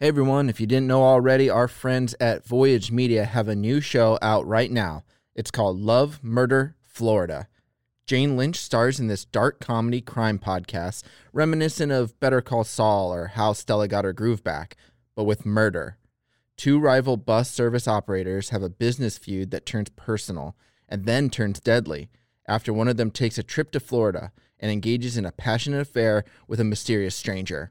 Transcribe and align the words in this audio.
Hey 0.00 0.08
everyone, 0.08 0.50
if 0.50 0.60
you 0.60 0.66
didn't 0.66 0.88
know 0.88 1.04
already, 1.04 1.48
our 1.48 1.68
friends 1.68 2.16
at 2.18 2.44
Voyage 2.44 2.90
Media 2.90 3.24
have 3.24 3.46
a 3.46 3.54
new 3.54 3.80
show 3.80 4.18
out 4.20 4.44
right 4.44 4.70
now. 4.70 5.04
It's 5.36 5.52
called 5.52 5.78
Love, 5.78 6.18
Murder, 6.20 6.74
Florida. 6.82 7.46
Jane 8.04 8.36
Lynch 8.36 8.56
stars 8.56 8.98
in 8.98 9.06
this 9.06 9.24
dark 9.24 9.60
comedy 9.60 10.00
crime 10.00 10.40
podcast, 10.40 11.04
reminiscent 11.32 11.92
of 11.92 12.18
Better 12.18 12.40
Call 12.40 12.64
Saul 12.64 13.14
or 13.14 13.28
How 13.28 13.52
Stella 13.52 13.86
Got 13.86 14.04
Her 14.04 14.12
Groove 14.12 14.42
Back, 14.42 14.76
but 15.14 15.24
with 15.24 15.46
murder. 15.46 15.96
Two 16.56 16.80
rival 16.80 17.16
bus 17.16 17.48
service 17.48 17.86
operators 17.86 18.50
have 18.50 18.64
a 18.64 18.68
business 18.68 19.16
feud 19.16 19.52
that 19.52 19.64
turns 19.64 19.90
personal 19.90 20.56
and 20.88 21.06
then 21.06 21.30
turns 21.30 21.60
deadly 21.60 22.10
after 22.48 22.72
one 22.72 22.88
of 22.88 22.96
them 22.96 23.12
takes 23.12 23.38
a 23.38 23.44
trip 23.44 23.70
to 23.70 23.78
Florida 23.78 24.32
and 24.58 24.72
engages 24.72 25.16
in 25.16 25.24
a 25.24 25.30
passionate 25.30 25.82
affair 25.82 26.24
with 26.48 26.58
a 26.58 26.64
mysterious 26.64 27.14
stranger. 27.14 27.70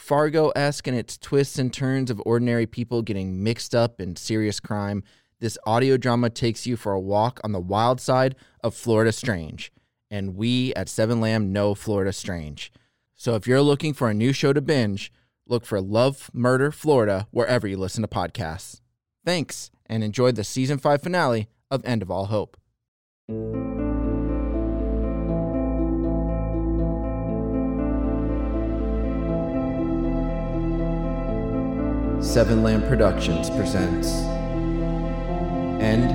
Fargo 0.00 0.48
esque 0.56 0.88
in 0.88 0.94
its 0.94 1.18
twists 1.18 1.58
and 1.58 1.72
turns 1.72 2.10
of 2.10 2.22
ordinary 2.24 2.66
people 2.66 3.02
getting 3.02 3.44
mixed 3.44 3.74
up 3.74 4.00
in 4.00 4.16
serious 4.16 4.58
crime, 4.58 5.04
this 5.40 5.58
audio 5.66 5.98
drama 5.98 6.30
takes 6.30 6.66
you 6.66 6.76
for 6.76 6.92
a 6.92 6.98
walk 6.98 7.38
on 7.44 7.52
the 7.52 7.60
wild 7.60 8.00
side 8.00 8.34
of 8.64 8.74
Florida 8.74 9.12
Strange. 9.12 9.70
And 10.10 10.36
we 10.36 10.74
at 10.74 10.88
Seven 10.88 11.20
Lamb 11.20 11.52
know 11.52 11.74
Florida 11.74 12.14
Strange. 12.14 12.72
So 13.14 13.34
if 13.36 13.46
you're 13.46 13.60
looking 13.60 13.92
for 13.92 14.08
a 14.08 14.14
new 14.14 14.32
show 14.32 14.54
to 14.54 14.62
binge, 14.62 15.12
look 15.46 15.66
for 15.66 15.80
Love, 15.82 16.30
Murder, 16.32 16.72
Florida 16.72 17.28
wherever 17.30 17.68
you 17.68 17.76
listen 17.76 18.02
to 18.02 18.08
podcasts. 18.08 18.80
Thanks, 19.24 19.70
and 19.86 20.02
enjoy 20.02 20.32
the 20.32 20.44
season 20.44 20.78
5 20.78 21.02
finale 21.02 21.48
of 21.70 21.84
End 21.84 22.00
of 22.00 22.10
All 22.10 22.26
Hope. 22.26 22.56
Seven 32.20 32.62
Lamb 32.62 32.82
Productions 32.86 33.48
presents 33.48 34.08
End 35.82 36.10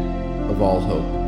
of 0.51 0.61
All 0.61 0.79
Hope. 0.79 1.25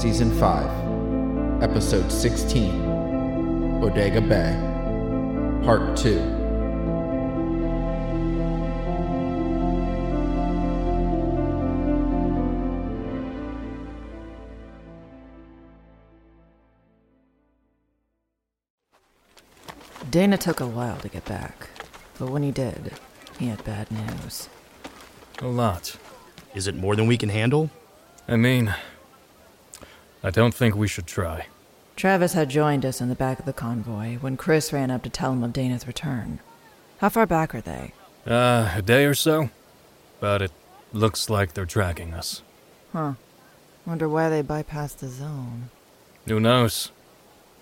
Season 0.00 0.36
5, 0.36 1.62
Episode 1.62 2.10
16 2.10 3.80
Bodega 3.80 4.20
Bay, 4.20 4.56
Part 5.64 5.96
2. 5.96 6.37
Dana 20.10 20.38
took 20.38 20.60
a 20.60 20.66
while 20.66 20.96
to 20.98 21.08
get 21.08 21.24
back, 21.24 21.68
but 22.18 22.30
when 22.30 22.42
he 22.42 22.50
did, 22.50 22.92
he 23.38 23.48
had 23.48 23.62
bad 23.64 23.90
news. 23.90 24.48
A 25.40 25.46
lot. 25.46 25.96
Is 26.54 26.66
it 26.66 26.74
more 26.74 26.96
than 26.96 27.06
we 27.06 27.18
can 27.18 27.28
handle? 27.28 27.70
I 28.26 28.36
mean, 28.36 28.74
I 30.22 30.30
don't 30.30 30.54
think 30.54 30.74
we 30.74 30.88
should 30.88 31.06
try. 31.06 31.46
Travis 31.96 32.32
had 32.32 32.48
joined 32.48 32.86
us 32.86 33.00
in 33.00 33.08
the 33.08 33.14
back 33.14 33.38
of 33.38 33.44
the 33.44 33.52
convoy 33.52 34.16
when 34.16 34.36
Chris 34.36 34.72
ran 34.72 34.90
up 34.90 35.02
to 35.02 35.10
tell 35.10 35.32
him 35.32 35.42
of 35.42 35.52
Dana's 35.52 35.86
return. 35.86 36.40
How 36.98 37.08
far 37.08 37.26
back 37.26 37.54
are 37.54 37.60
they? 37.60 37.92
Uh, 38.26 38.72
a 38.76 38.82
day 38.82 39.04
or 39.04 39.14
so? 39.14 39.50
But 40.20 40.42
it 40.42 40.52
looks 40.92 41.28
like 41.28 41.54
they're 41.54 41.66
tracking 41.66 42.14
us. 42.14 42.42
Huh. 42.92 43.14
Wonder 43.84 44.08
why 44.08 44.28
they 44.28 44.42
bypassed 44.42 44.98
the 44.98 45.08
zone. 45.08 45.70
Who 46.26 46.40
knows? 46.40 46.92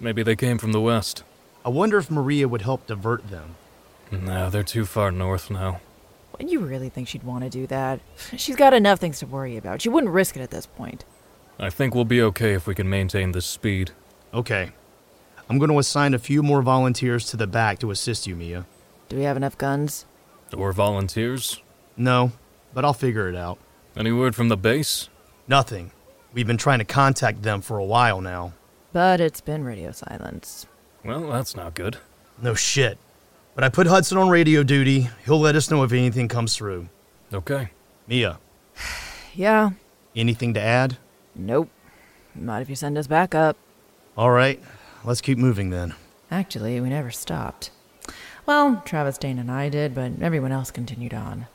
Maybe 0.01 0.23
they 0.23 0.37
came 0.37 0.59
from 0.59 0.73
the 0.73 0.81
west. 0.81 1.23
I 1.67 1.69
wonder 1.69 1.99
if 1.99 2.13
Maria 2.13 2.47
would 2.47 2.63
help 2.63 2.87
divert 2.87 3.29
them. 3.29 3.57
No, 4.13 4.49
they're 4.49 4.63
too 4.63 4.85
far 4.85 5.11
north 5.11 5.51
now. 5.51 5.81
What, 6.31 6.49
you 6.49 6.61
really 6.61 6.89
think 6.89 7.09
she'd 7.09 7.25
want 7.25 7.43
to 7.43 7.51
do 7.51 7.67
that? 7.67 7.99
She's 8.37 8.55
got 8.55 8.73
enough 8.73 9.01
things 9.01 9.19
to 9.19 9.27
worry 9.27 9.57
about. 9.57 9.83
She 9.83 9.89
wouldn't 9.89 10.13
risk 10.13 10.37
it 10.37 10.43
at 10.43 10.53
this 10.53 10.67
point. 10.67 11.05
I 11.59 11.71
think 11.71 11.93
we'll 11.93 12.05
be 12.05 12.23
okay 12.23 12.53
if 12.53 12.69
we 12.69 12.77
can 12.77 12.89
maintain 12.89 13.33
this 13.33 13.47
speed. 13.47 13.91
Okay. 14.33 14.71
I'm 15.51 15.59
going 15.59 15.73
to 15.73 15.79
assign 15.81 16.15
a 16.15 16.21
few 16.21 16.41
more 16.41 16.63
volunteers 16.63 17.27
to 17.31 17.37
the 17.37 17.49
back 17.49 17.81
to 17.81 17.91
assist 17.91 18.29
you, 18.29 18.37
Mia. 18.37 18.65
Do 19.09 19.17
we 19.17 19.25
have 19.25 19.37
enough 19.37 19.59
guns? 19.59 20.07
Or 20.57 20.73
volunteers? 20.73 21.61
No, 21.97 22.31
but 22.75 22.85
I'll 22.85 22.93
figure 22.95 23.29
it 23.29 23.35
out. 23.35 23.59
Any 23.97 24.13
word 24.13 24.37
from 24.37 24.51
the 24.51 24.57
base? 24.57 25.09
Nothing. 25.49 25.91
We've 26.33 26.47
been 26.47 26.59
trying 26.59 26.79
to 26.79 26.85
contact 26.85 27.43
them 27.43 27.61
for 27.61 27.79
a 27.79 27.85
while 27.85 28.21
now. 28.21 28.53
But 28.93 29.21
it's 29.21 29.41
been 29.41 29.65
radio 29.65 29.91
silence. 29.91 30.67
Well, 31.07 31.29
that's 31.31 31.55
not 31.57 31.75
good. 31.75 31.99
No 32.43 32.55
shit. 32.55 32.99
But 33.55 33.65
I 33.65 33.69
put 33.69 33.87
Hudson 33.87 34.19
on 34.19 34.29
radio 34.29 34.63
duty. 34.63 35.09
He'll 35.25 35.41
let 35.41 35.57
us 35.57 35.71
know 35.71 35.83
if 35.83 35.93
anything 35.93 36.29
comes 36.29 36.57
through. 36.57 36.89
Okay. 37.33 37.71
Mia, 38.07 38.39
Yeah. 39.35 39.71
anything 40.15 40.55
to 40.55 40.61
add? 40.61 40.99
Nope. 41.35 41.69
Not 42.35 42.63
if 42.63 42.69
you 42.69 42.77
send 42.77 42.97
us 42.99 43.07
back 43.07 43.35
up. 43.35 43.57
All 44.17 44.31
right, 44.31 44.63
let's 45.05 45.21
keep 45.21 45.39
moving 45.39 45.71
then. 45.71 45.95
Actually, 46.31 46.81
we 46.81 46.89
never 46.89 47.11
stopped. 47.11 47.71
Well, 48.47 48.83
Travis, 48.85 49.19
Dane, 49.19 49.39
and 49.39 49.51
I 49.51 49.69
did, 49.69 49.95
but 49.95 50.13
everyone 50.23 50.53
else 50.53 50.71
continued 50.71 51.15
on. 51.15 51.47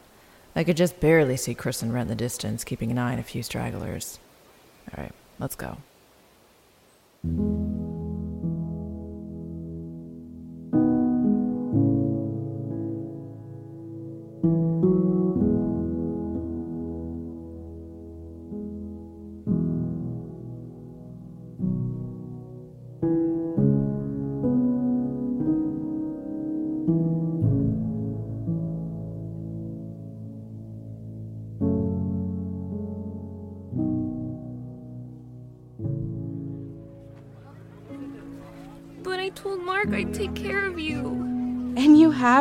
I 0.56 0.63
could 0.63 0.78
just 0.78 1.00
barely 1.00 1.38
see 1.38 1.53
Chris 1.53 1.81
and 1.81 1.94
Rhett 1.94 2.03
in 2.03 2.07
the 2.09 2.16
distance, 2.16 2.63
keeping 2.63 2.91
an 2.91 2.97
eye 2.97 3.13
on 3.13 3.19
a 3.19 3.23
few 3.23 3.41
stragglers. 3.44 4.19
All 4.95 5.03
right, 5.03 5.13
let's 5.40 5.56
go. 5.56 5.78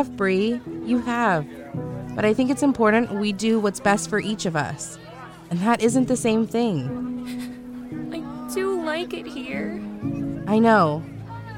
Have, 0.01 0.17
Bree. 0.17 0.59
You 0.83 0.97
have. 0.99 1.45
But 2.15 2.25
I 2.25 2.33
think 2.33 2.49
it's 2.49 2.63
important 2.63 3.13
we 3.13 3.31
do 3.31 3.59
what's 3.59 3.79
best 3.79 4.09
for 4.09 4.19
each 4.19 4.47
of 4.47 4.55
us. 4.55 4.97
And 5.51 5.59
that 5.59 5.79
isn't 5.81 6.07
the 6.07 6.17
same 6.17 6.47
thing. 6.47 8.09
I 8.11 8.53
do 8.53 8.83
like 8.83 9.13
it 9.13 9.27
here. 9.27 9.79
I 10.47 10.57
know. 10.57 11.03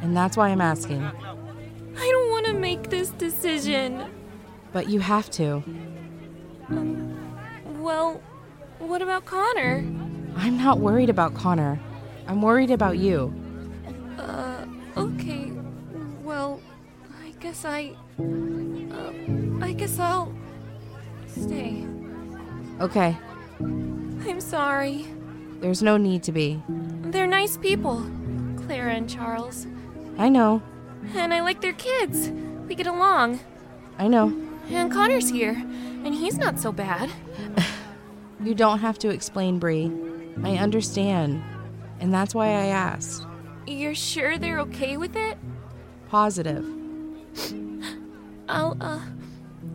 And 0.01 0.15
that's 0.15 0.35
why 0.35 0.49
I'm 0.49 0.59
asking. 0.59 1.01
I 1.01 2.09
don't 2.11 2.31
want 2.31 2.45
to 2.47 2.53
make 2.53 2.89
this 2.89 3.11
decision. 3.11 4.03
But 4.73 4.89
you 4.89 4.99
have 4.99 5.31
to. 5.31 5.63
Um, 6.67 7.15
well, 7.79 8.21
what 8.79 9.01
about 9.01 9.23
Connor? 9.23 9.85
I'm 10.35 10.57
not 10.57 10.79
worried 10.79 11.09
about 11.09 11.33
Connor. 11.33 11.79
I'm 12.27 12.41
worried 12.41 12.71
about 12.71 12.97
you. 12.97 13.33
Guess 17.63 17.65
I. 17.65 17.95
Uh, 18.19 19.63
I 19.63 19.71
guess 19.73 19.97
I'll. 19.97 20.33
stay. 21.27 21.85
Okay, 22.81 23.17
I'm 23.59 24.41
sorry. 24.41 25.05
there's 25.61 25.81
no 25.81 25.95
need 25.95 26.23
to 26.23 26.31
be. 26.31 26.61
They're 26.67 27.27
nice 27.27 27.55
people, 27.55 28.05
Clara 28.57 28.93
and 28.93 29.09
Charles. 29.09 29.67
I 30.17 30.27
know. 30.29 30.61
And 31.15 31.33
I 31.33 31.41
like 31.41 31.61
their 31.61 31.73
kids. 31.73 32.31
We 32.67 32.75
get 32.75 32.87
along. 32.87 33.39
I 33.97 34.07
know. 34.07 34.33
And 34.69 34.91
Connor's 34.91 35.29
here, 35.29 35.55
and 36.03 36.13
he's 36.13 36.37
not 36.37 36.59
so 36.59 36.71
bad. 36.71 37.09
You 38.43 38.53
don't 38.53 38.79
have 38.79 38.99
to 38.99 39.09
explain, 39.09 39.57
Bree. 39.57 39.89
I 40.43 40.57
understand. 40.57 41.41
And 42.01 42.13
that's 42.13 42.35
why 42.35 42.47
I 42.47 42.65
asked. 42.65 43.25
You're 43.65 43.95
sure 43.95 44.37
they're 44.37 44.59
okay 44.59 44.97
with 44.97 45.15
it? 45.15 45.37
positive. 46.09 46.63
I'll, 48.47 48.77
uh, 48.81 48.99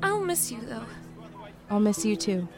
I'll 0.02 0.20
miss 0.20 0.50
you 0.52 0.60
though. 0.60 0.84
I'll 1.70 1.80
miss 1.80 2.04
you 2.04 2.16
too. 2.16 2.48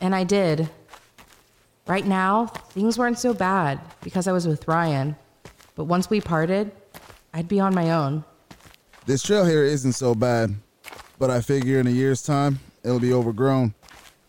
And 0.00 0.14
I 0.14 0.24
did. 0.24 0.68
Right 1.86 2.06
now, 2.06 2.46
things 2.46 2.98
weren't 2.98 3.18
so 3.18 3.32
bad 3.32 3.80
because 4.02 4.28
I 4.28 4.32
was 4.32 4.46
with 4.46 4.68
Ryan. 4.68 5.16
But 5.74 5.84
once 5.84 6.10
we 6.10 6.20
parted, 6.20 6.70
I'd 7.32 7.48
be 7.48 7.60
on 7.60 7.74
my 7.74 7.92
own. 7.92 8.24
This 9.06 9.22
trail 9.22 9.44
here 9.44 9.64
isn't 9.64 9.94
so 9.94 10.14
bad, 10.14 10.54
but 11.18 11.30
I 11.30 11.40
figure 11.40 11.80
in 11.80 11.86
a 11.86 11.90
year's 11.90 12.22
time, 12.22 12.60
it'll 12.84 13.00
be 13.00 13.12
overgrown. 13.12 13.74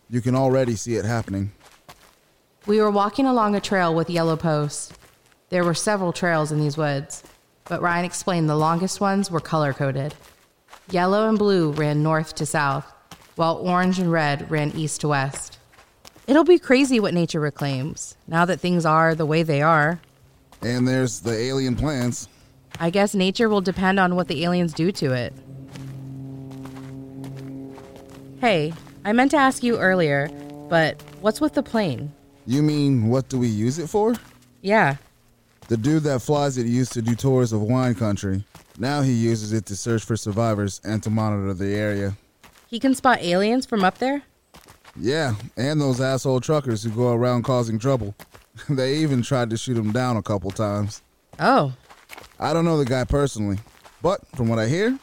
You 0.08 0.20
can 0.20 0.34
already 0.34 0.74
see 0.74 0.94
it 0.94 1.04
happening. 1.04 1.52
We 2.66 2.80
were 2.80 2.90
walking 2.90 3.26
along 3.26 3.54
a 3.54 3.60
trail 3.60 3.94
with 3.94 4.08
yellow 4.08 4.36
posts. 4.36 4.92
There 5.50 5.64
were 5.64 5.74
several 5.74 6.12
trails 6.12 6.52
in 6.52 6.60
these 6.60 6.76
woods, 6.76 7.24
but 7.64 7.82
Ryan 7.82 8.04
explained 8.04 8.48
the 8.48 8.54
longest 8.54 9.00
ones 9.00 9.32
were 9.32 9.40
color 9.40 9.72
coded. 9.72 10.14
Yellow 10.92 11.28
and 11.28 11.36
blue 11.36 11.72
ran 11.72 12.04
north 12.04 12.36
to 12.36 12.46
south, 12.46 12.86
while 13.34 13.56
orange 13.56 13.98
and 13.98 14.12
red 14.12 14.48
ran 14.48 14.70
east 14.76 15.00
to 15.00 15.08
west. 15.08 15.58
It'll 16.28 16.44
be 16.44 16.60
crazy 16.60 17.00
what 17.00 17.14
nature 17.14 17.40
reclaims, 17.40 18.16
now 18.28 18.44
that 18.44 18.60
things 18.60 18.86
are 18.86 19.16
the 19.16 19.26
way 19.26 19.42
they 19.42 19.60
are. 19.60 20.00
And 20.62 20.86
there's 20.86 21.18
the 21.18 21.36
alien 21.36 21.74
plants. 21.74 22.28
I 22.78 22.90
guess 22.90 23.12
nature 23.12 23.48
will 23.48 23.60
depend 23.60 23.98
on 23.98 24.14
what 24.14 24.28
the 24.28 24.44
aliens 24.44 24.72
do 24.72 24.92
to 24.92 25.12
it. 25.12 25.34
Hey, 28.40 28.72
I 29.04 29.12
meant 29.12 29.32
to 29.32 29.36
ask 29.36 29.64
you 29.64 29.78
earlier, 29.78 30.28
but 30.68 31.02
what's 31.20 31.40
with 31.40 31.54
the 31.54 31.62
plane? 31.64 32.12
You 32.46 32.62
mean, 32.62 33.08
what 33.08 33.28
do 33.28 33.36
we 33.36 33.48
use 33.48 33.80
it 33.80 33.88
for? 33.88 34.14
Yeah, 34.62 34.96
The 35.70 35.76
dude 35.76 36.02
that 36.02 36.20
flies 36.20 36.58
it 36.58 36.66
used 36.66 36.92
to 36.94 37.00
do 37.00 37.14
tours 37.14 37.52
of 37.52 37.62
wine 37.62 37.94
country. 37.94 38.44
Now 38.76 39.02
he 39.02 39.12
uses 39.12 39.52
it 39.52 39.66
to 39.66 39.76
search 39.76 40.02
for 40.02 40.16
survivors 40.16 40.80
and 40.82 41.00
to 41.04 41.10
monitor 41.10 41.54
the 41.54 41.76
area. 41.76 42.16
he 42.66 42.80
can 42.80 42.92
spot 42.92 43.20
aliens 43.20 43.66
from 43.66 43.84
up 43.84 43.98
there? 43.98 44.24
Yeah, 44.96 45.36
and 45.56 45.80
those 45.80 46.00
asshole 46.00 46.40
truckers 46.40 46.82
who 46.82 46.90
go 46.90 47.12
around 47.12 47.44
causing 47.44 47.78
trouble. 47.78 48.16
they 48.68 48.96
even 48.96 49.22
tried 49.22 49.48
to 49.50 49.56
shoot 49.56 49.76
him 49.76 49.92
down 49.92 50.16
a 50.16 50.22
couple 50.24 50.50
times. 50.50 51.02
Oh, 51.38 51.72
I 52.40 52.52
don't 52.52 52.64
know 52.64 52.76
the 52.76 52.84
guy 52.84 53.04
personally, 53.04 53.60
but 54.02 54.26
from 54.34 54.48
what 54.48 54.58
I 54.58 54.66
hear, 54.66 54.98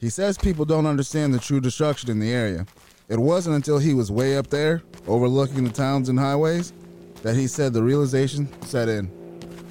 he 0.00 0.10
says 0.10 0.36
people 0.36 0.66
don't 0.66 0.84
understand 0.84 1.32
the 1.32 1.38
true 1.38 1.62
destruction 1.62 2.10
in 2.10 2.20
the 2.20 2.30
area. 2.30 2.66
It 3.08 3.18
wasn't 3.18 3.56
until 3.56 3.78
he 3.78 3.94
was 3.94 4.12
way 4.12 4.36
up 4.36 4.48
there, 4.48 4.82
overlooking 5.06 5.64
the 5.64 5.72
towns 5.72 6.10
and 6.10 6.18
highways, 6.18 6.74
that 7.22 7.36
he 7.36 7.46
said 7.46 7.72
the 7.72 7.82
realization 7.82 8.50
set 8.64 8.90
in. 8.90 9.19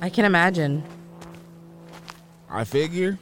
I 0.01 0.09
can 0.09 0.25
imagine. 0.25 0.83
I 2.49 2.63
figure, 2.63 3.19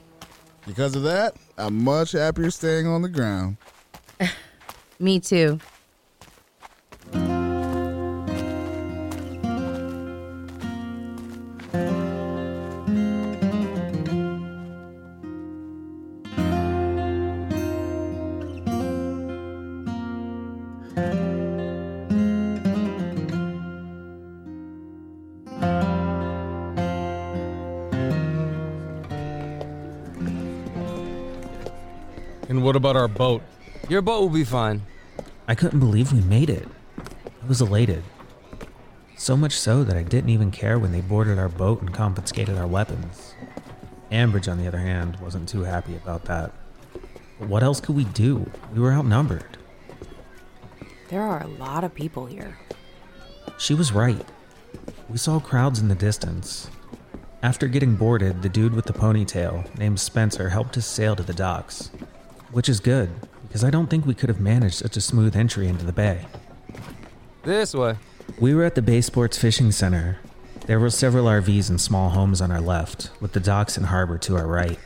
because 0.66 0.96
of 0.96 1.04
that, 1.04 1.36
I'm 1.58 1.84
much 1.84 2.12
happier 2.12 2.52
staying 2.52 2.88
on 2.88 3.02
the 3.02 3.10
ground. 3.10 3.58
Me 5.00 5.20
too. 5.20 5.60
What 32.68 32.76
about 32.76 32.98
our 32.98 33.08
boat? 33.08 33.42
Your 33.88 34.02
boat 34.02 34.20
will 34.20 34.30
be 34.30 34.44
fine. 34.44 34.82
I 35.48 35.56
couldn't 35.56 35.80
believe 35.80 36.12
we 36.12 36.20
made 36.20 36.50
it. 36.50 36.68
I 36.98 37.48
was 37.48 37.62
elated. 37.62 38.04
So 39.16 39.38
much 39.38 39.54
so 39.54 39.86
that 39.86 39.96
I 39.96 40.04
didn't 40.04 40.32
even 40.32 40.52
care 40.52 40.78
when 40.78 40.92
they 40.92 41.00
boarded 41.00 41.40
our 41.40 41.48
boat 41.48 41.80
and 41.80 41.94
confiscated 41.94 42.58
our 42.58 42.68
weapons. 42.68 43.36
Ambridge, 44.12 44.52
on 44.52 44.58
the 44.58 44.68
other 44.68 44.80
hand, 44.80 45.18
wasn't 45.22 45.48
too 45.48 45.62
happy 45.62 45.96
about 45.96 46.26
that. 46.26 46.52
But 47.40 47.48
what 47.48 47.64
else 47.64 47.80
could 47.80 47.96
we 47.96 48.04
do? 48.04 48.52
We 48.74 48.82
were 48.82 48.92
outnumbered. 48.92 49.58
There 51.08 51.24
are 51.24 51.44
a 51.44 51.48
lot 51.48 51.86
of 51.86 51.96
people 51.96 52.26
here. 52.26 52.60
She 53.58 53.76
was 53.76 53.94
right. 53.94 54.26
We 55.08 55.18
saw 55.18 55.40
crowds 55.40 55.80
in 55.80 55.88
the 55.88 55.96
distance. 55.96 56.70
After 57.42 57.70
getting 57.70 57.96
boarded, 57.96 58.42
the 58.42 58.50
dude 58.50 58.74
with 58.74 58.88
the 58.88 58.94
ponytail, 58.94 59.78
named 59.78 60.02
Spencer, 60.02 60.50
helped 60.50 60.76
us 60.76 60.86
sail 60.86 61.16
to 61.16 61.24
the 61.24 61.34
docks. 61.34 61.92
Which 62.52 62.70
is 62.70 62.80
good, 62.80 63.10
because 63.48 63.64
I 63.64 63.70
don't 63.70 63.90
think 63.90 64.06
we 64.06 64.14
could 64.14 64.30
have 64.30 64.40
managed 64.40 64.76
such 64.76 64.98
a 64.98 65.02
smooth 65.02 65.36
entry 65.36 65.68
into 65.68 65.86
the 65.86 65.92
bay. 65.92 66.26
This 67.44 67.74
way. 67.74 67.98
We 68.40 68.54
were 68.54 68.64
at 68.64 68.76
the 68.76 68.82
Bay 68.82 69.02
Sports 69.02 69.38
Fishing 69.38 69.72
Center. 69.72 70.20
There 70.66 70.80
were 70.80 70.90
several 70.90 71.26
RVs 71.26 71.70
and 71.70 71.80
small 71.80 72.10
homes 72.10 72.42
on 72.42 72.52
our 72.52 72.62
left, 72.62 73.10
with 73.22 73.34
the 73.34 73.40
docks 73.40 73.78
and 73.78 73.88
harbor 73.88 74.18
to 74.20 74.36
our 74.36 74.48
right. 74.48 74.80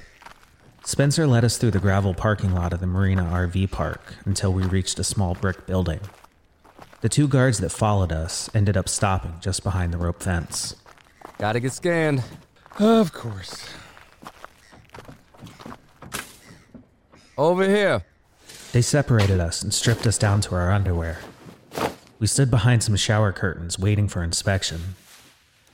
Spencer 0.84 1.28
led 1.28 1.44
us 1.46 1.58
through 1.58 1.72
the 1.72 1.80
gravel 1.80 2.14
parking 2.14 2.54
lot 2.54 2.74
of 2.74 2.80
the 2.80 2.88
Marina 2.88 3.24
RV 3.24 3.70
park 3.72 4.16
until 4.26 4.52
we 4.52 4.64
reached 4.64 5.00
a 5.00 5.04
small 5.04 5.36
brick 5.36 5.66
building. 5.68 6.00
The 7.02 7.10
two 7.10 7.28
guards 7.28 7.60
that 7.60 7.70
followed 7.72 8.12
us 8.12 8.50
ended 8.54 8.78
up 8.78 8.90
stopping 8.90 9.36
just 9.42 9.64
behind 9.64 9.94
the 9.94 9.98
rope 9.98 10.22
fence. 10.22 10.76
Gotta 11.38 11.60
get 11.60 11.74
scanned. 11.74 12.24
Of 12.78 13.12
course. 13.14 13.66
Over 17.42 17.68
here. 17.68 18.06
They 18.72 18.84
separated 18.84 19.40
us 19.40 19.64
and 19.64 19.74
stripped 19.74 20.06
us 20.06 20.20
down 20.20 20.42
to 20.42 20.54
our 20.54 20.72
underwear. 20.72 21.18
We 22.20 22.28
stood 22.28 22.52
behind 22.52 22.84
some 22.84 22.96
shower 22.96 23.32
curtains 23.32 23.80
waiting 23.80 24.08
for 24.08 24.22
inspection. 24.22 24.94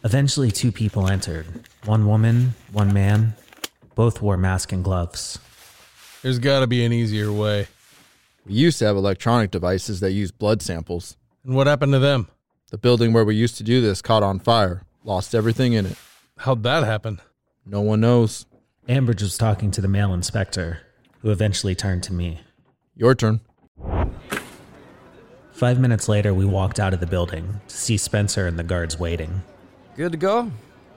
Eventually, 0.01 0.49
two 0.49 0.71
people 0.71 1.09
entered 1.09 1.45
one 1.83 2.07
woman, 2.07 2.55
one 2.71 2.93
man. 2.93 3.33
Both 3.95 4.21
wore 4.21 4.37
masks 4.37 4.71
and 4.71 4.81
gloves. 4.81 5.39
There's 6.21 6.39
gotta 6.39 6.67
be 6.67 6.85
an 6.85 6.93
easier 6.93 7.33
way. 7.33 7.67
We 8.45 8.53
used 8.53 8.79
to 8.79 8.85
have 8.85 8.95
electronic 8.95 9.51
devices 9.51 9.99
that 9.99 10.13
use 10.13 10.31
blood 10.31 10.61
samples. 10.61 11.17
And 11.43 11.53
what 11.53 11.67
happened 11.67 11.91
to 11.91 11.99
them? 11.99 12.29
The 12.71 12.77
building 12.77 13.11
where 13.11 13.25
we 13.25 13.35
used 13.35 13.57
to 13.57 13.63
do 13.63 13.81
this 13.81 14.01
caught 14.01 14.23
on 14.23 14.39
fire, 14.39 14.83
lost 15.03 15.35
everything 15.35 15.73
in 15.73 15.85
it. 15.85 15.97
How'd 16.37 16.63
that 16.63 16.85
happen? 16.85 17.19
No 17.65 17.81
one 17.81 17.99
knows. 17.99 18.45
Ambridge 18.87 19.21
was 19.21 19.37
talking 19.37 19.69
to 19.71 19.81
the 19.81 19.89
male 19.89 20.13
inspector, 20.13 20.86
who 21.27 21.33
eventually 21.33 21.75
turned 21.75 22.01
to 22.01 22.13
me. 22.13 22.39
Your 22.95 23.13
turn. 23.13 23.41
Five 25.51 25.77
minutes 25.77 26.07
later, 26.07 26.33
we 26.33 26.45
walked 26.45 26.79
out 26.79 26.93
of 26.93 27.01
the 27.01 27.05
building 27.05 27.59
to 27.67 27.75
see 27.75 27.97
Spencer 27.97 28.47
and 28.47 28.57
the 28.57 28.63
guards 28.63 28.97
waiting. 28.97 29.41
Good 29.97 30.13
to 30.13 30.17
go? 30.17 30.49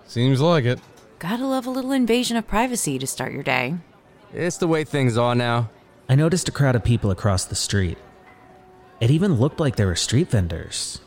Seems 0.07 0.41
like 0.41 0.67
it. 0.67 0.79
Gotta 1.19 1.45
love 1.45 1.67
a 1.67 1.71
little 1.71 1.91
invasion 1.91 2.37
of 2.37 2.47
privacy 2.47 2.97
to 2.97 3.09
start 3.09 3.33
your 3.33 3.43
day. 3.43 3.75
It's 4.33 4.59
the 4.59 4.69
way 4.69 4.85
things 4.85 5.19
are 5.19 5.35
now. 5.35 5.69
I 6.09 6.15
noticed 6.15 6.49
a 6.49 6.53
crowd 6.53 6.77
of 6.77 6.85
people 6.85 7.11
across 7.11 7.45
the 7.45 7.57
street. 7.57 7.99
It 9.01 9.11
even 9.11 9.35
looked 9.35 9.59
like 9.59 9.75
there 9.75 9.89
were 9.89 9.97
street 9.97 10.31
vendors. 10.31 11.01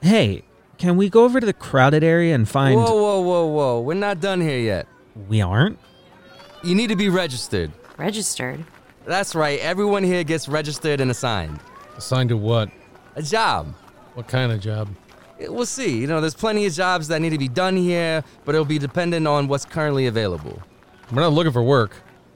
Hey, 0.00 0.42
can 0.78 0.96
we 0.96 1.10
go 1.10 1.24
over 1.24 1.38
to 1.38 1.44
the 1.44 1.52
crowded 1.52 2.02
area 2.02 2.34
and 2.34 2.48
find. 2.48 2.76
Whoa, 2.76 2.94
whoa, 2.94 3.20
whoa, 3.20 3.44
whoa. 3.44 3.80
We're 3.82 3.92
not 3.92 4.20
done 4.20 4.40
here 4.40 4.58
yet. 4.58 4.86
We 5.28 5.42
aren't? 5.42 5.78
You 6.62 6.74
need 6.74 6.88
to 6.88 6.96
be 6.96 7.10
registered. 7.10 7.70
Registered. 7.96 8.64
That's 9.06 9.34
right. 9.34 9.60
Everyone 9.60 10.02
here 10.02 10.24
gets 10.24 10.48
registered 10.48 11.00
and 11.00 11.10
assigned. 11.10 11.60
Assigned 11.96 12.30
to 12.30 12.36
what? 12.36 12.70
A 13.16 13.22
job. 13.22 13.74
What 14.14 14.26
kind 14.28 14.50
of 14.52 14.60
job? 14.60 14.88
Eh, 15.38 15.46
We'll 15.48 15.66
see. 15.66 15.98
You 15.98 16.06
know, 16.06 16.20
there's 16.20 16.34
plenty 16.34 16.66
of 16.66 16.72
jobs 16.72 17.08
that 17.08 17.20
need 17.20 17.30
to 17.30 17.38
be 17.38 17.48
done 17.48 17.76
here, 17.76 18.24
but 18.44 18.54
it'll 18.54 18.64
be 18.64 18.78
dependent 18.78 19.26
on 19.26 19.46
what's 19.48 19.64
currently 19.64 20.06
available. 20.06 20.60
We're 21.12 21.22
not 21.22 21.32
looking 21.32 21.52
for 21.52 21.62
work. 21.62 21.92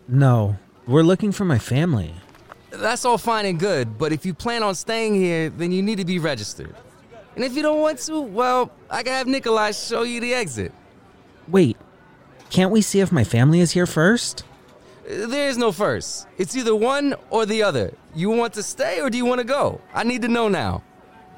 No, 0.07 0.57
we're 0.87 1.03
looking 1.03 1.33
for 1.33 1.45
my 1.45 1.59
family. 1.59 2.15
That's 2.71 3.05
all 3.05 3.19
fine 3.19 3.47
and 3.47 3.59
good, 3.59 3.99
but 3.99 4.13
if 4.13 4.25
you 4.27 4.35
plan 4.35 4.63
on 4.63 4.75
staying 4.75 5.15
here, 5.15 5.49
then 5.51 5.73
you 5.73 5.83
need 5.83 5.97
to 5.99 6.05
be 6.05 6.19
registered. 6.19 6.75
And 7.35 7.45
if 7.45 7.55
you 7.57 7.63
don't 7.63 7.81
want 7.81 7.99
to, 8.01 8.21
well, 8.21 8.71
I 8.91 9.03
can 9.03 9.13
have 9.13 9.27
Nikolai 9.27 9.71
show 9.73 10.03
you 10.03 10.21
the 10.21 10.35
exit. 10.35 10.73
Wait, 11.47 11.77
can't 12.51 12.71
we 12.71 12.83
see 12.83 13.01
if 13.01 13.11
my 13.11 13.25
family 13.25 13.61
is 13.61 13.73
here 13.73 13.87
first? 13.87 14.45
There 15.09 15.49
is 15.49 15.57
no 15.57 15.73
first. 15.73 16.27
It's 16.37 16.55
either 16.55 16.77
one 16.77 17.15
or 17.31 17.47
the 17.47 17.63
other. 17.63 17.95
You 18.15 18.29
want 18.29 18.53
to 18.55 18.63
stay 18.63 19.01
or 19.01 19.09
do 19.09 19.17
you 19.17 19.25
want 19.25 19.39
to 19.39 19.45
go? 19.45 19.81
I 19.95 20.05
need 20.05 20.21
to 20.23 20.29
know 20.29 20.49
now. 20.49 20.83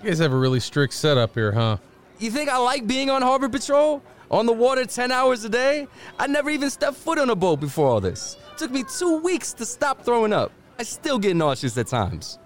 You 0.03 0.09
guys 0.11 0.19
have 0.19 0.33
a 0.33 0.37
really 0.37 0.59
strict 0.59 0.93
setup 0.93 1.35
here, 1.35 1.53
huh? 1.53 1.77
You 2.19 2.31
think 2.33 2.51
I 2.51 2.57
like 2.57 2.87
being 2.89 3.11
on 3.11 3.23
harbor 3.23 3.49
patrol? 3.49 4.03
On 4.31 4.45
the 4.47 4.53
water 4.53 4.85
10 4.85 5.13
hours 5.13 5.45
a 5.45 5.49
day? 5.49 5.87
I 6.19 6.27
never 6.27 6.51
even 6.51 6.69
stepped 6.71 6.97
foot 6.97 7.19
on 7.19 7.31
a 7.31 7.37
boat 7.37 7.61
before 7.61 7.87
all 7.89 8.01
this. 8.01 8.37
took 8.57 8.71
me 8.73 8.83
two 8.99 9.19
weeks 9.19 9.53
to 9.55 9.65
stop 9.65 10.05
throwing 10.05 10.33
up. 10.33 10.51
I 10.79 10.83
still 10.83 11.19
get 11.19 11.37
nauseous 11.37 11.77
at 11.79 11.87
times. 11.87 12.39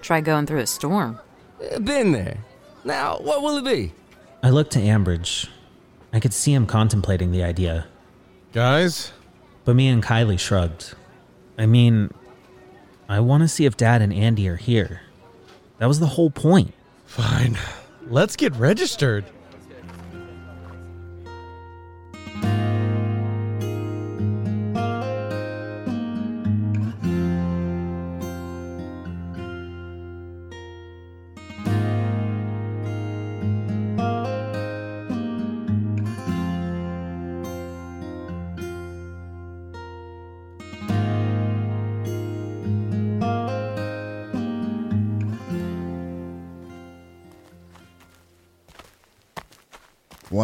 Try 0.00 0.20
going 0.20 0.46
through 0.46 0.60
a 0.60 0.66
storm. 0.66 1.18
Eh, 1.62 1.78
Been 1.78 2.10
there. 2.12 2.38
Now, 2.84 3.18
what 3.18 3.42
will 3.42 3.56
it 3.58 3.64
be? 3.64 3.92
I 4.42 4.50
looked 4.50 4.72
to 4.72 4.80
Ambridge. 4.80 5.48
I 6.12 6.18
could 6.18 6.32
see 6.34 6.52
him 6.52 6.66
contemplating 6.66 7.30
the 7.30 7.42
idea, 7.44 7.86
Guys, 8.52 9.12
but 9.64 9.76
me 9.76 9.88
and 9.88 10.02
Kylie 10.02 10.38
shrugged. 10.38 10.94
I 11.58 11.66
mean, 11.66 12.12
I 13.08 13.20
want 13.20 13.42
to 13.42 13.48
see 13.48 13.64
if 13.64 13.76
Dad 13.76 14.02
and 14.02 14.12
Andy 14.12 14.48
are 14.48 14.56
here. 14.56 15.02
That 15.78 15.86
was 15.86 16.00
the 16.00 16.06
whole 16.06 16.30
point. 16.30 16.72
fine. 17.06 17.58
Let's 18.08 18.36
get 18.36 18.54
registered. 18.56 19.24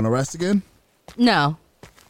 To 0.08 0.14
rest 0.14 0.34
again? 0.34 0.62
No. 1.16 1.56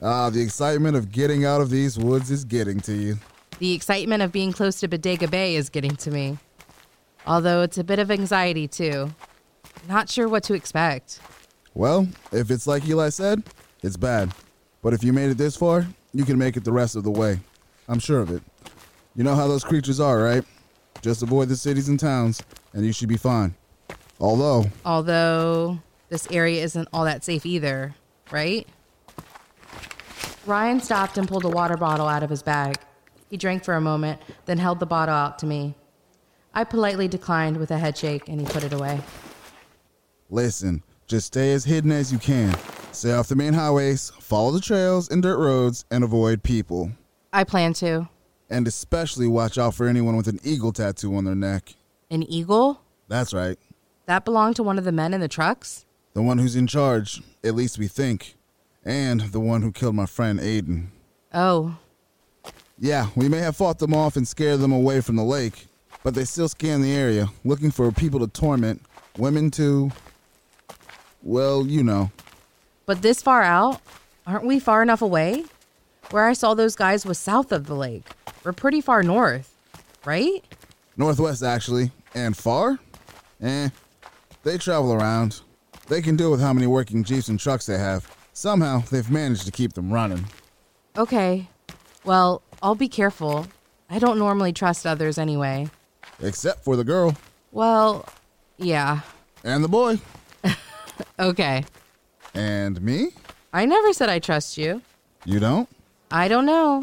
Ah, 0.00 0.30
the 0.30 0.40
excitement 0.40 0.96
of 0.96 1.10
getting 1.10 1.44
out 1.44 1.60
of 1.60 1.70
these 1.70 1.98
woods 1.98 2.30
is 2.30 2.44
getting 2.44 2.80
to 2.80 2.94
you. 2.94 3.18
The 3.58 3.72
excitement 3.72 4.22
of 4.22 4.30
being 4.30 4.52
close 4.52 4.78
to 4.80 4.88
Bodega 4.88 5.26
Bay 5.26 5.56
is 5.56 5.68
getting 5.68 5.96
to 5.96 6.10
me. 6.10 6.38
Although 7.26 7.62
it's 7.62 7.78
a 7.78 7.84
bit 7.84 7.98
of 7.98 8.10
anxiety, 8.10 8.68
too. 8.68 9.12
Not 9.88 10.08
sure 10.08 10.28
what 10.28 10.44
to 10.44 10.54
expect. 10.54 11.20
Well, 11.74 12.08
if 12.32 12.50
it's 12.50 12.66
like 12.66 12.86
Eli 12.86 13.08
said, 13.08 13.42
it's 13.82 13.96
bad. 13.96 14.32
But 14.82 14.94
if 14.94 15.02
you 15.02 15.12
made 15.12 15.30
it 15.30 15.38
this 15.38 15.56
far, 15.56 15.86
you 16.12 16.24
can 16.24 16.38
make 16.38 16.56
it 16.56 16.64
the 16.64 16.72
rest 16.72 16.94
of 16.94 17.02
the 17.02 17.10
way. 17.10 17.40
I'm 17.88 17.98
sure 17.98 18.20
of 18.20 18.30
it. 18.30 18.42
You 19.16 19.24
know 19.24 19.34
how 19.34 19.48
those 19.48 19.64
creatures 19.64 19.98
are, 19.98 20.22
right? 20.22 20.44
Just 21.02 21.22
avoid 21.22 21.48
the 21.48 21.56
cities 21.56 21.88
and 21.88 21.98
towns, 21.98 22.42
and 22.72 22.86
you 22.86 22.92
should 22.92 23.08
be 23.08 23.16
fine. 23.16 23.54
Although, 24.20 24.66
Although 24.84 25.80
this 26.08 26.26
area 26.30 26.62
isn't 26.62 26.88
all 26.92 27.04
that 27.04 27.24
safe 27.24 27.44
either, 27.44 27.94
right? 28.30 28.66
Ryan 30.46 30.80
stopped 30.80 31.18
and 31.18 31.28
pulled 31.28 31.44
a 31.44 31.48
water 31.48 31.76
bottle 31.76 32.08
out 32.08 32.22
of 32.22 32.30
his 32.30 32.42
bag. 32.42 32.78
He 33.28 33.36
drank 33.36 33.64
for 33.64 33.74
a 33.74 33.80
moment, 33.80 34.20
then 34.46 34.58
held 34.58 34.80
the 34.80 34.86
bottle 34.86 35.14
out 35.14 35.38
to 35.40 35.46
me. 35.46 35.74
I 36.54 36.64
politely 36.64 37.08
declined 37.08 37.58
with 37.58 37.70
a 37.70 37.78
head 37.78 37.96
shake 37.96 38.28
and 38.28 38.40
he 38.40 38.46
put 38.46 38.64
it 38.64 38.72
away. 38.72 39.00
listen, 40.30 40.82
just 41.06 41.28
stay 41.28 41.52
as 41.52 41.64
hidden 41.64 41.92
as 41.92 42.12
you 42.12 42.18
can. 42.18 42.56
Stay 42.92 43.12
off 43.12 43.28
the 43.28 43.36
main 43.36 43.52
highways, 43.52 44.10
follow 44.18 44.50
the 44.50 44.60
trails 44.60 45.08
and 45.08 45.22
dirt 45.22 45.38
roads, 45.38 45.84
and 45.90 46.02
avoid 46.02 46.42
people. 46.42 46.90
I 47.32 47.44
plan 47.44 47.74
to. 47.74 48.08
And 48.50 48.66
especially 48.66 49.26
watch 49.26 49.58
out 49.58 49.74
for 49.74 49.86
anyone 49.86 50.16
with 50.16 50.26
an 50.26 50.40
eagle 50.42 50.72
tattoo 50.72 51.14
on 51.14 51.24
their 51.24 51.34
neck. 51.34 51.74
An 52.10 52.22
eagle? 52.22 52.80
That's 53.06 53.34
right. 53.34 53.58
That 54.06 54.24
belonged 54.24 54.56
to 54.56 54.62
one 54.62 54.78
of 54.78 54.84
the 54.84 54.92
men 54.92 55.12
in 55.12 55.20
the 55.20 55.28
trucks? 55.28 55.84
The 56.14 56.22
one 56.22 56.38
who's 56.38 56.56
in 56.56 56.66
charge, 56.66 57.22
at 57.44 57.54
least 57.54 57.78
we 57.78 57.86
think. 57.88 58.34
And 58.84 59.20
the 59.20 59.40
one 59.40 59.62
who 59.62 59.72
killed 59.72 59.94
my 59.94 60.06
friend 60.06 60.38
Aiden. 60.40 60.86
Oh, 61.34 61.76
Yeah, 62.78 63.08
we 63.16 63.28
may 63.28 63.38
have 63.38 63.56
fought 63.56 63.78
them 63.78 63.92
off 63.92 64.16
and 64.16 64.26
scared 64.26 64.60
them 64.60 64.72
away 64.72 65.00
from 65.00 65.16
the 65.16 65.24
lake, 65.24 65.66
but 66.02 66.14
they 66.14 66.24
still 66.24 66.48
scan 66.48 66.80
the 66.80 66.94
area, 66.94 67.28
looking 67.44 67.70
for 67.70 67.90
people 67.92 68.20
to 68.20 68.28
torment, 68.28 68.80
women 69.18 69.50
to. 69.52 69.90
Well, 71.22 71.66
you 71.66 71.82
know. 71.82 72.10
but 72.86 73.02
this 73.02 73.20
far 73.20 73.42
out? 73.42 73.80
Aren't 74.26 74.46
we 74.46 74.60
far 74.60 74.82
enough 74.82 75.02
away? 75.02 75.44
Where 76.10 76.26
I 76.26 76.32
saw 76.32 76.54
those 76.54 76.76
guys 76.76 77.04
was 77.04 77.18
south 77.18 77.52
of 77.52 77.66
the 77.66 77.74
lake. 77.74 78.04
We're 78.44 78.52
pretty 78.52 78.80
far 78.80 79.02
north, 79.02 79.54
right? 80.04 80.42
Northwest, 80.96 81.42
actually. 81.42 81.90
And 82.14 82.36
far? 82.36 82.78
Eh. 83.42 83.68
They 84.44 84.56
travel 84.58 84.92
around. 84.94 85.40
They 85.88 86.02
can 86.02 86.16
deal 86.16 86.30
with 86.30 86.40
how 86.40 86.52
many 86.52 86.66
working 86.66 87.02
jeeps 87.04 87.28
and 87.28 87.38
trucks 87.40 87.66
they 87.66 87.78
have. 87.78 88.06
Somehow, 88.32 88.80
they've 88.90 89.10
managed 89.10 89.46
to 89.46 89.52
keep 89.52 89.72
them 89.72 89.90
running. 89.92 90.26
Okay. 90.96 91.48
Well, 92.04 92.42
I'll 92.62 92.74
be 92.74 92.88
careful. 92.88 93.46
I 93.90 93.98
don't 93.98 94.18
normally 94.18 94.52
trust 94.52 94.86
others 94.86 95.18
anyway. 95.18 95.68
Except 96.22 96.64
for 96.64 96.76
the 96.76 96.84
girl 96.84 97.16
Well, 97.52 98.06
yeah. 98.58 99.00
and 99.44 99.62
the 99.64 99.68
boy. 99.68 99.98
Okay. 101.20 101.64
And 102.34 102.80
me? 102.82 103.10
I 103.52 103.64
never 103.66 103.92
said 103.92 104.08
I 104.08 104.18
trust 104.18 104.58
you. 104.58 104.82
You 105.24 105.38
don't? 105.40 105.68
I 106.10 106.26
don't 106.28 106.44
know. 106.46 106.82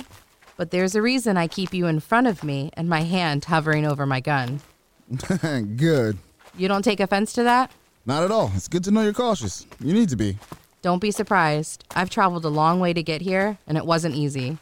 But 0.58 0.72
there's 0.72 0.96
a 0.96 1.02
reason 1.02 1.36
I 1.38 1.48
keep 1.48 1.74
you 1.74 1.86
in 1.88 2.00
front 2.00 2.28
of 2.28 2.44
me 2.44 2.70
and 2.74 2.88
my 2.90 3.02
hand 3.02 3.46
hovering 3.46 3.86
over 3.86 4.06
my 4.06 4.22
gun. 4.22 4.62
Good. 5.76 6.18
You 6.58 6.68
don't 6.70 6.82
take 6.84 7.00
offense 7.02 7.34
to 7.34 7.44
that? 7.44 7.72
Not 8.06 8.24
at 8.24 8.32
all. 8.32 8.52
It's 8.56 8.68
good 8.68 8.84
to 8.86 8.92
know 8.92 9.02
you're 9.02 9.14
cautious. 9.14 9.66
You 9.80 9.94
need 9.94 10.10
to 10.10 10.16
be. 10.16 10.38
Don't 10.82 11.00
be 11.00 11.12
surprised. 11.12 11.84
I've 11.96 12.10
traveled 12.10 12.46
a 12.46 12.50
long 12.50 12.80
way 12.80 12.94
to 12.94 13.02
get 13.02 13.22
here, 13.22 13.58
and 13.68 13.78
it 13.78 13.86
wasn't 13.86 14.16
easy. 14.16 14.58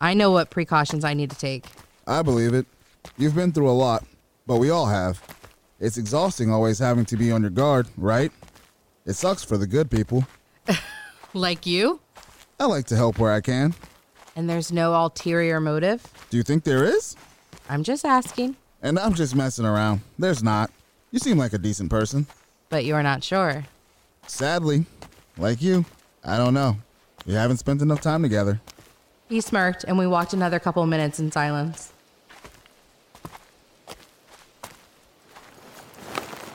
I 0.00 0.14
know 0.14 0.30
what 0.30 0.50
precautions 0.50 1.04
I 1.04 1.14
need 1.14 1.30
to 1.30 1.36
take. 1.36 1.64
I 2.06 2.22
believe 2.22 2.52
it. 2.52 2.66
You've 3.16 3.34
been 3.34 3.52
through 3.52 3.70
a 3.70 3.72
lot, 3.72 4.04
but 4.46 4.58
we 4.58 4.70
all 4.70 4.86
have. 4.86 5.22
It's 5.80 5.96
exhausting 5.96 6.50
always 6.50 6.78
having 6.78 7.04
to 7.06 7.16
be 7.16 7.32
on 7.32 7.40
your 7.40 7.50
guard, 7.50 7.88
right? 7.96 8.30
It 9.06 9.14
sucks 9.14 9.42
for 9.42 9.56
the 9.56 9.66
good 9.66 9.90
people. 9.90 10.26
Like 11.34 11.64
you? 11.64 12.00
I 12.60 12.66
like 12.66 12.84
to 12.88 12.96
help 12.96 13.18
where 13.18 13.32
I 13.32 13.40
can. 13.40 13.74
And 14.36 14.50
there's 14.50 14.70
no 14.70 14.92
ulterior 14.92 15.60
motive? 15.60 16.06
Do 16.28 16.36
you 16.36 16.42
think 16.42 16.64
there 16.64 16.84
is? 16.84 17.16
I'm 17.70 17.82
just 17.82 18.04
asking. 18.04 18.56
And 18.82 18.98
I'm 18.98 19.14
just 19.14 19.34
messing 19.34 19.64
around. 19.64 20.02
There's 20.18 20.42
not. 20.42 20.70
You 21.10 21.18
seem 21.18 21.38
like 21.38 21.54
a 21.54 21.58
decent 21.58 21.88
person. 21.90 22.26
But 22.72 22.86
you're 22.86 23.02
not 23.02 23.22
sure. 23.22 23.66
Sadly, 24.26 24.86
like 25.36 25.60
you, 25.60 25.84
I 26.24 26.38
don't 26.38 26.54
know. 26.54 26.78
We 27.26 27.34
haven't 27.34 27.58
spent 27.58 27.82
enough 27.82 28.00
time 28.00 28.22
together. 28.22 28.62
He 29.28 29.42
smirked, 29.42 29.84
and 29.84 29.98
we 29.98 30.06
walked 30.06 30.32
another 30.32 30.58
couple 30.58 30.86
minutes 30.86 31.20
in 31.20 31.30
silence. 31.30 31.92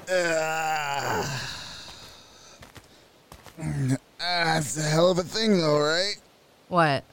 Ah, 0.10 1.54
it's 4.58 4.76
a 4.76 4.82
hell 4.82 5.12
of 5.12 5.20
a 5.20 5.24
thing, 5.24 5.60
though, 5.60 5.80
right? 5.80 6.16
What? 6.70 7.04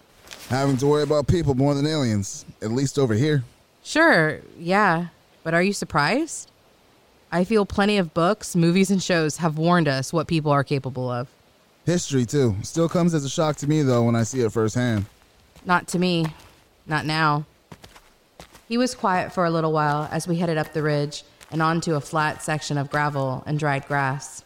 Having 0.49 0.79
to 0.79 0.87
worry 0.87 1.03
about 1.03 1.27
people 1.27 1.55
more 1.55 1.75
than 1.75 1.87
aliens, 1.87 2.47
at 2.63 2.71
least 2.71 2.99
over 2.99 3.13
here. 3.13 3.45
Sure, 3.83 4.41
yeah. 4.59 5.09
But 5.43 5.53
are 5.53 5.63
you 5.63 5.75
surprised? 5.75 6.51
I 7.35 7.43
feel 7.43 7.67
plenty 7.67 7.99
of 7.99 8.15
books, 8.15 8.55
movies, 8.55 8.93
and 8.93 9.03
shows 9.03 9.39
have 9.39 9.59
warned 9.59 9.89
us 9.89 10.13
what 10.13 10.29
people 10.29 10.53
are 10.53 10.63
capable 10.63 11.11
of. 11.11 11.27
History, 11.85 12.25
too. 12.25 12.55
Still 12.63 12.89
comes 12.89 13.13
as 13.13 13.25
a 13.25 13.29
shock 13.29 13.57
to 13.57 13.67
me, 13.67 13.83
though, 13.83 14.05
when 14.05 14.15
I 14.15 14.23
see 14.23 14.43
it 14.43 14.53
firsthand. 14.53 15.07
Not 15.67 15.89
to 15.89 15.99
me. 15.99 16.27
Not 16.87 17.07
now. 17.07 17.45
He 18.69 18.79
was 18.79 18.95
quiet 18.95 19.33
for 19.33 19.45
a 19.45 19.51
little 19.51 19.73
while 19.73 20.09
as 20.13 20.29
we 20.29 20.37
headed 20.37 20.59
up 20.59 20.75
the 20.75 20.83
ridge 20.85 21.25
and 21.51 21.61
onto 21.61 21.97
a 21.97 22.01
flat 22.01 22.41
section 22.41 22.79
of 22.79 22.89
gravel 22.89 23.43
and 23.47 23.59
dried 23.59 23.89
grass. 23.89 24.45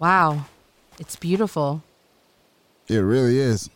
Wow, 0.00 0.46
it's 0.98 1.14
beautiful. 1.14 1.84
It 2.88 2.96
really 2.96 3.38
is. 3.38 3.70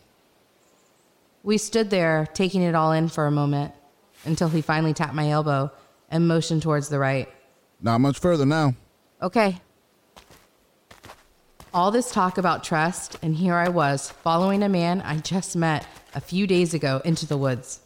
We 1.43 1.57
stood 1.57 1.91
there, 1.91 2.27
taking 2.33 2.61
it 2.61 2.75
all 2.75 2.91
in 2.91 3.07
for 3.07 3.25
a 3.25 3.31
moment, 3.31 3.73
until 4.25 4.49
he 4.49 4.61
finally 4.61 4.93
tapped 4.93 5.15
my 5.15 5.29
elbow 5.29 5.71
and 6.09 6.27
motioned 6.27 6.61
towards 6.61 6.89
the 6.89 6.99
right. 6.99 7.29
Not 7.81 7.99
much 7.99 8.19
further 8.19 8.45
now. 8.45 8.75
Okay. 9.21 9.61
All 11.73 11.91
this 11.91 12.11
talk 12.11 12.37
about 12.37 12.63
trust, 12.63 13.17
and 13.21 13.35
here 13.35 13.53
I 13.53 13.69
was, 13.69 14.09
following 14.09 14.63
a 14.63 14.69
man 14.69 15.01
I 15.01 15.17
just 15.17 15.55
met 15.55 15.85
a 16.15 16.21
few 16.21 16.47
days 16.47 16.73
ago 16.73 17.01
into 17.05 17.27
the 17.27 17.37
woods. 17.37 17.81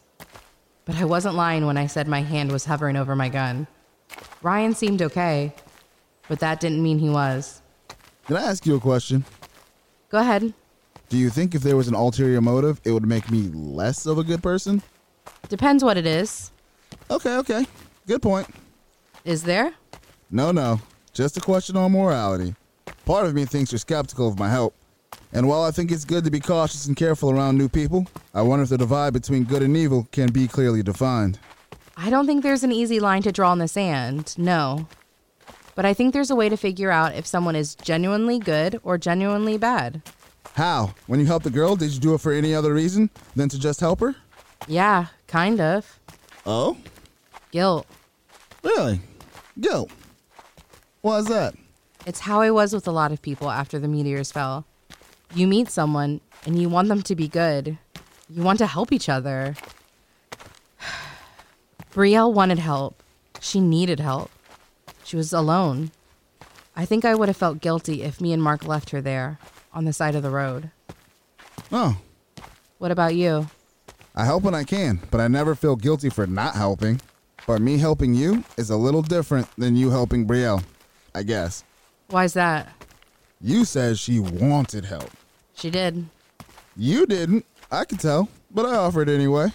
But 0.84 0.96
I 0.96 1.04
wasn't 1.04 1.34
lying 1.34 1.66
when 1.66 1.76
I 1.76 1.86
said 1.86 2.08
my 2.08 2.22
hand 2.22 2.50
was 2.50 2.64
hovering 2.64 2.96
over 2.96 3.14
my 3.14 3.28
gun. 3.28 3.66
Ryan 4.42 4.74
seemed 4.74 5.02
okay, 5.02 5.54
but 6.28 6.40
that 6.40 6.60
didn't 6.60 6.82
mean 6.82 6.98
he 6.98 7.10
was. 7.10 7.60
Can 8.26 8.36
I 8.36 8.42
ask 8.42 8.64
you 8.64 8.76
a 8.76 8.80
question? 8.80 9.24
Go 10.08 10.18
ahead. 10.18 10.54
Do 11.10 11.18
you 11.18 11.28
think 11.28 11.54
if 11.54 11.62
there 11.62 11.76
was 11.76 11.88
an 11.88 11.94
ulterior 11.94 12.40
motive, 12.40 12.80
it 12.84 12.92
would 12.92 13.06
make 13.06 13.30
me 13.30 13.42
less 13.52 14.06
of 14.06 14.18
a 14.18 14.24
good 14.24 14.42
person? 14.42 14.82
Depends 15.48 15.84
what 15.84 15.96
it 15.96 16.06
is. 16.06 16.50
Okay, 17.10 17.36
okay. 17.36 17.66
Good 18.06 18.22
point. 18.22 18.46
Is 19.24 19.42
there? 19.42 19.72
No, 20.30 20.52
no. 20.52 20.80
Just 21.12 21.36
a 21.36 21.40
question 21.40 21.76
on 21.76 21.92
morality. 21.92 22.54
Part 23.06 23.26
of 23.26 23.34
me 23.34 23.44
thinks 23.44 23.72
you're 23.72 23.78
skeptical 23.78 24.28
of 24.28 24.38
my 24.38 24.50
help. 24.50 24.74
And 25.32 25.48
while 25.48 25.62
I 25.62 25.70
think 25.70 25.90
it's 25.90 26.04
good 26.04 26.24
to 26.24 26.30
be 26.30 26.40
cautious 26.40 26.86
and 26.86 26.96
careful 26.96 27.30
around 27.30 27.56
new 27.56 27.68
people, 27.68 28.06
I 28.34 28.42
wonder 28.42 28.62
if 28.62 28.68
the 28.68 28.78
divide 28.78 29.12
between 29.12 29.44
good 29.44 29.62
and 29.62 29.76
evil 29.76 30.06
can 30.12 30.30
be 30.30 30.46
clearly 30.46 30.82
defined. 30.82 31.38
I 31.96 32.10
don't 32.10 32.26
think 32.26 32.42
there's 32.42 32.62
an 32.62 32.72
easy 32.72 33.00
line 33.00 33.22
to 33.22 33.32
draw 33.32 33.52
in 33.52 33.58
the 33.58 33.68
sand. 33.68 34.34
No. 34.36 34.86
But 35.74 35.86
I 35.86 35.94
think 35.94 36.12
there's 36.12 36.30
a 36.30 36.36
way 36.36 36.48
to 36.48 36.56
figure 36.56 36.90
out 36.90 37.14
if 37.14 37.26
someone 37.26 37.56
is 37.56 37.74
genuinely 37.74 38.38
good 38.38 38.80
or 38.82 38.98
genuinely 38.98 39.56
bad. 39.56 40.02
How? 40.54 40.94
When 41.06 41.20
you 41.20 41.26
helped 41.26 41.44
the 41.44 41.50
girl, 41.50 41.74
did 41.74 41.92
you 41.92 42.00
do 42.00 42.14
it 42.14 42.20
for 42.20 42.32
any 42.32 42.54
other 42.54 42.74
reason 42.74 43.10
than 43.34 43.48
to 43.48 43.58
just 43.58 43.80
help 43.80 44.00
her? 44.00 44.14
Yeah, 44.68 45.06
kind 45.26 45.60
of. 45.60 45.98
Oh? 46.46 46.76
Guilt. 47.54 47.86
Really? 48.64 48.98
Guilt. 49.60 49.88
Why's 51.02 51.26
that? 51.26 51.54
It's 52.04 52.18
how 52.18 52.40
I 52.40 52.50
was 52.50 52.72
with 52.72 52.88
a 52.88 52.90
lot 52.90 53.12
of 53.12 53.22
people 53.22 53.48
after 53.48 53.78
the 53.78 53.86
meteors 53.86 54.32
fell. 54.32 54.64
You 55.36 55.46
meet 55.46 55.70
someone 55.70 56.20
and 56.44 56.60
you 56.60 56.68
want 56.68 56.88
them 56.88 57.00
to 57.02 57.14
be 57.14 57.28
good. 57.28 57.78
You 58.28 58.42
want 58.42 58.58
to 58.58 58.66
help 58.66 58.90
each 58.90 59.08
other. 59.08 59.54
Brielle 61.94 62.32
wanted 62.32 62.58
help. 62.58 63.00
She 63.40 63.60
needed 63.60 64.00
help. 64.00 64.32
She 65.04 65.16
was 65.16 65.32
alone. 65.32 65.92
I 66.74 66.84
think 66.84 67.04
I 67.04 67.14
would 67.14 67.28
have 67.28 67.36
felt 67.36 67.60
guilty 67.60 68.02
if 68.02 68.20
me 68.20 68.32
and 68.32 68.42
Mark 68.42 68.66
left 68.66 68.90
her 68.90 69.00
there, 69.00 69.38
on 69.72 69.84
the 69.84 69.92
side 69.92 70.16
of 70.16 70.24
the 70.24 70.30
road. 70.30 70.72
Oh, 71.70 71.98
What 72.78 72.90
about 72.90 73.14
you? 73.14 73.46
I 74.12 74.24
help 74.24 74.42
when 74.42 74.56
I 74.56 74.64
can, 74.64 74.98
but 75.12 75.20
I 75.20 75.28
never 75.28 75.54
feel 75.54 75.76
guilty 75.76 76.08
for 76.08 76.26
not 76.26 76.56
helping. 76.56 77.00
But 77.46 77.60
me 77.60 77.78
helping 77.78 78.14
you 78.14 78.44
is 78.56 78.70
a 78.70 78.76
little 78.76 79.02
different 79.02 79.48
than 79.58 79.76
you 79.76 79.90
helping 79.90 80.26
Brielle, 80.26 80.62
I 81.14 81.22
guess. 81.22 81.64
Why's 82.08 82.32
that? 82.34 82.68
You 83.40 83.64
said 83.64 83.98
she 83.98 84.20
wanted 84.20 84.84
help. 84.86 85.10
She 85.54 85.70
did. 85.70 86.06
You 86.76 87.06
didn't. 87.06 87.44
I 87.70 87.84
could 87.84 88.00
tell, 88.00 88.28
but 88.50 88.64
I 88.64 88.76
offered 88.76 89.08
anyway. 89.08 89.48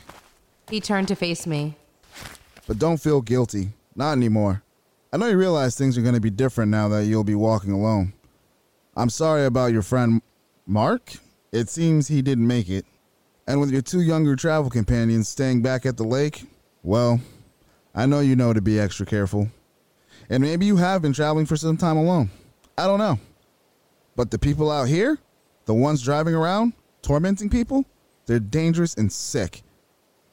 He 0.70 0.80
turned 0.80 1.08
to 1.08 1.16
face 1.16 1.48
me. 1.48 1.76
But 2.68 2.78
don't 2.78 2.98
feel 2.98 3.22
guilty. 3.22 3.70
Not 3.96 4.12
anymore. 4.14 4.62
I 5.12 5.18
know 5.18 5.28
you 5.28 5.38
realize 5.38 5.76
things 5.76 5.98
are 5.98 6.04
going 6.04 6.14
to 6.14 6.22
be 6.22 6.30
different 6.30 6.70
now 6.70 6.88
that 6.90 7.06
you'll 7.06 7.24
be 7.24 7.36
walking 7.36 7.72
alone. 7.72 8.14
I'm 8.96 9.10
sorry 9.10 9.46
about 9.46 9.72
your 9.72 9.82
friend 9.82 10.22
Mark. 10.68 11.14
It 11.52 11.70
seems 11.70 12.08
he 12.08 12.22
didn't 12.22 12.46
make 12.46 12.70
it. 12.70 12.86
And 13.48 13.60
with 13.60 13.72
your 13.72 13.82
two 13.82 14.02
younger 14.02 14.36
travel 14.36 14.70
companions 14.70 15.28
staying 15.28 15.64
back 15.64 15.88
at 15.88 15.98
the 15.98 16.04
lake, 16.04 16.46
well, 16.84 17.20
I 18.00 18.06
know 18.06 18.22
you 18.22 18.38
know 18.38 18.54
to 18.54 18.62
be 18.62 18.80
extra 18.80 19.06
careful. 19.06 19.50
And 20.30 20.42
maybe 20.42 20.66
you 20.66 20.78
have 20.78 21.02
been 21.02 21.12
traveling 21.12 21.46
for 21.46 21.58
some 21.58 21.76
time 21.76 21.98
alone. 21.98 22.30
I 22.78 22.88
don't 22.88 22.98
know. 22.98 23.20
But 24.16 24.32
the 24.32 24.40
people 24.40 24.72
out 24.72 24.88
here, 24.88 25.18
the 25.66 25.74
ones 25.74 26.02
driving 26.02 26.34
around, 26.34 26.72
tormenting 27.02 27.50
people, 27.50 27.84
they're 28.26 28.40
dangerous 28.40 28.96
and 28.96 29.12
sick. 29.12 29.64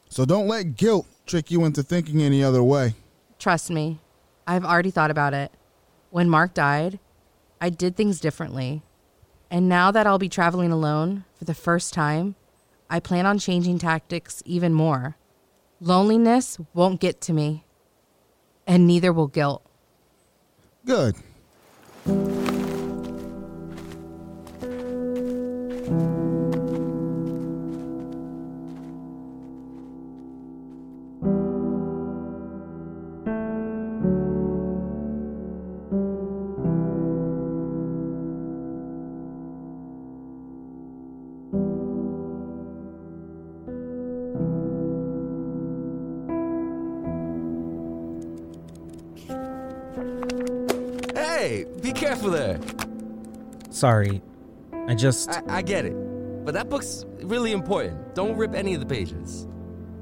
So 0.08 0.24
don't 0.24 0.46
let 0.46 0.76
guilt 0.76 1.08
trick 1.26 1.50
you 1.50 1.64
into 1.64 1.82
thinking 1.82 2.22
any 2.22 2.44
other 2.44 2.62
way. 2.62 2.94
Trust 3.36 3.68
me, 3.68 3.98
I've 4.46 4.64
already 4.64 4.92
thought 4.92 5.10
about 5.10 5.34
it. 5.34 5.50
When 6.10 6.30
Mark 6.30 6.54
died, 6.54 7.00
I 7.60 7.70
did 7.70 7.96
things 7.96 8.20
differently. 8.20 8.82
And 9.50 9.68
now 9.68 9.90
that 9.90 10.06
I'll 10.06 10.20
be 10.20 10.28
traveling 10.28 10.70
alone 10.70 11.24
for 11.34 11.44
the 11.44 11.52
first 11.52 11.92
time, 11.92 12.36
I 12.88 13.00
plan 13.00 13.26
on 13.26 13.40
changing 13.40 13.80
tactics 13.80 14.40
even 14.46 14.72
more. 14.72 15.16
Loneliness 15.80 16.58
won't 16.72 17.00
get 17.00 17.20
to 17.22 17.32
me, 17.32 17.64
and 18.66 18.86
neither 18.86 19.12
will 19.12 19.26
guilt. 19.28 19.62
Good. 20.86 21.16
Hey, 51.46 51.64
be 51.80 51.92
careful 51.92 52.30
there. 52.30 52.58
Sorry. 53.70 54.20
I 54.88 54.96
just. 54.96 55.30
I, 55.30 55.58
I 55.58 55.62
get 55.62 55.84
it. 55.84 55.94
But 56.44 56.54
that 56.54 56.68
book's 56.68 57.04
really 57.22 57.52
important. 57.52 58.16
Don't 58.16 58.36
rip 58.36 58.52
any 58.52 58.74
of 58.74 58.80
the 58.80 58.86
pages. 58.86 59.46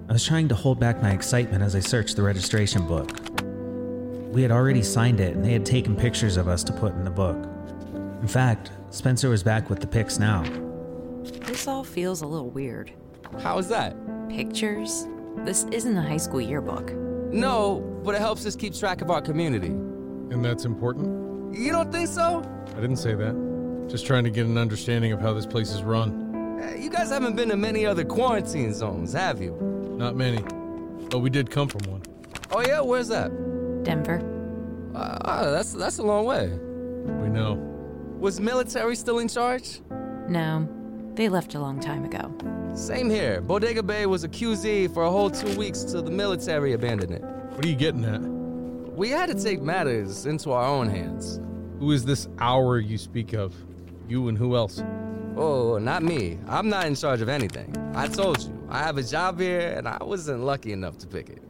I 0.09 0.14
was 0.14 0.24
trying 0.24 0.48
to 0.48 0.54
hold 0.54 0.80
back 0.80 1.02
my 1.02 1.11
excitement 1.11 1.62
as 1.62 1.76
I 1.76 1.80
searched 1.80 2.16
the 2.16 2.22
registration 2.22 2.87
book. 2.87 3.11
We 4.33 4.40
had 4.40 4.52
already 4.52 4.83
signed 4.83 5.20
it, 5.20 5.37
and 5.37 5.44
they 5.44 5.52
had 5.52 5.66
taken 5.66 5.94
pictures 5.94 6.38
of 6.38 6.48
us 6.48 6.64
to 6.64 6.72
put 6.72 6.94
in 6.94 7.04
the 7.04 7.11
book. 7.11 7.37
In 8.22 8.28
fact, 8.28 8.70
Spencer 8.88 9.28
was 9.28 9.42
back 9.42 9.68
with 9.68 9.80
the 9.80 9.87
pics 9.87 10.18
now. 10.18 10.44
This 11.44 11.68
all 11.68 11.85
feels 11.85 12.22
a 12.22 12.26
little 12.26 12.48
weird. 12.48 12.90
How 13.40 13.59
is 13.59 13.68
that? 13.68 13.94
Pictures? 14.30 15.07
This 15.40 15.64
isn't 15.64 15.94
a 15.94 16.02
high 16.02 16.16
school 16.16 16.40
yearbook. 16.40 16.90
No, 16.94 17.80
but 18.02 18.14
it 18.14 18.22
helps 18.22 18.46
us 18.46 18.57
keep 18.57 18.72
track 18.72 19.02
of 19.02 19.11
our 19.11 19.20
community. 19.20 19.68
And 20.30 20.42
that's 20.42 20.64
important? 20.64 21.24
You 21.57 21.73
don't 21.73 21.90
think 21.93 22.09
so? 22.09 22.43
I 22.77 22.81
didn't 22.81 22.97
say 22.97 23.14
that. 23.14 23.87
Just 23.88 24.07
trying 24.07 24.25
to 24.25 24.31
get 24.31 24.47
an 24.47 24.59
understanding 24.59 25.12
of 25.12 25.21
how 25.21 25.33
this 25.33 25.47
place 25.47 25.71
is 25.71 25.83
run. 25.83 26.61
Uh, 26.62 26.75
You 26.77 26.90
guys 26.90 27.11
haven't 27.11 27.37
been 27.37 27.49
to 27.51 27.57
many 27.57 27.87
other 27.87 28.05
quarantine 28.05 28.73
zones, 28.75 29.12
have 29.12 29.40
you? 29.40 29.53
Not 29.97 30.17
many. 30.17 30.43
But 31.11 31.21
we 31.21 31.31
did 31.31 31.51
come 31.51 31.69
from 31.69 31.83
one. 31.90 32.03
Oh 32.51 32.61
yeah, 32.61 32.81
where's 32.81 33.09
that? 33.09 33.31
Denver. 33.85 34.21
Uh, 34.95 35.19
oh, 35.25 35.51
that's 35.53 35.73
that's 35.73 35.99
a 35.99 36.03
long 36.03 36.25
way. 36.25 36.49
We 36.49 37.29
know. 37.29 37.55
Was 38.19 38.40
military 38.40 38.97
still 38.97 39.19
in 39.19 39.29
charge? 39.29 39.81
No, 40.29 40.69
they 41.14 41.29
left 41.29 41.55
a 41.55 41.61
long 41.61 41.79
time 41.81 42.05
ago. 42.05 42.33
Same 42.75 43.11
here. 43.11 43.40
Bodega 43.40 43.83
Bay 43.83 44.07
was 44.07 44.25
a 44.25 44.29
QZ 44.29 44.93
for 44.95 45.05
a 45.05 45.11
whole 45.11 45.31
two 45.31 45.55
weeks 45.57 45.85
till 45.85 46.03
the 46.03 46.11
military 46.11 46.73
abandoned 46.73 47.12
it. 47.12 47.23
What 47.23 47.64
are 47.64 47.69
you 47.69 47.77
getting 47.77 48.05
at? 48.05 48.21
We 48.94 49.11
had 49.11 49.28
to 49.28 49.35
take 49.35 49.61
matters 49.61 50.24
into 50.24 50.52
our 50.52 50.64
own 50.64 50.88
hands. 50.88 51.40
Who 51.80 51.90
is 51.90 52.04
this 52.04 52.28
our 52.38 52.78
you 52.78 52.96
speak 52.96 53.33
of? 53.33 53.52
You 54.09 54.28
and 54.28 54.38
who 54.38 54.54
else? 54.54 54.85
Oh, 55.37 55.78
not 55.78 56.04
me. 56.04 56.38
I'm 56.46 56.68
not 56.68 56.87
in 56.87 56.94
charge 56.94 57.20
of 57.20 57.28
anything. 57.28 57.74
I 57.96 58.07
told 58.07 58.40
you, 58.44 58.57
I 58.70 58.78
have 58.78 58.96
a 58.96 59.02
job 59.02 59.40
here, 59.40 59.74
and 59.76 59.88
I 59.88 59.98
wasn't 60.00 60.44
lucky 60.44 60.72
enough 60.72 60.96
to 60.98 61.09
pick 61.09 61.28
it. 61.28 61.42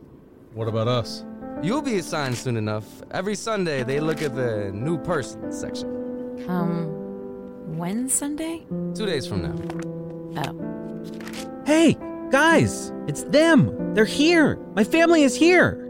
What 0.55 0.69
about 0.69 0.89
us? 0.89 1.27
You'll 1.63 1.83
be 1.83 1.99
assigned 1.99 2.39
soon 2.39 2.57
enough. 2.57 2.87
Every 3.11 3.35
Sunday, 3.35 3.83
they 3.83 4.01
look 4.01 4.23
at 4.23 4.35
the 4.35 4.71
new 4.73 4.97
person 4.97 5.53
section. 5.53 6.47
Um, 6.49 7.77
when 7.77 8.09
Sunday? 8.09 8.65
Two 8.95 9.05
days 9.05 9.27
from 9.27 9.43
now. 9.43 10.43
Oh. 10.47 11.63
Hey, 11.67 11.99
guys! 12.31 12.91
It's 13.07 13.25
them! 13.25 13.93
They're 13.93 14.07
here! 14.07 14.57
My 14.75 14.85
family 14.85 15.25
is 15.25 15.37
here! 15.37 15.84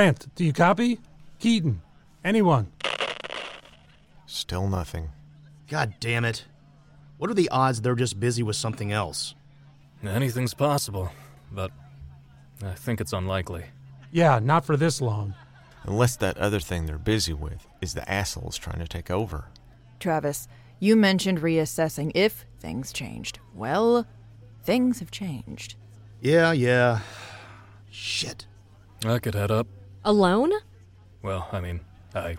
Grant, 0.00 0.34
do 0.34 0.46
you 0.46 0.54
copy? 0.54 0.98
Keaton, 1.40 1.82
anyone? 2.24 2.72
Still 4.24 4.66
nothing. 4.66 5.10
God 5.68 5.92
damn 6.00 6.24
it. 6.24 6.46
What 7.18 7.30
are 7.30 7.34
the 7.34 7.50
odds 7.50 7.82
they're 7.82 7.94
just 7.94 8.18
busy 8.18 8.42
with 8.42 8.56
something 8.56 8.92
else? 8.92 9.34
Anything's 10.02 10.54
possible, 10.54 11.12
but 11.52 11.70
I 12.64 12.72
think 12.72 13.02
it's 13.02 13.12
unlikely. 13.12 13.64
Yeah, 14.10 14.38
not 14.38 14.64
for 14.64 14.74
this 14.74 15.02
long. 15.02 15.34
Unless 15.82 16.16
that 16.16 16.38
other 16.38 16.60
thing 16.60 16.86
they're 16.86 16.96
busy 16.96 17.34
with 17.34 17.66
is 17.82 17.92
the 17.92 18.10
assholes 18.10 18.56
trying 18.56 18.78
to 18.78 18.88
take 18.88 19.10
over. 19.10 19.48
Travis, 19.98 20.48
you 20.78 20.96
mentioned 20.96 21.42
reassessing 21.42 22.10
if 22.14 22.46
things 22.58 22.90
changed. 22.90 23.38
Well, 23.54 24.06
things 24.62 25.00
have 25.00 25.10
changed. 25.10 25.74
Yeah, 26.22 26.52
yeah. 26.52 27.00
Shit. 27.90 28.46
I 29.04 29.18
could 29.18 29.34
head 29.34 29.50
up. 29.50 29.66
Alone? 30.04 30.52
Well, 31.22 31.48
I 31.52 31.60
mean, 31.60 31.80
I 32.14 32.36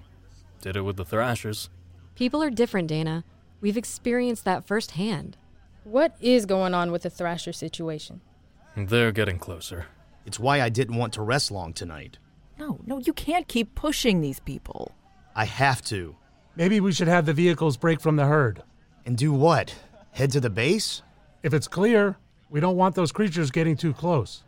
did 0.61 0.75
it 0.75 0.81
with 0.81 0.97
the 0.97 1.05
Thrashers. 1.05 1.69
People 2.15 2.41
are 2.41 2.49
different, 2.49 2.87
Dana. 2.87 3.23
We've 3.61 3.77
experienced 3.77 4.45
that 4.45 4.65
firsthand. 4.65 5.37
What 5.83 6.15
is 6.19 6.45
going 6.45 6.73
on 6.73 6.91
with 6.91 7.03
the 7.03 7.09
Thrasher 7.09 7.53
situation? 7.53 8.21
They're 8.75 9.11
getting 9.11 9.37
closer. 9.37 9.85
It's 10.25 10.39
why 10.39 10.61
I 10.61 10.69
didn't 10.69 10.97
want 10.97 11.13
to 11.13 11.21
rest 11.21 11.51
long 11.51 11.73
tonight. 11.73 12.17
No, 12.57 12.79
no, 12.85 12.99
you 12.99 13.13
can't 13.13 13.47
keep 13.47 13.75
pushing 13.75 14.21
these 14.21 14.39
people. 14.39 14.91
I 15.35 15.45
have 15.45 15.83
to. 15.85 16.15
Maybe 16.55 16.79
we 16.79 16.91
should 16.91 17.07
have 17.07 17.25
the 17.25 17.33
vehicles 17.33 17.77
break 17.77 18.01
from 18.01 18.15
the 18.15 18.25
herd. 18.25 18.63
And 19.05 19.17
do 19.17 19.33
what? 19.33 19.75
Head 20.11 20.31
to 20.31 20.39
the 20.39 20.49
base? 20.49 21.01
If 21.43 21.53
it's 21.53 21.67
clear, 21.67 22.17
we 22.49 22.59
don't 22.59 22.75
want 22.75 22.95
those 22.95 23.11
creatures 23.11 23.51
getting 23.51 23.75
too 23.75 23.93
close. 23.93 24.43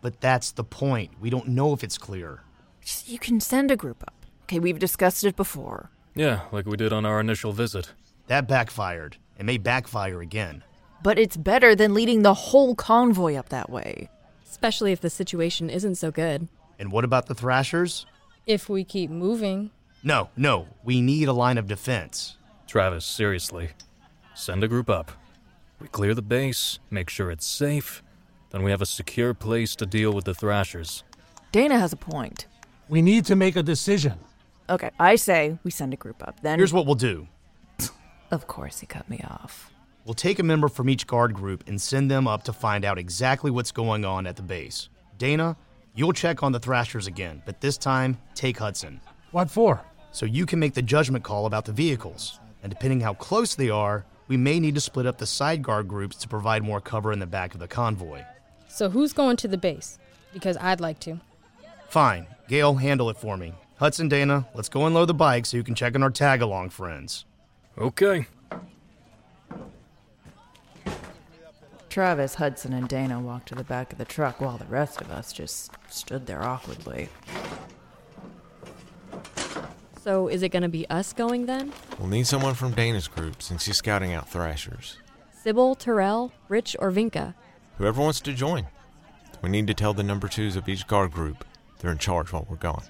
But 0.00 0.20
that's 0.20 0.52
the 0.52 0.64
point. 0.64 1.12
We 1.20 1.30
don't 1.30 1.48
know 1.48 1.72
if 1.72 1.82
it's 1.82 1.98
clear. 1.98 2.42
You 3.06 3.18
can 3.18 3.40
send 3.40 3.70
a 3.70 3.76
group 3.76 4.02
up. 4.02 4.14
Okay, 4.44 4.58
we've 4.58 4.78
discussed 4.78 5.24
it 5.24 5.36
before. 5.36 5.90
Yeah, 6.14 6.42
like 6.52 6.66
we 6.66 6.76
did 6.76 6.92
on 6.92 7.04
our 7.04 7.20
initial 7.20 7.52
visit. 7.52 7.92
That 8.28 8.48
backfired. 8.48 9.16
It 9.38 9.44
may 9.44 9.58
backfire 9.58 10.20
again. 10.20 10.64
But 11.02 11.18
it's 11.18 11.36
better 11.36 11.74
than 11.74 11.94
leading 11.94 12.22
the 12.22 12.34
whole 12.34 12.74
convoy 12.74 13.34
up 13.34 13.50
that 13.50 13.70
way. 13.70 14.08
Especially 14.48 14.92
if 14.92 15.00
the 15.00 15.10
situation 15.10 15.70
isn't 15.70 15.96
so 15.96 16.10
good. 16.10 16.48
And 16.78 16.90
what 16.90 17.04
about 17.04 17.26
the 17.26 17.34
Thrashers? 17.34 18.06
If 18.46 18.68
we 18.68 18.84
keep 18.84 19.10
moving. 19.10 19.70
No, 20.02 20.30
no. 20.36 20.68
We 20.82 21.00
need 21.00 21.28
a 21.28 21.32
line 21.32 21.58
of 21.58 21.66
defense. 21.66 22.36
Travis, 22.66 23.04
seriously. 23.04 23.70
Send 24.34 24.64
a 24.64 24.68
group 24.68 24.88
up. 24.88 25.12
We 25.80 25.88
clear 25.88 26.14
the 26.14 26.22
base, 26.22 26.78
make 26.90 27.10
sure 27.10 27.30
it's 27.30 27.46
safe, 27.46 28.02
then 28.50 28.62
we 28.62 28.70
have 28.70 28.82
a 28.82 28.86
secure 28.86 29.34
place 29.34 29.76
to 29.76 29.86
deal 29.86 30.12
with 30.12 30.24
the 30.24 30.34
Thrashers. 30.34 31.04
Dana 31.52 31.78
has 31.78 31.92
a 31.92 31.96
point. 31.96 32.46
We 32.88 33.02
need 33.02 33.26
to 33.26 33.36
make 33.36 33.56
a 33.56 33.62
decision. 33.62 34.14
Okay, 34.70 34.90
I 34.98 35.16
say 35.16 35.58
we 35.62 35.70
send 35.70 35.92
a 35.92 35.96
group 35.96 36.26
up. 36.26 36.40
Then 36.40 36.58
Here's 36.58 36.72
what 36.72 36.86
we'll 36.86 36.94
do. 36.94 37.28
Of 38.30 38.46
course 38.46 38.80
he 38.80 38.86
cut 38.86 39.08
me 39.08 39.20
off. 39.28 39.70
We'll 40.04 40.14
take 40.14 40.38
a 40.38 40.42
member 40.42 40.68
from 40.68 40.88
each 40.88 41.06
guard 41.06 41.34
group 41.34 41.64
and 41.66 41.80
send 41.80 42.10
them 42.10 42.26
up 42.26 42.42
to 42.44 42.52
find 42.52 42.84
out 42.84 42.98
exactly 42.98 43.50
what's 43.50 43.72
going 43.72 44.04
on 44.04 44.26
at 44.26 44.36
the 44.36 44.42
base. 44.42 44.88
Dana, 45.18 45.56
you'll 45.94 46.12
check 46.12 46.42
on 46.42 46.52
the 46.52 46.60
Thrashers 46.60 47.06
again, 47.06 47.42
but 47.44 47.60
this 47.60 47.76
time, 47.76 48.18
take 48.34 48.58
Hudson. 48.58 49.00
What 49.32 49.50
for? 49.50 49.80
So 50.12 50.24
you 50.26 50.46
can 50.46 50.58
make 50.58 50.74
the 50.74 50.82
judgment 50.82 51.24
call 51.24 51.46
about 51.46 51.64
the 51.64 51.72
vehicles. 51.72 52.40
And 52.62 52.70
depending 52.70 53.00
how 53.00 53.14
close 53.14 53.54
they 53.54 53.70
are, 53.70 54.04
we 54.28 54.36
may 54.36 54.60
need 54.60 54.74
to 54.74 54.80
split 54.80 55.06
up 55.06 55.18
the 55.18 55.26
side 55.26 55.62
guard 55.62 55.88
groups 55.88 56.16
to 56.16 56.28
provide 56.28 56.62
more 56.62 56.80
cover 56.80 57.12
in 57.12 57.18
the 57.18 57.26
back 57.26 57.54
of 57.54 57.60
the 57.60 57.68
convoy. 57.68 58.22
So 58.68 58.90
who's 58.90 59.12
going 59.12 59.36
to 59.38 59.48
the 59.48 59.58
base? 59.58 59.98
Because 60.32 60.56
I'd 60.58 60.80
like 60.80 61.00
to. 61.00 61.20
Fine. 61.88 62.26
Gail, 62.48 62.74
handle 62.74 63.08
it 63.10 63.16
for 63.16 63.36
me. 63.36 63.54
Hudson, 63.78 64.08
Dana, 64.08 64.46
let's 64.54 64.68
go 64.68 64.84
and 64.86 64.94
load 64.94 65.06
the 65.06 65.14
bike 65.14 65.46
so 65.46 65.56
you 65.56 65.62
can 65.62 65.74
check 65.74 65.94
on 65.94 66.02
our 66.02 66.10
tag 66.10 66.42
along 66.42 66.70
friends. 66.70 67.24
Okay. 67.78 68.26
Travis, 71.88 72.34
Hudson, 72.34 72.74
and 72.74 72.88
Dana 72.88 73.18
walked 73.18 73.48
to 73.48 73.54
the 73.54 73.64
back 73.64 73.92
of 73.92 73.98
the 73.98 74.04
truck 74.04 74.40
while 74.40 74.58
the 74.58 74.66
rest 74.66 75.00
of 75.00 75.10
us 75.10 75.32
just 75.32 75.72
stood 75.88 76.26
there 76.26 76.42
awkwardly. 76.42 77.08
So 80.02 80.28
is 80.28 80.42
it 80.42 80.50
going 80.50 80.62
to 80.62 80.68
be 80.68 80.88
us 80.90 81.12
going 81.12 81.46
then? 81.46 81.72
We'll 81.98 82.08
need 82.08 82.26
someone 82.26 82.54
from 82.54 82.72
Dana's 82.72 83.08
group 83.08 83.42
since 83.42 83.64
she's 83.64 83.78
scouting 83.78 84.12
out 84.12 84.28
Thrashers. 84.28 84.98
Sybil, 85.42 85.74
Terrell, 85.74 86.32
Rich, 86.48 86.76
or 86.78 86.90
Vinka? 86.90 87.34
Whoever 87.78 88.02
wants 88.02 88.20
to 88.20 88.32
join. 88.32 88.66
We 89.40 89.48
need 89.48 89.66
to 89.68 89.74
tell 89.74 89.94
the 89.94 90.02
number 90.02 90.28
twos 90.28 90.56
of 90.56 90.68
each 90.68 90.86
guard 90.86 91.12
group 91.12 91.44
they're 91.78 91.92
in 91.92 91.98
charge 91.98 92.32
while 92.32 92.46
we're 92.48 92.56
gone. 92.56 92.82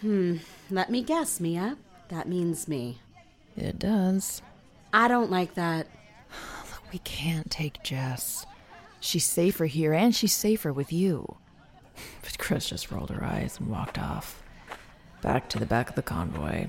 Hmm. 0.00 0.36
Let 0.70 0.90
me 0.90 1.02
guess, 1.02 1.40
Mia. 1.40 1.76
That 2.08 2.28
means 2.28 2.66
me. 2.66 2.98
It 3.56 3.78
does. 3.78 4.42
I 4.92 5.08
don't 5.08 5.30
like 5.30 5.54
that. 5.54 5.86
Look, 6.70 6.92
we 6.92 6.98
can't 7.00 7.50
take 7.50 7.82
Jess. 7.82 8.46
She's 9.00 9.24
safer 9.24 9.66
here, 9.66 9.92
and 9.92 10.14
she's 10.14 10.32
safer 10.32 10.72
with 10.72 10.92
you. 10.92 11.36
But 12.22 12.38
Chris 12.38 12.68
just 12.68 12.90
rolled 12.90 13.10
her 13.10 13.24
eyes 13.24 13.58
and 13.58 13.68
walked 13.68 13.98
off. 13.98 14.42
Back 15.20 15.48
to 15.50 15.58
the 15.58 15.66
back 15.66 15.88
of 15.90 15.94
the 15.94 16.02
convoy. 16.02 16.68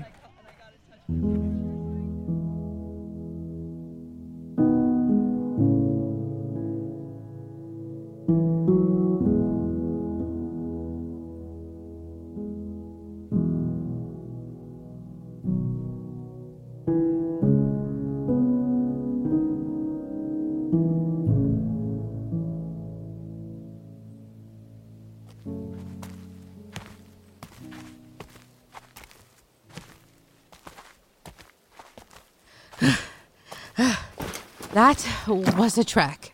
was 35.56 35.78
a 35.78 35.84
trek. 35.84 36.32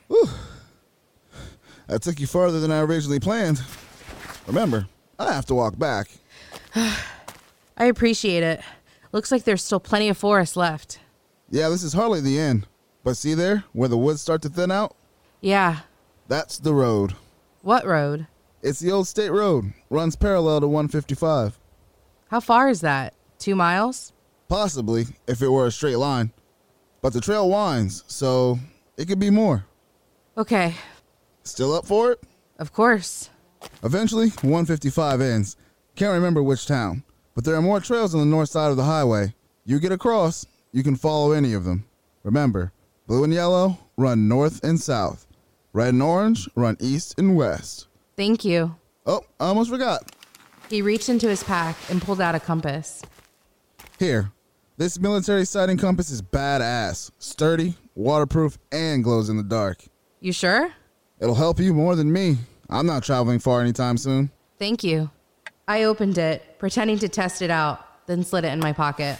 That 1.86 2.02
took 2.02 2.20
you 2.20 2.26
farther 2.26 2.60
than 2.60 2.70
I 2.70 2.80
originally 2.80 3.18
planned. 3.18 3.60
Remember, 4.46 4.86
I 5.18 5.32
have 5.32 5.46
to 5.46 5.54
walk 5.54 5.78
back. 5.78 6.08
I 6.74 7.86
appreciate 7.86 8.42
it. 8.42 8.60
Looks 9.12 9.32
like 9.32 9.44
there's 9.44 9.64
still 9.64 9.80
plenty 9.80 10.08
of 10.08 10.16
forest 10.16 10.56
left. 10.56 11.00
Yeah, 11.50 11.68
this 11.68 11.82
is 11.82 11.92
hardly 11.92 12.20
the 12.20 12.38
end. 12.38 12.66
But 13.02 13.16
see 13.16 13.34
there, 13.34 13.64
where 13.72 13.88
the 13.88 13.98
woods 13.98 14.20
start 14.20 14.42
to 14.42 14.48
thin 14.48 14.70
out? 14.70 14.94
Yeah. 15.40 15.80
That's 16.28 16.58
the 16.58 16.74
road. 16.74 17.14
What 17.62 17.84
road? 17.86 18.26
It's 18.62 18.78
the 18.78 18.92
old 18.92 19.08
state 19.08 19.30
road. 19.30 19.72
Runs 19.88 20.14
parallel 20.16 20.60
to 20.60 20.68
155. 20.68 21.58
How 22.28 22.40
far 22.40 22.68
is 22.68 22.82
that? 22.82 23.14
Two 23.38 23.56
miles? 23.56 24.12
Possibly, 24.48 25.06
if 25.26 25.42
it 25.42 25.48
were 25.48 25.66
a 25.66 25.72
straight 25.72 25.96
line. 25.96 26.30
But 27.02 27.14
the 27.14 27.20
trail 27.20 27.48
winds, 27.48 28.04
so 28.06 28.58
it 29.00 29.08
could 29.08 29.18
be 29.18 29.30
more. 29.30 29.64
Okay. 30.36 30.74
Still 31.42 31.72
up 31.72 31.86
for 31.86 32.12
it? 32.12 32.22
Of 32.58 32.70
course. 32.70 33.30
Eventually, 33.82 34.28
155 34.28 35.22
ends. 35.22 35.56
Can't 35.96 36.12
remember 36.12 36.42
which 36.42 36.66
town, 36.66 37.02
but 37.34 37.44
there 37.44 37.54
are 37.54 37.62
more 37.62 37.80
trails 37.80 38.14
on 38.14 38.20
the 38.20 38.26
north 38.26 38.50
side 38.50 38.70
of 38.70 38.76
the 38.76 38.84
highway. 38.84 39.34
You 39.64 39.80
get 39.80 39.90
across, 39.90 40.46
you 40.72 40.82
can 40.82 40.96
follow 40.96 41.32
any 41.32 41.54
of 41.54 41.64
them. 41.64 41.86
Remember, 42.24 42.72
blue 43.06 43.24
and 43.24 43.32
yellow 43.32 43.78
run 43.96 44.28
north 44.28 44.62
and 44.62 44.78
south. 44.78 45.26
Red 45.72 45.94
and 45.94 46.02
orange 46.02 46.48
run 46.54 46.76
east 46.78 47.18
and 47.18 47.36
west. 47.36 47.86
Thank 48.16 48.44
you. 48.44 48.76
Oh, 49.06 49.22
I 49.38 49.46
almost 49.46 49.70
forgot. 49.70 50.14
He 50.68 50.82
reached 50.82 51.08
into 51.08 51.26
his 51.26 51.42
pack 51.42 51.76
and 51.88 52.02
pulled 52.02 52.20
out 52.20 52.34
a 52.34 52.40
compass. 52.40 53.02
Here, 53.98 54.30
this 54.76 55.00
military 55.00 55.46
sighting 55.46 55.78
compass 55.78 56.10
is 56.10 56.22
badass, 56.22 57.10
sturdy, 57.18 57.76
waterproof, 58.00 58.58
and 58.72 59.04
glows 59.04 59.28
in 59.28 59.36
the 59.36 59.42
dark. 59.42 59.84
You 60.20 60.32
sure? 60.32 60.72
It'll 61.20 61.34
help 61.34 61.60
you 61.60 61.74
more 61.74 61.96
than 61.96 62.12
me. 62.12 62.38
I'm 62.68 62.86
not 62.86 63.02
traveling 63.02 63.38
far 63.38 63.60
anytime 63.60 63.96
soon. 63.96 64.30
Thank 64.58 64.82
you. 64.84 65.10
I 65.68 65.84
opened 65.84 66.18
it, 66.18 66.58
pretending 66.58 66.98
to 66.98 67.08
test 67.08 67.42
it 67.42 67.50
out, 67.50 68.06
then 68.06 68.24
slid 68.24 68.44
it 68.44 68.52
in 68.52 68.60
my 68.60 68.72
pocket. 68.72 69.18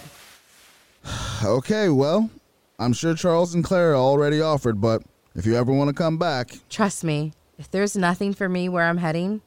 Okay, 1.43 1.89
well, 1.89 2.29
I'm 2.77 2.93
sure 2.93 3.15
Charles 3.15 3.55
and 3.55 3.63
Claire 3.63 3.95
already 3.95 4.41
offered, 4.41 4.79
but 4.79 5.01
if 5.33 5.43
you 5.47 5.55
ever 5.55 5.73
want 5.73 5.87
to 5.87 5.93
come 5.95 6.19
back, 6.19 6.51
Trust 6.69 7.03
me, 7.03 7.33
if 7.57 7.71
there's 7.71 7.95
nothing 7.95 8.33
for 8.33 8.47
me 8.47 8.69
where 8.69 8.83
I'm 8.83 8.97
heading, 8.97 9.41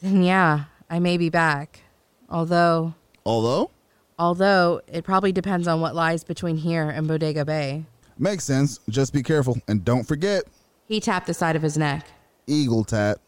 then 0.00 0.24
yeah, 0.24 0.64
I 0.90 0.98
may 0.98 1.16
be 1.18 1.28
back. 1.28 1.82
Although, 2.28 2.94
although, 3.24 3.70
although 4.18 4.80
it 4.88 5.04
probably 5.04 5.30
depends 5.30 5.68
on 5.68 5.80
what 5.80 5.94
lies 5.94 6.24
between 6.24 6.56
here 6.56 6.90
and 6.90 7.06
Bodega 7.06 7.44
Bay. 7.44 7.84
Makes 8.18 8.44
sense. 8.44 8.80
Just 8.88 9.12
be 9.12 9.22
careful 9.22 9.58
and 9.68 9.84
don't 9.84 10.04
forget 10.04 10.44
He 10.86 11.00
tapped 11.00 11.26
the 11.26 11.34
side 11.34 11.56
of 11.56 11.62
his 11.62 11.76
neck. 11.76 12.06
Eagle 12.46 12.84
Tat. 12.84 13.18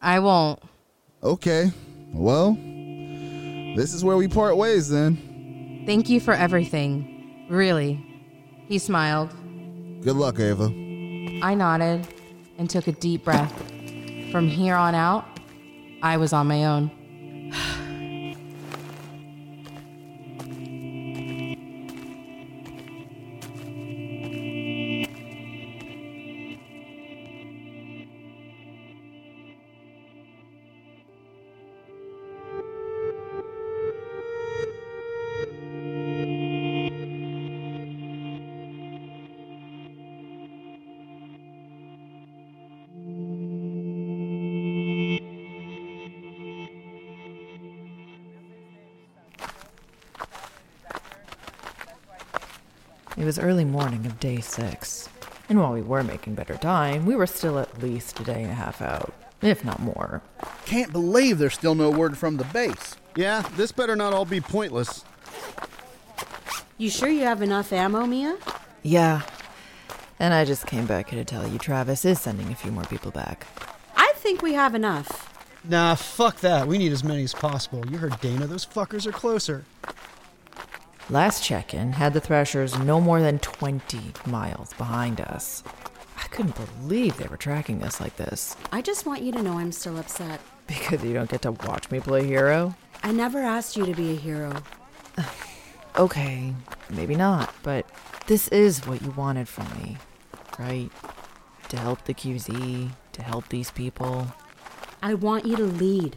I 0.00 0.20
won't. 0.20 0.62
Okay, 1.22 1.72
well, 2.12 2.52
this 2.52 3.92
is 3.92 4.04
where 4.04 4.16
we 4.16 4.28
part 4.28 4.56
ways 4.56 4.88
then. 4.88 5.82
Thank 5.84 6.08
you 6.08 6.20
for 6.20 6.32
everything. 6.32 7.46
Really. 7.50 8.04
He 8.68 8.78
smiled. 8.78 9.30
Good 10.02 10.14
luck, 10.16 10.38
Ava. 10.38 10.66
I 11.42 11.54
nodded 11.54 12.06
and 12.58 12.70
took 12.70 12.86
a 12.86 12.92
deep 12.92 13.24
breath. 13.24 13.52
From 14.30 14.46
here 14.46 14.74
on 14.76 14.94
out, 14.94 15.24
I 16.02 16.18
was 16.18 16.32
on 16.32 16.46
my 16.46 16.66
own. 16.66 16.90
Was 53.28 53.38
early 53.38 53.62
morning 53.66 54.06
of 54.06 54.18
day 54.18 54.40
six. 54.40 55.06
And 55.50 55.60
while 55.60 55.74
we 55.74 55.82
were 55.82 56.02
making 56.02 56.34
better 56.34 56.56
time, 56.56 57.04
we 57.04 57.14
were 57.14 57.26
still 57.26 57.58
at 57.58 57.82
least 57.82 58.18
a 58.20 58.24
day 58.24 58.42
and 58.42 58.50
a 58.50 58.54
half 58.54 58.80
out, 58.80 59.12
if 59.42 59.62
not 59.66 59.82
more. 59.82 60.22
Can't 60.64 60.92
believe 60.92 61.36
there's 61.36 61.52
still 61.52 61.74
no 61.74 61.90
word 61.90 62.16
from 62.16 62.38
the 62.38 62.44
base. 62.44 62.96
Yeah, 63.16 63.46
this 63.54 63.70
better 63.70 63.96
not 63.96 64.14
all 64.14 64.24
be 64.24 64.40
pointless. 64.40 65.04
You 66.78 66.88
sure 66.88 67.10
you 67.10 67.24
have 67.24 67.42
enough 67.42 67.70
ammo, 67.70 68.06
Mia? 68.06 68.38
Yeah. 68.82 69.20
And 70.18 70.32
I 70.32 70.46
just 70.46 70.66
came 70.66 70.86
back 70.86 71.10
here 71.10 71.22
to 71.22 71.24
tell 71.26 71.46
you 71.46 71.58
Travis 71.58 72.06
is 72.06 72.18
sending 72.18 72.50
a 72.50 72.54
few 72.54 72.72
more 72.72 72.84
people 72.84 73.10
back. 73.10 73.46
I 73.94 74.10
think 74.16 74.40
we 74.40 74.54
have 74.54 74.74
enough. 74.74 75.38
Nah, 75.64 75.96
fuck 75.96 76.40
that. 76.40 76.66
We 76.66 76.78
need 76.78 76.92
as 76.92 77.04
many 77.04 77.24
as 77.24 77.34
possible. 77.34 77.84
You 77.90 77.98
heard 77.98 78.18
Dana, 78.22 78.46
those 78.46 78.64
fuckers 78.64 79.06
are 79.06 79.12
closer. 79.12 79.66
Last 81.10 81.42
check 81.42 81.72
in 81.72 81.92
had 81.92 82.12
the 82.12 82.20
Thrashers 82.20 82.78
no 82.80 83.00
more 83.00 83.22
than 83.22 83.38
20 83.38 83.98
miles 84.26 84.74
behind 84.74 85.22
us. 85.22 85.64
I 86.18 86.26
couldn't 86.28 86.54
believe 86.54 87.16
they 87.16 87.28
were 87.28 87.38
tracking 87.38 87.82
us 87.82 87.98
like 87.98 88.16
this. 88.16 88.54
I 88.72 88.82
just 88.82 89.06
want 89.06 89.22
you 89.22 89.32
to 89.32 89.42
know 89.42 89.58
I'm 89.58 89.72
still 89.72 89.96
upset. 89.98 90.38
Because 90.66 91.02
you 91.02 91.14
don't 91.14 91.30
get 91.30 91.40
to 91.42 91.52
watch 91.52 91.90
me 91.90 92.00
play 92.00 92.26
hero? 92.26 92.76
I 93.02 93.12
never 93.12 93.38
asked 93.38 93.74
you 93.74 93.86
to 93.86 93.94
be 93.94 94.12
a 94.12 94.16
hero. 94.16 94.52
Okay, 95.96 96.54
maybe 96.90 97.16
not, 97.16 97.52
but 97.64 97.84
this 98.28 98.46
is 98.48 98.86
what 98.86 99.02
you 99.02 99.10
wanted 99.12 99.48
from 99.48 99.66
me, 99.82 99.96
right? 100.56 100.90
To 101.70 101.76
help 101.76 102.04
the 102.04 102.14
QZ, 102.14 102.90
to 103.14 103.22
help 103.22 103.48
these 103.48 103.72
people. 103.72 104.28
I 105.02 105.14
want 105.14 105.44
you 105.44 105.56
to 105.56 105.64
lead, 105.64 106.16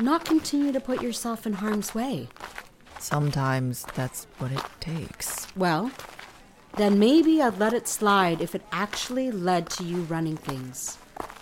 not 0.00 0.24
continue 0.24 0.72
to 0.72 0.80
put 0.80 1.02
yourself 1.02 1.46
in 1.46 1.52
harm's 1.52 1.94
way. 1.94 2.30
Sometimes 3.02 3.84
that's 3.96 4.28
what 4.38 4.52
it 4.52 4.62
takes. 4.78 5.48
Well, 5.56 5.90
then 6.76 7.00
maybe 7.00 7.42
I'd 7.42 7.58
let 7.58 7.72
it 7.72 7.88
slide 7.88 8.40
if 8.40 8.54
it 8.54 8.62
actually 8.70 9.32
led 9.32 9.68
to 9.70 9.82
you 9.82 10.02
running 10.02 10.36
things. 10.36 10.98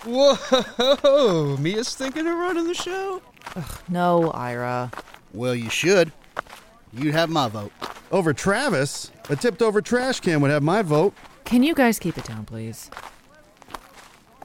Whoa! 0.07 1.57
Mia's 1.61 1.95
thinking 1.95 2.27
of 2.27 2.35
running 2.35 2.67
the 2.67 2.75
show? 2.75 3.21
Ugh, 3.57 3.79
no, 3.91 4.31
Ira. 4.31 4.91
Well, 5.35 5.55
you 5.55 5.69
should. 5.69 6.13
You'd 6.95 7.13
have 7.13 7.29
my 7.29 7.49
vote. 7.49 7.73
Over 8.11 8.33
Travis? 8.33 9.11
A 9.29 9.37
tipped 9.37 9.61
over 9.61 9.83
trash 9.83 10.21
can 10.21 10.41
would 10.41 10.51
have 10.51 10.63
my 10.63 10.81
vote. 10.81 11.13
Can 11.45 11.63
you 11.63 11.75
guys 11.75 11.99
keep 11.99 12.17
it 12.17 12.25
down, 12.25 12.47
please? 12.47 12.91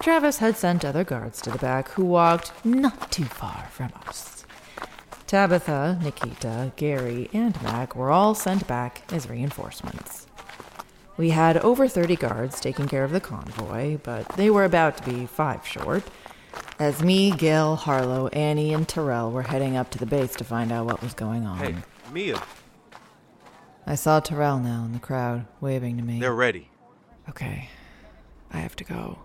Travis 0.01 0.39
had 0.39 0.57
sent 0.57 0.83
other 0.83 1.05
guards 1.05 1.41
to 1.43 1.49
the 1.49 1.59
back 1.59 1.87
who 1.91 2.03
walked 2.03 2.51
not 2.65 3.09
too 3.09 3.23
far 3.23 3.69
from 3.71 3.91
us. 4.05 4.34
Tabitha, 5.27 5.99
Nikita, 6.03 6.71
Gary, 6.75 7.29
and 7.33 7.61
Mac 7.63 7.95
were 7.95 8.11
all 8.11 8.35
sent 8.35 8.67
back 8.67 9.01
as 9.11 9.29
reinforcements. 9.29 10.27
We 11.17 11.31
had 11.31 11.57
over 11.57 11.87
30 11.87 12.15
guards 12.15 12.59
taking 12.59 12.87
care 12.87 13.03
of 13.03 13.11
the 13.11 13.21
convoy, 13.21 13.97
but 14.03 14.27
they 14.35 14.49
were 14.49 14.65
about 14.65 14.97
to 14.97 15.03
be 15.03 15.25
five 15.25 15.65
short, 15.65 16.03
as 16.77 17.01
me, 17.01 17.31
Gil, 17.31 17.75
Harlow, 17.75 18.27
Annie, 18.27 18.73
and 18.73 18.87
Terrell 18.87 19.31
were 19.31 19.43
heading 19.43 19.77
up 19.77 19.89
to 19.91 19.97
the 19.97 20.05
base 20.05 20.35
to 20.35 20.43
find 20.43 20.71
out 20.71 20.85
what 20.85 21.01
was 21.01 21.13
going 21.13 21.45
on. 21.45 21.57
Hey, 21.57 21.75
Mia. 22.11 22.41
I 23.87 23.95
saw 23.95 24.19
Terrell 24.19 24.59
now 24.59 24.83
in 24.83 24.93
the 24.93 24.99
crowd, 24.99 25.45
waving 25.61 25.97
to 25.97 26.03
me. 26.03 26.19
They're 26.19 26.33
ready. 26.33 26.69
Okay. 27.29 27.69
I 28.51 28.57
have 28.57 28.75
to 28.77 28.83
go. 28.83 29.19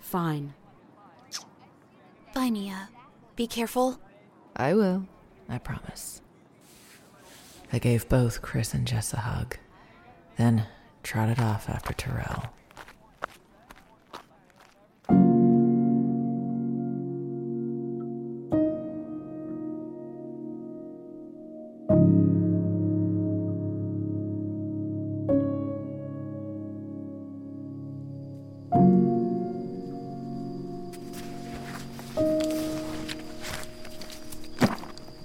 Fine. 0.00 0.54
Bye, 2.34 2.50
Mia. 2.50 2.88
Be 3.40 3.46
careful. 3.46 3.98
I 4.54 4.74
will. 4.74 5.06
I 5.48 5.56
promise. 5.56 6.20
I 7.72 7.78
gave 7.78 8.06
both 8.06 8.42
Chris 8.42 8.74
and 8.74 8.86
Jess 8.86 9.14
a 9.14 9.20
hug, 9.20 9.56
then 10.36 10.66
trotted 11.02 11.40
off 11.40 11.70
after 11.70 11.94
Terrell. 11.94 12.52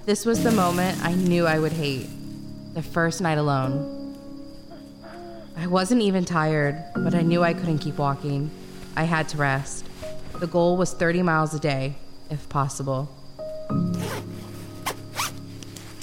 This 0.06 0.24
was 0.24 0.44
the 0.44 0.52
moment 0.52 1.04
I 1.04 1.16
knew 1.16 1.48
I 1.48 1.58
would 1.58 1.72
hate. 1.72 2.08
The 2.76 2.84
first 2.84 3.22
night 3.22 3.40
alone. 3.40 4.16
I 5.58 5.66
wasn't 5.66 6.04
even 6.04 6.26
tired, 6.26 6.84
but 6.94 7.16
I 7.16 7.24
knew 7.24 7.42
I 7.42 7.56
couldn't 7.56 7.80
keep 7.80 7.98
walking. 7.98 8.52
I 8.96 9.06
had 9.06 9.28
to 9.30 9.38
rest. 9.38 9.88
The 10.40 10.46
goal 10.46 10.78
was 10.78 10.94
30 10.94 11.24
miles 11.24 11.56
a 11.56 11.60
day, 11.60 11.96
if 12.30 12.48
possible. 12.50 13.10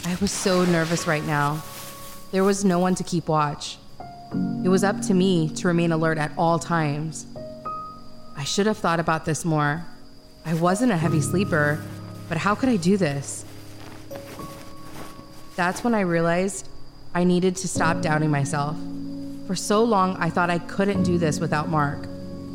I 0.04 0.16
was 0.20 0.32
so 0.32 0.64
nervous 0.64 1.06
right 1.06 1.24
now. 1.24 1.62
There 2.32 2.42
was 2.42 2.64
no 2.64 2.80
one 2.80 2.96
to 2.96 3.04
keep 3.04 3.28
watch. 3.28 3.78
It 4.64 4.68
was 4.68 4.82
up 4.82 5.00
to 5.02 5.14
me 5.14 5.48
to 5.50 5.68
remain 5.68 5.92
alert 5.92 6.18
at 6.18 6.32
all 6.36 6.58
times. 6.58 7.24
I 8.36 8.42
should 8.42 8.66
have 8.66 8.78
thought 8.78 8.98
about 8.98 9.26
this 9.26 9.44
more. 9.44 9.84
I 10.44 10.54
wasn't 10.54 10.90
a 10.90 10.96
heavy 10.96 11.20
sleeper, 11.20 11.80
but 12.28 12.36
how 12.36 12.56
could 12.56 12.68
I 12.68 12.74
do 12.74 12.96
this? 12.96 13.44
That's 15.54 15.84
when 15.84 15.94
I 15.94 16.00
realized 16.00 16.68
I 17.14 17.24
needed 17.24 17.56
to 17.56 17.68
stop 17.68 18.00
doubting 18.00 18.30
myself. 18.30 18.76
For 19.46 19.54
so 19.54 19.84
long, 19.84 20.16
I 20.16 20.30
thought 20.30 20.48
I 20.48 20.58
couldn't 20.58 21.02
do 21.02 21.18
this 21.18 21.40
without 21.40 21.68
Mark, 21.68 22.06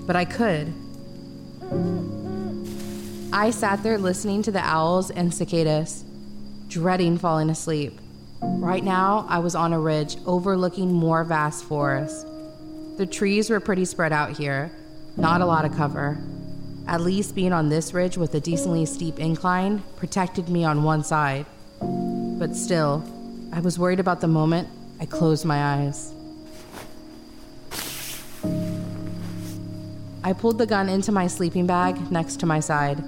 but 0.07 0.15
I 0.15 0.25
could. 0.25 0.73
I 3.31 3.51
sat 3.51 3.83
there 3.83 3.97
listening 3.97 4.41
to 4.43 4.51
the 4.51 4.61
owls 4.61 5.11
and 5.11 5.33
cicadas, 5.33 6.03
dreading 6.69 7.17
falling 7.17 7.49
asleep. 7.49 7.99
Right 8.41 8.83
now, 8.83 9.25
I 9.29 9.39
was 9.39 9.53
on 9.53 9.73
a 9.73 9.79
ridge 9.79 10.17
overlooking 10.25 10.91
more 10.91 11.23
vast 11.23 11.65
forests. 11.65 12.25
The 12.97 13.05
trees 13.05 13.49
were 13.49 13.59
pretty 13.59 13.85
spread 13.85 14.11
out 14.11 14.37
here, 14.37 14.71
not 15.17 15.41
a 15.41 15.45
lot 15.45 15.65
of 15.65 15.75
cover. 15.75 16.17
At 16.87 17.01
least 17.01 17.35
being 17.35 17.53
on 17.53 17.69
this 17.69 17.93
ridge 17.93 18.17
with 18.17 18.33
a 18.33 18.39
decently 18.39 18.85
steep 18.85 19.19
incline 19.19 19.83
protected 19.97 20.49
me 20.49 20.63
on 20.63 20.83
one 20.83 21.03
side. 21.03 21.45
But 22.37 22.55
still, 22.55 23.03
I 23.51 23.61
was 23.61 23.79
worried 23.79 23.99
about 23.99 24.21
the 24.21 24.27
moment 24.27 24.67
I 24.99 25.05
closed 25.05 25.43
my 25.43 25.75
eyes. 25.75 26.13
I 30.23 30.33
pulled 30.33 30.59
the 30.59 30.67
gun 30.67 30.87
into 30.87 31.11
my 31.11 31.25
sleeping 31.25 31.65
bag 31.65 32.11
next 32.11 32.39
to 32.41 32.45
my 32.45 32.59
side. 32.59 33.03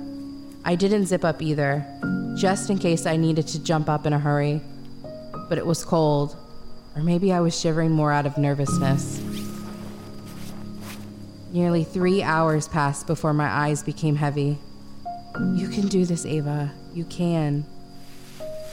I 0.66 0.76
didn't 0.76 1.06
zip 1.06 1.24
up 1.24 1.42
either, 1.44 1.86
just 2.36 2.72
in 2.72 2.80
case 2.80 3.06
I 3.06 3.18
needed 3.18 3.46
to 3.48 3.64
jump 3.64 3.88
up 3.88 4.08
in 4.08 4.14
a 4.14 4.20
hurry. 4.20 4.62
But 5.48 5.58
it 5.58 5.66
was 5.66 5.84
cold, 5.86 6.36
or 6.96 7.04
maybe 7.04 7.32
I 7.32 7.40
was 7.40 7.60
shivering 7.60 7.92
more 7.92 8.12
out 8.12 8.26
of 8.26 8.38
nervousness. 8.38 9.22
Nearly 11.52 11.84
three 11.84 12.24
hours 12.24 12.68
passed 12.68 13.06
before 13.06 13.34
my 13.34 13.48
eyes 13.48 13.84
became 13.84 14.16
heavy. 14.16 14.58
You 15.54 15.70
can 15.70 15.88
do 15.88 16.06
this, 16.06 16.26
Ava. 16.26 16.72
You 16.94 17.06
can. 17.06 17.66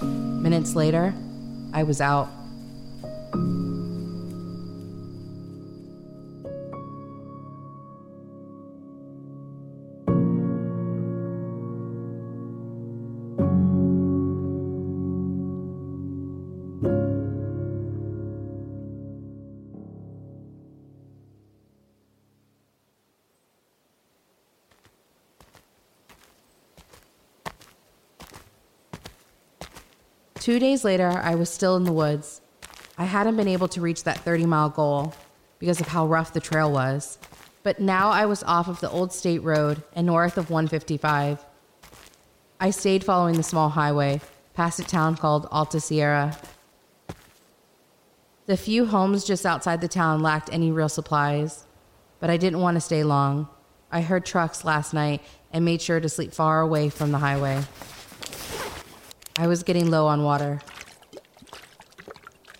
Minutes 0.02 0.74
later, 0.74 1.14
I 1.72 1.82
was 1.82 2.00
out. 2.00 2.28
Two 30.46 30.60
days 30.60 30.84
later, 30.84 31.08
I 31.08 31.34
was 31.34 31.50
still 31.50 31.74
in 31.74 31.82
the 31.82 31.92
woods. 31.92 32.40
I 32.96 33.04
hadn't 33.04 33.36
been 33.36 33.48
able 33.48 33.66
to 33.66 33.80
reach 33.80 34.04
that 34.04 34.20
30 34.20 34.46
mile 34.46 34.70
goal 34.70 35.12
because 35.58 35.80
of 35.80 35.88
how 35.88 36.06
rough 36.06 36.32
the 36.32 36.38
trail 36.38 36.70
was. 36.70 37.18
But 37.64 37.80
now 37.80 38.10
I 38.10 38.26
was 38.26 38.44
off 38.44 38.68
of 38.68 38.78
the 38.78 38.88
old 38.88 39.12
state 39.12 39.42
road 39.42 39.82
and 39.92 40.06
north 40.06 40.38
of 40.38 40.48
155. 40.48 41.44
I 42.60 42.70
stayed 42.70 43.02
following 43.02 43.34
the 43.34 43.42
small 43.42 43.70
highway 43.70 44.20
past 44.54 44.78
a 44.78 44.84
town 44.84 45.16
called 45.16 45.48
Alta 45.50 45.80
Sierra. 45.80 46.38
The 48.46 48.56
few 48.56 48.86
homes 48.86 49.24
just 49.24 49.44
outside 49.44 49.80
the 49.80 49.88
town 49.88 50.22
lacked 50.22 50.48
any 50.52 50.70
real 50.70 50.88
supplies, 50.88 51.66
but 52.20 52.30
I 52.30 52.36
didn't 52.36 52.60
want 52.60 52.76
to 52.76 52.80
stay 52.80 53.02
long. 53.02 53.48
I 53.90 54.00
heard 54.00 54.24
trucks 54.24 54.64
last 54.64 54.94
night 54.94 55.22
and 55.52 55.64
made 55.64 55.82
sure 55.82 55.98
to 55.98 56.08
sleep 56.08 56.32
far 56.32 56.60
away 56.60 56.88
from 56.88 57.10
the 57.10 57.18
highway. 57.18 57.64
I 59.38 59.46
was 59.46 59.62
getting 59.62 59.90
low 59.90 60.06
on 60.06 60.22
water. 60.22 60.60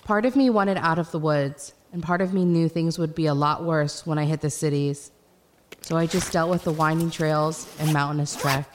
Part 0.05 0.27
of 0.27 0.37
me 0.37 0.51
wanted 0.51 0.77
out 0.77 0.99
of 0.99 1.11
the 1.11 1.19
woods, 1.19 1.73
and 1.93 2.03
part 2.03 2.21
of 2.21 2.35
me 2.35 2.45
knew 2.45 2.69
things 2.69 2.99
would 2.99 3.15
be 3.15 3.27
a 3.27 3.35
lot 3.35 3.65
worse 3.65 4.07
when 4.07 4.19
I 4.19 4.25
hit 4.25 4.43
the 4.43 4.51
cities. 4.51 5.11
So 5.81 5.97
I 5.97 6.07
just 6.07 6.33
dealt 6.33 6.51
with 6.51 6.65
the 6.65 6.73
winding 6.73 7.11
trails 7.11 7.67
and 7.79 7.93
mountainous 7.93 8.37
trek. 8.37 8.71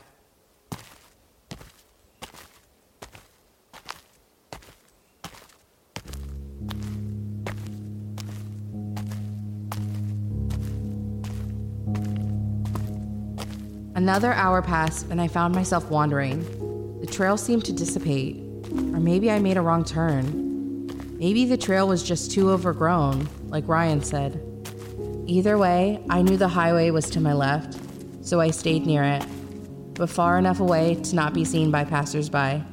Another 13.94 14.34
hour 14.34 14.64
passed, 14.64 15.06
and 15.12 15.22
I 15.22 15.28
found 15.28 15.54
myself 15.54 15.92
wandering. 15.92 16.61
The 17.21 17.27
trail 17.27 17.38
seemed 17.38 17.65
to 17.65 17.71
dissipate, 17.71 18.38
or 18.73 18.99
maybe 18.99 19.29
I 19.29 19.38
made 19.38 19.55
a 19.55 19.62
wrong 19.62 19.86
turn. 19.86 20.88
Maybe 21.19 21.45
the 21.45 21.55
trail 21.55 21.88
was 21.88 22.01
just 22.01 22.31
too 22.31 22.49
overgrown, 22.49 23.29
like 23.49 23.67
Ryan 23.67 24.01
said. 24.01 24.41
Either 25.27 25.60
way, 25.60 26.03
I 26.10 26.23
knew 26.23 26.36
the 26.36 26.47
highway 26.47 26.89
was 26.89 27.12
to 27.12 27.21
my 27.21 27.34
left, 27.34 27.77
so 28.25 28.39
I 28.39 28.49
stayed 28.49 28.88
near 28.88 29.03
it, 29.03 29.23
but 29.93 30.10
far 30.10 30.39
enough 30.39 30.62
away 30.62 30.95
to 30.95 31.15
not 31.15 31.36
be 31.36 31.45
seen 31.45 31.69
by 31.69 31.84
passersby. 31.84 32.63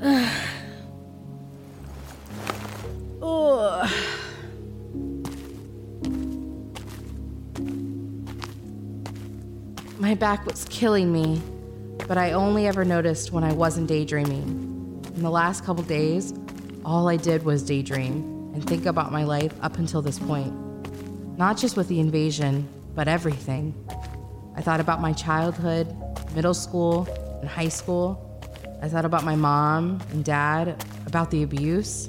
My 10.00 10.16
back 10.16 10.44
was 10.46 10.66
killing 10.68 11.12
me, 11.12 11.40
but 12.06 12.16
I 12.16 12.32
only 12.32 12.66
ever 12.66 12.84
noticed 12.84 13.32
when 13.32 13.42
I 13.42 13.52
wasn't 13.52 13.88
daydreaming. 13.88 15.02
In 15.16 15.22
the 15.22 15.30
last 15.30 15.64
couple 15.64 15.82
days, 15.82 16.32
all 16.84 17.08
I 17.08 17.16
did 17.16 17.44
was 17.44 17.62
daydream 17.62 18.52
and 18.54 18.64
think 18.66 18.86
about 18.86 19.10
my 19.10 19.24
life 19.24 19.52
up 19.60 19.78
until 19.78 20.02
this 20.02 20.18
point. 20.18 20.54
Not 21.36 21.58
just 21.58 21.76
with 21.76 21.88
the 21.88 21.98
invasion, 21.98 22.68
but 22.94 23.08
everything. 23.08 23.74
I 24.54 24.62
thought 24.62 24.80
about 24.80 25.00
my 25.00 25.12
childhood, 25.12 25.94
middle 26.34 26.54
school, 26.54 27.08
and 27.40 27.48
high 27.48 27.68
school. 27.68 28.22
I 28.80 28.88
thought 28.88 29.04
about 29.04 29.24
my 29.24 29.34
mom 29.34 30.00
and 30.12 30.24
dad, 30.24 30.82
about 31.06 31.30
the 31.30 31.42
abuse. 31.42 32.08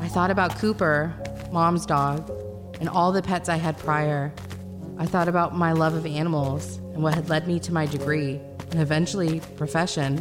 I 0.00 0.08
thought 0.08 0.30
about 0.30 0.58
Cooper, 0.58 1.14
mom's 1.52 1.86
dog, 1.86 2.28
and 2.80 2.88
all 2.88 3.12
the 3.12 3.22
pets 3.22 3.48
I 3.48 3.56
had 3.56 3.78
prior. 3.78 4.32
I 4.98 5.06
thought 5.06 5.28
about 5.28 5.56
my 5.56 5.72
love 5.72 5.94
of 5.94 6.04
animals 6.04 6.78
and 6.94 7.02
what 7.02 7.14
had 7.14 7.28
led 7.28 7.46
me 7.46 7.60
to 7.60 7.72
my 7.72 7.86
degree 7.86 8.40
and 8.72 8.80
eventually 8.80 9.40
profession. 9.56 10.18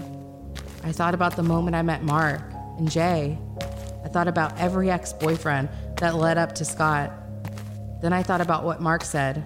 I 0.83 0.91
thought 0.91 1.13
about 1.13 1.35
the 1.35 1.43
moment 1.43 1.75
I 1.75 1.81
met 1.81 2.03
Mark 2.03 2.41
and 2.77 2.91
Jay. 2.91 3.39
I 4.03 4.07
thought 4.09 4.27
about 4.27 4.59
every 4.59 4.91
ex 4.91 5.13
boyfriend 5.13 5.69
that 5.99 6.15
led 6.15 6.37
up 6.37 6.53
to 6.55 6.65
Scott. 6.65 7.11
Then 8.01 8.13
I 8.13 8.23
thought 8.23 8.41
about 8.41 8.65
what 8.65 8.81
Mark 8.81 9.03
said 9.03 9.43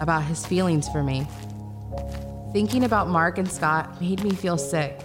about 0.00 0.24
his 0.24 0.44
feelings 0.44 0.88
for 0.88 1.02
me. 1.02 1.26
Thinking 2.52 2.84
about 2.84 3.08
Mark 3.08 3.38
and 3.38 3.50
Scott 3.50 4.00
made 4.00 4.22
me 4.24 4.30
feel 4.30 4.58
sick. 4.58 5.00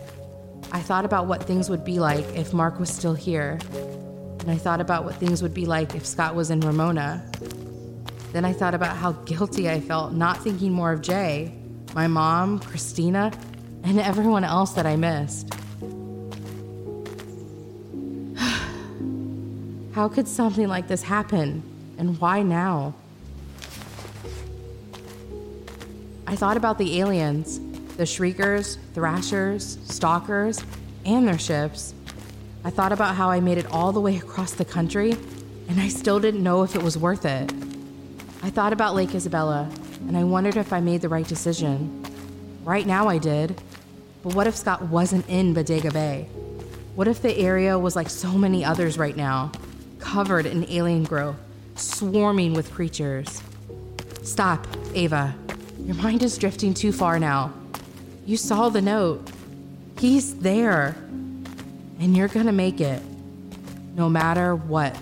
I 0.71 0.79
thought 0.79 1.05
about 1.05 1.27
what 1.27 1.43
things 1.43 1.69
would 1.69 1.85
be 1.85 1.99
like 1.99 2.25
if 2.35 2.53
Mark 2.53 2.79
was 2.79 2.89
still 2.89 3.13
here. 3.13 3.59
And 4.39 4.49
I 4.49 4.55
thought 4.55 4.81
about 4.81 5.05
what 5.05 5.15
things 5.15 5.41
would 5.43 5.53
be 5.53 5.65
like 5.65 5.93
if 5.93 6.05
Scott 6.05 6.35
was 6.35 6.49
in 6.49 6.59
Ramona. 6.61 7.29
Then 8.33 8.45
I 8.45 8.53
thought 8.53 8.73
about 8.73 8.97
how 8.97 9.11
guilty 9.11 9.69
I 9.69 9.79
felt 9.79 10.13
not 10.13 10.41
thinking 10.43 10.71
more 10.71 10.91
of 10.91 11.01
Jay, 11.01 11.56
my 11.97 12.05
mom, 12.05 12.59
Christina, 12.59 13.31
and 13.83 13.99
everyone 13.99 14.43
else 14.43 14.73
that 14.73 14.85
I 14.85 14.95
missed. 14.95 15.51
how 19.95 20.07
could 20.07 20.27
something 20.27 20.67
like 20.67 20.87
this 20.87 21.01
happen? 21.01 21.63
And 21.97 22.21
why 22.21 22.43
now? 22.43 22.93
I 26.27 26.35
thought 26.35 26.55
about 26.55 26.77
the 26.77 26.99
aliens, 26.99 27.59
the 27.95 28.05
Shriekers, 28.05 28.77
Thrashers, 28.93 29.79
Stalkers, 29.85 30.63
and 31.03 31.27
their 31.27 31.39
ships. 31.39 31.95
I 32.63 32.69
thought 32.69 32.91
about 32.91 33.15
how 33.15 33.31
I 33.31 33.39
made 33.39 33.57
it 33.57 33.65
all 33.71 33.91
the 33.91 34.01
way 34.01 34.17
across 34.17 34.53
the 34.53 34.65
country, 34.65 35.13
and 35.67 35.79
I 35.79 35.87
still 35.87 36.19
didn't 36.19 36.43
know 36.43 36.61
if 36.61 36.75
it 36.75 36.83
was 36.83 36.95
worth 36.95 37.25
it. 37.25 37.51
I 38.43 38.51
thought 38.51 38.71
about 38.71 38.93
Lake 38.93 39.15
Isabella, 39.15 39.67
and 40.07 40.17
I 40.17 40.23
wondered 40.23 40.57
if 40.57 40.71
I 40.71 40.79
made 40.79 41.01
the 41.01 41.09
right 41.09 41.27
decision. 41.27 42.05
Right 42.63 42.87
now, 42.87 43.07
I 43.07 43.17
did. 43.17 43.61
But 44.23 44.33
what 44.33 44.47
if 44.47 44.55
Scott 44.55 44.81
wasn't 44.83 45.27
in 45.29 45.53
Bodega 45.53 45.91
Bay? 45.91 46.27
What 46.95 47.07
if 47.07 47.21
the 47.21 47.37
area 47.37 47.77
was 47.77 47.95
like 47.95 48.09
so 48.09 48.31
many 48.31 48.65
others 48.65 48.97
right 48.97 49.15
now, 49.15 49.51
covered 49.99 50.45
in 50.45 50.65
alien 50.69 51.03
growth, 51.03 51.35
swarming 51.75 52.53
with 52.53 52.73
creatures? 52.73 53.43
Stop, 54.23 54.65
Ava. 54.93 55.35
Your 55.79 55.95
mind 55.95 56.23
is 56.23 56.37
drifting 56.37 56.73
too 56.73 56.91
far 56.91 57.19
now. 57.19 57.53
You 58.25 58.35
saw 58.35 58.69
the 58.69 58.81
note. 58.81 59.29
He's 59.99 60.35
there. 60.39 60.95
And 61.99 62.15
you're 62.17 62.27
gonna 62.27 62.51
make 62.51 62.81
it, 62.81 63.01
no 63.95 64.09
matter 64.09 64.55
what. 64.55 64.97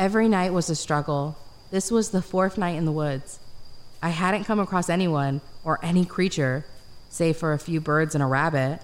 Every 0.00 0.28
night 0.28 0.54
was 0.54 0.70
a 0.70 0.74
struggle. 0.74 1.36
This 1.70 1.90
was 1.90 2.08
the 2.08 2.22
fourth 2.22 2.56
night 2.56 2.78
in 2.78 2.86
the 2.86 2.90
woods. 2.90 3.38
I 4.02 4.08
hadn't 4.08 4.44
come 4.44 4.58
across 4.58 4.88
anyone 4.88 5.42
or 5.62 5.78
any 5.82 6.06
creature, 6.06 6.64
save 7.10 7.36
for 7.36 7.52
a 7.52 7.58
few 7.58 7.82
birds 7.82 8.14
and 8.14 8.24
a 8.24 8.26
rabbit. 8.26 8.80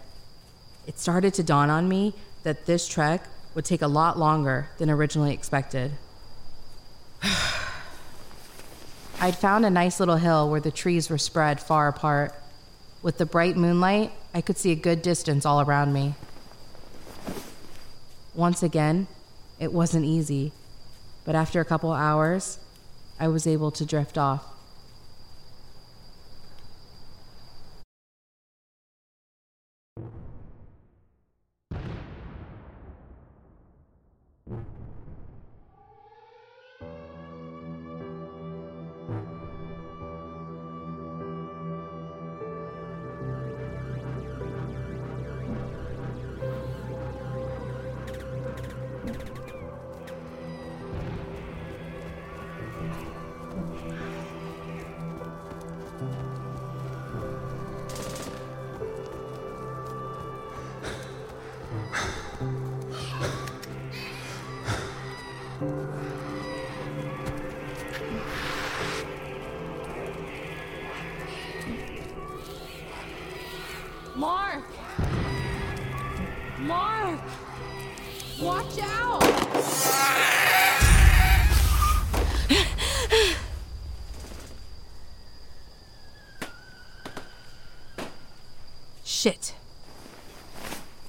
It 0.87 0.99
started 0.99 1.33
to 1.33 1.43
dawn 1.43 1.71
on 1.71 1.89
me 1.89 2.13
that 2.43 2.67
this 2.67 2.87
trek 2.87 3.23
would 3.55 3.65
take 3.65 3.81
a 3.81 3.87
lot 3.87 4.19
longer 4.19 4.69
than 4.77 4.91
originally 4.91 5.33
expected. 5.33 5.93
I'd 9.19 9.37
found 9.37 9.65
a 9.65 9.71
nice 9.71 9.99
little 9.99 10.17
hill 10.17 10.51
where 10.51 10.61
the 10.61 10.71
trees 10.71 11.09
were 11.09 11.17
spread 11.17 11.63
far 11.63 11.89
apart. 11.89 12.35
With 13.01 13.17
the 13.17 13.25
bright 13.25 13.57
moonlight, 13.57 14.13
I 14.35 14.43
could 14.43 14.59
see 14.59 14.71
a 14.71 14.77
good 14.77 15.01
distance 15.01 15.47
all 15.47 15.63
around 15.63 15.95
me. 15.95 16.15
Once 18.35 18.63
again, 18.63 19.07
it 19.59 19.73
wasn't 19.73 20.05
easy, 20.05 20.53
but 21.27 21.35
after 21.35 21.61
a 21.61 21.65
couple 21.65 21.93
hours, 21.93 22.59
I 23.21 23.29
was 23.29 23.47
able 23.47 23.71
to 23.73 23.85
drift 23.85 24.17
off. 24.17 24.56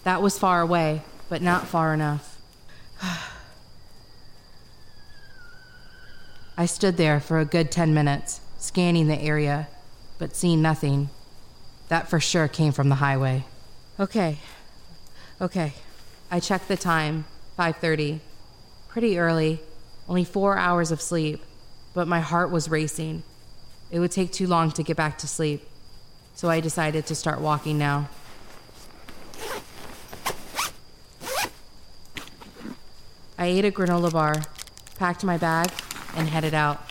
That 0.08 0.22
was 0.22 0.40
far 0.40 0.62
away, 0.62 1.02
but 1.28 1.42
not 1.42 1.68
far 1.68 1.94
enough. 1.94 2.40
I 6.58 6.66
stood 6.66 6.96
there 6.96 7.20
for 7.20 7.40
a 7.40 7.46
good 7.46 7.72
10 7.72 7.94
minutes, 7.94 8.40
scanning 8.58 9.10
the 9.10 9.20
area, 9.20 9.68
but 10.18 10.34
seeing 10.34 10.62
nothing. 10.62 11.10
That 11.90 12.08
for 12.08 12.22
sure 12.22 12.48
came 12.48 12.72
from 12.72 12.88
the 12.88 12.96
highway. 12.96 13.44
Okay. 14.00 14.38
Okay. 15.42 15.74
I 16.32 16.40
checked 16.40 16.70
the 16.70 16.78
time, 16.78 17.26
5:30. 17.60 18.22
Pretty 18.88 19.20
early, 19.20 19.60
only 20.08 20.24
4 20.24 20.58
hours 20.58 20.90
of 20.90 21.02
sleep, 21.02 21.44
but 21.94 22.08
my 22.08 22.22
heart 22.22 22.50
was 22.50 22.70
racing. 22.70 23.24
It 23.92 24.00
would 24.00 24.12
take 24.12 24.32
too 24.32 24.48
long 24.48 24.72
to 24.72 24.84
get 24.84 24.96
back 24.96 25.18
to 25.18 25.28
sleep. 25.28 25.68
So 26.34 26.50
I 26.50 26.62
decided 26.62 27.06
to 27.08 27.14
start 27.14 27.42
walking 27.42 27.78
now. 27.78 28.08
I 33.38 33.46
ate 33.46 33.66
a 33.66 33.72
granola 33.72 34.12
bar, 34.12 34.42
packed 34.98 35.24
my 35.24 35.38
bag, 35.38 35.72
and 36.16 36.28
headed 36.28 36.56
out. 36.56 36.87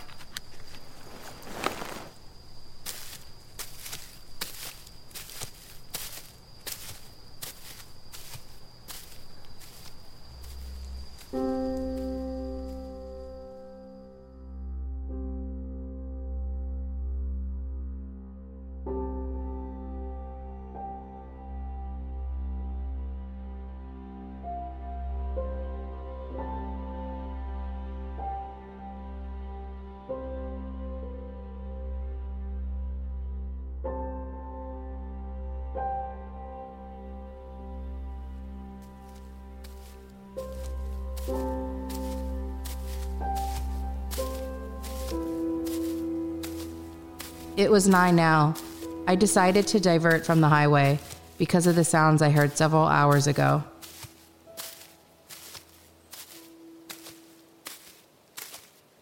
It 47.67 47.71
was 47.71 47.85
nine 47.85 48.15
now. 48.15 48.55
I 49.07 49.15
decided 49.15 49.67
to 49.67 49.79
divert 49.81 50.25
from 50.25 50.39
the 50.39 50.47
highway 50.47 50.99
because 51.37 51.67
of 51.67 51.75
the 51.75 51.83
sounds 51.83 52.21
I 52.21 52.29
heard 52.29 52.57
several 52.57 52.85
hours 52.85 53.27
ago. 53.27 53.61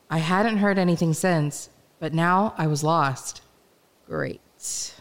I 0.10 0.18
hadn't 0.18 0.58
heard 0.58 0.80
anything 0.80 1.14
since, 1.14 1.70
but 2.00 2.12
now 2.12 2.56
I 2.58 2.66
was 2.66 2.84
lost. 2.84 3.44
Great. 4.08 4.96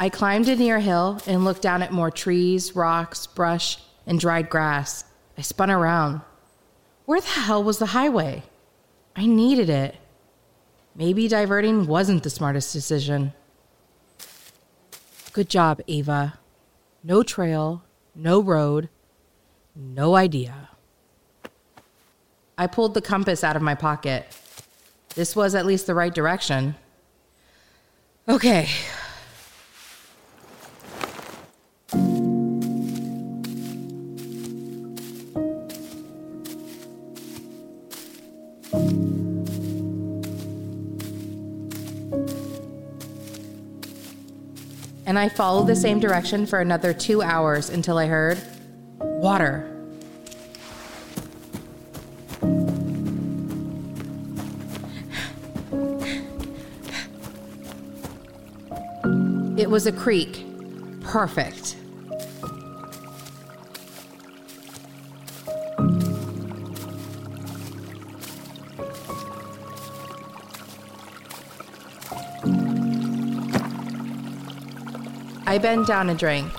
I 0.00 0.08
climbed 0.08 0.48
a 0.48 0.56
near 0.56 0.80
hill 0.80 1.20
and 1.24 1.44
looked 1.44 1.62
down 1.62 1.82
at 1.82 1.92
more 1.92 2.10
trees, 2.10 2.74
rocks, 2.74 3.28
brush, 3.28 3.78
and 4.08 4.18
dried 4.18 4.50
grass. 4.50 5.04
I 5.38 5.42
spun 5.42 5.70
around. 5.70 6.20
Where 7.04 7.20
the 7.20 7.28
hell 7.28 7.62
was 7.62 7.78
the 7.78 7.86
highway? 7.86 8.42
I 9.14 9.26
needed 9.26 9.68
it. 9.68 9.96
Maybe 10.94 11.28
diverting 11.28 11.86
wasn't 11.86 12.22
the 12.22 12.30
smartest 12.30 12.72
decision. 12.72 13.32
Good 15.32 15.48
job, 15.48 15.80
Ava. 15.88 16.38
No 17.02 17.22
trail, 17.22 17.84
no 18.14 18.40
road, 18.40 18.88
no 19.74 20.14
idea. 20.14 20.68
I 22.58 22.66
pulled 22.66 22.94
the 22.94 23.00
compass 23.00 23.42
out 23.42 23.56
of 23.56 23.62
my 23.62 23.74
pocket. 23.74 24.26
This 25.14 25.34
was 25.34 25.54
at 25.54 25.66
least 25.66 25.86
the 25.86 25.94
right 25.94 26.14
direction. 26.14 26.74
Okay. 28.28 28.68
And 45.04 45.18
I 45.18 45.28
followed 45.28 45.66
the 45.66 45.76
same 45.76 46.00
direction 46.00 46.46
for 46.46 46.60
another 46.60 46.94
two 46.94 47.22
hours 47.22 47.70
until 47.70 47.98
I 47.98 48.06
heard 48.06 48.38
water. 48.98 49.68
It 59.58 59.70
was 59.70 59.86
a 59.86 59.92
creek. 59.92 60.44
Perfect. 61.02 61.76
I 75.52 75.58
bent 75.58 75.86
down 75.86 76.08
and 76.08 76.18
drank. 76.18 76.50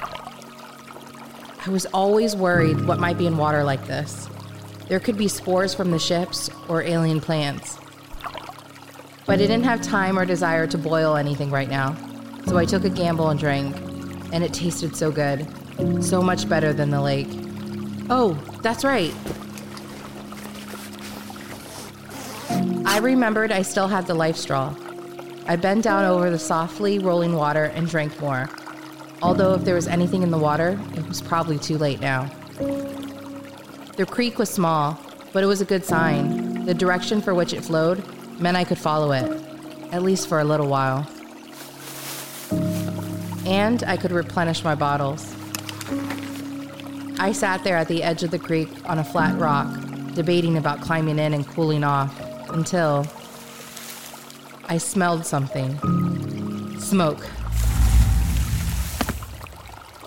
I 1.65 1.71
was 1.71 1.87
always 1.87 2.35
worried 2.35 2.85
what 2.85 2.99
might 2.99 3.17
be 3.17 3.25
in 3.25 3.37
water 3.37 3.63
like 3.63 3.87
this. 3.87 4.29
There 4.87 4.99
could 4.99 5.17
be 5.17 5.27
spores 5.27 5.73
from 5.73 5.89
the 5.89 5.97
ships 5.97 6.47
or 6.69 6.83
alien 6.83 7.19
plants. 7.19 7.79
But 9.25 9.33
I 9.33 9.37
didn't 9.37 9.63
have 9.63 9.81
time 9.81 10.19
or 10.19 10.25
desire 10.25 10.67
to 10.67 10.77
boil 10.77 11.15
anything 11.15 11.49
right 11.49 11.67
now, 11.67 11.95
so 12.45 12.59
I 12.59 12.65
took 12.65 12.83
a 12.83 12.89
gamble 12.89 13.29
and 13.29 13.39
drank. 13.39 13.75
And 14.31 14.43
it 14.43 14.53
tasted 14.53 14.95
so 14.95 15.09
good. 15.09 15.47
So 16.03 16.21
much 16.21 16.47
better 16.47 16.71
than 16.71 16.91
the 16.91 17.01
lake. 17.01 17.29
Oh, 18.11 18.33
that's 18.61 18.83
right. 18.83 19.11
I 22.85 22.99
remembered 22.99 23.51
I 23.51 23.63
still 23.63 23.87
had 23.87 24.05
the 24.05 24.13
life 24.13 24.37
straw. 24.37 24.75
I 25.47 25.55
bent 25.55 25.83
down 25.83 26.05
over 26.05 26.29
the 26.29 26.37
softly 26.37 26.99
rolling 26.99 27.33
water 27.33 27.63
and 27.73 27.87
drank 27.87 28.21
more. 28.21 28.47
Although, 29.23 29.53
if 29.53 29.63
there 29.63 29.75
was 29.75 29.87
anything 29.87 30.21
in 30.21 30.31
the 30.31 30.37
water, 30.37 30.77
it 30.97 31.07
was 31.07 31.21
probably 31.21 31.57
too 31.57 31.77
late 31.77 32.01
now. 32.01 32.29
The 33.95 34.05
creek 34.05 34.37
was 34.37 34.49
small, 34.49 34.99
but 35.31 35.43
it 35.43 35.45
was 35.45 35.61
a 35.61 35.65
good 35.65 35.85
sign. 35.85 36.65
The 36.65 36.73
direction 36.73 37.21
for 37.21 37.33
which 37.33 37.53
it 37.53 37.63
flowed 37.63 38.03
meant 38.37 38.57
I 38.57 38.65
could 38.65 38.77
follow 38.77 39.13
it, 39.13 39.23
at 39.93 40.03
least 40.03 40.27
for 40.27 40.41
a 40.41 40.43
little 40.43 40.67
while. 40.67 41.07
And 43.45 43.81
I 43.83 43.95
could 43.95 44.11
replenish 44.11 44.61
my 44.65 44.75
bottles. 44.75 45.33
I 47.17 47.31
sat 47.31 47.63
there 47.63 47.77
at 47.77 47.87
the 47.87 48.03
edge 48.03 48.23
of 48.23 48.31
the 48.31 48.39
creek 48.39 48.67
on 48.83 48.99
a 48.99 49.05
flat 49.05 49.39
rock, 49.39 49.73
debating 50.15 50.57
about 50.57 50.81
climbing 50.81 51.17
in 51.17 51.33
and 51.33 51.47
cooling 51.47 51.85
off, 51.85 52.13
until 52.49 53.07
I 54.65 54.79
smelled 54.79 55.25
something 55.25 55.79
smoke. 56.81 57.25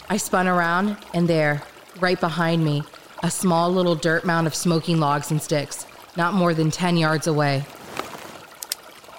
I 0.08 0.18
spun 0.18 0.46
around, 0.46 0.96
and 1.14 1.26
there, 1.26 1.62
right 1.98 2.20
behind 2.20 2.64
me, 2.64 2.84
a 3.24 3.30
small 3.30 3.72
little 3.72 3.96
dirt 3.96 4.24
mound 4.24 4.46
of 4.46 4.54
smoking 4.54 5.00
logs 5.00 5.32
and 5.32 5.42
sticks, 5.42 5.84
not 6.16 6.32
more 6.32 6.54
than 6.54 6.70
10 6.70 6.96
yards 6.96 7.26
away. 7.26 7.64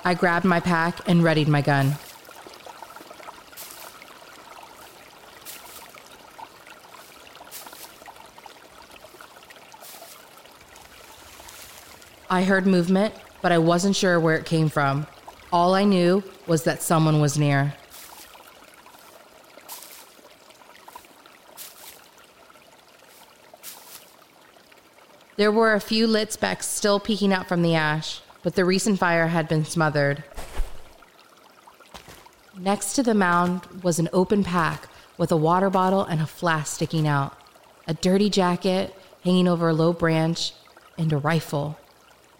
I 0.05 0.13
grabbed 0.13 0.45
my 0.45 0.61
pack 0.61 0.99
and 1.05 1.23
readied 1.23 1.49
my 1.49 1.61
gun. 1.61 1.95
I 12.29 12.43
heard 12.43 12.65
movement, 12.65 13.13
but 13.41 13.51
I 13.51 13.57
wasn't 13.57 13.95
sure 13.95 14.19
where 14.19 14.35
it 14.35 14.45
came 14.45 14.69
from. 14.69 15.07
All 15.51 15.75
I 15.75 15.83
knew 15.83 16.23
was 16.45 16.63
that 16.63 16.81
someone 16.81 17.19
was 17.19 17.37
near. 17.37 17.73
There 25.37 25.51
were 25.51 25.75
a 25.75 25.79
few 25.79 26.07
lit 26.07 26.33
specks 26.33 26.65
still 26.65 26.99
peeking 26.99 27.31
out 27.31 27.47
from 27.47 27.61
the 27.61 27.75
ash, 27.75 28.21
but 28.41 28.55
the 28.55 28.65
recent 28.65 28.97
fire 28.97 29.27
had 29.27 29.47
been 29.47 29.65
smothered. 29.65 30.23
Next 32.57 32.93
to 32.93 33.03
the 33.03 33.13
mound 33.13 33.67
was 33.83 33.99
an 33.99 34.09
open 34.11 34.43
pack 34.43 34.87
with 35.15 35.31
a 35.31 35.37
water 35.37 35.69
bottle 35.69 36.03
and 36.03 36.19
a 36.19 36.25
flask 36.25 36.73
sticking 36.73 37.07
out, 37.07 37.37
a 37.87 37.93
dirty 37.93 38.31
jacket 38.31 38.95
hanging 39.23 39.47
over 39.47 39.69
a 39.69 39.73
low 39.75 39.93
branch, 39.93 40.53
and 40.97 41.13
a 41.13 41.17
rifle. 41.17 41.77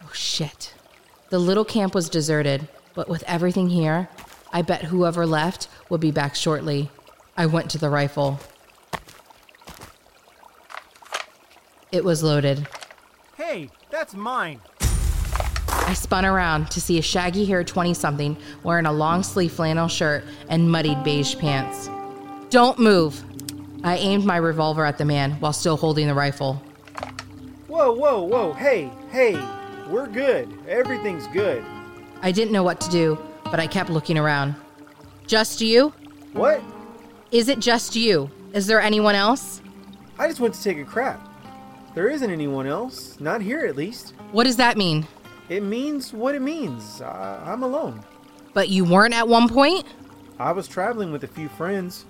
Oh 0.04 0.12
shit. 0.12 0.74
The 1.30 1.38
little 1.38 1.66
camp 1.66 1.94
was 1.94 2.10
deserted, 2.10 2.68
but 2.96 3.08
with 3.08 3.24
everything 3.28 3.70
here, 3.70 4.10
I 4.52 4.64
bet 4.64 4.86
whoever 4.86 5.28
left 5.28 5.68
would 5.90 6.02
be 6.02 6.10
back 6.10 6.34
shortly. 6.34 6.90
I 7.36 7.46
went 7.46 7.70
to 7.72 7.78
the 7.78 7.92
rifle. 7.92 8.40
It 11.92 12.04
was 12.04 12.24
loaded. 12.24 12.68
Hey, 13.50 13.70
that's 13.90 14.14
mine. 14.14 14.60
I 15.70 15.94
spun 15.94 16.26
around 16.26 16.70
to 16.72 16.82
see 16.82 17.00
a 17.00 17.02
shaggy 17.02 17.46
haired 17.46 17.66
20 17.66 17.94
something 17.94 18.36
wearing 18.62 18.86
a 18.86 18.92
long 18.92 19.24
sleeve 19.24 19.54
flannel 19.54 19.88
shirt 19.88 20.26
and 20.50 20.70
muddied 20.70 21.02
beige 21.06 21.38
pants. 21.38 21.90
Don't 22.50 22.78
move! 22.78 23.24
I 23.86 23.96
aimed 23.96 24.26
my 24.26 24.36
revolver 24.36 24.84
at 24.84 24.98
the 24.98 25.06
man 25.06 25.32
while 25.40 25.54
still 25.54 25.78
holding 25.78 26.08
the 26.08 26.14
rifle. 26.14 26.56
Whoa, 27.70 27.94
whoa, 27.94 28.22
whoa. 28.24 28.52
Hey, 28.52 28.92
hey. 29.12 29.42
We're 29.88 30.08
good. 30.08 30.50
Everything's 30.68 31.28
good. 31.28 31.64
I 32.22 32.34
didn't 32.34 32.52
know 32.52 32.64
what 32.64 32.82
to 32.82 32.90
do, 32.90 33.18
but 33.46 33.62
I 33.62 33.68
kept 33.68 33.90
looking 33.90 34.18
around. 34.18 34.56
Just 35.26 35.62
you? 35.62 35.94
What? 36.34 36.62
Is 37.32 37.48
it 37.48 37.60
just 37.60 37.96
you? 37.96 38.30
Is 38.52 38.68
there 38.68 38.82
anyone 38.82 39.16
else? 39.16 39.62
I 40.20 40.28
just 40.28 40.42
went 40.42 40.54
to 40.54 40.62
take 40.62 40.80
a 40.80 40.84
crap. 40.84 41.26
There 41.98 42.10
isn't 42.10 42.30
anyone 42.30 42.68
else. 42.68 43.20
Not 43.20 43.42
here, 43.42 43.66
at 43.66 43.76
least. 43.76 44.14
What 44.32 44.44
does 44.44 44.58
that 44.58 44.78
mean? 44.78 45.08
It 45.50 45.64
means 45.64 46.14
what 46.14 46.36
it 46.36 46.44
means. 46.44 47.02
Uh, 47.02 47.42
I'm 47.44 47.64
alone. 47.64 48.06
But 48.54 48.70
you 48.70 48.86
weren't 48.86 49.16
at 49.16 49.28
one 49.28 49.50
point? 49.50 49.88
I 50.38 50.52
was 50.52 50.68
traveling 50.68 51.12
with 51.12 51.24
a 51.24 51.28
few 51.28 51.50
friends. 51.50 52.06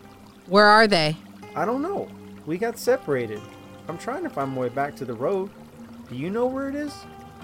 Where 0.48 0.66
are 0.66 0.88
they? 0.88 1.16
I 1.56 1.64
don't 1.64 1.82
know. 1.82 2.10
We 2.46 2.58
got 2.58 2.78
separated. 2.78 3.40
I'm 3.88 3.98
trying 3.98 4.24
to 4.24 4.30
find 4.30 4.52
my 4.52 4.60
way 4.64 4.68
back 4.68 4.94
to 4.98 5.06
the 5.06 5.14
road. 5.14 5.50
Do 6.10 6.18
you 6.18 6.30
know 6.32 6.48
where 6.48 6.68
it 6.68 6.76
is? 6.76 6.94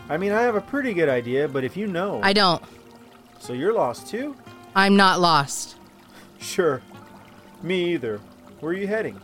I 0.10 0.18
mean, 0.18 0.34
I 0.34 0.42
have 0.42 0.56
a 0.56 0.62
pretty 0.62 0.94
good 0.94 1.08
idea, 1.08 1.48
but 1.48 1.64
if 1.64 1.78
you 1.78 1.88
know. 1.88 2.20
I 2.24 2.34
don't. 2.34 2.62
So 3.40 3.54
you're 3.54 3.72
lost 3.72 4.10
too? 4.10 4.36
I'm 4.76 4.98
not 4.98 5.22
lost. 5.22 5.78
Sure. 6.42 6.82
Me 7.62 7.94
either. 7.94 8.20
Where 8.60 8.74
are 8.74 8.76
you 8.76 8.86
heading? 8.86 9.18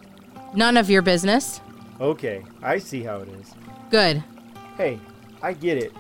None 0.55 0.77
of 0.77 0.89
your 0.89 1.01
business. 1.01 1.59
Okay, 1.99 2.43
I 2.61 2.77
see 2.77 3.03
how 3.03 3.17
it 3.17 3.29
is. 3.29 3.53
Good. 3.89 4.23
Hey, 4.77 4.99
I 5.41 5.53
get 5.53 5.77
it. 5.77 5.93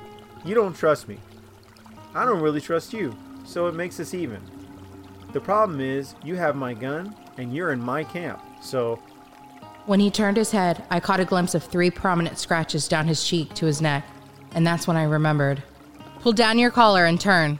You 0.45 0.55
don't 0.55 0.75
trust 0.75 1.07
me. 1.07 1.17
I 2.15 2.25
don't 2.25 2.41
really 2.41 2.61
trust 2.61 2.93
you, 2.93 3.15
so 3.45 3.67
it 3.67 3.75
makes 3.75 3.99
us 3.99 4.13
even. 4.13 4.41
The 5.33 5.41
problem 5.41 5.81
is, 5.81 6.15
you 6.23 6.35
have 6.35 6.55
my 6.55 6.73
gun, 6.73 7.15
and 7.37 7.53
you're 7.53 7.71
in 7.71 7.81
my 7.81 8.03
camp, 8.03 8.41
so. 8.61 8.95
When 9.85 9.99
he 9.99 10.09
turned 10.09 10.37
his 10.37 10.51
head, 10.51 10.85
I 10.89 10.99
caught 10.99 11.19
a 11.19 11.25
glimpse 11.25 11.53
of 11.53 11.63
three 11.63 11.91
prominent 11.91 12.39
scratches 12.39 12.87
down 12.87 13.07
his 13.07 13.23
cheek 13.25 13.53
to 13.55 13.65
his 13.65 13.81
neck, 13.81 14.05
and 14.53 14.65
that's 14.65 14.87
when 14.87 14.97
I 14.97 15.03
remembered. 15.03 15.61
Pull 16.21 16.33
down 16.33 16.57
your 16.57 16.71
collar 16.71 17.05
and 17.05 17.19
turn. 17.19 17.59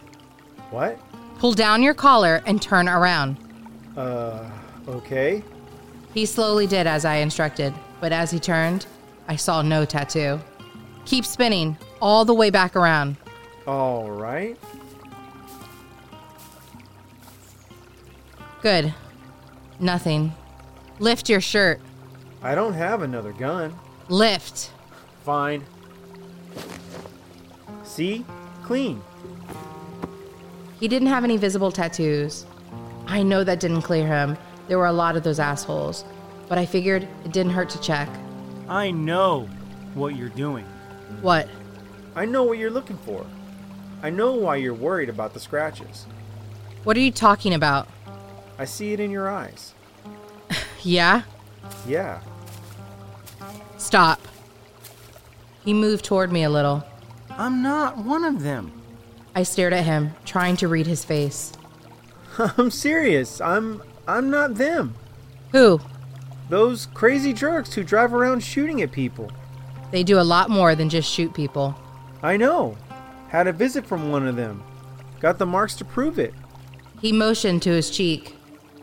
What? 0.72 1.00
Pull 1.40 1.54
down 1.54 1.84
your 1.84 1.94
collar 1.94 2.42
and 2.46 2.62
turn 2.62 2.88
around. 2.88 3.38
Uh, 3.98 4.50
okay. 4.88 5.44
He 6.14 6.26
slowly 6.26 6.68
did 6.68 6.88
as 6.88 7.06
I 7.06 7.16
instructed, 7.18 7.74
but 8.02 8.12
as 8.12 8.32
he 8.32 8.40
turned, 8.40 8.86
I 9.28 9.36
saw 9.36 9.62
no 9.62 9.86
tattoo. 9.86 10.40
Keep 11.06 11.26
spinning, 11.26 11.78
all 12.02 12.26
the 12.26 12.34
way 12.34 12.50
back 12.50 12.76
around. 12.76 13.18
All 13.68 14.10
right. 14.10 14.58
Good. 18.62 18.94
Nothing. 19.80 20.34
Lift 21.00 21.30
your 21.30 21.42
shirt. 21.42 21.80
I 22.42 22.56
don't 22.56 22.74
have 22.74 23.02
another 23.02 23.32
gun. 23.34 23.74
Lift. 24.10 24.72
Fine. 25.24 25.64
See? 27.84 28.26
Clean. 28.64 29.02
He 30.80 30.88
didn't 30.88 31.08
have 31.08 31.24
any 31.24 31.38
visible 31.38 31.72
tattoos. 31.72 32.46
I 33.08 33.24
know 33.24 33.44
that 33.44 33.60
didn't 33.60 33.82
clear 33.82 34.08
him. 34.08 34.38
There 34.68 34.78
were 34.78 34.86
a 34.86 34.94
lot 34.94 35.16
of 35.16 35.24
those 35.24 35.40
assholes. 35.40 36.06
But 36.50 36.58
I 36.58 36.66
figured 36.66 37.04
it 37.24 37.32
didn't 37.32 37.54
hurt 37.54 37.70
to 37.70 37.80
check. 37.80 38.10
I 38.68 38.92
know 38.92 39.48
what 39.94 40.16
you're 40.16 40.30
doing. 40.30 40.66
What? 41.22 41.48
I 42.16 42.26
know 42.26 42.44
what 42.44 42.58
you're 42.58 42.70
looking 42.72 42.98
for. 42.98 43.26
I 44.04 44.10
know 44.10 44.34
why 44.34 44.58
you're 44.58 44.74
worried 44.74 45.10
about 45.10 45.34
the 45.34 45.40
scratches. 45.40 46.06
What 46.84 46.98
are 46.98 47.02
you 47.02 47.12
talking 47.12 47.54
about? 47.54 47.88
I 48.58 48.66
see 48.66 48.92
it 48.94 49.00
in 49.00 49.12
your 49.12 49.30
eyes. 49.30 49.74
Yeah? 50.82 51.24
Yeah. 51.86 52.22
Stop. 53.78 54.26
He 55.66 55.74
moved 55.74 56.06
toward 56.06 56.32
me 56.32 56.44
a 56.44 56.50
little. 56.50 56.86
I'm 57.32 57.62
not 57.62 57.98
one 57.98 58.24
of 58.24 58.44
them. 58.44 58.72
I 59.36 59.44
stared 59.44 59.74
at 59.74 59.84
him, 59.84 60.14
trying 60.26 60.56
to 60.58 60.70
read 60.70 60.88
his 60.88 61.04
face. 61.04 61.52
I'm 62.38 62.72
serious. 62.72 63.42
I'm 63.42 63.82
I'm 64.08 64.30
not 64.30 64.56
them. 64.56 64.96
Who? 65.52 65.82
Those 66.50 66.88
crazy 66.88 67.32
jerks 67.32 67.74
who 67.74 67.84
drive 67.84 68.14
around 68.14 68.44
shooting 68.44 68.82
at 68.82 68.92
people. 68.92 69.32
They 69.92 70.04
do 70.04 70.20
a 70.20 70.22
lot 70.22 70.50
more 70.50 70.76
than 70.76 70.90
just 70.90 71.12
shoot 71.12 71.34
people. 71.34 71.76
I 72.22 72.38
know. 72.38 72.76
Had 73.30 73.48
a 73.48 73.54
visit 73.54 73.86
from 73.86 74.12
one 74.12 74.28
of 74.28 74.36
them. 74.36 74.64
Got 75.20 75.38
the 75.38 75.46
marks 75.46 75.76
to 75.76 75.86
prove 75.86 76.18
it. 76.18 76.34
He 77.00 77.12
motioned 77.12 77.62
to 77.64 77.70
his 77.70 77.90
cheek. 77.90 78.36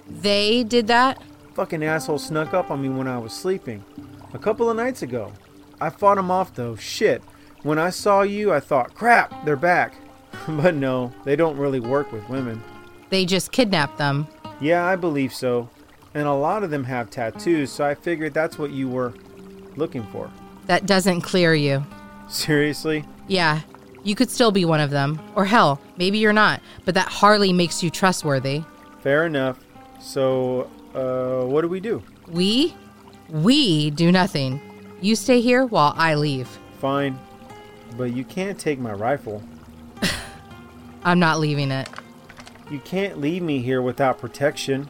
They 0.09 0.63
did 0.63 0.87
that? 0.87 1.21
Fucking 1.55 1.83
asshole 1.83 2.19
snuck 2.19 2.55
up 2.55 2.71
on 2.71 2.83
me 2.83 2.89
when 2.89 3.09
I 3.09 3.19
was 3.19 3.33
sleeping. 3.33 3.85
A 4.33 4.39
couple 4.39 4.71
of 4.71 4.77
nights 4.77 5.03
ago. 5.03 5.33
I 5.81 5.91
fought 5.91 6.19
him 6.19 6.31
off 6.31 6.55
though. 6.55 6.77
Shit. 6.77 7.23
When 7.63 7.79
I 7.79 7.91
saw 7.91 8.23
you, 8.23 8.53
I 8.53 8.61
thought, 8.61 8.95
crap, 8.95 9.45
they're 9.45 9.57
back. 9.57 9.95
but 10.49 10.75
no, 10.75 11.13
they 11.25 11.35
don't 11.35 11.57
really 11.57 11.81
work 11.81 12.13
with 12.13 12.29
women. 12.29 12.63
They 13.11 13.25
just 13.25 13.51
kidnap 13.51 13.97
them. 13.97 14.29
Yeah, 14.61 14.85
I 14.87 14.97
believe 14.97 15.35
so. 15.35 15.69
And 16.15 16.27
a 16.27 16.33
lot 16.33 16.63
of 16.63 16.71
them 16.71 16.85
have 16.85 17.11
tattoos, 17.11 17.71
so 17.71 17.85
I 17.85 17.95
figured 17.95 18.33
that's 18.33 18.59
what 18.59 18.71
you 18.71 18.89
were 18.89 19.13
looking 19.77 20.05
for. 20.05 20.31
That 20.67 20.87
doesn't 20.87 21.21
clear 21.21 21.55
you. 21.55 21.85
Seriously? 22.29 23.05
Yeah, 23.29 23.61
you 24.03 24.15
could 24.15 24.31
still 24.31 24.51
be 24.51 24.65
one 24.65 24.81
of 24.81 24.91
them. 24.91 25.21
Or 25.35 25.45
hell, 25.45 25.81
maybe 25.97 26.19
you're 26.19 26.33
not, 26.33 26.61
but 26.85 26.95
that 26.95 27.09
hardly 27.09 27.53
makes 27.53 27.83
you 27.83 27.91
trustworthy. 27.91 28.63
Fair 29.01 29.27
enough. 29.27 29.59
So, 30.01 30.71
uh, 30.95 31.45
what 31.47 31.63
do 31.63 31.69
we 31.69 31.81
do? 31.81 32.03
We? 32.29 32.75
We 33.29 33.91
do 33.91 34.13
nothing. 34.13 34.61
You 35.01 35.17
stay 35.17 35.41
here 35.41 35.67
while 35.67 35.93
I 35.97 36.15
leave. 36.15 36.49
Fine. 36.79 37.19
But 37.97 38.13
you 38.13 38.25
can't 38.25 38.59
take 38.59 38.79
my 38.79 38.93
rifle. 38.93 39.43
I'm 41.05 41.19
not 41.19 41.41
leaving 41.41 41.71
it. 41.71 41.89
You 42.71 42.79
can't 42.81 43.21
leave 43.21 43.43
me 43.43 43.61
here 43.61 43.83
without 43.83 44.19
protection. 44.19 44.89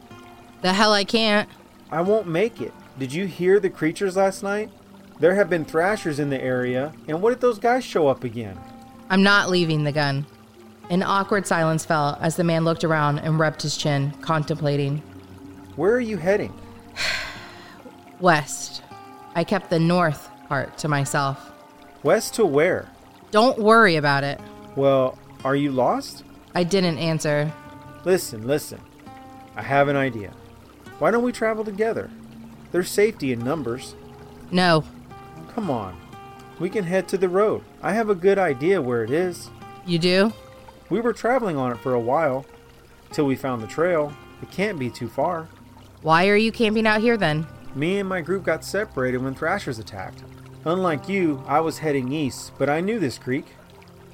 The 0.61 0.73
hell 0.73 0.93
I 0.93 1.03
can't. 1.03 1.49
I 1.91 2.01
won't 2.01 2.27
make 2.27 2.61
it. 2.61 2.73
Did 2.99 3.13
you 3.13 3.27
hear 3.27 3.59
the 3.59 3.69
creatures 3.69 4.17
last 4.17 4.43
night? 4.43 4.69
There 5.19 5.35
have 5.35 5.49
been 5.49 5.65
thrashers 5.65 6.19
in 6.19 6.29
the 6.29 6.41
area, 6.41 6.93
and 7.07 7.21
what 7.21 7.33
if 7.33 7.39
those 7.39 7.59
guys 7.59 7.83
show 7.83 8.07
up 8.07 8.23
again? 8.23 8.59
I'm 9.09 9.23
not 9.23 9.49
leaving 9.49 9.83
the 9.83 9.91
gun. 9.91 10.25
An 10.89 11.03
awkward 11.03 11.47
silence 11.47 11.85
fell 11.85 12.17
as 12.21 12.35
the 12.35 12.43
man 12.43 12.65
looked 12.65 12.83
around 12.83 13.19
and 13.19 13.39
rubbed 13.39 13.61
his 13.61 13.77
chin, 13.77 14.11
contemplating. 14.21 14.99
Where 15.75 15.93
are 15.93 15.99
you 15.99 16.17
heading? 16.17 16.53
West. 18.19 18.83
I 19.35 19.43
kept 19.43 19.69
the 19.69 19.79
north 19.79 20.29
part 20.47 20.77
to 20.79 20.87
myself. 20.87 21.51
West 22.03 22.35
to 22.35 22.45
where? 22.45 22.89
Don't 23.31 23.59
worry 23.59 23.95
about 23.95 24.23
it. 24.23 24.39
Well, 24.75 25.17
are 25.43 25.55
you 25.55 25.71
lost? 25.71 26.23
I 26.55 26.63
didn't 26.63 26.97
answer. 26.97 27.51
Listen, 28.05 28.47
listen. 28.47 28.79
I 29.55 29.61
have 29.61 29.87
an 29.87 29.95
idea. 29.95 30.31
Why 30.99 31.11
don't 31.11 31.23
we 31.23 31.31
travel 31.31 31.63
together? 31.63 32.09
There's 32.71 32.89
safety 32.89 33.31
in 33.31 33.39
numbers. 33.39 33.95
No. 34.51 34.83
Come 35.53 35.69
on. 35.69 35.99
We 36.59 36.69
can 36.69 36.83
head 36.83 37.07
to 37.09 37.17
the 37.17 37.29
road. 37.29 37.63
I 37.81 37.93
have 37.93 38.09
a 38.09 38.15
good 38.15 38.39
idea 38.39 38.81
where 38.81 39.03
it 39.03 39.11
is. 39.11 39.49
You 39.85 39.99
do? 39.99 40.33
We 40.89 40.99
were 40.99 41.13
traveling 41.13 41.57
on 41.57 41.71
it 41.71 41.79
for 41.79 41.93
a 41.93 41.99
while. 41.99 42.45
Till 43.11 43.25
we 43.25 43.35
found 43.35 43.61
the 43.61 43.67
trail. 43.67 44.11
It 44.41 44.51
can't 44.51 44.79
be 44.79 44.89
too 44.89 45.07
far. 45.07 45.49
Why 46.01 46.27
are 46.27 46.35
you 46.35 46.51
camping 46.51 46.87
out 46.87 47.01
here 47.01 47.17
then? 47.17 47.47
Me 47.75 47.99
and 47.99 48.09
my 48.09 48.21
group 48.21 48.43
got 48.43 48.63
separated 48.63 49.19
when 49.19 49.35
thrashers 49.35 49.79
attacked. 49.79 50.23
Unlike 50.65 51.07
you, 51.07 51.43
I 51.47 51.59
was 51.59 51.79
heading 51.79 52.11
east, 52.11 52.51
but 52.57 52.69
I 52.69 52.81
knew 52.81 52.99
this 52.99 53.17
creek. 53.17 53.45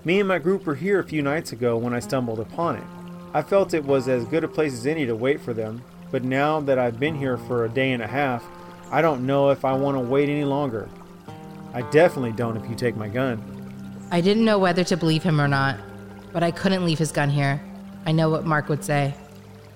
Me 0.06 0.20
and 0.20 0.28
my 0.28 0.38
group 0.38 0.66
were 0.66 0.76
here 0.76 1.00
a 1.00 1.04
few 1.04 1.22
nights 1.22 1.54
ago 1.54 1.78
when 1.78 1.94
I 1.94 2.00
stumbled 2.00 2.40
upon 2.40 2.76
it. 2.76 2.84
I 3.34 3.42
felt 3.42 3.74
it 3.74 3.86
was 3.86 4.08
as 4.08 4.26
good 4.26 4.44
a 4.44 4.48
place 4.48 4.74
as 4.74 4.86
any 4.86 5.06
to 5.06 5.16
wait 5.16 5.42
for 5.42 5.54
them, 5.54 5.82
but 6.14 6.24
now 6.24 6.60
that 6.60 6.78
I've 6.78 7.00
been 7.00 7.16
here 7.16 7.38
for 7.38 7.66
a 7.66 7.70
day 7.70 7.92
and 7.92 8.04
a 8.04 8.06
half, 8.06 8.46
I 8.92 9.02
don't 9.02 9.26
know 9.26 9.50
if 9.50 9.66
I 9.66 9.74
want 9.74 9.98
to 9.98 10.00
wait 10.00 10.30
any 10.30 10.44
longer. 10.44 10.88
I 11.74 11.82
definitely 11.90 12.34
don't 12.34 12.56
if 12.56 12.70
you 12.70 12.76
take 12.76 12.96
my 12.96 13.08
gun. 13.08 13.42
I 14.12 14.22
didn't 14.22 14.46
know 14.46 14.60
whether 14.60 14.84
to 14.84 14.96
believe 14.96 15.24
him 15.24 15.42
or 15.42 15.48
not, 15.48 15.80
but 16.32 16.44
I 16.44 16.52
couldn't 16.52 16.86
leave 16.86 17.00
his 17.00 17.12
gun 17.12 17.32
here. 17.32 17.60
I 18.06 18.12
know 18.12 18.30
what 18.30 18.46
Mark 18.46 18.70
would 18.70 18.84
say. 18.84 19.16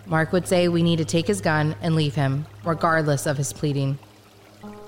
Mark 0.05 0.31
would 0.31 0.47
say 0.47 0.67
we 0.67 0.83
need 0.83 0.97
to 0.97 1.05
take 1.05 1.25
his 1.25 1.41
gun 1.41 1.75
and 1.81 1.95
leave 1.95 2.13
him, 2.13 2.45
regardless 2.63 3.25
of 3.25 3.35
his 3.35 3.51
pleading. 3.51 3.97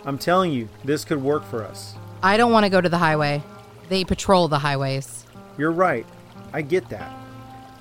I'm 0.05 0.19
telling 0.19 0.51
you, 0.51 0.69
this 0.85 1.03
could 1.03 1.23
work 1.23 1.43
for 1.45 1.65
us. 1.65 1.95
I 2.21 2.37
don't 2.37 2.51
want 2.51 2.65
to 2.65 2.69
go 2.69 2.79
to 2.79 2.89
the 2.89 2.99
highway. 2.99 3.41
They 3.89 4.03
patrol 4.03 4.49
the 4.49 4.59
highways. 4.59 5.25
You're 5.57 5.71
right. 5.71 6.05
I 6.53 6.61
get 6.61 6.89
that. 6.89 7.11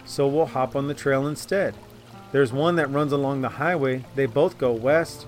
so 0.06 0.26
we'll 0.26 0.46
hop 0.46 0.74
on 0.74 0.88
the 0.88 0.94
trail 0.94 1.26
instead. 1.26 1.74
There's 2.32 2.52
one 2.52 2.76
that 2.76 2.90
runs 2.90 3.12
along 3.12 3.40
the 3.40 3.48
highway. 3.48 4.04
They 4.14 4.26
both 4.26 4.58
go 4.58 4.72
west. 4.72 5.26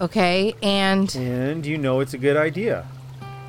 Okay, 0.00 0.54
and. 0.62 1.14
And 1.14 1.64
you 1.64 1.78
know 1.78 2.00
it's 2.00 2.14
a 2.14 2.18
good 2.18 2.36
idea. 2.36 2.86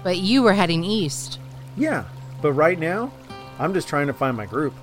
But 0.03 0.17
you 0.17 0.43
were 0.43 0.53
heading 0.53 0.83
east. 0.83 1.39
Yeah, 1.77 2.05
but 2.41 2.53
right 2.53 2.77
now, 2.77 3.11
I'm 3.59 3.73
just 3.73 3.87
trying 3.87 4.07
to 4.07 4.13
find 4.13 4.35
my 4.35 4.45
group. 4.45 4.73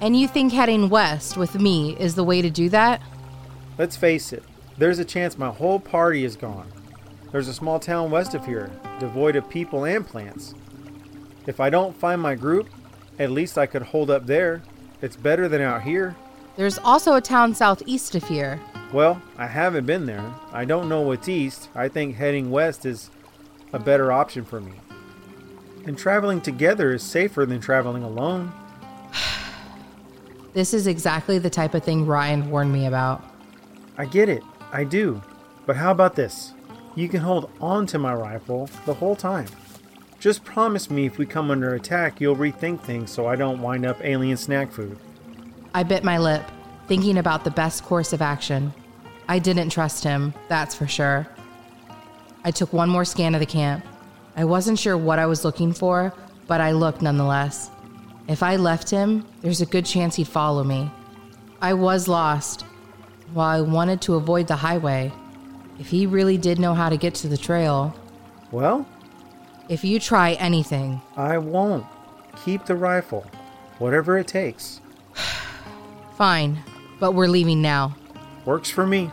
And 0.00 0.18
you 0.18 0.26
think 0.26 0.52
heading 0.52 0.88
west 0.88 1.36
with 1.36 1.54
me 1.54 1.96
is 1.98 2.14
the 2.14 2.24
way 2.24 2.42
to 2.42 2.50
do 2.50 2.68
that? 2.70 3.00
Let's 3.78 3.96
face 3.96 4.32
it, 4.32 4.42
there's 4.76 4.98
a 4.98 5.04
chance 5.04 5.38
my 5.38 5.50
whole 5.50 5.78
party 5.78 6.24
is 6.24 6.36
gone. 6.36 6.70
There's 7.30 7.48
a 7.48 7.54
small 7.54 7.78
town 7.78 8.10
west 8.10 8.34
of 8.34 8.44
here, 8.44 8.70
devoid 8.98 9.36
of 9.36 9.48
people 9.48 9.84
and 9.84 10.06
plants. 10.06 10.54
If 11.46 11.60
I 11.60 11.70
don't 11.70 11.96
find 11.96 12.20
my 12.20 12.34
group, 12.34 12.68
at 13.18 13.30
least 13.30 13.58
I 13.58 13.66
could 13.66 13.82
hold 13.82 14.10
up 14.10 14.26
there. 14.26 14.62
It's 15.00 15.16
better 15.16 15.48
than 15.48 15.60
out 15.62 15.82
here. 15.82 16.16
There's 16.56 16.78
also 16.78 17.14
a 17.14 17.20
town 17.20 17.54
southeast 17.54 18.14
of 18.14 18.24
here. 18.24 18.60
Well, 18.92 19.22
I 19.38 19.46
haven't 19.46 19.86
been 19.86 20.04
there. 20.04 20.34
I 20.52 20.66
don't 20.66 20.88
know 20.88 21.00
what's 21.00 21.28
east. 21.28 21.70
I 21.74 21.88
think 21.88 22.16
heading 22.16 22.50
west 22.50 22.84
is 22.84 23.10
a 23.72 23.78
better 23.78 24.12
option 24.12 24.44
for 24.44 24.60
me. 24.60 24.72
And 25.86 25.96
traveling 25.96 26.42
together 26.42 26.92
is 26.92 27.02
safer 27.02 27.46
than 27.46 27.60
traveling 27.60 28.02
alone. 28.02 28.52
This 30.52 30.74
is 30.74 30.86
exactly 30.86 31.38
the 31.38 31.48
type 31.48 31.72
of 31.72 31.82
thing 31.82 32.04
Ryan 32.04 32.50
warned 32.50 32.74
me 32.74 32.84
about. 32.84 33.24
I 33.96 34.04
get 34.04 34.28
it. 34.28 34.42
I 34.70 34.84
do. 34.84 35.22
But 35.64 35.76
how 35.76 35.92
about 35.92 36.14
this? 36.14 36.52
You 36.94 37.08
can 37.08 37.20
hold 37.20 37.50
on 37.58 37.86
to 37.86 37.98
my 37.98 38.12
rifle 38.12 38.68
the 38.84 38.92
whole 38.92 39.16
time. 39.16 39.46
Just 40.20 40.44
promise 40.44 40.90
me 40.90 41.06
if 41.06 41.16
we 41.16 41.24
come 41.24 41.50
under 41.50 41.74
attack, 41.74 42.20
you'll 42.20 42.36
rethink 42.36 42.82
things 42.82 43.10
so 43.10 43.26
I 43.26 43.34
don't 43.34 43.62
wind 43.62 43.86
up 43.86 44.04
alien 44.04 44.36
snack 44.36 44.70
food. 44.70 44.98
I 45.74 45.82
bit 45.82 46.04
my 46.04 46.18
lip, 46.18 46.44
thinking 46.86 47.16
about 47.16 47.44
the 47.44 47.50
best 47.50 47.82
course 47.84 48.12
of 48.12 48.20
action. 48.20 48.74
I 49.26 49.38
didn't 49.38 49.70
trust 49.70 50.04
him, 50.04 50.34
that's 50.48 50.74
for 50.74 50.86
sure. 50.86 51.26
I 52.44 52.50
took 52.50 52.72
one 52.72 52.90
more 52.90 53.06
scan 53.06 53.34
of 53.34 53.40
the 53.40 53.46
camp. 53.46 53.84
I 54.36 54.44
wasn't 54.44 54.78
sure 54.78 54.98
what 54.98 55.18
I 55.18 55.26
was 55.26 55.44
looking 55.44 55.72
for, 55.72 56.12
but 56.46 56.60
I 56.60 56.72
looked 56.72 57.00
nonetheless. 57.00 57.70
If 58.28 58.42
I 58.42 58.56
left 58.56 58.90
him, 58.90 59.26
there's 59.40 59.62
a 59.62 59.66
good 59.66 59.86
chance 59.86 60.16
he'd 60.16 60.28
follow 60.28 60.62
me. 60.62 60.90
I 61.62 61.72
was 61.72 62.06
lost. 62.06 62.62
While 63.32 63.58
I 63.58 63.62
wanted 63.62 64.02
to 64.02 64.16
avoid 64.16 64.48
the 64.48 64.56
highway, 64.56 65.10
if 65.78 65.88
he 65.88 66.04
really 66.04 66.36
did 66.36 66.58
know 66.58 66.74
how 66.74 66.90
to 66.90 66.98
get 66.98 67.14
to 67.16 67.28
the 67.28 67.38
trail. 67.38 67.96
Well? 68.50 68.86
If 69.70 69.84
you 69.84 69.98
try 69.98 70.32
anything. 70.34 71.00
I 71.16 71.38
won't. 71.38 71.86
Keep 72.44 72.66
the 72.66 72.76
rifle. 72.76 73.26
Whatever 73.78 74.18
it 74.18 74.28
takes. 74.28 74.81
Fine, 76.22 76.62
but 77.00 77.14
we're 77.14 77.26
leaving 77.26 77.60
now. 77.60 77.96
Works 78.44 78.70
for 78.70 78.86
me. 78.86 79.10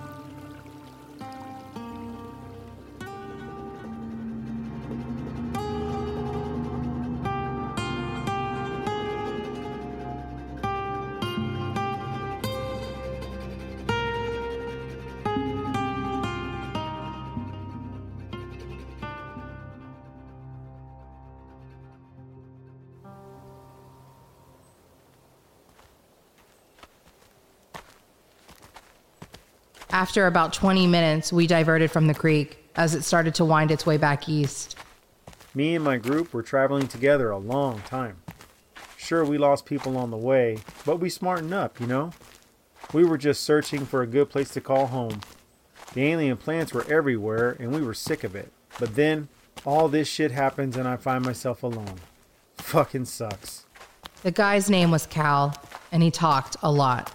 After 29.92 30.28
about 30.28 30.54
20 30.54 30.86
minutes, 30.86 31.34
we 31.34 31.48
diverted 31.48 31.90
from 31.90 32.06
the 32.06 32.14
creek 32.14 32.64
as 32.76 32.94
it 32.94 33.04
started 33.04 33.34
to 33.36 33.46
wind 33.46 33.72
its 33.72 33.88
way 33.88 33.98
back 33.98 34.30
east. 34.30 34.78
Me 35.56 35.74
and 35.74 35.84
my 35.84 35.98
group 35.98 36.32
were 36.32 36.44
traveling 36.44 36.88
together 36.88 37.32
a 37.32 37.40
long 37.40 37.82
time. 37.82 38.18
Sure, 38.98 39.26
we 39.26 39.40
lost 39.40 39.66
people 39.66 39.98
on 39.98 40.12
the 40.12 40.18
way, 40.18 40.60
but 40.86 41.00
we 41.00 41.10
smartened 41.10 41.56
up, 41.56 41.80
you 41.80 41.88
know? 41.88 42.12
We 42.94 43.04
were 43.04 43.18
just 43.18 43.44
searching 43.44 43.84
for 43.84 44.04
a 44.04 44.08
good 44.08 44.30
place 44.30 44.50
to 44.52 44.62
call 44.62 44.88
home. 44.88 45.22
The 45.96 46.04
alien 46.04 46.38
plants 46.38 46.72
were 46.72 46.86
everywhere, 46.88 47.58
and 47.60 47.74
we 47.74 47.82
were 47.82 47.96
sick 47.96 48.24
of 48.24 48.36
it. 48.36 48.52
But 48.80 48.96
then, 48.96 49.28
all 49.66 49.88
this 49.88 50.08
shit 50.08 50.30
happens, 50.32 50.78
and 50.78 50.88
I 50.88 50.98
find 50.98 51.26
myself 51.26 51.64
alone. 51.64 51.96
Fucking 52.58 53.06
sucks. 53.06 53.66
The 54.22 54.32
guy's 54.32 54.70
name 54.70 54.92
was 54.92 55.08
Cal, 55.08 55.56
and 55.92 56.04
he 56.04 56.12
talked 56.12 56.58
a 56.62 56.72
lot. 56.72 57.12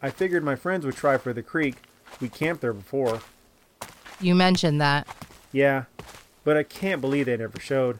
I 0.00 0.10
figured 0.10 0.44
my 0.44 0.54
friends 0.54 0.86
would 0.86 0.96
try 0.96 1.18
for 1.18 1.32
the 1.32 1.42
creek. 1.42 1.76
We 2.22 2.28
camped 2.28 2.62
there 2.62 2.72
before. 2.72 3.20
You 4.20 4.36
mentioned 4.36 4.80
that. 4.80 5.08
Yeah, 5.50 5.84
but 6.44 6.56
I 6.56 6.62
can't 6.62 7.00
believe 7.00 7.26
they 7.26 7.36
never 7.36 7.58
showed. 7.58 7.98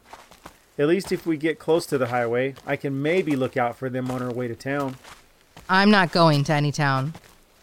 At 0.78 0.86
least 0.86 1.10
if 1.10 1.26
we 1.26 1.36
get 1.36 1.58
close 1.58 1.86
to 1.86 1.98
the 1.98 2.06
highway, 2.06 2.54
I 2.64 2.76
can 2.76 3.02
maybe 3.02 3.34
look 3.34 3.56
out 3.56 3.76
for 3.76 3.90
them 3.90 4.12
on 4.12 4.22
our 4.22 4.32
way 4.32 4.46
to 4.46 4.54
town. 4.54 4.94
I'm 5.68 5.90
not 5.90 6.12
going 6.12 6.44
to 6.44 6.52
any 6.52 6.70
town. 6.70 7.14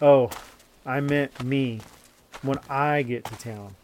Oh, 0.01 0.29
I 0.85 0.99
meant 0.99 1.41
me. 1.43 1.79
When 2.41 2.59
I 2.69 3.03
get 3.03 3.23
to 3.25 3.37
town. 3.37 3.75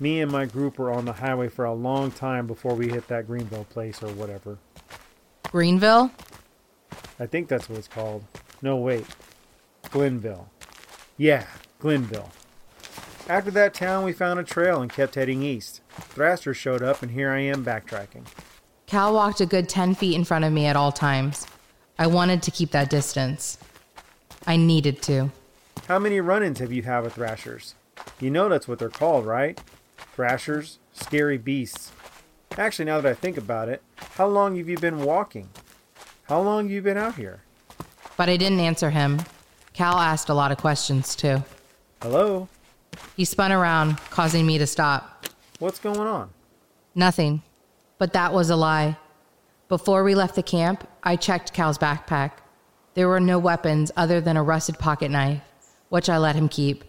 Me 0.00 0.20
and 0.22 0.32
my 0.32 0.46
group 0.46 0.78
were 0.78 0.90
on 0.90 1.04
the 1.04 1.12
highway 1.12 1.48
for 1.48 1.66
a 1.66 1.74
long 1.74 2.10
time 2.10 2.46
before 2.46 2.74
we 2.74 2.88
hit 2.88 3.08
that 3.08 3.26
Greenville 3.26 3.64
place 3.64 4.02
or 4.02 4.08
whatever. 4.14 4.56
Greenville? 5.50 6.10
I 7.20 7.26
think 7.26 7.48
that's 7.48 7.68
what 7.68 7.78
it's 7.78 7.88
called. 7.88 8.24
No, 8.62 8.76
wait. 8.76 9.06
Glenville. 9.90 10.48
Yeah, 11.18 11.46
Glenville. 11.78 12.30
After 13.28 13.50
that 13.50 13.74
town, 13.74 14.04
we 14.04 14.12
found 14.12 14.38
a 14.38 14.44
trail 14.44 14.80
and 14.80 14.92
kept 14.92 15.16
heading 15.16 15.42
east. 15.42 15.80
Thrashers 15.90 16.56
showed 16.56 16.82
up, 16.82 17.02
and 17.02 17.10
here 17.10 17.30
I 17.30 17.40
am 17.40 17.64
backtracking. 17.64 18.24
Cal 18.86 19.12
walked 19.12 19.40
a 19.40 19.46
good 19.46 19.68
10 19.68 19.96
feet 19.96 20.14
in 20.14 20.24
front 20.24 20.44
of 20.44 20.52
me 20.52 20.66
at 20.66 20.76
all 20.76 20.92
times. 20.92 21.46
I 21.98 22.06
wanted 22.06 22.42
to 22.42 22.50
keep 22.50 22.70
that 22.70 22.88
distance. 22.88 23.58
I 24.46 24.56
needed 24.56 25.02
to. 25.02 25.32
How 25.88 25.98
many 25.98 26.20
run 26.20 26.42
ins 26.44 26.60
have 26.60 26.72
you 26.72 26.82
had 26.82 27.00
with 27.00 27.14
thrashers? 27.14 27.74
You 28.20 28.30
know 28.30 28.48
that's 28.48 28.68
what 28.68 28.78
they're 28.78 28.88
called, 28.88 29.26
right? 29.26 29.60
Thrashers, 30.14 30.78
scary 30.92 31.38
beasts. 31.38 31.90
Actually, 32.56 32.84
now 32.84 33.00
that 33.00 33.10
I 33.10 33.14
think 33.14 33.36
about 33.36 33.68
it, 33.68 33.82
how 33.96 34.28
long 34.28 34.56
have 34.56 34.68
you 34.68 34.76
been 34.78 35.02
walking? 35.02 35.48
How 36.28 36.40
long 36.40 36.64
have 36.64 36.72
you 36.72 36.82
been 36.82 36.96
out 36.96 37.16
here? 37.16 37.42
But 38.16 38.28
I 38.28 38.36
didn't 38.36 38.60
answer 38.60 38.90
him. 38.90 39.20
Cal 39.72 39.98
asked 39.98 40.28
a 40.28 40.34
lot 40.34 40.52
of 40.52 40.58
questions, 40.58 41.14
too. 41.16 41.42
Hello? 42.06 42.46
He 43.16 43.24
spun 43.24 43.50
around, 43.50 43.98
causing 44.10 44.46
me 44.46 44.58
to 44.58 44.66
stop. 44.68 45.26
What's 45.58 45.80
going 45.80 45.98
on? 45.98 46.30
Nothing. 46.94 47.42
But 47.98 48.12
that 48.12 48.32
was 48.32 48.48
a 48.48 48.54
lie. 48.54 48.96
Before 49.68 50.04
we 50.04 50.14
left 50.14 50.36
the 50.36 50.42
camp, 50.44 50.86
I 51.02 51.16
checked 51.16 51.52
Cal's 51.52 51.78
backpack. 51.78 52.30
There 52.94 53.08
were 53.08 53.18
no 53.18 53.40
weapons 53.40 53.90
other 53.96 54.20
than 54.20 54.36
a 54.36 54.42
rusted 54.44 54.78
pocket 54.78 55.10
knife, 55.10 55.42
which 55.88 56.08
I 56.08 56.18
let 56.18 56.36
him 56.36 56.48
keep. 56.48 56.84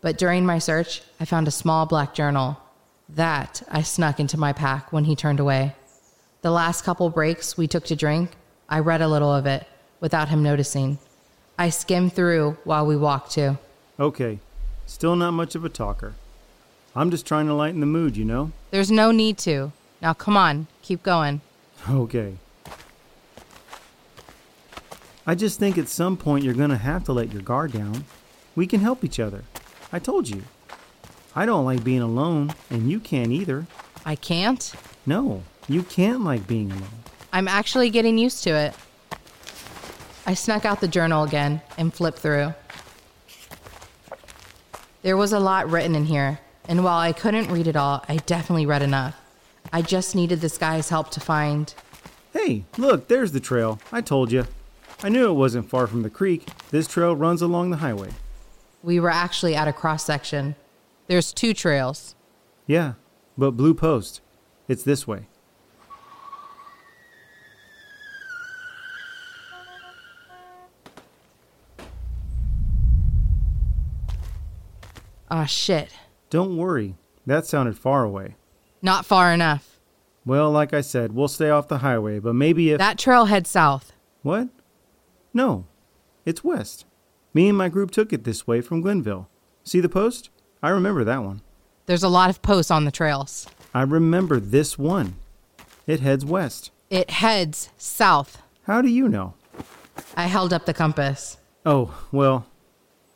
But 0.00 0.16
during 0.16 0.46
my 0.46 0.58
search, 0.58 1.02
I 1.20 1.26
found 1.26 1.46
a 1.46 1.50
small 1.50 1.84
black 1.84 2.14
journal. 2.14 2.58
That 3.10 3.62
I 3.70 3.82
snuck 3.82 4.18
into 4.18 4.38
my 4.38 4.54
pack 4.54 4.94
when 4.94 5.04
he 5.04 5.14
turned 5.14 5.40
away. 5.40 5.74
The 6.40 6.50
last 6.50 6.84
couple 6.84 7.10
breaks 7.10 7.58
we 7.58 7.68
took 7.68 7.84
to 7.84 7.96
drink, 7.96 8.30
I 8.70 8.78
read 8.78 9.02
a 9.02 9.08
little 9.08 9.30
of 9.30 9.44
it 9.44 9.66
without 10.00 10.30
him 10.30 10.42
noticing. 10.42 10.96
I 11.58 11.68
skimmed 11.68 12.14
through 12.14 12.56
while 12.64 12.86
we 12.86 12.96
walked 12.96 13.32
too. 13.32 13.58
Okay, 14.00 14.40
still 14.86 15.16
not 15.16 15.32
much 15.32 15.54
of 15.54 15.64
a 15.64 15.68
talker. 15.68 16.14
I'm 16.96 17.10
just 17.10 17.26
trying 17.26 17.46
to 17.46 17.54
lighten 17.54 17.80
the 17.80 17.86
mood, 17.86 18.16
you 18.16 18.24
know? 18.24 18.52
There's 18.70 18.90
no 18.90 19.10
need 19.10 19.38
to. 19.38 19.72
Now 20.00 20.12
come 20.12 20.36
on, 20.36 20.66
keep 20.82 21.02
going. 21.02 21.40
Okay. 21.88 22.36
I 25.26 25.34
just 25.34 25.58
think 25.58 25.78
at 25.78 25.88
some 25.88 26.16
point 26.16 26.44
you're 26.44 26.54
gonna 26.54 26.76
have 26.76 27.04
to 27.04 27.12
let 27.12 27.32
your 27.32 27.42
guard 27.42 27.72
down. 27.72 28.04
We 28.54 28.66
can 28.66 28.80
help 28.80 29.02
each 29.04 29.18
other. 29.18 29.44
I 29.92 29.98
told 29.98 30.28
you. 30.28 30.42
I 31.34 31.46
don't 31.46 31.64
like 31.64 31.82
being 31.82 32.02
alone, 32.02 32.54
and 32.70 32.90
you 32.90 33.00
can't 33.00 33.32
either. 33.32 33.66
I 34.04 34.14
can't? 34.14 34.72
No, 35.06 35.42
you 35.66 35.82
can't 35.82 36.22
like 36.22 36.46
being 36.46 36.70
alone. 36.70 36.88
I'm 37.32 37.48
actually 37.48 37.90
getting 37.90 38.18
used 38.18 38.44
to 38.44 38.50
it. 38.50 38.74
I 40.26 40.34
snuck 40.34 40.64
out 40.64 40.80
the 40.80 40.88
journal 40.88 41.24
again 41.24 41.60
and 41.76 41.92
flipped 41.92 42.18
through. 42.18 42.54
There 45.04 45.18
was 45.18 45.34
a 45.34 45.38
lot 45.38 45.70
written 45.70 45.94
in 45.94 46.06
here, 46.06 46.38
and 46.66 46.82
while 46.82 46.96
I 46.96 47.12
couldn't 47.12 47.52
read 47.52 47.66
it 47.66 47.76
all, 47.76 48.02
I 48.08 48.16
definitely 48.16 48.64
read 48.64 48.80
enough. 48.80 49.14
I 49.70 49.82
just 49.82 50.14
needed 50.14 50.40
this 50.40 50.56
guy's 50.56 50.88
help 50.88 51.10
to 51.10 51.20
find. 51.20 51.74
Hey, 52.32 52.64
look, 52.78 53.08
there's 53.08 53.32
the 53.32 53.38
trail. 53.38 53.78
I 53.92 54.00
told 54.00 54.32
you. 54.32 54.46
I 55.02 55.10
knew 55.10 55.28
it 55.28 55.34
wasn't 55.34 55.68
far 55.68 55.86
from 55.86 56.04
the 56.04 56.08
creek. 56.08 56.48
This 56.70 56.88
trail 56.88 57.14
runs 57.14 57.42
along 57.42 57.68
the 57.68 57.76
highway. 57.76 58.12
We 58.82 58.98
were 58.98 59.10
actually 59.10 59.54
at 59.54 59.68
a 59.68 59.74
cross 59.74 60.06
section. 60.06 60.54
There's 61.06 61.34
two 61.34 61.52
trails. 61.52 62.14
Yeah, 62.66 62.94
but 63.36 63.50
Blue 63.50 63.74
Post. 63.74 64.22
It's 64.68 64.84
this 64.84 65.06
way. 65.06 65.26
Ah, 75.30 75.46
shit. 75.46 75.90
Don't 76.30 76.56
worry. 76.56 76.96
That 77.26 77.46
sounded 77.46 77.78
far 77.78 78.04
away. 78.04 78.36
Not 78.82 79.06
far 79.06 79.32
enough. 79.32 79.80
Well, 80.26 80.50
like 80.50 80.72
I 80.72 80.80
said, 80.80 81.12
we'll 81.12 81.28
stay 81.28 81.50
off 81.50 81.68
the 81.68 81.78
highway, 81.78 82.18
but 82.18 82.34
maybe 82.34 82.70
if. 82.70 82.78
That 82.78 82.98
trail 82.98 83.26
heads 83.26 83.50
south. 83.50 83.92
What? 84.22 84.48
No, 85.32 85.66
it's 86.24 86.44
west. 86.44 86.86
Me 87.34 87.48
and 87.48 87.58
my 87.58 87.68
group 87.68 87.90
took 87.90 88.12
it 88.12 88.24
this 88.24 88.46
way 88.46 88.60
from 88.60 88.80
Glenville. 88.80 89.28
See 89.64 89.80
the 89.80 89.88
post? 89.88 90.30
I 90.62 90.68
remember 90.70 91.04
that 91.04 91.22
one. 91.22 91.42
There's 91.86 92.02
a 92.02 92.08
lot 92.08 92.30
of 92.30 92.40
posts 92.40 92.70
on 92.70 92.84
the 92.84 92.90
trails. 92.90 93.46
I 93.74 93.82
remember 93.82 94.40
this 94.40 94.78
one. 94.78 95.16
It 95.86 96.00
heads 96.00 96.24
west. 96.24 96.70
It 96.88 97.10
heads 97.10 97.70
south. 97.76 98.40
How 98.62 98.80
do 98.80 98.88
you 98.88 99.08
know? 99.08 99.34
I 100.16 100.26
held 100.26 100.52
up 100.52 100.64
the 100.64 100.72
compass. 100.72 101.36
Oh, 101.66 101.94
well, 102.12 102.46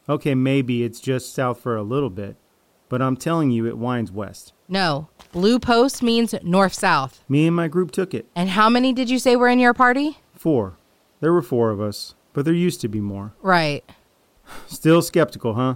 okay, 0.08 0.34
maybe 0.34 0.82
it's 0.82 1.00
just 1.00 1.34
south 1.34 1.60
for 1.60 1.76
a 1.76 1.82
little 1.82 2.10
bit, 2.10 2.36
but 2.88 3.02
I'm 3.02 3.16
telling 3.16 3.50
you 3.50 3.66
it 3.66 3.78
winds 3.78 4.10
west. 4.10 4.52
No, 4.68 5.08
blue 5.32 5.58
post 5.58 6.02
means 6.02 6.34
north 6.42 6.74
south. 6.74 7.24
Me 7.28 7.46
and 7.46 7.56
my 7.56 7.68
group 7.68 7.90
took 7.90 8.14
it. 8.14 8.26
And 8.34 8.50
how 8.50 8.68
many 8.68 8.92
did 8.92 9.10
you 9.10 9.18
say 9.18 9.36
were 9.36 9.48
in 9.48 9.58
your 9.58 9.74
party? 9.74 10.18
Four. 10.34 10.76
There 11.20 11.32
were 11.32 11.42
four 11.42 11.70
of 11.70 11.80
us, 11.80 12.14
but 12.32 12.44
there 12.44 12.54
used 12.54 12.80
to 12.82 12.88
be 12.88 13.00
more. 13.00 13.34
Right. 13.42 13.84
Still 14.66 15.02
skeptical, 15.02 15.54
huh? 15.54 15.74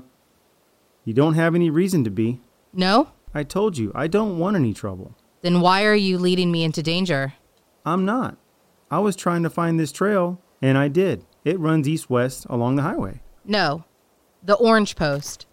You 1.04 1.14
don't 1.14 1.34
have 1.34 1.54
any 1.54 1.70
reason 1.70 2.04
to 2.04 2.10
be. 2.10 2.40
No? 2.72 3.10
I 3.34 3.42
told 3.42 3.76
you, 3.76 3.90
I 3.94 4.06
don't 4.06 4.38
want 4.38 4.56
any 4.56 4.72
trouble. 4.72 5.16
Then 5.40 5.60
why 5.60 5.84
are 5.84 5.94
you 5.94 6.18
leading 6.18 6.52
me 6.52 6.62
into 6.62 6.82
danger? 6.82 7.34
I'm 7.84 8.04
not. 8.04 8.36
I 8.90 9.00
was 9.00 9.16
trying 9.16 9.42
to 9.42 9.50
find 9.50 9.80
this 9.80 9.90
trail, 9.90 10.40
and 10.60 10.78
I 10.78 10.88
did. 10.88 11.24
It 11.44 11.58
runs 11.58 11.88
east 11.88 12.08
west 12.08 12.46
along 12.48 12.76
the 12.76 12.82
highway. 12.82 13.22
No. 13.44 13.84
The 14.45 14.55
orange 14.55 14.97
post. 14.97 15.47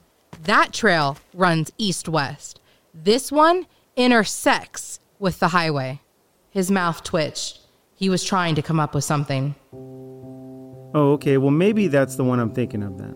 That 0.44 0.74
trail 0.74 1.18
runs 1.34 1.72
east 1.78 2.10
west. 2.10 2.60
This 2.94 3.32
one 3.32 3.68
intersects 3.96 5.00
with 5.20 5.40
the 5.40 5.50
highway. 5.50 6.02
His 6.50 6.72
mouth 6.72 7.04
twitched. 7.04 7.60
He 7.96 8.10
was 8.10 8.24
trying 8.24 8.56
to 8.56 8.62
come 8.62 8.80
up 8.80 8.96
with 8.96 9.04
something. 9.04 9.54
Oh, 9.74 11.12
okay. 11.14 11.38
Well, 11.38 11.52
maybe 11.52 11.88
that's 11.88 12.16
the 12.16 12.24
one 12.24 12.40
I'm 12.40 12.52
thinking 12.52 12.82
of 12.82 12.98
then. 12.98 13.16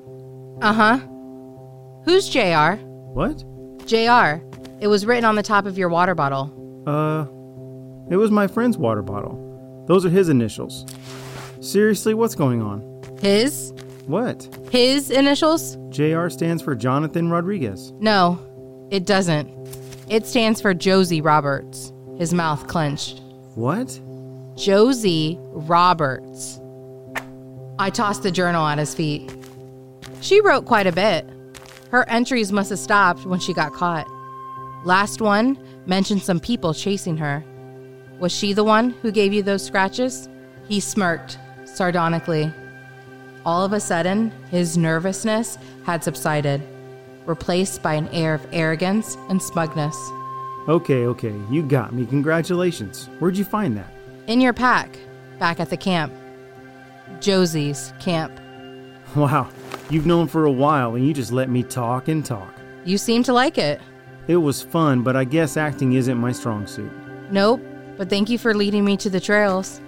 Uh 0.61 0.73
huh. 0.73 0.97
Who's 2.05 2.29
JR? 2.29 2.73
What? 3.13 3.43
JR. 3.87 4.43
It 4.79 4.87
was 4.87 5.05
written 5.05 5.25
on 5.25 5.35
the 5.35 5.43
top 5.43 5.65
of 5.65 5.77
your 5.77 5.89
water 5.89 6.13
bottle. 6.13 6.51
Uh, 6.85 7.23
it 8.13 8.17
was 8.17 8.29
my 8.29 8.45
friend's 8.47 8.77
water 8.77 9.01
bottle. 9.01 9.39
Those 9.87 10.05
are 10.05 10.09
his 10.09 10.29
initials. 10.29 10.85
Seriously, 11.61 12.13
what's 12.13 12.35
going 12.35 12.61
on? 12.61 13.01
His? 13.21 13.73
What? 14.05 14.47
His 14.71 15.09
initials? 15.09 15.77
JR 15.89 16.29
stands 16.29 16.61
for 16.61 16.75
Jonathan 16.75 17.29
Rodriguez. 17.29 17.91
No, 17.99 18.39
it 18.91 19.05
doesn't. 19.05 19.49
It 20.09 20.25
stands 20.27 20.61
for 20.61 20.73
Josie 20.73 21.21
Roberts. 21.21 21.93
His 22.17 22.33
mouth 22.33 22.67
clenched. 22.67 23.21
What? 23.55 23.99
Josie 24.55 25.37
Roberts. 25.39 26.59
I 27.79 27.89
tossed 27.89 28.23
the 28.23 28.31
journal 28.31 28.67
at 28.67 28.77
his 28.77 28.93
feet. 28.93 29.33
She 30.21 30.41
wrote 30.41 30.65
quite 30.65 30.87
a 30.87 30.91
bit. 30.91 31.27
Her 31.89 32.07
entries 32.09 32.51
must 32.51 32.69
have 32.69 32.79
stopped 32.79 33.25
when 33.25 33.39
she 33.39 33.53
got 33.53 33.73
caught. 33.73 34.07
Last 34.85 35.21
one 35.21 35.57
mentioned 35.85 36.21
some 36.21 36.39
people 36.39 36.73
chasing 36.73 37.17
her. 37.17 37.43
Was 38.19 38.31
she 38.31 38.53
the 38.53 38.63
one 38.63 38.91
who 39.01 39.11
gave 39.11 39.33
you 39.33 39.41
those 39.43 39.65
scratches? 39.65 40.29
He 40.67 40.79
smirked, 40.79 41.37
sardonically. 41.65 42.51
All 43.45 43.65
of 43.65 43.73
a 43.73 43.79
sudden, 43.79 44.31
his 44.49 44.77
nervousness 44.77 45.57
had 45.85 46.03
subsided, 46.03 46.61
replaced 47.25 47.83
by 47.83 47.93
an 47.93 48.07
air 48.09 48.33
of 48.33 48.45
arrogance 48.53 49.17
and 49.29 49.41
smugness. 49.41 49.97
Okay, 50.69 51.05
okay, 51.07 51.35
you 51.49 51.61
got 51.61 51.93
me. 51.93 52.05
Congratulations. 52.05 53.09
Where'd 53.19 53.37
you 53.37 53.43
find 53.43 53.75
that? 53.75 53.91
In 54.27 54.39
your 54.39 54.53
pack, 54.53 54.97
back 55.39 55.59
at 55.59 55.69
the 55.69 55.75
camp. 55.75 56.13
Josie's 57.19 57.93
camp. 57.99 58.39
Wow, 59.15 59.49
you've 59.89 60.05
known 60.05 60.27
for 60.27 60.45
a 60.45 60.51
while 60.51 60.95
and 60.95 61.05
you 61.05 61.13
just 61.13 61.33
let 61.33 61.49
me 61.49 61.63
talk 61.63 62.07
and 62.07 62.25
talk. 62.25 62.53
You 62.85 62.97
seem 62.97 63.23
to 63.23 63.33
like 63.33 63.57
it. 63.57 63.81
It 64.27 64.37
was 64.37 64.61
fun, 64.61 65.03
but 65.03 65.17
I 65.17 65.25
guess 65.25 65.57
acting 65.57 65.93
isn't 65.93 66.17
my 66.17 66.31
strong 66.31 66.65
suit. 66.65 66.91
Nope, 67.29 67.61
but 67.97 68.09
thank 68.09 68.29
you 68.29 68.37
for 68.37 68.53
leading 68.53 68.85
me 68.85 68.95
to 68.97 69.09
the 69.09 69.19
trails. 69.19 69.81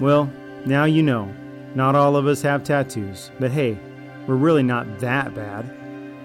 Well, 0.00 0.30
now 0.64 0.84
you 0.84 1.02
know. 1.04 1.32
Not 1.78 1.94
all 1.94 2.16
of 2.16 2.26
us 2.26 2.42
have 2.42 2.64
tattoos, 2.64 3.30
but 3.38 3.52
hey, 3.52 3.78
we're 4.26 4.34
really 4.34 4.64
not 4.64 4.98
that 4.98 5.32
bad. 5.32 5.64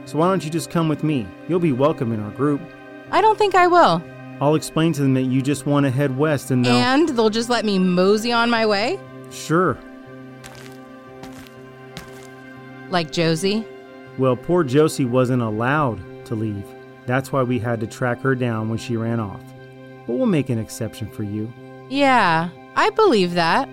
So 0.06 0.18
why 0.18 0.28
don't 0.28 0.43
you 0.43 0.49
just 0.49 0.72
come 0.72 0.89
with 0.89 1.04
me? 1.04 1.28
You'll 1.47 1.60
be 1.60 1.72
welcome 1.72 2.12
in 2.12 2.20
our 2.20 2.32
group. 2.32 2.60
I 3.12 3.22
don't 3.22 3.38
think 3.38 3.54
I 3.54 3.68
will. 3.68 4.01
I'll 4.41 4.56
explain 4.56 4.93
to 4.93 5.04
them 5.04 5.14
that 5.14 5.26
you 5.26 5.43
just 5.43 5.68
want 5.68 5.84
to 5.84 5.91
head 5.91 6.18
west 6.18 6.49
and 6.49 6.66
they'll. 6.66 6.74
And 6.74 7.10
they'll 7.10 7.30
just 7.30 7.51
let 7.51 7.66
me 7.66 7.78
mosey 7.78 8.32
on 8.32 8.49
my 8.49 8.66
way? 8.66 8.99
Sure. 9.30 9.78
Like 12.89 13.12
Josie? 13.12 13.64
Well, 14.18 14.36
poor 14.36 14.64
Josie 14.64 15.06
wasn't 15.06 15.43
allowed 15.43 16.26
to 16.26 16.34
leave. 16.34 16.66
That's 17.06 17.32
why 17.32 17.43
we 17.43 17.60
had 17.60 17.80
to 17.82 17.86
track 17.86 18.22
her 18.22 18.34
down 18.34 18.70
when 18.70 18.80
she 18.80 18.97
ran 18.97 19.20
off. 19.20 19.43
But 20.08 20.14
we'll 20.14 20.26
make 20.26 20.49
an 20.49 20.58
exception 20.58 21.12
for 21.12 21.22
you. 21.22 21.54
Yeah, 21.89 22.49
I 22.76 22.89
believe 22.89 23.36
that. 23.36 23.70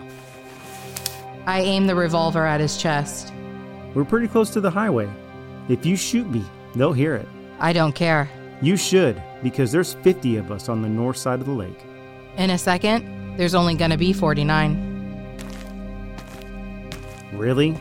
I 1.47 1.61
aim 1.63 1.87
the 1.87 1.95
revolver 1.95 2.47
at 2.47 2.61
his 2.61 2.77
chest. 2.77 3.33
We're 3.95 4.05
pretty 4.05 4.29
close 4.29 4.51
to 4.51 4.61
the 4.61 4.71
highway. 4.71 5.11
If 5.69 5.85
you 5.87 5.97
shoot 5.97 6.29
me, 6.29 6.45
they'll 6.75 6.93
hear 6.93 7.15
it. 7.17 7.29
I 7.59 7.73
don't 7.73 7.95
care. 7.95 8.29
You 8.63 8.77
should, 8.77 9.23
because 9.43 9.73
there's 9.73 9.95
50 9.95 10.37
of 10.37 10.53
us 10.53 10.69
on 10.69 10.83
the 10.83 10.89
north 10.89 11.17
side 11.17 11.41
of 11.41 11.47
the 11.47 11.53
lake. 11.53 11.81
In 12.37 12.51
a 12.51 12.59
second, 12.59 13.37
there's 13.37 13.55
only 13.55 13.75
gonna 13.75 13.97
be 13.97 14.13
49. 14.13 14.89
Really? 17.33 17.77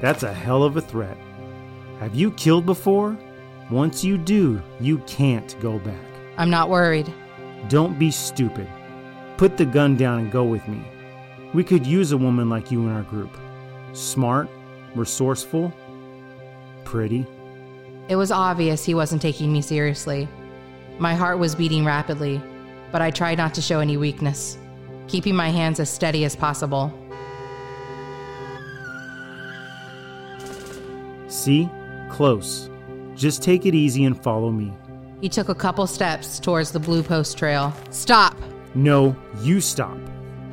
That's 0.00 0.22
a 0.22 0.32
hell 0.32 0.62
of 0.62 0.76
a 0.76 0.80
threat. 0.80 1.16
Have 2.00 2.14
you 2.14 2.30
killed 2.32 2.66
before? 2.66 3.16
Once 3.70 4.04
you 4.04 4.18
do, 4.18 4.60
you 4.80 4.98
can't 5.06 5.58
go 5.60 5.78
back. 5.78 5.94
I'm 6.36 6.50
not 6.50 6.68
worried. 6.68 7.12
Don't 7.68 7.98
be 7.98 8.10
stupid. 8.10 8.68
Put 9.36 9.56
the 9.56 9.64
gun 9.64 9.96
down 9.96 10.18
and 10.18 10.30
go 10.30 10.44
with 10.44 10.66
me. 10.68 10.84
We 11.54 11.62
could 11.62 11.86
use 11.86 12.10
a 12.10 12.18
woman 12.18 12.50
like 12.50 12.72
you 12.72 12.82
in 12.82 12.92
our 12.92 13.04
group. 13.04 13.30
Smart, 13.92 14.48
resourceful, 14.96 15.72
pretty. 16.84 17.24
It 18.08 18.16
was 18.16 18.32
obvious 18.32 18.84
he 18.84 18.94
wasn't 18.94 19.22
taking 19.22 19.52
me 19.52 19.62
seriously. 19.62 20.28
My 20.98 21.14
heart 21.14 21.38
was 21.38 21.54
beating 21.54 21.84
rapidly, 21.84 22.42
but 22.90 23.00
I 23.02 23.12
tried 23.12 23.38
not 23.38 23.54
to 23.54 23.62
show 23.62 23.78
any 23.78 23.96
weakness, 23.96 24.58
keeping 25.06 25.36
my 25.36 25.48
hands 25.48 25.78
as 25.78 25.88
steady 25.88 26.24
as 26.24 26.34
possible. 26.34 26.92
See? 31.28 31.68
Close. 32.10 32.68
Just 33.14 33.42
take 33.42 33.64
it 33.64 33.74
easy 33.76 34.04
and 34.04 34.20
follow 34.20 34.50
me. 34.50 34.72
He 35.20 35.28
took 35.28 35.48
a 35.48 35.54
couple 35.54 35.86
steps 35.86 36.40
towards 36.40 36.72
the 36.72 36.80
blue 36.80 37.02
post 37.02 37.38
trail. 37.38 37.72
Stop! 37.90 38.36
No, 38.74 39.16
you 39.40 39.60
stop. 39.60 39.96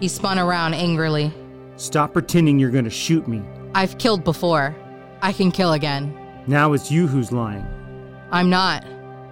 He 0.02 0.08
spun 0.08 0.40
around 0.40 0.74
angrily. 0.74 1.32
Stop 1.76 2.14
pretending 2.14 2.58
you're 2.58 2.72
gonna 2.72 2.90
shoot 2.90 3.28
me. 3.28 3.44
I've 3.76 4.00
killed 4.00 4.24
before. 4.24 4.76
I 5.22 5.32
can 5.32 5.52
kill 5.52 5.74
again. 5.74 6.18
Now 6.48 6.74
it's 6.74 6.92
you 6.92 7.06
who's 7.06 7.32
lying. 7.32 7.66
I'm 8.32 8.50
not. 8.50 8.84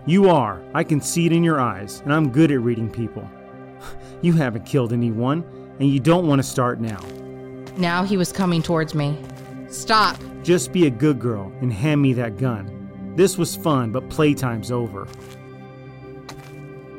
You 0.05 0.29
are. 0.29 0.61
I 0.75 0.83
can 0.83 1.01
see 1.01 1.25
it 1.25 1.31
in 1.31 1.43
your 1.43 1.59
eyes, 1.59 2.01
and 2.01 2.13
I'm 2.13 2.31
good 2.31 2.51
at 2.51 2.61
reading 2.61 2.89
people. 2.89 3.27
You 4.21 4.33
haven't 4.33 4.65
killed 4.65 4.91
anyone, 4.91 5.45
and 5.79 5.89
you 5.89 5.97
don't 5.99 6.27
want 6.27 6.39
to 6.39 6.43
start 6.43 6.81
now. 6.81 6.99
Now 7.77 8.03
he 8.03 8.17
was 8.17 8.33
coming 8.33 8.61
towards 8.61 8.93
me. 8.93 9.17
Stop! 9.69 10.17
Just 10.43 10.73
be 10.73 10.87
a 10.87 10.89
good 10.89 11.19
girl 11.19 11.53
and 11.61 11.71
hand 11.71 12.01
me 12.01 12.11
that 12.13 12.37
gun. 12.37 13.13
This 13.15 13.37
was 13.37 13.55
fun, 13.55 13.93
but 13.93 14.09
playtime's 14.09 14.71
over. 14.71 15.07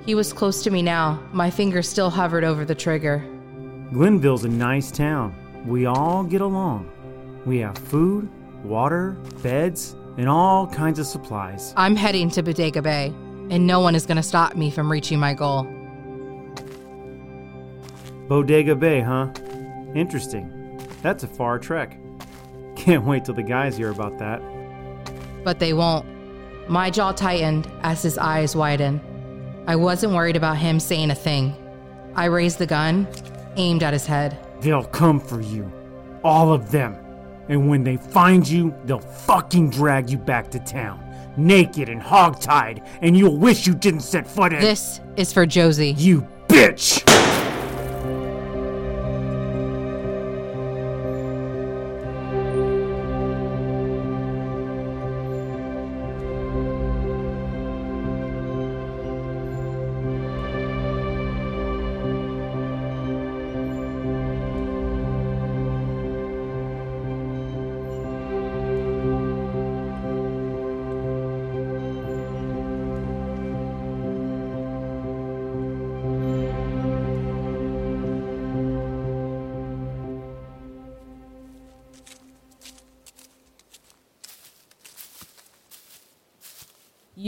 He 0.07 0.14
was 0.14 0.33
close 0.33 0.62
to 0.62 0.71
me 0.71 0.81
now. 0.81 1.23
My 1.33 1.51
finger 1.51 1.83
still 1.83 2.09
hovered 2.09 2.43
over 2.43 2.64
the 2.64 2.75
trigger. 2.75 3.23
Glenville's 3.93 4.45
a 4.45 4.49
nice 4.49 4.93
town. 4.93 5.34
We 5.66 5.84
all 5.86 6.22
get 6.22 6.41
along. 6.41 6.88
We 7.45 7.59
have 7.59 7.76
food, 7.76 8.28
water, 8.62 9.16
beds, 9.43 9.97
and 10.16 10.28
all 10.28 10.68
kinds 10.68 11.01
of 11.01 11.07
supplies. 11.07 11.74
I'm 11.76 11.97
heading 11.97 12.30
to 12.30 12.43
Bodega 12.43 12.82
Bay, 12.82 13.12
and 13.51 13.66
no 13.66 13.80
one 13.80 13.97
is 13.97 14.07
going 14.07 14.16
to 14.16 14.22
stop 14.22 14.55
me 14.55 14.70
from 14.70 14.93
reaching 14.93 15.18
my 15.18 15.34
goal. 15.34 15.64
Bodega 18.28 18.76
Bay, 18.76 19.01
huh? 19.01 19.32
Interesting. 19.97 20.78
That's 21.03 21.24
a 21.24 21.28
far 21.28 21.59
trek. 21.59 21.99
Can't 22.76 23.05
wait 23.05 23.24
till 23.24 23.34
the 23.34 23.43
guys 23.43 23.76
hear 23.76 23.91
about 23.91 24.18
that. 24.18 24.41
But 25.43 25.59
they 25.59 25.72
won't. 25.72 26.07
My 26.68 26.91
jaw 26.91 27.11
tightened 27.11 27.68
as 27.82 28.03
his 28.03 28.18
eyes 28.18 28.55
widened. 28.55 29.01
I 29.66 29.74
wasn't 29.74 30.12
worried 30.12 30.36
about 30.36 30.59
him 30.59 30.78
saying 30.78 31.11
a 31.11 31.16
thing. 31.16 31.57
I 32.14 32.26
raised 32.26 32.59
the 32.59 32.66
gun, 32.66 33.09
aimed 33.61 33.82
at 33.82 33.92
his 33.92 34.06
head. 34.06 34.38
They'll 34.61 34.84
come 34.84 35.20
for 35.20 35.40
you. 35.40 35.70
All 36.24 36.52
of 36.52 36.70
them. 36.70 36.96
And 37.48 37.68
when 37.68 37.84
they 37.84 37.96
find 37.96 38.48
you, 38.48 38.74
they'll 38.84 39.00
fucking 39.00 39.70
drag 39.70 40.08
you 40.11 40.18
back 40.18 40.50
to 40.52 40.58
town. 40.61 41.04
Naked 41.36 41.88
and 41.88 42.00
hogtied, 42.00 42.86
and 43.02 43.16
you'll 43.16 43.36
wish 43.36 43.66
you 43.66 43.74
didn't 43.74 44.00
set 44.00 44.26
foot 44.26 44.52
in. 44.52 44.61
This 44.61 45.00
is 45.16 45.32
for 45.32 45.46
Josie. 45.46 45.94
You 45.96 46.26
bitch! 46.48 47.04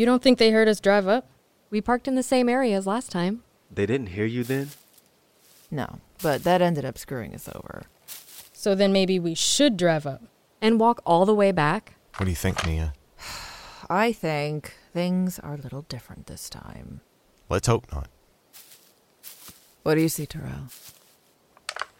You 0.03 0.07
don't 0.07 0.20
think 0.20 0.38
they 0.38 0.50
heard 0.50 0.66
us 0.66 0.80
drive 0.80 1.07
up? 1.07 1.28
We 1.70 1.80
parked 1.80 2.09
in 2.09 2.16
the 2.16 2.24
same 2.24 2.48
area 2.48 2.76
as 2.76 2.88
last 2.88 3.12
time. 3.12 3.44
They 3.70 3.86
didn't 3.86 4.09
hear 4.09 4.24
you 4.24 4.42
then? 4.42 4.70
No, 5.70 6.00
but 6.20 6.42
that 6.42 6.61
ended 6.61 6.84
up 6.84 6.98
screwing 6.98 7.32
us 7.36 7.48
over. 7.55 7.84
So 8.53 8.74
then 8.74 8.92
maybe 8.92 9.20
we 9.20 9.36
should 9.36 9.76
drive 9.76 10.05
up. 10.05 10.20
And 10.61 10.80
walk 10.80 11.03
all 11.07 11.24
the 11.24 11.36
way 11.36 11.53
back? 11.53 11.94
What 12.16 12.24
do 12.24 12.30
you 12.30 12.36
think, 12.36 12.66
Mia? 12.66 12.94
I 13.88 14.11
think 14.11 14.74
things 14.92 15.38
are 15.38 15.55
a 15.55 15.59
little 15.59 15.82
different 15.82 16.26
this 16.26 16.50
time. 16.50 17.00
Let's 17.48 17.68
hope 17.68 17.86
not. 17.92 18.09
What 19.84 19.94
do 19.94 20.00
you 20.00 20.09
see, 20.09 20.26
Terrell? 20.26 20.66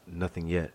Nothing 0.09 0.49
yet. 0.49 0.73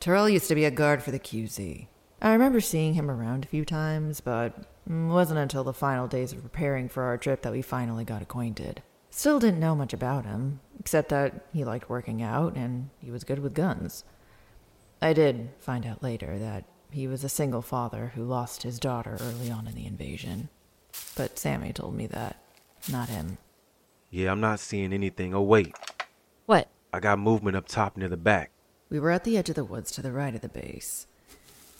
Terrell 0.00 0.28
used 0.28 0.48
to 0.48 0.56
be 0.56 0.64
a 0.64 0.72
guard 0.72 1.04
for 1.04 1.12
the 1.12 1.20
QZ. 1.20 1.86
I 2.20 2.32
remember 2.32 2.60
seeing 2.60 2.94
him 2.94 3.12
around 3.12 3.44
a 3.44 3.48
few 3.48 3.64
times, 3.64 4.20
but 4.20 4.66
it 4.88 4.92
wasn't 4.92 5.38
until 5.38 5.64
the 5.64 5.72
final 5.72 6.06
days 6.06 6.32
of 6.32 6.42
preparing 6.42 6.88
for 6.88 7.04
our 7.04 7.18
trip 7.18 7.42
that 7.42 7.52
we 7.52 7.62
finally 7.62 8.04
got 8.04 8.22
acquainted. 8.22 8.82
Still 9.10 9.38
didn't 9.38 9.60
know 9.60 9.74
much 9.74 9.92
about 9.92 10.26
him, 10.26 10.60
except 10.78 11.08
that 11.08 11.46
he 11.52 11.64
liked 11.64 11.88
working 11.88 12.22
out 12.22 12.54
and 12.54 12.90
he 12.98 13.10
was 13.10 13.24
good 13.24 13.38
with 13.38 13.54
guns. 13.54 14.04
I 15.00 15.12
did 15.12 15.50
find 15.58 15.86
out 15.86 16.02
later 16.02 16.38
that 16.38 16.64
he 16.90 17.06
was 17.06 17.24
a 17.24 17.28
single 17.28 17.62
father 17.62 18.12
who 18.14 18.24
lost 18.24 18.62
his 18.62 18.78
daughter 18.78 19.16
early 19.20 19.50
on 19.50 19.66
in 19.66 19.74
the 19.74 19.86
invasion. 19.86 20.48
But 21.14 21.38
Sammy 21.38 21.72
told 21.72 21.94
me 21.94 22.06
that, 22.08 22.42
not 22.90 23.08
him. 23.08 23.38
Yeah, 24.10 24.30
I'm 24.30 24.40
not 24.40 24.60
seeing 24.60 24.92
anything. 24.92 25.34
Oh, 25.34 25.42
wait. 25.42 25.74
What? 26.46 26.68
I 26.92 27.00
got 27.00 27.18
movement 27.18 27.56
up 27.56 27.68
top 27.68 27.96
near 27.96 28.08
the 28.08 28.16
back. 28.16 28.50
We 28.88 29.00
were 29.00 29.10
at 29.10 29.24
the 29.24 29.36
edge 29.36 29.48
of 29.48 29.56
the 29.56 29.64
woods 29.64 29.90
to 29.92 30.02
the 30.02 30.12
right 30.12 30.34
of 30.34 30.40
the 30.40 30.48
base. 30.48 31.06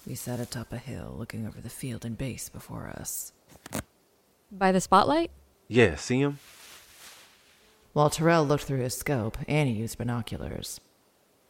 We 0.06 0.14
sat 0.14 0.38
atop 0.38 0.72
a 0.72 0.78
hill 0.78 1.16
looking 1.18 1.46
over 1.46 1.60
the 1.60 1.68
field 1.68 2.04
and 2.04 2.16
base 2.16 2.48
before 2.48 2.86
us. 2.88 3.32
By 4.52 4.70
the 4.70 4.80
spotlight? 4.80 5.32
Yeah, 5.66 5.96
see 5.96 6.20
him? 6.20 6.38
While 7.92 8.10
Terrell 8.10 8.46
looked 8.46 8.64
through 8.64 8.80
his 8.82 8.96
scope, 8.96 9.36
Annie 9.48 9.72
used 9.72 9.98
binoculars. 9.98 10.80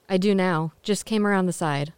I 0.09 0.17
do 0.17 0.35
now. 0.35 0.73
Just 0.83 1.05
came 1.05 1.27
around 1.27 1.47
the 1.47 1.53
side. 1.53 1.93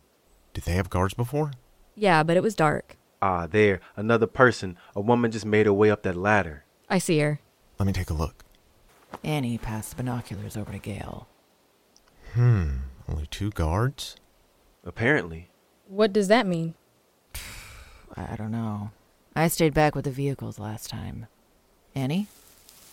Did 0.52 0.64
they 0.64 0.72
have 0.72 0.90
guards 0.90 1.14
before? 1.14 1.52
Yeah, 1.94 2.24
but 2.24 2.36
it 2.36 2.42
was 2.42 2.56
dark. 2.56 2.96
Ah, 3.22 3.46
there. 3.46 3.80
Another 3.94 4.26
person. 4.26 4.76
A 4.96 5.00
woman 5.00 5.30
just 5.30 5.46
made 5.46 5.66
her 5.66 5.72
way 5.72 5.90
up 5.90 6.02
that 6.02 6.16
ladder. 6.16 6.64
I 6.88 6.98
see 6.98 7.20
her. 7.20 7.40
Let 7.78 7.86
me 7.86 7.92
take 7.92 8.11
a 8.11 8.14
look. 8.14 8.44
Annie 9.22 9.59
passed 9.59 9.90
the 9.90 9.96
binoculars 9.96 10.56
over 10.56 10.72
to 10.72 10.78
Gale. 10.78 11.28
Hmm, 12.34 12.78
only 13.09 13.26
two 13.26 13.50
guards? 13.50 14.16
Apparently. 14.84 15.50
What 15.89 16.12
does 16.12 16.28
that 16.28 16.47
mean? 16.47 16.74
I 18.16 18.36
don't 18.36 18.51
know. 18.51 18.91
I 19.34 19.49
stayed 19.49 19.72
back 19.72 19.95
with 19.95 20.05
the 20.05 20.11
vehicles 20.11 20.59
last 20.59 20.91
time. 20.91 21.26
Annie? 21.95 22.26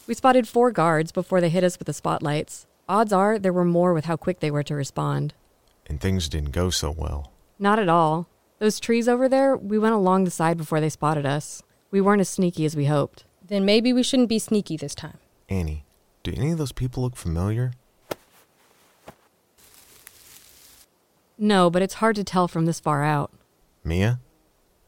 We 0.08 0.14
spotted 0.14 0.48
four 0.48 0.72
guards 0.72 1.12
before 1.12 1.42
they 1.42 1.50
hit 1.50 1.64
us 1.64 1.78
with 1.78 1.88
the 1.88 1.94
spotlights. 1.94 2.68
Odds 2.88 3.12
are 3.12 3.38
there 3.38 3.52
were 3.52 3.66
more 3.66 3.94
with 3.94 4.06
how 4.06 4.16
quick 4.16 4.40
they 4.40 4.52
were 4.52 4.64
to 4.64 4.76
respond. 4.76 5.34
And 5.88 6.00
things 6.00 6.30
didn't 6.30 6.52
go 6.52 6.70
so 6.70 6.92
well. 6.92 7.32
Not 7.60 7.80
at 7.80 7.90
all. 7.90 8.28
Those 8.60 8.80
trees 8.80 9.10
over 9.10 9.28
there, 9.28 9.58
we 9.58 9.78
went 9.78 9.96
along 9.96 10.24
the 10.24 10.32
side 10.32 10.58
before 10.58 10.80
they 10.80 10.90
spotted 10.90 11.26
us. 11.26 11.64
We 11.92 12.00
weren't 12.00 12.22
as 12.22 12.30
sneaky 12.30 12.66
as 12.66 12.76
we 12.76 12.86
hoped. 12.86 13.26
Then 13.46 13.66
maybe 13.66 13.92
we 13.92 14.04
shouldn't 14.04 14.30
be 14.30 14.40
sneaky 14.40 14.78
this 14.78 14.96
time. 14.96 15.18
Annie, 15.50 15.86
do 16.24 16.32
any 16.36 16.52
of 16.52 16.58
those 16.58 16.72
people 16.72 17.04
look 17.04 17.16
familiar? 17.16 17.74
No, 21.38 21.70
but 21.70 21.82
it's 21.82 21.96
hard 21.96 22.16
to 22.16 22.24
tell 22.24 22.48
from 22.48 22.66
this 22.66 22.80
far 22.80 23.04
out. 23.04 23.32
Mia? 23.84 24.20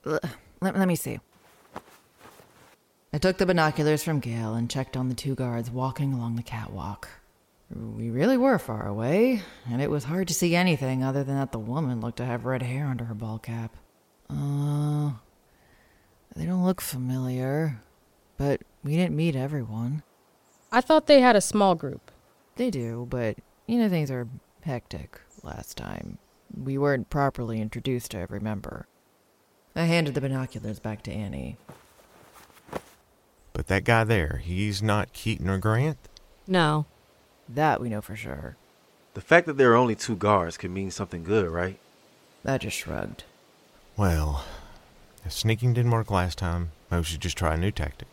L- 0.05 0.19
let, 0.61 0.77
let 0.77 0.87
me 0.87 0.95
see. 0.95 1.19
I 3.13 3.17
took 3.17 3.37
the 3.37 3.45
binoculars 3.45 4.03
from 4.03 4.19
Gail 4.19 4.53
and 4.53 4.69
checked 4.69 4.97
on 4.97 5.09
the 5.09 5.15
two 5.15 5.35
guards 5.35 5.71
walking 5.71 6.13
along 6.13 6.35
the 6.35 6.43
catwalk. 6.43 7.09
We 7.69 8.09
really 8.09 8.37
were 8.37 8.59
far 8.59 8.87
away, 8.87 9.41
and 9.69 9.81
it 9.81 9.89
was 9.89 10.05
hard 10.05 10.27
to 10.29 10.33
see 10.33 10.55
anything 10.55 11.03
other 11.03 11.23
than 11.23 11.35
that 11.35 11.51
the 11.51 11.59
woman 11.59 11.99
looked 11.99 12.17
to 12.17 12.25
have 12.25 12.45
red 12.45 12.61
hair 12.61 12.85
under 12.87 13.05
her 13.05 13.13
ball 13.13 13.39
cap. 13.39 13.75
Uh, 14.29 15.11
they 16.35 16.45
don't 16.45 16.63
look 16.63 16.79
familiar, 16.79 17.81
but 18.37 18.61
we 18.83 18.95
didn't 18.95 19.15
meet 19.15 19.35
everyone. 19.35 20.03
I 20.71 20.79
thought 20.79 21.07
they 21.07 21.19
had 21.19 21.35
a 21.35 21.41
small 21.41 21.75
group. 21.75 22.11
They 22.55 22.69
do, 22.69 23.05
but 23.09 23.37
you 23.67 23.77
know 23.77 23.89
things 23.89 24.11
are 24.11 24.27
hectic 24.61 25.19
last 25.43 25.75
time. 25.77 26.19
We 26.55 26.77
weren't 26.77 27.09
properly 27.09 27.61
introduced 27.61 28.11
to 28.11 28.19
every 28.19 28.39
member. 28.39 28.87
I 29.75 29.83
handed 29.83 30.13
the 30.13 30.21
binoculars 30.21 30.79
back 30.79 31.03
to 31.03 31.11
Annie. 31.11 31.57
But 33.53 33.67
that 33.67 33.83
guy 33.83 34.03
there, 34.03 34.41
he's 34.43 34.81
not 34.81 35.13
Keaton 35.13 35.49
or 35.49 35.57
Grant? 35.57 35.97
No. 36.47 36.85
That 37.49 37.81
we 37.81 37.89
know 37.89 38.01
for 38.01 38.15
sure. 38.15 38.55
The 39.13 39.21
fact 39.21 39.47
that 39.47 39.57
there 39.57 39.71
are 39.71 39.75
only 39.75 39.95
two 39.95 40.15
guards 40.15 40.57
could 40.57 40.71
mean 40.71 40.91
something 40.91 41.23
good, 41.23 41.47
right? 41.49 41.79
I 42.45 42.57
just 42.57 42.77
shrugged. 42.77 43.23
Well, 43.95 44.45
if 45.25 45.33
sneaking 45.33 45.73
didn't 45.73 45.91
work 45.91 46.11
last 46.11 46.37
time, 46.37 46.71
maybe 46.89 46.99
we 46.99 47.05
should 47.05 47.21
just 47.21 47.37
try 47.37 47.55
a 47.55 47.57
new 47.57 47.71
tactic. 47.71 48.07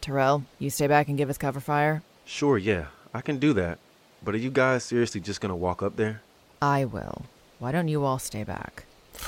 Terrell, 0.00 0.44
you 0.58 0.68
stay 0.70 0.86
back 0.86 1.08
and 1.08 1.16
give 1.16 1.30
us 1.30 1.38
cover 1.38 1.60
fire? 1.60 2.02
Sure, 2.26 2.58
yeah. 2.58 2.86
I 3.14 3.22
can 3.22 3.38
do 3.38 3.52
that. 3.54 3.78
But 4.22 4.34
are 4.34 4.38
you 4.38 4.50
guys 4.50 4.84
seriously 4.84 5.20
just 5.20 5.40
gonna 5.40 5.56
walk 5.56 5.82
up 5.82 5.96
there? 5.96 6.20
I 6.60 6.84
will. 6.84 7.24
Why 7.64 7.72
don't 7.72 7.88
you 7.88 8.04
all 8.04 8.18
stay 8.18 8.44
back? 8.44 8.84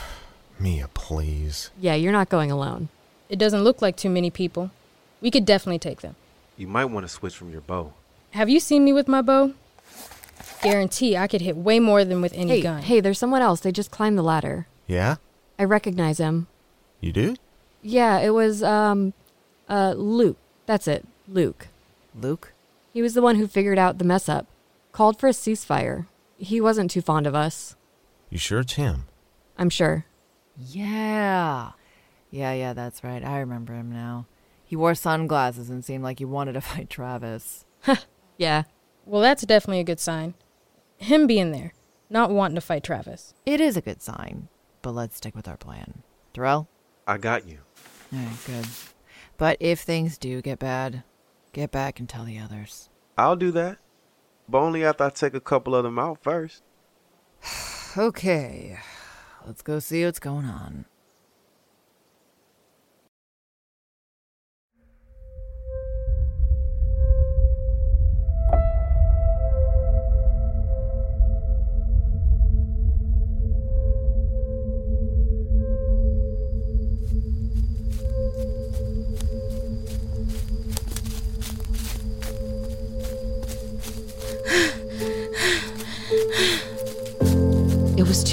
Mia, 0.61 0.89
please. 0.93 1.71
Yeah, 1.81 1.95
you're 1.95 2.13
not 2.13 2.29
going 2.29 2.51
alone. 2.51 2.91
It 3.31 3.39
doesn't 3.39 3.65
look 3.65 3.81
like 3.81 3.97
too 3.97 4.11
many 4.11 4.29
people. 4.29 4.73
We 5.23 5.31
could 5.31 5.47
definitely 5.47 5.79
take 5.79 6.03
them. 6.03 6.17
You 6.59 6.67
might 6.67 6.85
want 6.85 7.07
to 7.07 7.09
switch 7.09 7.35
from 7.35 7.51
your 7.51 7.63
bow. 7.63 7.95
Have 8.33 8.51
you 8.51 8.61
seen 8.61 8.85
me 8.85 8.93
with 8.93 9.09
my 9.09 9.23
bow? 9.23 9.55
Guarantee 10.61 11.17
I 11.17 11.29
could 11.29 11.41
hit 11.41 11.57
way 11.57 11.81
more 11.81 12.05
than 12.05 12.21
with 12.21 12.35
any 12.35 12.57
hey, 12.57 12.61
gun. 12.61 12.83
Hey, 12.83 13.01
there's 13.01 13.19
someone 13.19 13.41
else. 13.41 13.61
They 13.61 13.73
just 13.73 13.91
climbed 13.91 14.19
the 14.19 14.23
ladder. 14.23 14.67
Yeah? 14.87 15.17
I 15.59 15.65
recognize 15.65 16.19
him. 16.19 16.47
You 17.01 17.13
do? 17.13 17.37
Yeah, 17.81 18.19
it 18.19 18.35
was, 18.35 18.63
um, 18.63 19.15
uh, 19.67 19.95
Luke. 19.97 20.37
That's 20.67 20.87
it. 20.87 21.07
Luke. 21.27 21.69
Luke? 22.15 22.53
He 22.93 23.01
was 23.01 23.15
the 23.15 23.23
one 23.23 23.37
who 23.37 23.47
figured 23.47 23.79
out 23.79 23.97
the 23.97 24.05
mess 24.05 24.29
up. 24.29 24.47
Called 24.93 25.19
for 25.19 25.27
a 25.27 25.33
ceasefire. 25.33 26.05
He 26.37 26.61
wasn't 26.61 26.91
too 26.91 27.01
fond 27.01 27.27
of 27.27 27.35
us. 27.35 27.77
You 28.37 28.41
sure 28.41 28.61
it's 28.61 28.75
him? 28.75 29.07
I'm 29.57 29.71
sure. 29.71 30.05
Yeah. 30.59 31.71
Yeah, 32.31 32.53
yeah, 32.53 32.75
that's 32.75 33.03
right. 33.03 33.25
I 33.25 33.39
remember 33.39 33.73
him 33.73 33.91
now. 33.91 34.27
He 34.63 34.77
wore 34.77 34.95
sunglasses 34.95 35.71
and 35.71 35.83
seemed 35.83 36.05
like 36.05 36.19
he 36.19 36.27
wanted 36.27 36.53
to 36.53 36.61
fight 36.61 36.91
Travis. 36.91 37.65
yeah. 38.37 38.65
Well, 39.07 39.23
that's 39.23 39.47
definitely 39.47 39.81
a 39.81 39.85
good 39.85 40.01
sign. 40.01 40.35
Him 40.99 41.27
being 41.27 41.51
there, 41.51 41.73
not 42.11 42.31
wanting 42.31 42.57
to 42.57 42.61
fight 42.61 42.85
Travis. 42.85 43.33
It 43.47 43.59
is 43.59 43.75
a 43.75 43.81
good 43.81 44.03
sign, 44.03 44.49
but 44.83 44.91
let's 44.91 45.17
stick 45.17 45.35
with 45.35 45.49
our 45.49 45.57
plan. 45.57 46.03
Terrell? 46.35 46.69
I 47.07 47.17
got 47.17 47.49
you. 47.49 47.61
All 48.13 48.19
right, 48.19 48.37
good. 48.47 48.67
But 49.39 49.57
if 49.61 49.81
things 49.81 50.19
do 50.19 50.43
get 50.43 50.59
bad, 50.59 51.05
get 51.55 51.71
back 51.71 51.99
and 51.99 52.07
tell 52.07 52.27
the 52.27 52.39
others. 52.39 52.91
I'll 53.17 53.37
do 53.37 53.51
that. 53.53 53.79
But 54.47 54.59
only 54.59 54.85
after 54.85 55.05
I 55.05 55.09
take 55.09 55.33
a 55.33 55.41
couple 55.41 55.75
of 55.75 55.85
them 55.85 55.99
out 55.99 56.23
first. 56.23 56.63
okay. 57.99 58.79
Let's 59.47 59.63
go 59.63 59.79
see 59.79 60.05
what's 60.05 60.19
going 60.19 60.47
on. 60.47 60.87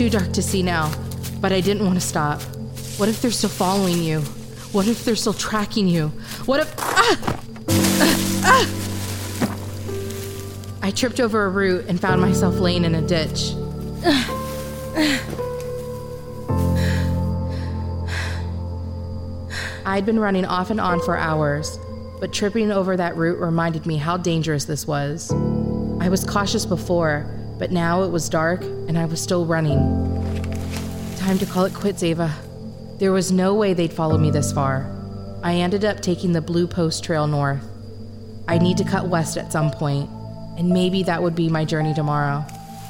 Too 0.04 0.10
dark 0.10 0.34
to 0.34 0.44
see 0.44 0.62
now, 0.62 0.94
but 1.40 1.54
I 1.54 1.62
didn't 1.62 1.86
want 1.86 1.96
to 1.98 2.06
stop. 2.06 2.42
What 2.98 3.08
if 3.08 3.22
they're 3.22 3.32
still 3.32 3.50
following 3.50 4.04
you? 4.04 4.20
What 4.74 4.86
if 4.86 5.06
they're 5.06 5.16
still 5.16 5.32
tracking 5.34 5.88
you? 5.88 6.10
What 6.46 6.60
if. 6.60 6.76
Ah! 6.78 7.18
Ah! 7.70 8.42
Ah! 8.44 8.68
I 10.82 10.92
tripped 10.92 11.22
over 11.22 11.46
a 11.46 11.50
root 11.50 11.86
and 11.88 12.02
found 12.02 12.20
myself 12.20 12.56
laying 12.56 12.84
in 12.84 12.96
a 12.96 13.02
ditch. 13.02 13.54
I'd 19.86 20.06
been 20.06 20.20
running 20.20 20.44
off 20.44 20.70
and 20.70 20.82
on 20.82 21.00
for 21.00 21.16
hours, 21.16 21.80
but 22.20 22.34
tripping 22.34 22.74
over 22.74 22.98
that 22.98 23.16
root 23.16 23.40
reminded 23.40 23.86
me 23.86 23.96
how 23.96 24.18
dangerous 24.18 24.66
this 24.66 24.86
was. 24.86 25.32
I 26.02 26.10
was 26.10 26.26
cautious 26.26 26.66
before, 26.66 27.26
but 27.64 27.72
now 27.72 28.04
it 28.04 28.12
was 28.12 28.28
dark 28.28 28.62
and 28.62 28.98
I 28.98 29.06
was 29.06 29.22
still 29.22 29.46
running. 29.46 29.80
Time 31.16 31.40
to 31.40 31.46
call 31.46 31.64
it 31.64 31.74
quits, 31.74 32.04
Ava. 32.04 32.30
There 33.00 33.14
was 33.14 33.32
no 33.32 33.54
way 33.54 33.74
they'd 33.74 33.94
follow 33.94 34.18
me 34.18 34.32
this 34.32 34.52
far. 34.52 34.92
I 35.44 35.54
ended 35.54 35.86
up 35.86 36.02
taking 36.02 36.34
the 36.34 36.42
Blue 36.42 36.68
Post 36.68 37.06
Trail 37.06 37.26
north. 37.26 37.64
I 38.50 38.58
need 38.58 38.76
to 38.80 38.84
cut 38.84 39.08
west 39.08 39.38
at 39.38 39.54
some 39.54 39.72
point, 39.72 40.10
and 40.58 40.72
maybe 40.72 41.04
that 41.04 41.24
would 41.24 41.36
be 41.36 41.48
my 41.48 41.64
journey 41.64 41.94
tomorrow. 41.94 42.46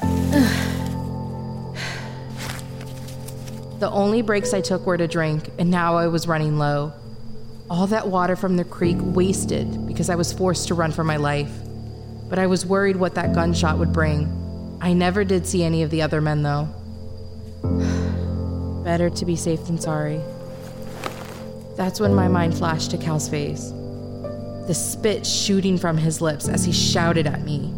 the 3.78 3.90
only 3.92 4.22
breaks 4.22 4.52
I 4.52 4.60
took 4.60 4.84
were 4.86 4.98
to 4.98 5.06
drink, 5.06 5.50
and 5.56 5.70
now 5.70 5.94
I 5.98 6.08
was 6.08 6.26
running 6.26 6.58
low. 6.58 6.92
All 7.70 7.86
that 7.86 8.08
water 8.08 8.34
from 8.34 8.56
the 8.56 8.64
creek 8.64 8.96
wasted 8.98 9.86
because 9.86 10.10
I 10.10 10.16
was 10.16 10.32
forced 10.32 10.66
to 10.66 10.74
run 10.74 10.90
for 10.90 11.04
my 11.04 11.18
life. 11.18 11.52
But 12.28 12.40
I 12.40 12.48
was 12.48 12.66
worried 12.66 12.96
what 12.96 13.14
that 13.14 13.32
gunshot 13.36 13.78
would 13.78 13.92
bring. 13.92 14.40
I 14.84 14.92
never 14.92 15.24
did 15.24 15.46
see 15.46 15.64
any 15.64 15.82
of 15.82 15.88
the 15.88 16.02
other 16.02 16.20
men, 16.20 16.42
though. 16.42 16.68
Better 18.84 19.08
to 19.08 19.24
be 19.24 19.34
safe 19.34 19.64
than 19.64 19.80
sorry. 19.80 20.20
That's 21.74 22.00
when 22.00 22.14
my 22.14 22.28
mind 22.28 22.54
flashed 22.54 22.90
to 22.90 22.98
Cal's 22.98 23.26
face. 23.26 23.70
The 24.66 24.74
spit 24.74 25.24
shooting 25.24 25.78
from 25.78 25.96
his 25.96 26.20
lips 26.20 26.50
as 26.50 26.66
he 26.66 26.72
shouted 26.72 27.26
at 27.26 27.40
me. 27.44 27.70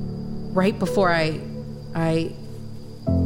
Right 0.51 0.77
before 0.77 1.13
I. 1.13 1.41
I. 1.95 2.33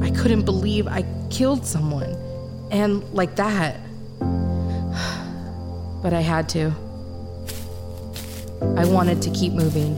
I 0.02 0.10
couldn't 0.10 0.44
believe 0.44 0.86
I 0.86 1.06
killed 1.30 1.64
someone. 1.64 2.14
And 2.70 3.02
like 3.14 3.36
that. 3.36 3.80
But 6.02 6.12
I 6.12 6.20
had 6.20 6.50
to. 6.50 6.72
I 8.76 8.84
wanted 8.84 9.22
to 9.22 9.30
keep 9.30 9.54
moving. 9.54 9.96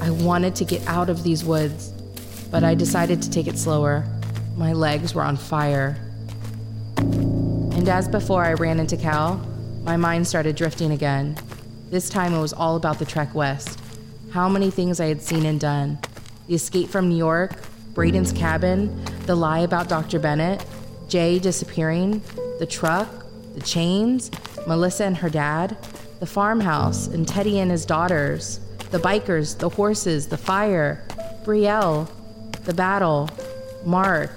I 0.00 0.10
wanted 0.10 0.54
to 0.56 0.64
get 0.64 0.86
out 0.86 1.10
of 1.10 1.24
these 1.24 1.44
woods. 1.44 1.93
But 2.54 2.62
I 2.62 2.76
decided 2.76 3.20
to 3.22 3.30
take 3.30 3.48
it 3.48 3.58
slower. 3.58 4.04
My 4.56 4.74
legs 4.74 5.12
were 5.12 5.22
on 5.22 5.36
fire. 5.36 5.96
And 6.98 7.88
as 7.88 8.06
before 8.06 8.44
I 8.44 8.52
ran 8.52 8.78
into 8.78 8.96
Cal, 8.96 9.44
my 9.82 9.96
mind 9.96 10.28
started 10.28 10.54
drifting 10.54 10.92
again. 10.92 11.36
This 11.90 12.08
time 12.08 12.32
it 12.32 12.40
was 12.40 12.52
all 12.52 12.76
about 12.76 13.00
the 13.00 13.06
trek 13.06 13.34
west. 13.34 13.80
How 14.30 14.48
many 14.48 14.70
things 14.70 15.00
I 15.00 15.06
had 15.06 15.20
seen 15.20 15.46
and 15.46 15.58
done. 15.58 15.98
The 16.46 16.54
escape 16.54 16.90
from 16.90 17.08
New 17.08 17.16
York, 17.16 17.60
Braden's 17.92 18.30
cabin, 18.30 19.04
the 19.26 19.34
lie 19.34 19.58
about 19.58 19.88
Dr. 19.88 20.20
Bennett, 20.20 20.64
Jay 21.08 21.40
disappearing, 21.40 22.22
the 22.60 22.66
truck, 22.66 23.08
the 23.54 23.62
chains, 23.62 24.30
Melissa 24.68 25.06
and 25.06 25.16
her 25.16 25.28
dad, 25.28 25.76
the 26.20 26.26
farmhouse, 26.26 27.08
and 27.08 27.26
Teddy 27.26 27.58
and 27.58 27.72
his 27.72 27.84
daughters, 27.84 28.60
the 28.92 29.00
bikers, 29.00 29.58
the 29.58 29.70
horses, 29.70 30.28
the 30.28 30.38
fire, 30.38 31.04
Brielle, 31.44 32.08
the 32.64 32.74
battle, 32.74 33.28
Mark, 33.84 34.30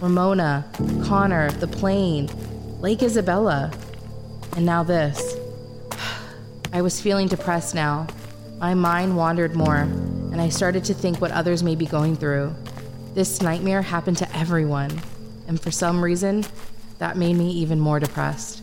Ramona, 0.00 0.64
Connor, 1.04 1.50
the 1.52 1.66
plane, 1.66 2.28
Lake 2.80 3.02
Isabella, 3.02 3.70
and 4.56 4.66
now 4.66 4.82
this. 4.82 5.36
I 6.72 6.82
was 6.82 7.00
feeling 7.00 7.28
depressed 7.28 7.74
now. 7.74 8.06
My 8.58 8.74
mind 8.74 9.16
wandered 9.16 9.54
more, 9.54 9.76
and 9.76 10.40
I 10.40 10.48
started 10.48 10.84
to 10.84 10.94
think 10.94 11.20
what 11.20 11.30
others 11.30 11.62
may 11.62 11.74
be 11.74 11.86
going 11.86 12.16
through. 12.16 12.54
This 13.14 13.42
nightmare 13.42 13.82
happened 13.82 14.16
to 14.18 14.36
everyone, 14.36 14.90
and 15.46 15.60
for 15.60 15.70
some 15.70 16.02
reason, 16.02 16.44
that 16.98 17.16
made 17.16 17.36
me 17.36 17.50
even 17.50 17.78
more 17.78 18.00
depressed. 18.00 18.62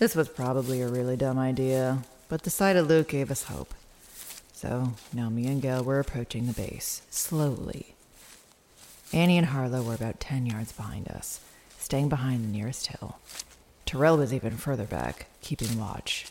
This 0.00 0.16
was 0.16 0.30
probably 0.30 0.80
a 0.80 0.88
really 0.88 1.14
dumb 1.14 1.38
idea, 1.38 1.98
but 2.30 2.44
the 2.44 2.48
sight 2.48 2.74
of 2.74 2.86
Luke 2.86 3.08
gave 3.08 3.30
us 3.30 3.44
hope. 3.44 3.74
So 4.54 4.94
now 5.12 5.28
me 5.28 5.46
and 5.46 5.60
Gail 5.60 5.84
were 5.84 6.00
approaching 6.00 6.46
the 6.46 6.54
base, 6.54 7.02
slowly. 7.10 7.94
Annie 9.12 9.36
and 9.36 9.48
Harlow 9.48 9.82
were 9.82 9.92
about 9.92 10.18
10 10.18 10.46
yards 10.46 10.72
behind 10.72 11.06
us, 11.08 11.40
staying 11.78 12.08
behind 12.08 12.42
the 12.42 12.48
nearest 12.48 12.86
hill. 12.86 13.18
Terrell 13.84 14.16
was 14.16 14.32
even 14.32 14.56
further 14.56 14.86
back, 14.86 15.26
keeping 15.42 15.78
watch. 15.78 16.28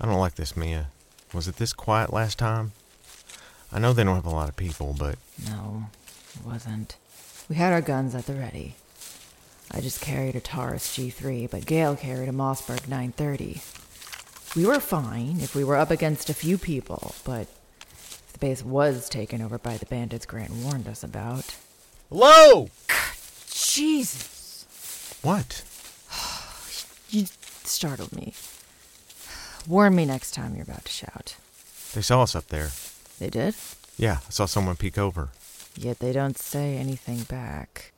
I 0.00 0.06
don't 0.06 0.18
like 0.18 0.34
this, 0.34 0.56
Mia. 0.56 0.88
Was 1.32 1.46
it 1.46 1.58
this 1.58 1.72
quiet 1.72 2.12
last 2.12 2.40
time? 2.40 2.72
I 3.72 3.78
know 3.78 3.92
they 3.92 4.02
don't 4.02 4.16
have 4.16 4.26
a 4.26 4.30
lot 4.30 4.48
of 4.48 4.56
people, 4.56 4.96
but 4.98 5.14
No, 5.46 5.84
it 6.34 6.44
wasn't. 6.44 6.96
We 7.48 7.54
had 7.54 7.72
our 7.72 7.82
guns 7.82 8.16
at 8.16 8.26
the 8.26 8.34
ready. 8.34 8.74
I 9.74 9.80
just 9.80 10.02
carried 10.02 10.36
a 10.36 10.40
Taurus 10.40 10.96
G3, 10.96 11.50
but 11.50 11.64
Gail 11.64 11.96
carried 11.96 12.28
a 12.28 12.32
Mossberg 12.32 12.88
930. 12.88 13.62
We 14.54 14.66
were 14.66 14.80
fine 14.80 15.38
if 15.40 15.54
we 15.54 15.64
were 15.64 15.76
up 15.76 15.90
against 15.90 16.28
a 16.28 16.34
few 16.34 16.58
people, 16.58 17.14
but 17.24 17.46
if 17.80 18.32
the 18.34 18.38
base 18.38 18.62
was 18.62 19.08
taken 19.08 19.40
over 19.40 19.56
by 19.58 19.78
the 19.78 19.86
bandits 19.86 20.26
Grant 20.26 20.52
warned 20.52 20.86
us 20.86 21.02
about. 21.02 21.56
Hello! 22.10 22.68
Jesus! 23.50 24.66
What? 25.22 25.64
You 27.08 27.26
startled 27.64 28.14
me. 28.14 28.32
Warn 29.68 29.94
me 29.94 30.06
next 30.06 30.32
time 30.32 30.54
you're 30.54 30.64
about 30.64 30.86
to 30.86 30.92
shout. 30.92 31.36
They 31.92 32.00
saw 32.00 32.22
us 32.22 32.34
up 32.34 32.46
there. 32.48 32.70
They 33.18 33.28
did? 33.28 33.54
Yeah, 33.98 34.18
I 34.26 34.30
saw 34.30 34.46
someone 34.46 34.76
peek 34.76 34.96
over. 34.96 35.28
Yet 35.76 35.98
they 35.98 36.12
don't 36.12 36.38
say 36.38 36.76
anything 36.78 37.24
back. 37.24 37.92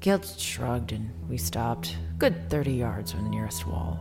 Gail 0.00 0.16
just 0.18 0.40
shrugged 0.40 0.92
and 0.92 1.10
we 1.28 1.36
stopped, 1.36 1.98
good 2.16 2.48
30 2.48 2.72
yards 2.72 3.12
from 3.12 3.24
the 3.24 3.28
nearest 3.28 3.66
wall. 3.66 4.00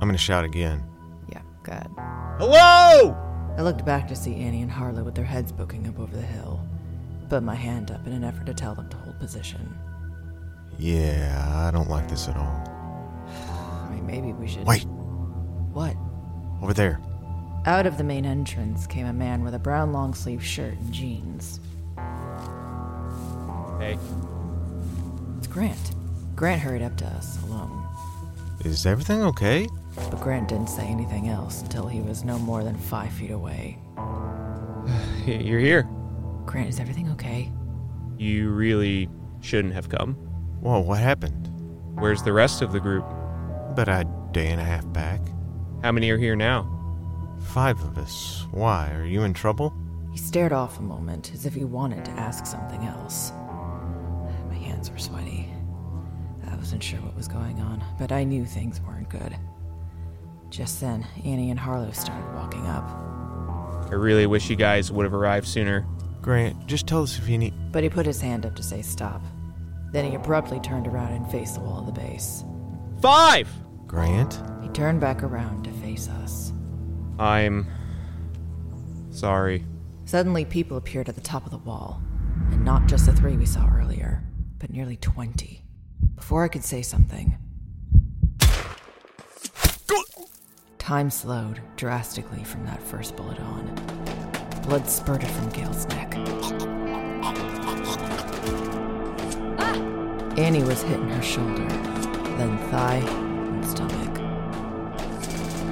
I'm 0.00 0.06
gonna 0.06 0.16
shout 0.16 0.44
again. 0.44 0.80
Yeah, 1.28 1.42
good. 1.64 1.88
Hello! 2.38 3.16
I 3.58 3.62
looked 3.62 3.84
back 3.84 4.06
to 4.08 4.16
see 4.16 4.36
Annie 4.36 4.62
and 4.62 4.70
Harlow 4.70 5.02
with 5.02 5.16
their 5.16 5.24
heads 5.24 5.50
poking 5.50 5.88
up 5.88 5.98
over 5.98 6.16
the 6.16 6.22
hill. 6.22 6.64
Put 7.28 7.42
my 7.42 7.56
hand 7.56 7.90
up 7.90 8.06
in 8.06 8.12
an 8.12 8.22
effort 8.22 8.46
to 8.46 8.54
tell 8.54 8.76
them 8.76 8.88
to 8.90 8.96
hold 8.96 9.18
position. 9.18 9.76
Yeah, 10.78 11.66
I 11.66 11.72
don't 11.72 11.90
like 11.90 12.08
this 12.08 12.28
at 12.28 12.36
all. 12.36 12.64
I 13.26 13.92
mean, 13.92 14.06
maybe 14.06 14.32
we 14.32 14.46
should. 14.46 14.64
Wait. 14.64 14.84
What? 15.72 15.96
Over 16.62 16.74
there. 16.74 17.00
Out 17.66 17.86
of 17.86 17.98
the 17.98 18.04
main 18.04 18.24
entrance 18.24 18.86
came 18.86 19.06
a 19.06 19.12
man 19.12 19.42
with 19.42 19.54
a 19.54 19.58
brown 19.58 19.92
long 19.92 20.14
sleeve 20.14 20.44
shirt 20.44 20.74
and 20.74 20.92
jeans. 20.92 21.58
Hey. 23.80 23.98
It's 25.50 25.56
Grant. 25.56 25.96
Grant 26.36 26.62
hurried 26.62 26.82
up 26.82 26.96
to 26.98 27.04
us, 27.04 27.42
alone. 27.42 27.84
Is 28.64 28.86
everything 28.86 29.20
okay? 29.22 29.66
But 29.96 30.20
Grant 30.20 30.48
didn't 30.48 30.68
say 30.68 30.86
anything 30.86 31.28
else 31.28 31.62
until 31.62 31.88
he 31.88 32.00
was 32.00 32.22
no 32.22 32.38
more 32.38 32.62
than 32.62 32.76
five 32.76 33.10
feet 33.10 33.32
away. 33.32 33.76
You're 35.26 35.58
here. 35.58 35.88
Grant, 36.46 36.68
is 36.68 36.78
everything 36.78 37.10
okay? 37.10 37.50
You 38.16 38.50
really 38.50 39.08
shouldn't 39.40 39.74
have 39.74 39.88
come. 39.88 40.14
Whoa, 40.60 40.78
what 40.78 41.00
happened? 41.00 41.48
Where's 41.98 42.22
the 42.22 42.32
rest 42.32 42.62
of 42.62 42.70
the 42.70 42.78
group? 42.78 43.04
About 43.70 43.88
a 43.88 44.06
day 44.30 44.50
and 44.52 44.60
a 44.60 44.64
half 44.64 44.90
back. 44.92 45.20
How 45.82 45.90
many 45.90 46.10
are 46.10 46.18
here 46.18 46.36
now? 46.36 46.70
Five 47.48 47.82
of 47.82 47.98
us. 47.98 48.46
Why? 48.52 48.92
Are 48.94 49.04
you 49.04 49.24
in 49.24 49.34
trouble? 49.34 49.74
He 50.12 50.18
stared 50.18 50.52
off 50.52 50.78
a 50.78 50.82
moment 50.82 51.32
as 51.34 51.44
if 51.44 51.54
he 51.54 51.64
wanted 51.64 52.04
to 52.04 52.12
ask 52.12 52.46
something 52.46 52.84
else. 52.84 53.32
My 54.48 54.54
hands 54.54 54.92
were 54.92 54.98
sweaty. 54.98 55.39
I 56.70 56.74
wasn't 56.74 56.84
sure 56.84 57.00
what 57.00 57.16
was 57.16 57.26
going 57.26 57.58
on, 57.58 57.84
but 57.98 58.12
I 58.12 58.22
knew 58.22 58.44
things 58.44 58.80
weren't 58.80 59.08
good. 59.08 59.36
Just 60.50 60.80
then, 60.80 61.04
Annie 61.24 61.50
and 61.50 61.58
Harlow 61.58 61.90
started 61.90 62.32
walking 62.32 62.64
up. 62.64 62.88
I 63.90 63.94
really 63.94 64.26
wish 64.26 64.48
you 64.48 64.54
guys 64.54 64.92
would 64.92 65.02
have 65.02 65.12
arrived 65.12 65.48
sooner. 65.48 65.84
Grant, 66.22 66.68
just 66.68 66.86
tell 66.86 67.02
us 67.02 67.18
if 67.18 67.28
you 67.28 67.38
need. 67.38 67.54
But 67.72 67.82
he 67.82 67.88
put 67.88 68.06
his 68.06 68.20
hand 68.20 68.46
up 68.46 68.54
to 68.54 68.62
say 68.62 68.82
stop. 68.82 69.20
Then 69.90 70.04
he 70.04 70.14
abruptly 70.14 70.60
turned 70.60 70.86
around 70.86 71.12
and 71.12 71.28
faced 71.28 71.54
the 71.54 71.60
wall 71.60 71.80
of 71.80 71.86
the 71.86 72.00
base. 72.00 72.44
Five! 73.02 73.48
Grant? 73.88 74.40
He 74.62 74.68
turned 74.68 75.00
back 75.00 75.24
around 75.24 75.64
to 75.64 75.72
face 75.72 76.08
us. 76.08 76.52
I'm. 77.18 77.66
sorry. 79.10 79.64
Suddenly, 80.04 80.44
people 80.44 80.76
appeared 80.76 81.08
at 81.08 81.16
the 81.16 81.20
top 81.20 81.46
of 81.46 81.50
the 81.50 81.58
wall. 81.58 82.00
And 82.52 82.64
not 82.64 82.86
just 82.86 83.06
the 83.06 83.12
three 83.12 83.36
we 83.36 83.44
saw 83.44 83.68
earlier, 83.74 84.22
but 84.60 84.70
nearly 84.70 84.96
20. 84.98 85.59
Before 86.20 86.44
I 86.44 86.48
could 86.48 86.62
say 86.62 86.82
something, 86.82 87.36
time 90.78 91.10
slowed 91.10 91.60
drastically 91.74 92.44
from 92.44 92.64
that 92.66 92.80
first 92.80 93.16
bullet 93.16 93.40
on. 93.40 93.64
Blood 94.62 94.88
spurted 94.88 95.28
from 95.30 95.48
Gail's 95.48 95.88
neck. 95.88 96.14
Annie 100.38 100.62
was 100.62 100.82
hit 100.82 101.00
in 101.00 101.08
her 101.08 101.22
shoulder, 101.22 101.66
then 102.36 102.58
thigh 102.70 103.02
and 103.08 103.66
stomach. 103.66 104.16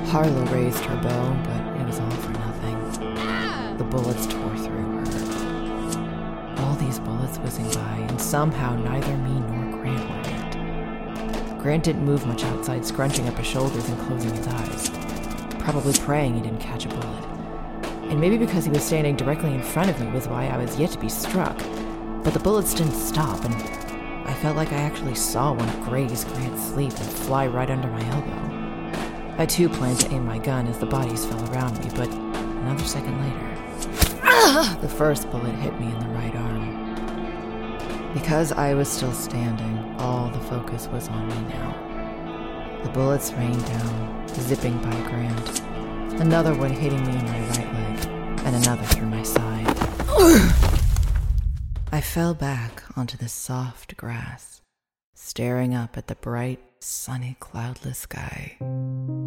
Harlow 0.09 0.45
raised 0.47 0.81
her 0.87 0.97
bow, 0.97 1.41
but 1.45 1.81
it 1.81 1.87
was 1.87 2.01
all 2.01 2.11
for 2.11 2.31
nothing. 2.31 3.77
The 3.77 3.85
bullets 3.85 4.27
tore 4.27 4.57
through 4.57 5.05
her. 5.05 5.05
All 6.63 6.75
these 6.75 6.99
bullets 6.99 7.39
whizzing 7.39 7.71
by, 7.71 8.07
and 8.09 8.21
somehow 8.21 8.75
neither 8.75 9.17
me 9.19 9.39
nor. 9.39 9.58
Grant 11.69 11.85
didn't 11.85 12.07
move 12.07 12.27
much 12.27 12.45
outside, 12.45 12.87
scrunching 12.87 13.29
up 13.29 13.37
his 13.37 13.47
shoulders 13.47 13.87
and 13.91 14.01
closing 14.07 14.35
his 14.35 14.47
eyes, 14.49 14.89
probably 15.59 15.93
praying 15.93 16.35
he 16.35 16.41
didn't 16.41 16.61
catch 16.61 16.87
a 16.87 16.89
bullet. 16.89 17.25
And 18.09 18.19
maybe 18.19 18.39
because 18.39 18.65
he 18.65 18.71
was 18.71 18.83
standing 18.83 19.17
directly 19.17 19.53
in 19.53 19.63
front 19.63 19.91
of 19.91 20.01
me 20.01 20.11
was 20.11 20.27
why 20.27 20.47
I 20.47 20.57
was 20.57 20.81
yet 20.81 20.93
to 20.93 20.99
be 20.99 21.11
struck. 21.11 21.59
But 22.25 22.33
the 22.33 22.39
bullets 22.39 22.73
didn't 22.73 22.95
stop, 22.95 23.45
and 23.45 23.55
I 24.27 24.33
felt 24.41 24.57
like 24.57 24.73
I 24.73 24.77
actually 24.77 25.15
saw 25.15 25.53
one 25.53 25.83
graze 25.83 26.25
Grant's 26.25 26.69
sleeve 26.69 26.99
and 26.99 27.11
fly 27.11 27.47
right 27.47 27.69
under 27.69 27.89
my 27.89 28.03
elbow. 28.13 29.37
I 29.37 29.45
too 29.45 29.69
planned 29.69 30.01
to 30.01 30.11
aim 30.11 30.25
my 30.25 30.39
gun 30.39 30.69
as 30.69 30.79
the 30.79 30.87
bodies 30.87 31.27
fell 31.27 31.53
around 31.53 31.79
me, 31.85 31.91
but 31.95 32.09
another 32.09 32.85
second 32.85 33.21
later, 33.21 34.81
the 34.81 34.89
first 34.89 35.31
bullet 35.31 35.55
hit 35.57 35.79
me 35.79 35.89
in 35.89 35.99
the 35.99 36.09
right 36.15 36.35
arm. 36.35 38.15
Because 38.15 38.53
I 38.53 38.73
was 38.73 38.89
still 38.89 39.13
standing, 39.13 39.78
all 39.99 40.31
the 40.31 40.41
focus 40.41 40.87
was 40.89 41.09
on 41.09 41.29
me 41.29 41.41
now. 41.49 42.81
The 42.85 42.91
bullets 42.91 43.33
rained 43.33 43.65
down, 43.67 44.29
zipping 44.29 44.79
by 44.79 45.01
Grant. 45.03 45.61
Another 46.21 46.55
one 46.55 46.71
hitting 46.71 47.05
me 47.05 47.13
in 47.13 47.25
my 47.25 47.41
right 47.49 47.75
leg, 47.75 48.07
and 48.45 48.57
another 48.57 48.85
through 48.85 49.09
my 49.09 49.23
side. 49.23 49.67
I 51.93 52.01
fell 52.01 52.35
back 52.35 52.83
onto 52.97 53.17
the 53.17 53.29
soft 53.29 53.97
grass, 53.97 54.63
staring 55.15 55.75
up 55.75 55.97
at 55.97 56.07
the 56.07 56.15
bright, 56.15 56.61
sunny, 56.81 57.37
cloudless 57.41 57.99
sky. 57.99 58.57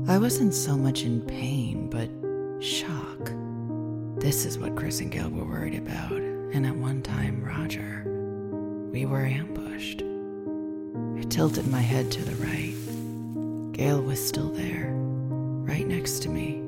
I 0.07 0.17
wasn't 0.17 0.53
so 0.53 0.77
much 0.77 1.03
in 1.03 1.21
pain, 1.21 1.89
but 1.89 2.09
shock. 2.63 3.31
This 4.21 4.45
is 4.45 4.57
what 4.57 4.75
Chris 4.75 4.99
and 4.99 5.11
Gail 5.11 5.29
were 5.29 5.45
worried 5.45 5.75
about, 5.75 6.13
and 6.13 6.65
at 6.65 6.75
one 6.75 7.01
time, 7.01 7.43
Roger. 7.43 8.03
We 8.91 9.05
were 9.05 9.25
ambushed. 9.25 10.03
I 11.21 11.23
tilted 11.25 11.67
my 11.67 11.81
head 11.81 12.11
to 12.13 12.23
the 12.23 12.35
right. 12.37 13.73
Gail 13.73 14.01
was 14.01 14.19
still 14.27 14.49
there, 14.49 14.89
right 14.91 15.87
next 15.87 16.23
to 16.23 16.29
me, 16.29 16.63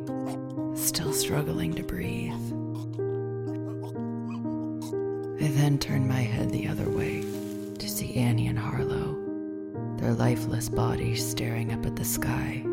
still 0.76 1.12
struggling 1.12 1.74
to 1.74 1.82
breathe. 1.82 2.34
I 5.44 5.48
then 5.58 5.80
turned 5.80 6.08
my 6.08 6.22
head 6.22 6.52
the 6.52 6.68
other 6.68 6.88
way 6.88 7.24
to 7.80 7.90
see 7.90 8.14
Annie 8.14 8.46
and 8.46 8.60
Harlow, 8.60 9.18
their 9.98 10.14
lifeless 10.14 10.70
bodies 10.70 11.28
staring 11.28 11.74
up 11.74 11.84
at 11.88 11.96
the 11.96 12.06
sky. 12.06 12.64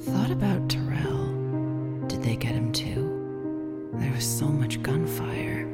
Thought 0.00 0.30
about 0.30 0.70
Terrell. 0.70 2.06
Did 2.06 2.22
they 2.22 2.36
get 2.36 2.52
him 2.52 2.72
too? 2.72 3.90
There 3.96 4.14
was 4.14 4.24
so 4.24 4.46
much 4.46 4.82
gunfire. 4.82 5.65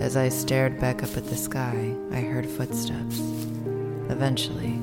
As 0.00 0.16
I 0.16 0.30
stared 0.30 0.80
back 0.80 1.02
up 1.02 1.14
at 1.18 1.26
the 1.26 1.36
sky, 1.36 1.94
I 2.10 2.20
heard 2.22 2.48
footsteps. 2.48 3.20
Eventually, 4.08 4.78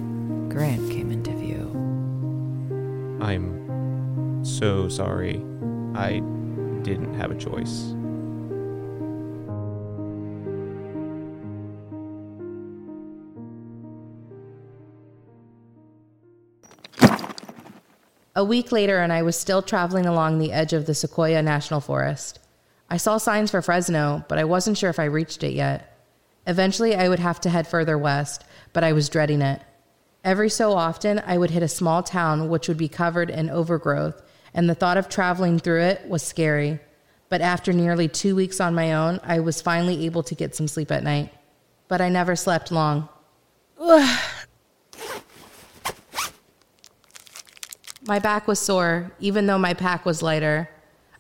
Grant 0.47 0.91
came 0.91 1.11
into 1.11 1.31
view. 1.31 1.71
I'm 3.19 4.45
so 4.45 4.87
sorry. 4.87 5.43
I 5.95 6.19
didn't 6.83 7.15
have 7.15 7.31
a 7.31 7.35
choice. 7.35 7.95
A 18.35 18.43
week 18.43 18.71
later, 18.71 18.99
and 18.99 19.11
I 19.11 19.23
was 19.23 19.35
still 19.35 19.63
traveling 19.63 20.05
along 20.05 20.37
the 20.37 20.51
edge 20.51 20.73
of 20.73 20.85
the 20.85 20.93
Sequoia 20.93 21.41
National 21.41 21.81
Forest. 21.81 22.37
I 22.89 22.97
saw 22.97 23.17
signs 23.17 23.51
for 23.51 23.61
Fresno, 23.61 24.23
but 24.29 24.37
I 24.37 24.45
wasn't 24.45 24.77
sure 24.77 24.89
if 24.89 24.99
I 24.99 25.05
reached 25.05 25.43
it 25.43 25.53
yet. 25.53 25.97
Eventually, 26.45 26.95
I 26.95 27.09
would 27.09 27.19
have 27.19 27.41
to 27.41 27.49
head 27.49 27.67
further 27.67 27.97
west, 27.97 28.45
but 28.71 28.83
I 28.83 28.93
was 28.93 29.09
dreading 29.09 29.41
it. 29.41 29.61
Every 30.23 30.49
so 30.49 30.73
often, 30.73 31.21
I 31.25 31.37
would 31.37 31.51
hit 31.51 31.63
a 31.63 31.67
small 31.67 32.01
town 32.01 32.47
which 32.49 32.67
would 32.67 32.77
be 32.77 32.87
covered 32.87 33.29
in 33.29 33.49
overgrowth, 33.49 34.21
and 34.53 34.69
the 34.69 34.75
thought 34.75 34.97
of 34.97 35.09
traveling 35.09 35.59
through 35.59 35.81
it 35.81 36.07
was 36.07 36.23
scary. 36.23 36.79
But 37.29 37.41
after 37.41 37.73
nearly 37.73 38.07
two 38.07 38.35
weeks 38.35 38.61
on 38.61 38.73
my 38.73 38.93
own, 38.93 39.19
I 39.23 39.41
was 39.41 39.61
finally 39.61 40.05
able 40.05 40.23
to 40.23 40.35
get 40.35 40.55
some 40.55 40.69
sleep 40.69 40.91
at 40.91 41.03
night. 41.03 41.33
But 41.89 41.99
I 41.99 42.07
never 42.07 42.37
slept 42.37 42.71
long. 42.71 43.09
My 48.07 48.19
back 48.19 48.47
was 48.47 48.59
sore, 48.59 49.11
even 49.19 49.47
though 49.47 49.57
my 49.57 49.73
pack 49.73 50.05
was 50.05 50.21
lighter. 50.21 50.69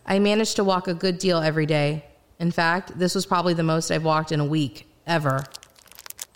I 0.07 0.19
managed 0.19 0.55
to 0.55 0.63
walk 0.63 0.87
a 0.87 0.93
good 0.93 1.17
deal 1.17 1.39
every 1.39 1.65
day. 1.65 2.05
In 2.39 2.51
fact, 2.51 2.97
this 2.97 3.13
was 3.13 3.25
probably 3.25 3.53
the 3.53 3.63
most 3.63 3.91
I've 3.91 4.05
walked 4.05 4.31
in 4.31 4.39
a 4.39 4.45
week, 4.45 4.87
ever. 5.05 5.43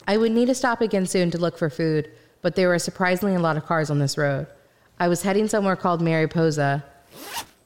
I 0.07 0.17
would 0.17 0.33
need 0.33 0.47
to 0.47 0.55
stop 0.55 0.81
again 0.81 1.05
soon 1.05 1.31
to 1.31 1.37
look 1.37 1.57
for 1.57 1.69
food, 1.69 2.11
but 2.41 2.55
there 2.55 2.67
were 2.67 2.79
surprisingly 2.79 3.35
a 3.35 3.39
lot 3.39 3.55
of 3.55 3.65
cars 3.65 3.89
on 3.89 3.99
this 3.99 4.17
road. 4.17 4.47
I 4.99 5.07
was 5.07 5.21
heading 5.21 5.47
somewhere 5.47 5.77
called 5.77 6.01
Mariposa. 6.01 6.83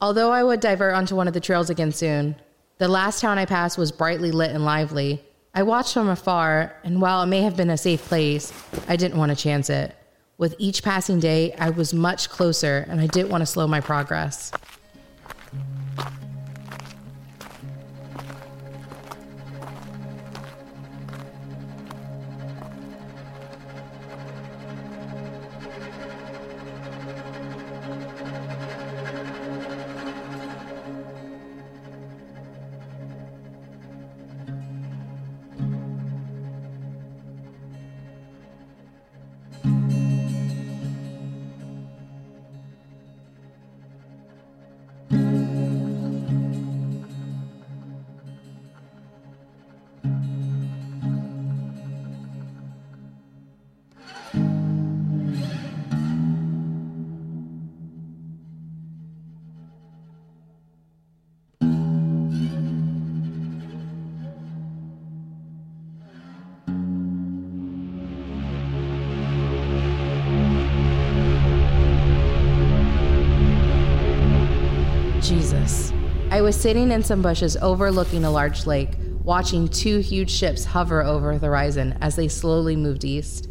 Although 0.00 0.30
I 0.30 0.44
would 0.44 0.60
divert 0.60 0.94
onto 0.94 1.16
one 1.16 1.26
of 1.26 1.34
the 1.34 1.40
trails 1.40 1.70
again 1.70 1.90
soon, 1.90 2.36
the 2.78 2.88
last 2.88 3.20
town 3.20 3.38
I 3.38 3.46
passed 3.46 3.76
was 3.76 3.90
brightly 3.90 4.30
lit 4.30 4.52
and 4.52 4.64
lively. 4.64 5.24
I 5.54 5.64
watched 5.64 5.94
from 5.94 6.08
afar, 6.08 6.76
and 6.84 7.00
while 7.00 7.22
it 7.22 7.26
may 7.26 7.42
have 7.42 7.56
been 7.56 7.70
a 7.70 7.78
safe 7.78 8.02
place, 8.04 8.52
I 8.86 8.96
didn't 8.96 9.18
want 9.18 9.30
to 9.30 9.36
chance 9.36 9.70
it. 9.70 9.96
With 10.38 10.54
each 10.58 10.82
passing 10.82 11.18
day, 11.18 11.54
I 11.58 11.70
was 11.70 11.94
much 11.94 12.28
closer, 12.28 12.86
and 12.88 13.00
I 13.00 13.06
didn't 13.06 13.30
want 13.30 13.40
to 13.40 13.46
slow 13.46 13.66
my 13.66 13.80
progress. 13.80 14.52
Sitting 76.66 76.90
in 76.90 77.00
some 77.00 77.22
bushes 77.22 77.56
overlooking 77.58 78.24
a 78.24 78.30
large 78.32 78.66
lake, 78.66 78.90
watching 79.22 79.68
two 79.68 80.00
huge 80.00 80.28
ships 80.28 80.64
hover 80.64 81.00
over 81.00 81.38
the 81.38 81.46
horizon 81.46 81.96
as 82.00 82.16
they 82.16 82.26
slowly 82.26 82.74
moved 82.74 83.04
east. 83.04 83.48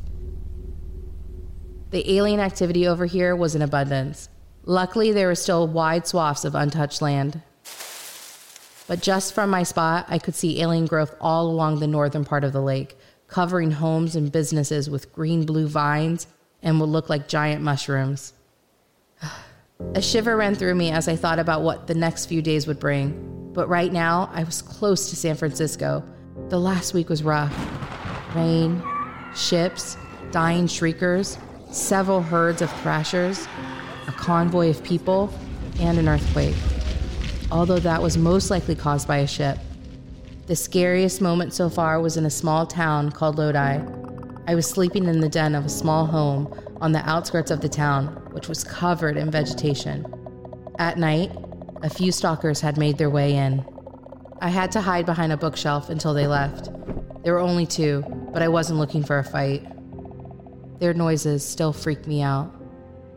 The 1.92 2.12
alien 2.12 2.42
activity 2.42 2.86
over 2.86 3.06
here 3.06 3.34
was 3.34 3.56
in 3.56 3.62
abundance. 3.62 4.28
Luckily, 4.66 5.14
there 5.14 5.28
were 5.28 5.36
still 5.36 5.66
wide 5.66 6.06
swaths 6.06 6.44
of 6.44 6.56
untouched 6.56 7.02
land. 7.02 7.42
But 8.86 9.02
just 9.02 9.34
from 9.34 9.50
my 9.50 9.64
spot, 9.64 10.08
I 10.10 10.20
could 10.20 10.36
see 10.36 10.62
alien 10.62 10.86
growth 10.86 11.16
all 11.22 11.48
along 11.48 11.80
the 11.80 11.88
northern 11.88 12.26
part 12.26 12.44
of 12.44 12.52
the 12.52 12.62
lake, 12.62 12.98
covering 13.30 13.72
homes 13.72 14.18
and 14.18 14.30
businesses 14.30 14.90
with 14.90 15.14
green 15.14 15.46
blue 15.46 15.70
vines 15.70 16.28
and 16.62 16.82
what 16.82 16.90
looked 16.90 17.10
like 17.10 17.30
giant 17.30 17.62
mushrooms. 17.62 18.34
A 19.94 20.02
shiver 20.02 20.38
ran 20.38 20.56
through 20.56 20.76
me 20.76 20.92
as 20.92 21.10
I 21.10 21.18
thought 21.18 21.38
about 21.38 21.62
what 21.62 21.88
the 21.88 21.96
next 21.96 22.28
few 22.28 22.42
days 22.42 22.66
would 22.66 22.80
bring. 22.80 23.52
But 23.54 23.68
right 23.68 23.92
now, 23.92 24.30
I 24.34 24.44
was 24.44 24.62
close 24.62 25.10
to 25.10 25.18
San 25.18 25.36
Francisco. 25.36 26.04
The 26.50 26.60
last 26.60 26.94
week 26.94 27.10
was 27.10 27.24
rough 27.24 27.54
rain, 28.36 28.84
ships, 29.34 29.98
dying 30.32 30.68
shriekers, 30.68 31.38
several 31.72 32.22
herds 32.22 32.62
of 32.62 32.72
thrashers, 32.82 33.48
a 34.08 34.12
convoy 34.12 34.70
of 34.70 34.84
people, 34.84 35.34
and 35.80 35.98
an 35.98 36.10
earthquake. 36.10 36.56
Although 37.52 37.80
that 37.80 38.02
was 38.02 38.18
most 38.18 38.50
likely 38.50 38.76
caused 38.76 39.08
by 39.08 39.18
a 39.18 39.28
ship. 39.28 39.58
The 40.48 40.56
scariest 40.56 41.22
moment 41.22 41.54
so 41.54 41.70
far 41.70 42.02
was 42.02 42.18
in 42.18 42.26
a 42.26 42.30
small 42.30 42.66
town 42.66 43.12
called 43.12 43.38
Lodi. 43.38 43.82
I 44.48 44.56
was 44.56 44.70
sleeping 44.70 45.06
in 45.06 45.22
the 45.22 45.30
den 45.30 45.56
of 45.56 45.66
a 45.66 45.70
small 45.70 46.06
home 46.06 46.54
on 46.82 46.92
the 46.92 47.08
outskirts 47.10 47.52
of 47.52 47.62
the 47.62 47.70
town, 47.70 48.08
which 48.32 48.48
was 48.48 48.64
covered 48.64 49.18
in 49.18 49.32
vegetation. 49.32 50.06
At 50.78 50.98
night, 50.98 51.32
a 51.82 51.90
few 51.90 52.12
stalkers 52.12 52.62
had 52.62 52.78
made 52.78 52.98
their 52.98 53.10
way 53.10 53.36
in. 53.36 53.66
I 54.42 54.50
had 54.50 54.72
to 54.74 54.82
hide 54.82 55.06
behind 55.06 55.32
a 55.32 55.38
bookshelf 55.38 55.90
until 55.90 56.14
they 56.14 56.28
left. 56.28 56.70
There 57.24 57.34
were 57.34 57.40
only 57.40 57.66
two, 57.66 58.04
but 58.34 58.42
I 58.42 58.48
wasn't 58.48 58.80
looking 58.80 59.04
for 59.04 59.20
a 59.20 59.24
fight. 59.24 59.66
Their 60.80 60.94
noises 60.94 61.46
still 61.46 61.74
freak 61.74 62.06
me 62.06 62.22
out. 62.22 62.54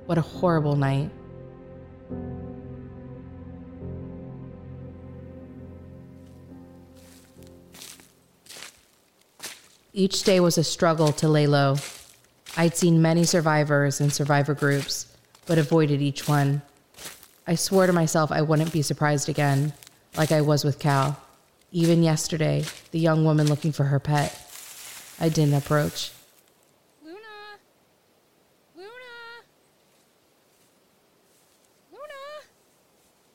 What 0.06 0.16
a 0.16 0.22
horrible 0.22 0.76
night. 0.76 1.10
Each 9.93 10.22
day 10.22 10.39
was 10.39 10.56
a 10.59 10.64
struggle 10.64 11.10
to 11.12 11.28
lay 11.28 11.48
low. 11.48 11.76
I'd 12.60 12.76
seen 12.76 13.01
many 13.01 13.22
survivors 13.22 14.01
and 14.01 14.12
survivor 14.12 14.52
groups, 14.52 15.06
but 15.47 15.59
avoided 15.59 16.02
each 16.02 16.26
one. 16.26 16.60
I 17.47 17.55
swore 17.55 17.86
to 17.86 17.93
myself 17.93 18.32
I 18.32 18.43
wouldn't 18.43 18.72
be 18.72 18.82
surprised 18.82 19.28
again, 19.28 19.72
like 20.16 20.32
I 20.32 20.40
was 20.40 20.64
with 20.64 20.80
Cal. 20.80 21.16
Even 21.70 22.02
yesterday, 22.02 22.64
the 22.90 22.98
young 22.98 23.24
woman 23.24 23.47
looking 23.47 23.70
for 23.70 23.85
her 23.85 24.01
pet. 24.01 24.36
I 25.20 25.28
didn't 25.28 25.55
approach. 25.55 26.10
Luna! 27.05 27.18
Luna! 28.74 28.89
Luna! 31.93 32.24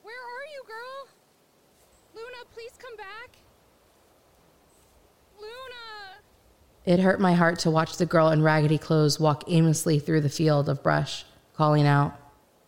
Where 0.01 0.15
are 0.15 0.47
you, 0.53 0.63
girl? 0.67 1.07
Luna, 2.13 2.43
please 2.53 2.73
come 2.77 2.97
back. 2.97 3.37
Luna! 5.39 6.19
It 6.85 6.99
hurt 6.99 7.21
my 7.21 7.33
heart 7.33 7.59
to 7.59 7.71
watch 7.71 7.97
the 7.97 8.05
girl 8.05 8.29
in 8.29 8.43
raggedy 8.43 8.77
clothes 8.77 9.19
walk 9.19 9.43
aimlessly 9.47 9.99
through 9.99 10.21
the 10.21 10.29
field 10.29 10.67
of 10.67 10.83
brush, 10.83 11.23
calling 11.53 11.87
out. 11.87 12.13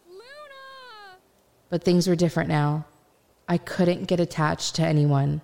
Luna! 0.08 1.18
But 1.70 1.84
things 1.84 2.08
were 2.08 2.16
different 2.16 2.48
now. 2.48 2.86
I 3.48 3.58
couldn't 3.58 4.06
get 4.06 4.22
attached 4.22 4.76
to 4.76 4.86
anyone. 4.86 5.42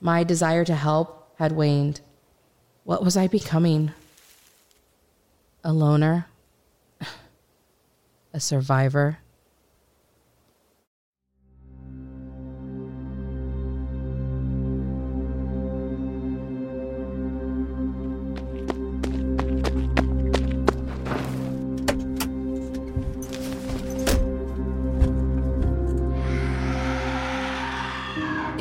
My 0.00 0.22
desire 0.22 0.64
to 0.64 0.74
help 0.74 1.32
had 1.38 1.52
waned. 1.52 2.00
What 2.84 3.04
was 3.04 3.16
I 3.16 3.26
becoming? 3.26 3.92
A 5.64 5.72
loner? 5.72 6.26
A 8.32 8.38
survivor? 8.38 9.18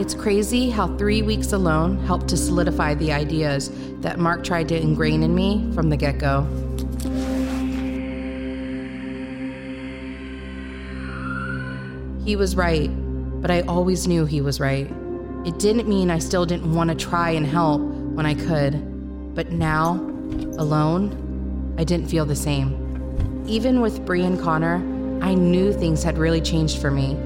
It's 0.06 0.14
crazy 0.14 0.70
how 0.70 0.96
three 0.98 1.24
weeks 1.24 1.52
alone 1.52 1.98
helped 2.06 2.28
to 2.28 2.38
solidify 2.38 2.94
the 2.94 3.12
ideas 3.12 3.72
that 4.02 4.20
Mark 4.20 4.44
tried 4.44 4.70
to 4.70 4.80
ingrain 4.80 5.24
in 5.24 5.34
me 5.34 5.68
from 5.74 5.90
the 5.90 5.98
get 5.98 6.20
go. 6.20 6.44
He 12.24 12.36
was 12.36 12.56
right, 12.56 12.92
but 13.42 13.50
I 13.50 13.62
always 13.62 14.08
knew 14.08 14.28
he 14.28 14.42
was 14.42 14.60
right. 14.60 14.86
It 15.44 15.58
didn't 15.58 15.88
mean 15.88 16.12
I 16.12 16.20
still 16.20 16.46
didn't 16.46 16.72
want 16.72 16.92
to 16.92 16.96
try 16.96 17.32
and 17.32 17.44
help 17.44 17.82
when 17.82 18.28
I 18.28 18.36
could, 18.36 19.34
but 19.34 19.54
now, 19.54 19.94
alone, 20.60 21.74
I 21.80 21.84
didn't 21.84 22.10
feel 22.10 22.26
the 22.26 22.36
same. 22.36 23.44
Even 23.48 23.82
with 23.82 24.06
Bree 24.06 24.24
and 24.24 24.40
Connor, 24.40 24.76
I 25.24 25.34
knew 25.34 25.74
things 25.74 26.04
had 26.04 26.20
really 26.20 26.42
changed 26.42 26.78
for 26.78 26.92
me. 26.92 27.18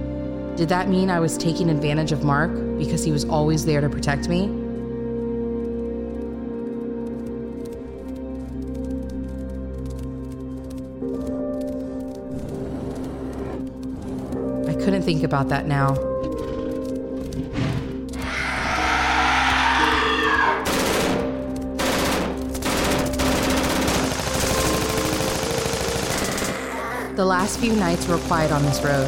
Did 0.55 0.69
that 0.69 0.87
mean 0.87 1.09
I 1.09 1.19
was 1.19 1.37
taking 1.37 1.69
advantage 1.69 2.13
of 2.13 2.23
Mark 2.23 2.68
because 2.79 3.03
he 3.03 3.11
was 3.11 3.25
always 3.25 3.65
there 3.65 3.81
to 3.81 3.89
protect 3.89 4.29
me? 4.29 4.45
I 14.65 14.73
couldn't 14.81 15.03
think 15.03 15.23
about 15.23 15.49
that 15.49 15.67
now. 15.67 15.93
The 27.15 27.25
last 27.25 27.59
few 27.59 27.75
nights 27.75 28.07
were 28.07 28.17
quiet 28.19 28.53
on 28.53 28.63
this 28.63 28.81
road. 28.81 29.05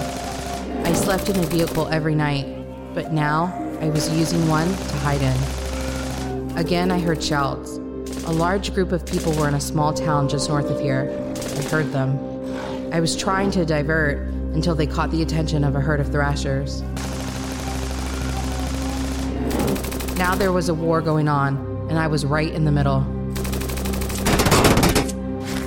I 0.86 0.92
slept 0.92 1.30
in 1.30 1.38
a 1.38 1.44
vehicle 1.44 1.88
every 1.88 2.14
night, 2.14 2.46
but 2.94 3.14
now 3.14 3.61
I 3.82 3.90
was 3.90 4.08
using 4.16 4.48
one 4.48 4.68
to 4.68 4.98
hide 4.98 5.24
in. 5.24 6.56
Again, 6.56 6.92
I 6.92 7.00
heard 7.00 7.24
shouts. 7.24 7.78
A 8.28 8.32
large 8.32 8.76
group 8.76 8.92
of 8.92 9.04
people 9.08 9.34
were 9.34 9.48
in 9.48 9.56
a 9.56 9.60
small 9.60 9.92
town 9.92 10.30
just 10.30 10.50
north 10.50 10.70
of 10.70 10.80
here. 10.80 11.10
I 11.58 11.64
heard 11.64 11.92
them. 11.92 12.20
I 12.94 13.00
was 13.00 13.18
trying 13.18 13.50
to 13.52 13.66
divert 13.66 14.20
until 14.54 14.76
they 14.76 14.86
caught 14.86 15.10
the 15.10 15.24
attention 15.24 15.64
of 15.64 15.76
a 15.76 15.80
herd 15.80 16.00
of 16.00 16.12
thrashers. 16.12 16.84
Now 20.16 20.36
there 20.36 20.52
was 20.52 20.70
a 20.70 20.76
war 20.76 21.02
going 21.02 21.28
on, 21.28 21.58
and 21.90 21.98
I 21.98 22.06
was 22.06 22.24
right 22.24 22.54
in 22.54 22.66
the 22.66 22.72
middle. 22.72 23.00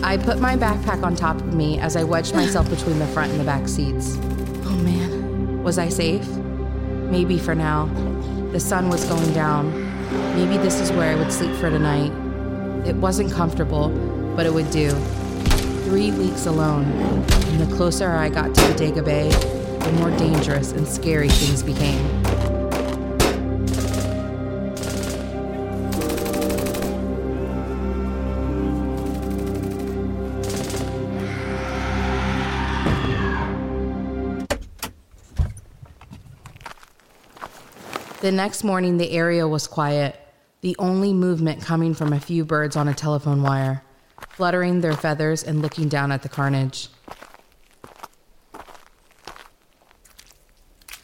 I 0.05 0.19
put 0.19 0.39
my 0.39 0.57
backpack 0.57 1.03
on 1.03 1.17
top 1.17 1.37
of 1.39 1.53
me 1.53 1.81
as 1.81 1.97
I 1.97 2.05
wedged 2.05 2.37
myself 2.37 2.71
between 2.71 3.01
the 3.01 3.09
front 3.09 3.33
and 3.33 3.41
the 3.41 3.45
back 3.45 3.67
seats. 3.67 4.17
Oh 4.67 4.79
man, 4.85 5.65
was 5.65 5.79
I 5.79 5.89
safe? 5.89 6.25
Maybe 7.15 7.39
for 7.39 7.55
now. 7.55 7.87
The 8.51 8.59
sun 8.59 8.89
was 8.89 9.05
going 9.05 9.33
down. 9.35 9.71
Maybe 10.35 10.57
this 10.61 10.81
is 10.81 10.91
where 10.91 11.13
I 11.13 11.15
would 11.15 11.33
sleep 11.33 11.55
for 11.59 11.71
tonight. 11.71 12.11
It 12.89 12.97
wasn't 12.97 13.31
comfortable, 13.31 13.91
but 14.35 14.47
it 14.47 14.53
would 14.53 14.69
do. 14.73 14.91
Three 15.85 16.11
weeks 16.11 16.47
alone, 16.47 16.83
and 16.83 17.61
the 17.61 17.73
closer 17.77 18.11
I 18.11 18.31
got 18.31 18.53
to 18.53 18.61
the 18.63 18.73
Bodega 18.73 19.03
Bay, 19.05 19.31
the 19.31 19.93
more 19.93 20.11
dangerous 20.19 20.73
and 20.73 20.89
scary 20.89 21.29
things 21.29 21.63
became. 21.63 22.24
The 38.25 38.33
next 38.33 38.65
morning, 38.65 38.97
the 38.97 39.11
area 39.11 39.47
was 39.47 39.67
quiet, 39.67 40.19
the 40.63 40.75
only 40.79 41.13
movement 41.13 41.61
coming 41.61 41.93
from 41.93 42.15
a 42.15 42.19
few 42.19 42.43
birds 42.47 42.75
on 42.75 42.89
a 42.89 42.95
telephone 42.95 43.43
wire, 43.43 43.83
fluttering 44.31 44.81
their 44.81 44.95
feathers 44.95 45.45
and 45.45 45.61
looking 45.61 45.91
down 45.91 46.11
at 46.11 46.23
the 46.23 46.31
carnage. 46.31 46.89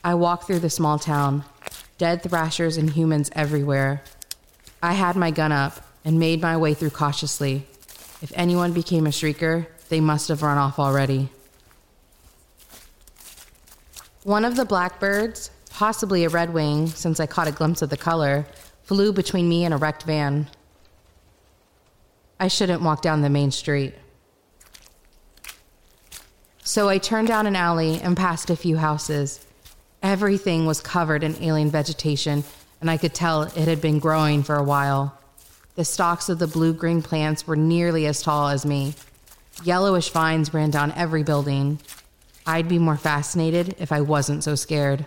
I 0.03 0.15
walked 0.15 0.47
through 0.47 0.61
the 0.61 0.71
small 0.71 0.99
town, 0.99 1.45
dead 1.99 2.23
thrashers 2.23 2.79
and 2.79 2.89
humans 2.89 3.29
everywhere. 3.35 4.03
I 4.83 4.95
had 4.95 5.15
my 5.15 5.31
gun 5.31 5.53
up 5.53 5.75
and 6.07 6.19
made 6.19 6.41
my 6.41 6.57
way 6.57 6.73
through 6.73 6.89
cautiously. 6.89 7.67
If 8.23 8.33
anyone 8.35 8.73
became 8.73 9.07
a 9.07 9.11
shrieker, 9.11 9.67
they 9.91 10.01
must 10.01 10.29
have 10.29 10.43
run 10.43 10.57
off 10.57 10.79
already. 10.79 11.29
One 14.23 14.47
of 14.47 14.57
the 14.57 14.65
blackbirds, 14.65 15.51
possibly 15.81 16.27
a 16.27 16.29
redwing 16.29 16.87
since 16.89 17.21
I 17.21 17.27
caught 17.27 17.49
a 17.49 17.53
glimpse 17.53 17.81
of 17.81 17.89
the 17.89 17.97
color, 17.97 18.45
flew 18.83 19.15
between 19.15 19.49
me 19.49 19.65
and 19.65 19.73
a 19.73 19.79
wrecked 19.79 20.03
van. 20.03 20.47
I 22.39 22.49
shouldn't 22.49 22.83
walk 22.83 23.01
down 23.01 23.23
the 23.23 23.31
main 23.31 23.51
street. 23.51 23.95
So 26.63 26.91
I 26.91 26.99
turned 26.99 27.29
down 27.29 27.47
an 27.47 27.57
alley 27.57 27.99
and 28.03 28.15
passed 28.15 28.51
a 28.51 28.57
few 28.57 28.77
houses. 28.77 29.47
Everything 30.03 30.67
was 30.67 30.83
covered 30.83 31.25
in 31.25 31.43
alien 31.43 31.71
vegetation, 31.71 32.45
and 32.83 32.91
I 32.91 32.99
could 32.99 33.15
tell 33.15 33.45
it 33.45 33.55
had 33.55 33.81
been 33.81 34.01
growing 34.01 34.43
for 34.43 34.57
a 34.57 34.63
while. 34.63 35.19
The 35.77 35.87
stalks 35.87 36.29
of 36.29 36.39
the 36.39 36.47
blue 36.47 36.75
green 36.75 37.01
plants 37.01 37.47
were 37.47 37.57
nearly 37.57 38.05
as 38.05 38.21
tall 38.21 38.51
as 38.51 38.67
me. 38.67 38.93
Yellowish 39.65 40.11
vines 40.11 40.53
ran 40.53 40.69
down 40.69 40.93
every 40.93 41.23
building. 41.23 41.79
I'd 42.47 42.69
be 42.69 42.79
more 42.79 42.99
fascinated 42.99 43.77
if 43.79 43.93
I 43.93 44.03
wasn't 44.03 44.45
so 44.45 44.55
scared. 44.57 45.07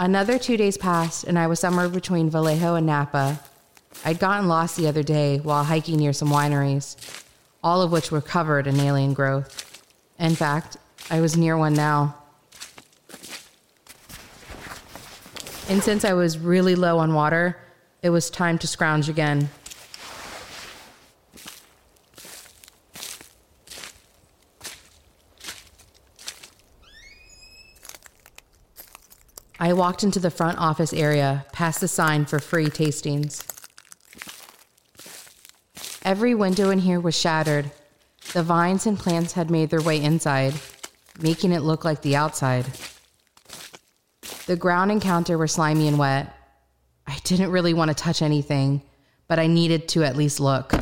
Another 0.00 0.38
two 0.38 0.56
days 0.56 0.78
passed, 0.78 1.24
and 1.24 1.38
I 1.38 1.46
was 1.46 1.60
somewhere 1.60 1.86
between 1.86 2.30
Vallejo 2.30 2.74
and 2.74 2.86
Napa. 2.86 3.38
I'd 4.02 4.18
gotten 4.18 4.48
lost 4.48 4.78
the 4.78 4.88
other 4.88 5.02
day 5.02 5.40
while 5.40 5.62
hiking 5.62 5.98
near 5.98 6.14
some 6.14 6.30
wineries, 6.30 6.96
all 7.62 7.82
of 7.82 7.92
which 7.92 8.10
were 8.10 8.22
covered 8.22 8.66
in 8.66 8.80
alien 8.80 9.12
growth. 9.12 9.84
In 10.18 10.34
fact, 10.34 10.78
I 11.10 11.20
was 11.20 11.36
near 11.36 11.58
one 11.58 11.74
now. 11.74 12.14
And 15.68 15.82
since 15.82 16.06
I 16.06 16.14
was 16.14 16.38
really 16.38 16.76
low 16.76 16.96
on 16.96 17.12
water, 17.12 17.58
it 18.02 18.08
was 18.08 18.30
time 18.30 18.56
to 18.60 18.66
scrounge 18.66 19.10
again. 19.10 19.50
I 29.62 29.74
walked 29.74 30.04
into 30.04 30.18
the 30.18 30.30
front 30.30 30.56
office 30.56 30.94
area, 30.94 31.44
past 31.52 31.82
the 31.82 31.88
sign 31.88 32.24
for 32.24 32.38
free 32.38 32.68
tastings. 32.68 33.44
Every 36.02 36.34
window 36.34 36.70
in 36.70 36.78
here 36.78 36.98
was 36.98 37.14
shattered. 37.14 37.70
The 38.32 38.42
vines 38.42 38.86
and 38.86 38.98
plants 38.98 39.34
had 39.34 39.50
made 39.50 39.68
their 39.68 39.82
way 39.82 40.02
inside, 40.02 40.54
making 41.20 41.52
it 41.52 41.60
look 41.60 41.84
like 41.84 42.00
the 42.00 42.16
outside. 42.16 42.64
The 44.46 44.56
ground 44.56 44.92
and 44.92 45.02
counter 45.02 45.36
were 45.36 45.46
slimy 45.46 45.88
and 45.88 45.98
wet. 45.98 46.34
I 47.06 47.18
didn't 47.24 47.50
really 47.50 47.74
want 47.74 47.90
to 47.90 47.94
touch 47.94 48.22
anything, 48.22 48.80
but 49.28 49.38
I 49.38 49.46
needed 49.46 49.88
to 49.88 50.04
at 50.04 50.16
least 50.16 50.40
look. 50.40 50.72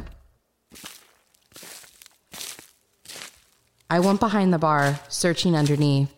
I 3.91 3.99
went 3.99 4.21
behind 4.21 4.53
the 4.53 4.59
bar, 4.59 5.01
searching 5.09 5.57
underneath. 5.57 6.15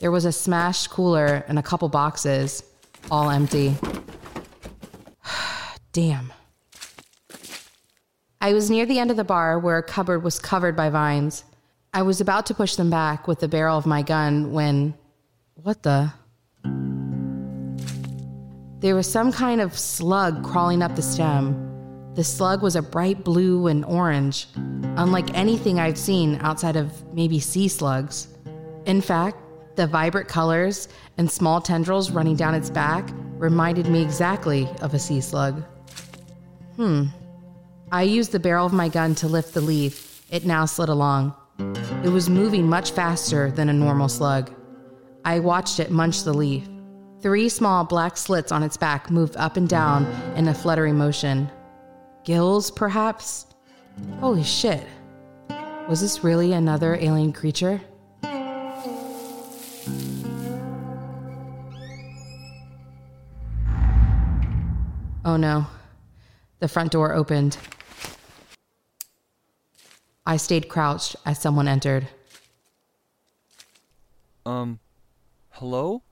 There 0.00 0.10
was 0.10 0.24
a 0.24 0.32
smashed 0.32 0.88
cooler 0.88 1.44
and 1.46 1.58
a 1.58 1.62
couple 1.62 1.88
boxes, 1.90 2.64
all 3.10 3.28
empty. 3.28 3.76
Damn. 5.92 6.32
I 8.40 8.54
was 8.54 8.70
near 8.70 8.86
the 8.86 8.98
end 8.98 9.10
of 9.10 9.18
the 9.18 9.24
bar 9.24 9.58
where 9.58 9.76
a 9.76 9.82
cupboard 9.82 10.24
was 10.24 10.38
covered 10.38 10.74
by 10.74 10.88
vines. 10.88 11.44
I 11.92 12.00
was 12.00 12.22
about 12.22 12.46
to 12.46 12.54
push 12.54 12.76
them 12.76 12.88
back 12.88 13.28
with 13.28 13.40
the 13.40 13.48
barrel 13.48 13.76
of 13.76 13.84
my 13.84 14.00
gun 14.00 14.52
when. 14.52 14.94
What 15.54 15.82
the? 15.82 16.10
There 18.80 18.94
was 18.94 19.10
some 19.10 19.30
kind 19.30 19.60
of 19.60 19.78
slug 19.78 20.42
crawling 20.42 20.80
up 20.80 20.96
the 20.96 21.02
stem. 21.02 22.14
The 22.14 22.24
slug 22.24 22.62
was 22.62 22.74
a 22.76 22.82
bright 22.82 23.22
blue 23.22 23.66
and 23.66 23.84
orange, 23.84 24.46
unlike 24.96 25.36
anything 25.36 25.78
I've 25.78 25.98
seen 25.98 26.38
outside 26.40 26.76
of 26.76 26.90
maybe 27.12 27.38
sea 27.38 27.68
slugs. 27.68 28.28
In 28.86 29.02
fact, 29.02 29.36
the 29.76 29.86
vibrant 29.86 30.28
colors 30.28 30.88
and 31.18 31.30
small 31.30 31.60
tendrils 31.60 32.10
running 32.10 32.36
down 32.36 32.54
its 32.54 32.70
back 32.70 33.08
reminded 33.38 33.86
me 33.86 34.02
exactly 34.02 34.68
of 34.82 34.94
a 34.94 34.98
sea 34.98 35.20
slug. 35.20 35.62
Hmm. 36.76 37.06
I 37.92 38.02
used 38.02 38.32
the 38.32 38.38
barrel 38.38 38.66
of 38.66 38.72
my 38.72 38.88
gun 38.88 39.14
to 39.16 39.28
lift 39.28 39.54
the 39.54 39.60
leaf. 39.60 40.24
It 40.30 40.44
now 40.44 40.64
slid 40.64 40.88
along. 40.88 41.34
It 42.04 42.10
was 42.10 42.30
moving 42.30 42.68
much 42.68 42.92
faster 42.92 43.50
than 43.50 43.68
a 43.68 43.72
normal 43.72 44.08
slug. 44.08 44.52
I 45.24 45.40
watched 45.40 45.80
it 45.80 45.90
munch 45.90 46.22
the 46.22 46.32
leaf. 46.32 46.68
Three 47.20 47.48
small 47.48 47.84
black 47.84 48.16
slits 48.16 48.52
on 48.52 48.62
its 48.62 48.76
back 48.76 49.10
moved 49.10 49.36
up 49.36 49.56
and 49.56 49.68
down 49.68 50.06
in 50.36 50.48
a 50.48 50.54
fluttering 50.54 50.96
motion. 50.96 51.50
Gills, 52.24 52.70
perhaps? 52.70 53.46
Holy 54.20 54.42
shit. 54.42 54.86
Was 55.88 56.00
this 56.00 56.24
really 56.24 56.52
another 56.52 56.94
alien 56.94 57.32
creature? 57.32 57.80
Oh 65.24 65.36
no. 65.36 65.66
The 66.60 66.68
front 66.68 66.92
door 66.92 67.12
opened. 67.14 67.58
I 70.26 70.36
stayed 70.36 70.68
crouched 70.68 71.16
as 71.26 71.38
someone 71.38 71.68
entered. 71.68 72.08
Um, 74.46 74.78
hello? 75.50 76.02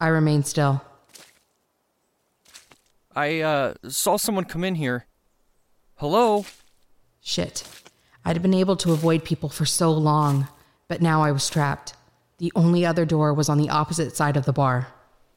I 0.00 0.08
remained 0.08 0.46
still. 0.46 0.82
I, 3.14 3.40
uh, 3.40 3.74
saw 3.88 4.16
someone 4.16 4.44
come 4.44 4.64
in 4.64 4.74
here. 4.74 5.06
Hello? 5.96 6.44
Shit. 7.20 7.66
I'd 8.24 8.42
been 8.42 8.54
able 8.54 8.76
to 8.76 8.92
avoid 8.92 9.24
people 9.24 9.48
for 9.48 9.64
so 9.64 9.90
long, 9.92 10.48
but 10.88 11.00
now 11.00 11.22
I 11.22 11.32
was 11.32 11.48
trapped. 11.48 11.94
The 12.38 12.52
only 12.54 12.84
other 12.84 13.04
door 13.04 13.32
was 13.32 13.48
on 13.48 13.58
the 13.58 13.70
opposite 13.70 14.16
side 14.16 14.36
of 14.36 14.44
the 14.44 14.52
bar. 14.52 14.88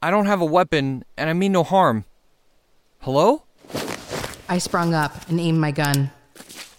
I 0.01 0.11
don't 0.11 0.27
have 0.27 0.39
a 0.39 0.45
weapon, 0.45 1.03
and 1.17 1.29
I 1.29 1.33
mean 1.33 1.51
no 1.51 1.63
harm. 1.63 2.05
Hello? 2.99 3.43
I 4.47 4.57
sprung 4.57 4.93
up 4.93 5.27
and 5.29 5.39
aimed 5.41 5.59
my 5.59 5.71
gun. 5.71 6.11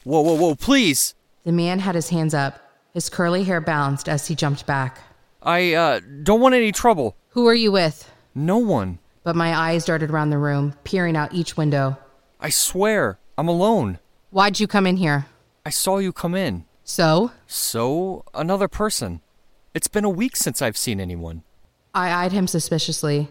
Whoa, 0.05 0.23
whoa, 0.23 0.37
whoa, 0.37 0.55
please! 0.55 1.15
The 1.45 1.53
man 1.53 1.81
had 1.81 1.95
his 1.95 2.09
hands 2.09 2.33
up. 2.33 2.59
His 2.95 3.11
curly 3.11 3.45
hair 3.45 3.61
bounced 3.61 4.09
as 4.09 4.27
he 4.27 4.35
jumped 4.35 4.67
back. 4.67 5.01
I, 5.43 5.75
uh, 5.75 6.01
don't 6.23 6.41
want 6.41 6.55
any 6.55 6.73
trouble. 6.73 7.15
Who 7.31 7.47
are 7.47 7.55
you 7.55 7.71
with? 7.71 8.11
No 8.35 8.57
one. 8.57 8.99
But 9.23 9.37
my 9.37 9.55
eyes 9.55 9.85
darted 9.85 10.11
around 10.11 10.31
the 10.31 10.39
room, 10.39 10.75
peering 10.85 11.15
out 11.15 11.35
each 11.35 11.59
window. 11.59 11.99
I 12.41 12.49
swear, 12.49 13.19
I'm 13.37 13.49
alone. 13.49 13.99
Why'd 14.31 14.61
you 14.61 14.67
come 14.67 14.87
in 14.87 14.97
here? 14.97 15.27
I 15.67 15.71
saw 15.71 15.99
you 15.99 16.13
come 16.13 16.35
in. 16.35 16.65
So? 16.85 17.33
So, 17.47 18.25
another 18.33 18.67
person. 18.67 19.21
It's 19.75 19.89
been 19.89 20.05
a 20.05 20.11
week 20.11 20.37
since 20.37 20.63
I've 20.63 20.79
seen 20.79 20.99
anyone. 21.01 21.43
I 21.95 22.25
eyed 22.25 22.33
him 22.33 22.47
suspiciously. 22.47 23.29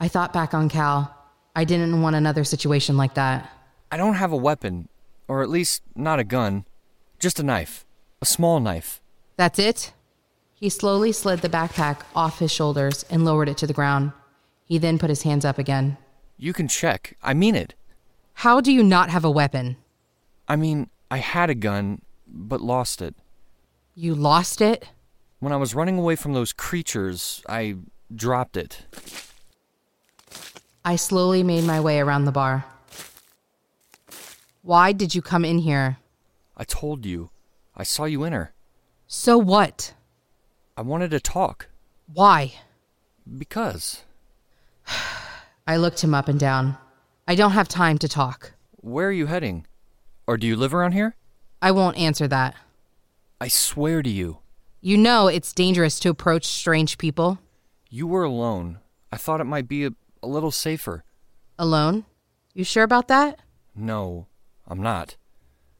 I 0.00 0.08
thought 0.08 0.32
back 0.32 0.54
on 0.54 0.68
Cal. 0.68 1.14
I 1.54 1.64
didn't 1.64 2.00
want 2.00 2.16
another 2.16 2.44
situation 2.44 2.96
like 2.96 3.14
that. 3.14 3.50
I 3.90 3.96
don't 3.96 4.14
have 4.14 4.32
a 4.32 4.36
weapon, 4.36 4.88
or 5.26 5.42
at 5.42 5.48
least 5.48 5.82
not 5.94 6.18
a 6.18 6.24
gun. 6.24 6.64
Just 7.18 7.40
a 7.40 7.42
knife. 7.42 7.84
A 8.22 8.26
small 8.26 8.60
knife. 8.60 9.00
That's 9.36 9.58
it? 9.58 9.92
He 10.54 10.68
slowly 10.68 11.12
slid 11.12 11.40
the 11.40 11.48
backpack 11.48 12.02
off 12.14 12.38
his 12.38 12.50
shoulders 12.50 13.04
and 13.10 13.24
lowered 13.24 13.48
it 13.48 13.58
to 13.58 13.66
the 13.66 13.72
ground. 13.72 14.12
He 14.64 14.78
then 14.78 14.98
put 14.98 15.10
his 15.10 15.22
hands 15.22 15.44
up 15.44 15.58
again. 15.58 15.96
You 16.36 16.52
can 16.52 16.68
check. 16.68 17.16
I 17.22 17.34
mean 17.34 17.54
it. 17.54 17.74
How 18.34 18.60
do 18.60 18.72
you 18.72 18.82
not 18.82 19.10
have 19.10 19.24
a 19.24 19.30
weapon? 19.30 19.76
I 20.46 20.56
mean, 20.56 20.90
I 21.10 21.18
had 21.18 21.50
a 21.50 21.54
gun, 21.54 22.02
but 22.26 22.60
lost 22.60 23.02
it. 23.02 23.14
You 23.94 24.14
lost 24.14 24.60
it? 24.60 24.88
When 25.40 25.52
I 25.52 25.56
was 25.56 25.74
running 25.74 25.98
away 25.98 26.16
from 26.16 26.32
those 26.32 26.52
creatures, 26.52 27.42
I 27.48 27.76
dropped 28.14 28.56
it. 28.56 28.84
I 30.84 30.96
slowly 30.96 31.42
made 31.42 31.64
my 31.64 31.80
way 31.80 32.00
around 32.00 32.24
the 32.24 32.32
bar. 32.32 32.64
Why 34.62 34.92
did 34.92 35.14
you 35.14 35.22
come 35.22 35.44
in 35.44 35.58
here? 35.58 35.98
I 36.56 36.64
told 36.64 37.06
you. 37.06 37.30
I 37.76 37.82
saw 37.84 38.04
you 38.04 38.24
enter. 38.24 38.52
So 39.06 39.38
what? 39.38 39.94
I 40.76 40.82
wanted 40.82 41.10
to 41.12 41.20
talk. 41.20 41.68
Why? 42.12 42.54
Because. 43.38 44.02
I 45.66 45.76
looked 45.76 46.02
him 46.02 46.14
up 46.14 46.28
and 46.28 46.40
down. 46.40 46.76
I 47.26 47.34
don't 47.34 47.52
have 47.52 47.68
time 47.68 47.98
to 47.98 48.08
talk. 48.08 48.52
Where 48.76 49.08
are 49.08 49.12
you 49.12 49.26
heading? 49.26 49.66
Or 50.26 50.36
do 50.36 50.46
you 50.46 50.56
live 50.56 50.74
around 50.74 50.92
here? 50.92 51.14
I 51.60 51.72
won't 51.72 51.98
answer 51.98 52.26
that. 52.28 52.54
I 53.40 53.48
swear 53.48 54.02
to 54.02 54.10
you. 54.10 54.38
You 54.80 54.96
know 54.96 55.26
it's 55.26 55.52
dangerous 55.52 55.98
to 56.00 56.08
approach 56.08 56.46
strange 56.46 56.98
people. 56.98 57.38
You 57.88 58.06
were 58.06 58.24
alone. 58.24 58.78
I 59.10 59.16
thought 59.16 59.40
it 59.40 59.44
might 59.44 59.66
be 59.66 59.86
a, 59.86 59.92
a 60.22 60.26
little 60.26 60.50
safer. 60.50 61.04
Alone? 61.58 62.04
You 62.52 62.62
sure 62.64 62.84
about 62.84 63.08
that? 63.08 63.40
No, 63.74 64.26
I'm 64.66 64.82
not. 64.82 65.16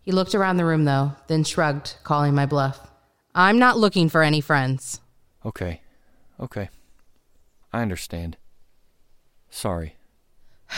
He 0.00 0.12
looked 0.12 0.34
around 0.34 0.56
the 0.56 0.64
room, 0.64 0.86
though, 0.86 1.12
then 1.26 1.44
shrugged, 1.44 1.96
calling 2.04 2.34
my 2.34 2.46
bluff. 2.46 2.88
I'm 3.34 3.58
not 3.58 3.76
looking 3.76 4.08
for 4.08 4.22
any 4.22 4.40
friends. 4.40 5.00
Okay. 5.44 5.82
Okay. 6.40 6.70
I 7.72 7.82
understand. 7.82 8.38
Sorry. 9.50 9.96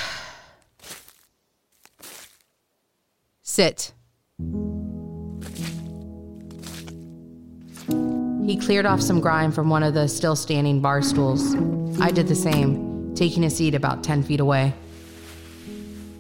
Sit. 3.43 3.93
He 8.51 8.57
cleared 8.57 8.85
off 8.85 9.01
some 9.01 9.21
grime 9.21 9.53
from 9.53 9.71
one 9.71 9.85
of 9.85 9.95
the 9.95 10.09
still 10.09 10.35
standing 10.35 10.81
bar 10.81 11.03
stools. 11.03 11.55
I 12.01 12.11
did 12.11 12.27
the 12.27 12.35
same, 12.35 13.15
taking 13.15 13.45
a 13.45 13.51
seat 13.51 13.77
about 13.77 14.03
10 14.03 14.25
feet 14.25 14.41
away. 14.41 14.75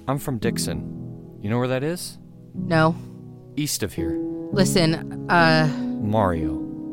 I'm 0.07 0.16
from 0.16 0.39
Dixon. 0.39 1.40
You 1.43 1.51
know 1.51 1.59
where 1.59 1.66
that 1.66 1.82
is? 1.82 2.19
No. 2.55 2.94
East 3.57 3.82
of 3.82 3.94
here. 3.94 4.16
Listen, 4.52 5.28
uh. 5.28 5.66
Mario. 6.01 6.52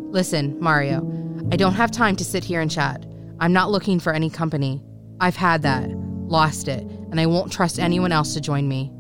Listen, 0.10 0.60
Mario. 0.60 1.06
I 1.52 1.56
don't 1.56 1.76
have 1.76 1.92
time 1.92 2.16
to 2.16 2.26
sit 2.26 2.44
here 2.44 2.60
and 2.60 2.72
chat. 2.72 3.06
I'm 3.40 3.54
not 3.54 3.70
looking 3.70 4.00
for 4.00 4.14
any 4.14 4.32
company. 4.32 4.82
I've 5.20 5.36
had 5.36 5.62
that, 5.62 5.88
lost 5.92 6.68
it, 6.68 6.82
and 7.12 7.20
I 7.20 7.28
won't 7.28 7.52
trust 7.52 7.78
anyone 7.78 8.12
else 8.12 8.34
to 8.34 8.42
join 8.42 8.68
me. 8.68 8.92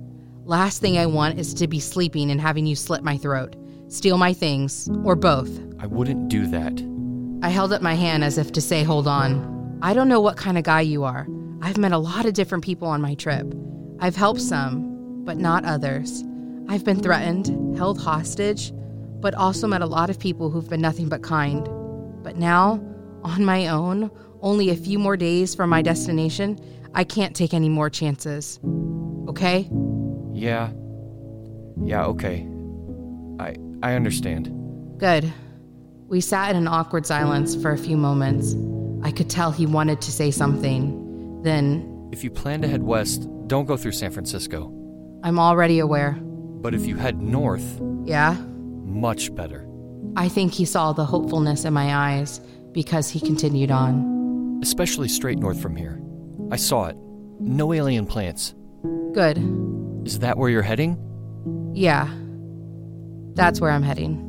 Last 0.46 0.82
thing 0.82 1.00
I 1.00 1.08
want 1.08 1.40
is 1.40 1.56
to 1.56 1.68
be 1.68 1.80
sleeping 1.80 2.30
and 2.30 2.40
having 2.40 2.68
you 2.68 2.76
slit 2.76 3.04
my 3.04 3.18
throat, 3.18 3.56
steal 3.88 4.20
my 4.20 4.34
things, 4.34 4.88
or 5.04 5.16
both. 5.16 5.67
I 5.80 5.88
wouldn't 5.88 6.30
do 6.30 6.48
that. 6.48 6.84
I 7.46 7.50
held 7.50 7.72
up 7.72 7.82
my 7.82 7.94
hand 7.94 8.24
as 8.24 8.38
if 8.38 8.52
to 8.54 8.62
say, 8.62 8.84
hold 8.84 9.08
on. 9.08 9.80
I 9.82 9.94
don't 9.94 10.10
know 10.10 10.22
what 10.22 10.38
kind 10.38 10.58
of 10.58 10.64
guy 10.64 10.82
you 10.82 11.04
are. 11.04 11.28
I've 11.62 11.78
met 11.78 11.92
a 11.92 11.98
lot 11.98 12.26
of 12.26 12.34
different 12.34 12.64
people 12.64 12.88
on 12.88 13.02
my 13.02 13.16
trip. 13.16 13.54
I've 14.00 14.16
helped 14.16 14.42
some, 14.42 15.24
but 15.24 15.38
not 15.38 15.66
others. 15.66 16.24
I've 16.68 16.84
been 16.84 17.02
threatened, 17.02 17.78
held 17.78 18.02
hostage, 18.02 18.72
but 19.20 19.36
also 19.36 19.68
met 19.68 19.82
a 19.82 19.86
lot 19.86 20.10
of 20.10 20.20
people 20.20 20.50
who've 20.50 20.70
been 20.70 20.82
nothing 20.82 21.10
but 21.10 21.24
kind. 21.24 21.68
But 22.24 22.38
now, 22.38 22.84
on 23.24 23.46
my 23.46 23.68
own, 23.68 24.12
only 24.42 24.70
a 24.70 24.76
few 24.76 25.00
more 25.00 25.18
days 25.18 25.56
from 25.56 25.70
my 25.70 25.82
destination, 25.82 26.60
I 26.94 27.04
can't 27.04 27.36
take 27.36 27.54
any 27.54 27.70
more 27.70 27.90
chances. 27.90 28.60
Okay? 29.28 29.70
Yeah. 30.34 30.72
Yeah, 31.84 32.06
okay. 32.06 32.48
I 33.40 33.56
I 33.84 33.94
understand. 33.94 34.52
Good. 34.98 35.32
We 36.08 36.22
sat 36.22 36.52
in 36.52 36.56
an 36.58 36.68
awkward 36.68 37.06
silence 37.06 37.56
for 37.56 37.72
a 37.72 37.78
few 37.78 37.98
moments. 37.98 38.56
I 39.04 39.12
could 39.12 39.30
tell 39.30 39.52
he 39.52 39.66
wanted 39.66 40.02
to 40.02 40.12
say 40.12 40.32
something. 40.32 41.42
Then, 41.44 42.10
If 42.12 42.24
you 42.24 42.32
plan 42.32 42.62
to 42.62 42.68
head 42.68 42.84
west, 42.84 43.28
don't 43.48 43.66
go 43.66 43.76
through 43.78 43.92
San 43.92 44.12
Francisco. 44.12 44.72
I'm 45.24 45.38
already 45.40 45.80
aware. 45.80 46.14
But 46.22 46.74
if 46.74 46.86
you 46.86 46.96
head 46.96 47.22
north, 47.22 47.80
Yeah? 48.06 48.38
much 48.86 49.36
better. 49.36 49.68
I 50.16 50.30
think 50.30 50.54
he 50.54 50.66
saw 50.66 50.94
the 50.94 51.06
hopefulness 51.06 51.66
in 51.66 51.74
my 51.74 51.94
eyes 51.96 52.40
because 52.72 53.10
he 53.10 53.20
continued 53.20 53.70
on. 53.72 54.60
Especially 54.64 55.08
straight 55.10 55.38
north 55.40 55.62
from 55.62 55.76
here. 55.76 56.02
I 56.52 56.56
saw 56.56 56.86
it. 56.86 56.96
No 57.40 57.74
alien 57.74 58.06
plants. 58.08 58.56
Good. 59.14 59.38
Is 60.06 60.20
that 60.20 60.38
where 60.38 60.50
you're 60.50 60.62
heading? 60.64 60.98
Yeah. 61.74 62.08
That's 63.36 63.60
where 63.62 63.72
I'm 63.72 63.84
heading. 63.84 64.24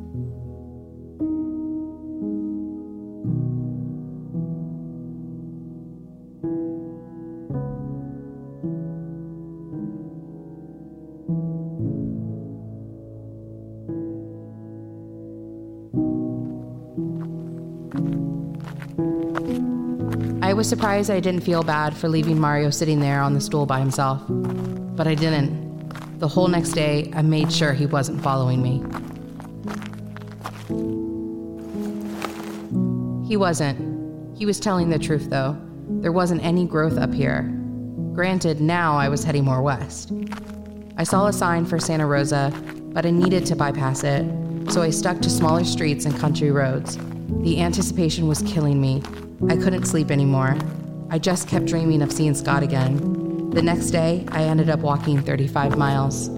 Surprised 20.68 21.10
I 21.10 21.18
didn't 21.18 21.40
feel 21.40 21.62
bad 21.62 21.96
for 21.96 22.10
leaving 22.10 22.38
Mario 22.38 22.68
sitting 22.68 23.00
there 23.00 23.22
on 23.22 23.32
the 23.32 23.40
stool 23.40 23.64
by 23.64 23.78
himself. 23.78 24.22
But 24.28 25.06
I 25.06 25.14
didn't. 25.14 26.18
The 26.18 26.28
whole 26.28 26.46
next 26.46 26.72
day, 26.72 27.10
I 27.14 27.22
made 27.22 27.50
sure 27.50 27.72
he 27.72 27.86
wasn't 27.86 28.22
following 28.22 28.60
me. 28.60 28.82
He 33.26 33.36
wasn't. 33.36 34.36
He 34.36 34.44
was 34.44 34.60
telling 34.60 34.90
the 34.90 34.98
truth, 34.98 35.30
though. 35.30 35.56
There 35.88 36.12
wasn't 36.12 36.44
any 36.44 36.66
growth 36.66 36.98
up 36.98 37.14
here. 37.14 37.42
Granted, 38.12 38.60
now 38.60 38.96
I 38.96 39.08
was 39.08 39.24
heading 39.24 39.44
more 39.44 39.62
west. 39.62 40.12
I 40.98 41.04
saw 41.04 41.28
a 41.28 41.32
sign 41.32 41.64
for 41.64 41.78
Santa 41.78 42.06
Rosa, 42.06 42.52
but 42.92 43.06
I 43.06 43.10
needed 43.10 43.46
to 43.46 43.56
bypass 43.56 44.04
it, 44.04 44.26
so 44.70 44.82
I 44.82 44.90
stuck 44.90 45.20
to 45.20 45.30
smaller 45.30 45.64
streets 45.64 46.04
and 46.04 46.14
country 46.18 46.50
roads. 46.50 46.98
The 47.42 47.60
anticipation 47.62 48.26
was 48.26 48.42
killing 48.42 48.80
me. 48.80 49.02
I 49.46 49.56
couldn't 49.56 49.84
sleep 49.84 50.10
anymore. 50.10 50.58
I 51.10 51.18
just 51.20 51.46
kept 51.46 51.66
dreaming 51.66 52.02
of 52.02 52.10
seeing 52.10 52.34
Scott 52.34 52.64
again. 52.64 53.50
The 53.50 53.62
next 53.62 53.90
day, 53.90 54.26
I 54.32 54.42
ended 54.42 54.68
up 54.68 54.80
walking 54.80 55.20
35 55.22 55.78
miles. 55.78 56.28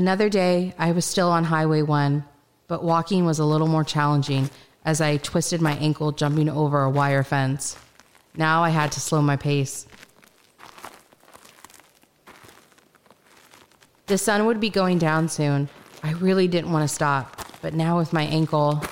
Another 0.00 0.30
day, 0.30 0.72
I 0.78 0.92
was 0.92 1.04
still 1.04 1.28
on 1.30 1.44
Highway 1.44 1.82
1, 1.82 2.24
but 2.68 2.82
walking 2.82 3.26
was 3.26 3.38
a 3.38 3.44
little 3.44 3.66
more 3.66 3.84
challenging 3.84 4.48
as 4.82 5.02
I 5.02 5.18
twisted 5.18 5.60
my 5.60 5.74
ankle 5.74 6.10
jumping 6.10 6.48
over 6.48 6.80
a 6.80 6.88
wire 6.88 7.22
fence. 7.22 7.76
Now 8.34 8.64
I 8.64 8.70
had 8.70 8.92
to 8.92 9.00
slow 9.00 9.20
my 9.20 9.36
pace. 9.36 9.86
The 14.06 14.16
sun 14.16 14.46
would 14.46 14.58
be 14.58 14.70
going 14.70 14.96
down 14.96 15.28
soon. 15.28 15.68
I 16.02 16.12
really 16.12 16.48
didn't 16.48 16.72
want 16.72 16.88
to 16.88 16.94
stop, 16.94 17.36
but 17.60 17.74
now 17.74 17.98
with 17.98 18.14
my 18.14 18.22
ankle. 18.22 18.82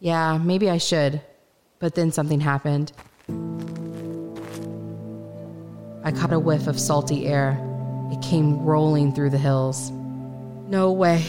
Yeah, 0.00 0.36
maybe 0.36 0.68
I 0.68 0.76
should. 0.76 1.22
But 1.78 1.94
then 1.94 2.12
something 2.12 2.40
happened. 2.40 2.92
I 6.04 6.10
caught 6.10 6.32
a 6.32 6.38
whiff 6.38 6.66
of 6.66 6.80
salty 6.80 7.26
air. 7.26 7.58
It 8.10 8.20
came 8.22 8.58
rolling 8.60 9.14
through 9.14 9.30
the 9.30 9.38
hills. 9.38 9.90
No 10.68 10.90
way. 10.90 11.24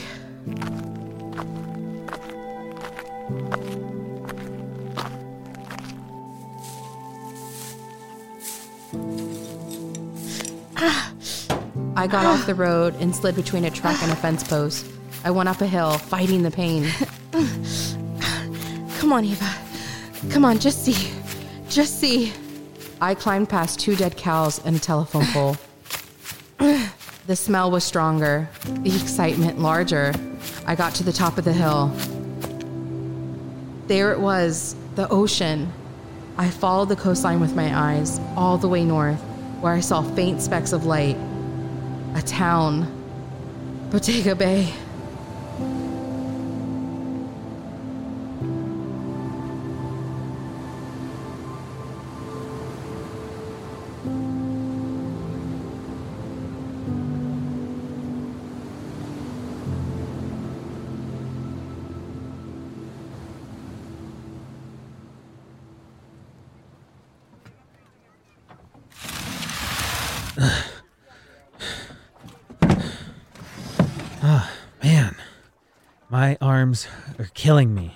I 11.96 12.08
got 12.08 12.26
off 12.26 12.46
the 12.46 12.56
road 12.56 12.96
and 13.00 13.16
slid 13.16 13.36
between 13.36 13.64
a 13.66 13.70
truck 13.72 14.02
and 14.02 14.12
a 14.12 14.16
fence 14.16 14.44
post. 14.44 14.86
I 15.24 15.32
went 15.32 15.48
up 15.48 15.62
a 15.62 15.68
hill, 15.68 15.98
fighting 15.98 16.44
the 16.44 16.52
pain. 16.52 16.90
Come 18.98 19.14
on, 19.14 19.24
Ava. 19.24 19.56
Come 20.30 20.44
on, 20.44 20.60
just 20.60 20.84
see. 20.84 21.12
Just 21.70 22.00
see. 22.00 22.34
I 23.04 23.16
climbed 23.16 23.50
past 23.50 23.82
two 23.82 23.98
dead 23.98 24.16
cows 24.16 24.62
and 24.64 24.78
a 24.78 24.80
telephone 24.80 25.26
pole. 25.26 25.58
the 27.28 27.36
smell 27.36 27.70
was 27.70 27.84
stronger, 27.84 28.48
the 28.64 28.96
excitement 28.96 29.60
larger. 29.60 30.14
I 30.66 30.76
got 30.76 30.96
to 30.96 31.04
the 31.04 31.12
top 31.12 31.38
of 31.38 31.44
the 31.44 31.52
hill. 31.52 31.88
There 33.88 34.14
it 34.14 34.22
was, 34.22 34.78
the 34.96 35.10
ocean. 35.10 35.70
I 36.38 36.50
followed 36.50 36.88
the 36.88 36.96
coastline 36.96 37.42
with 37.42 37.54
my 37.54 37.78
eyes 37.78 38.22
all 38.38 38.58
the 38.58 38.70
way 38.70 38.86
north, 38.86 39.20
where 39.60 39.74
I 39.74 39.82
saw 39.82 40.02
faint 40.02 40.42
specks 40.42 40.72
of 40.72 40.86
light. 40.86 41.18
A 42.16 42.22
town. 42.22 42.88
Bodega 43.92 44.34
Bay. 44.34 44.74
oh, 70.40 70.74
man. 74.84 75.16
My 76.10 76.38
arms 76.40 76.88
are 77.18 77.30
killing 77.34 77.74
me. 77.74 77.96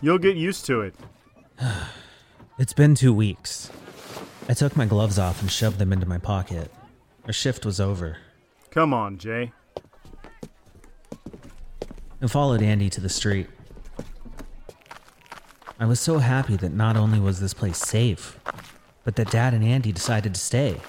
You'll 0.00 0.18
get 0.18 0.36
used 0.36 0.66
to 0.66 0.80
it. 0.80 0.94
it's 2.58 2.72
been 2.72 2.94
two 2.94 3.14
weeks. 3.14 3.70
I 4.48 4.54
took 4.54 4.76
my 4.76 4.86
gloves 4.86 5.18
off 5.18 5.40
and 5.40 5.50
shoved 5.50 5.78
them 5.78 5.92
into 5.92 6.06
my 6.06 6.18
pocket. 6.18 6.72
Our 7.26 7.32
shift 7.32 7.64
was 7.64 7.78
over. 7.78 8.16
Come 8.70 8.92
on, 8.92 9.16
Jay. 9.18 9.52
And 12.20 12.30
followed 12.30 12.62
Andy 12.62 12.90
to 12.90 13.00
the 13.00 13.08
street. 13.08 13.46
I 15.78 15.86
was 15.86 16.00
so 16.00 16.18
happy 16.18 16.56
that 16.56 16.72
not 16.72 16.96
only 16.96 17.20
was 17.20 17.40
this 17.40 17.54
place 17.54 17.78
safe, 17.78 18.38
but 19.04 19.16
that 19.16 19.30
Dad 19.30 19.54
and 19.54 19.64
Andy 19.64 19.92
decided 19.92 20.34
to 20.34 20.40
stay. 20.40 20.80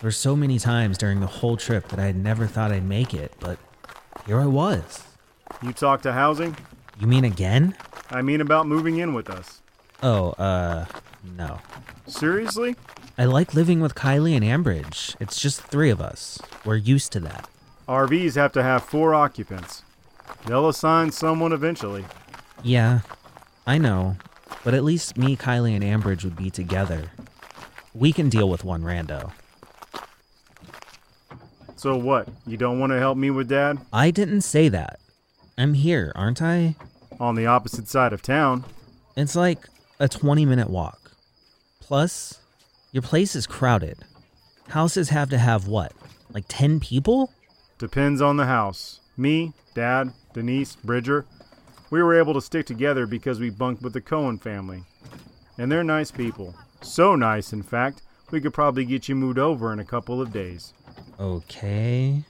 There 0.00 0.06
were 0.06 0.12
so 0.12 0.36
many 0.36 0.60
times 0.60 0.96
during 0.96 1.18
the 1.18 1.26
whole 1.26 1.56
trip 1.56 1.88
that 1.88 1.98
I 1.98 2.04
had 2.04 2.14
never 2.14 2.46
thought 2.46 2.70
I'd 2.70 2.84
make 2.84 3.12
it, 3.12 3.32
but 3.40 3.58
here 4.26 4.38
I 4.40 4.46
was. 4.46 5.02
You 5.60 5.72
talked 5.72 6.04
to 6.04 6.12
housing? 6.12 6.56
You 7.00 7.08
mean 7.08 7.24
again? 7.24 7.74
I 8.08 8.22
mean 8.22 8.40
about 8.40 8.68
moving 8.68 8.98
in 8.98 9.12
with 9.12 9.28
us. 9.28 9.60
Oh, 10.00 10.30
uh, 10.32 10.86
no. 11.36 11.58
Seriously? 12.06 12.76
I 13.18 13.24
like 13.24 13.54
living 13.54 13.80
with 13.80 13.96
Kylie 13.96 14.36
and 14.36 14.44
Ambridge. 14.44 15.16
It's 15.18 15.40
just 15.40 15.62
three 15.62 15.90
of 15.90 16.00
us. 16.00 16.38
We're 16.64 16.76
used 16.76 17.10
to 17.12 17.20
that. 17.20 17.48
RVs 17.88 18.36
have 18.36 18.52
to 18.52 18.62
have 18.62 18.84
four 18.84 19.16
occupants. 19.16 19.82
They'll 20.46 20.68
assign 20.68 21.10
someone 21.10 21.52
eventually. 21.52 22.04
Yeah, 22.62 23.00
I 23.66 23.78
know. 23.78 24.16
But 24.62 24.74
at 24.74 24.84
least 24.84 25.16
me, 25.16 25.36
Kylie, 25.36 25.74
and 25.74 25.82
Ambridge 25.82 26.22
would 26.22 26.36
be 26.36 26.50
together. 26.50 27.10
We 27.94 28.12
can 28.12 28.28
deal 28.28 28.48
with 28.48 28.62
one 28.62 28.82
rando. 28.82 29.32
So 31.78 31.96
what? 31.96 32.28
You 32.44 32.56
don't 32.56 32.80
want 32.80 32.90
to 32.90 32.98
help 32.98 33.16
me 33.16 33.30
with 33.30 33.48
Dad? 33.48 33.78
I 33.92 34.10
didn't 34.10 34.40
say 34.40 34.68
that. 34.68 34.98
I'm 35.56 35.74
here, 35.74 36.10
aren't 36.16 36.42
I? 36.42 36.74
On 37.20 37.36
the 37.36 37.46
opposite 37.46 37.86
side 37.86 38.12
of 38.12 38.20
town. 38.20 38.64
It's 39.16 39.36
like 39.36 39.60
a 40.00 40.08
20 40.08 40.44
minute 40.44 40.68
walk. 40.68 41.12
Plus, 41.80 42.40
your 42.90 43.02
place 43.02 43.36
is 43.36 43.46
crowded. 43.46 43.96
Houses 44.70 45.10
have 45.10 45.30
to 45.30 45.38
have 45.38 45.68
what? 45.68 45.92
Like 46.32 46.46
10 46.48 46.80
people? 46.80 47.32
Depends 47.78 48.20
on 48.20 48.38
the 48.38 48.46
house. 48.46 48.98
Me, 49.16 49.52
Dad, 49.74 50.12
Denise, 50.34 50.74
Bridger. 50.74 51.26
We 51.90 52.02
were 52.02 52.18
able 52.18 52.34
to 52.34 52.40
stick 52.40 52.66
together 52.66 53.06
because 53.06 53.38
we 53.38 53.50
bunked 53.50 53.82
with 53.82 53.92
the 53.92 54.00
Cohen 54.00 54.38
family. 54.38 54.82
And 55.56 55.70
they're 55.70 55.84
nice 55.84 56.10
people. 56.10 56.56
So 56.82 57.14
nice, 57.14 57.52
in 57.52 57.62
fact, 57.62 58.02
we 58.32 58.40
could 58.40 58.52
probably 58.52 58.84
get 58.84 59.08
you 59.08 59.14
moved 59.14 59.38
over 59.38 59.72
in 59.72 59.78
a 59.78 59.84
couple 59.84 60.20
of 60.20 60.32
days. 60.32 60.72
Okay. 61.18 62.22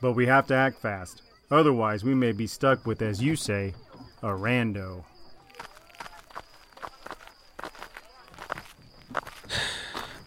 But 0.00 0.12
we 0.12 0.26
have 0.26 0.46
to 0.48 0.54
act 0.54 0.78
fast. 0.80 1.22
Otherwise, 1.50 2.04
we 2.04 2.14
may 2.14 2.32
be 2.32 2.46
stuck 2.46 2.86
with, 2.86 3.02
as 3.02 3.22
you 3.22 3.36
say, 3.36 3.74
a 4.22 4.28
rando. 4.28 5.04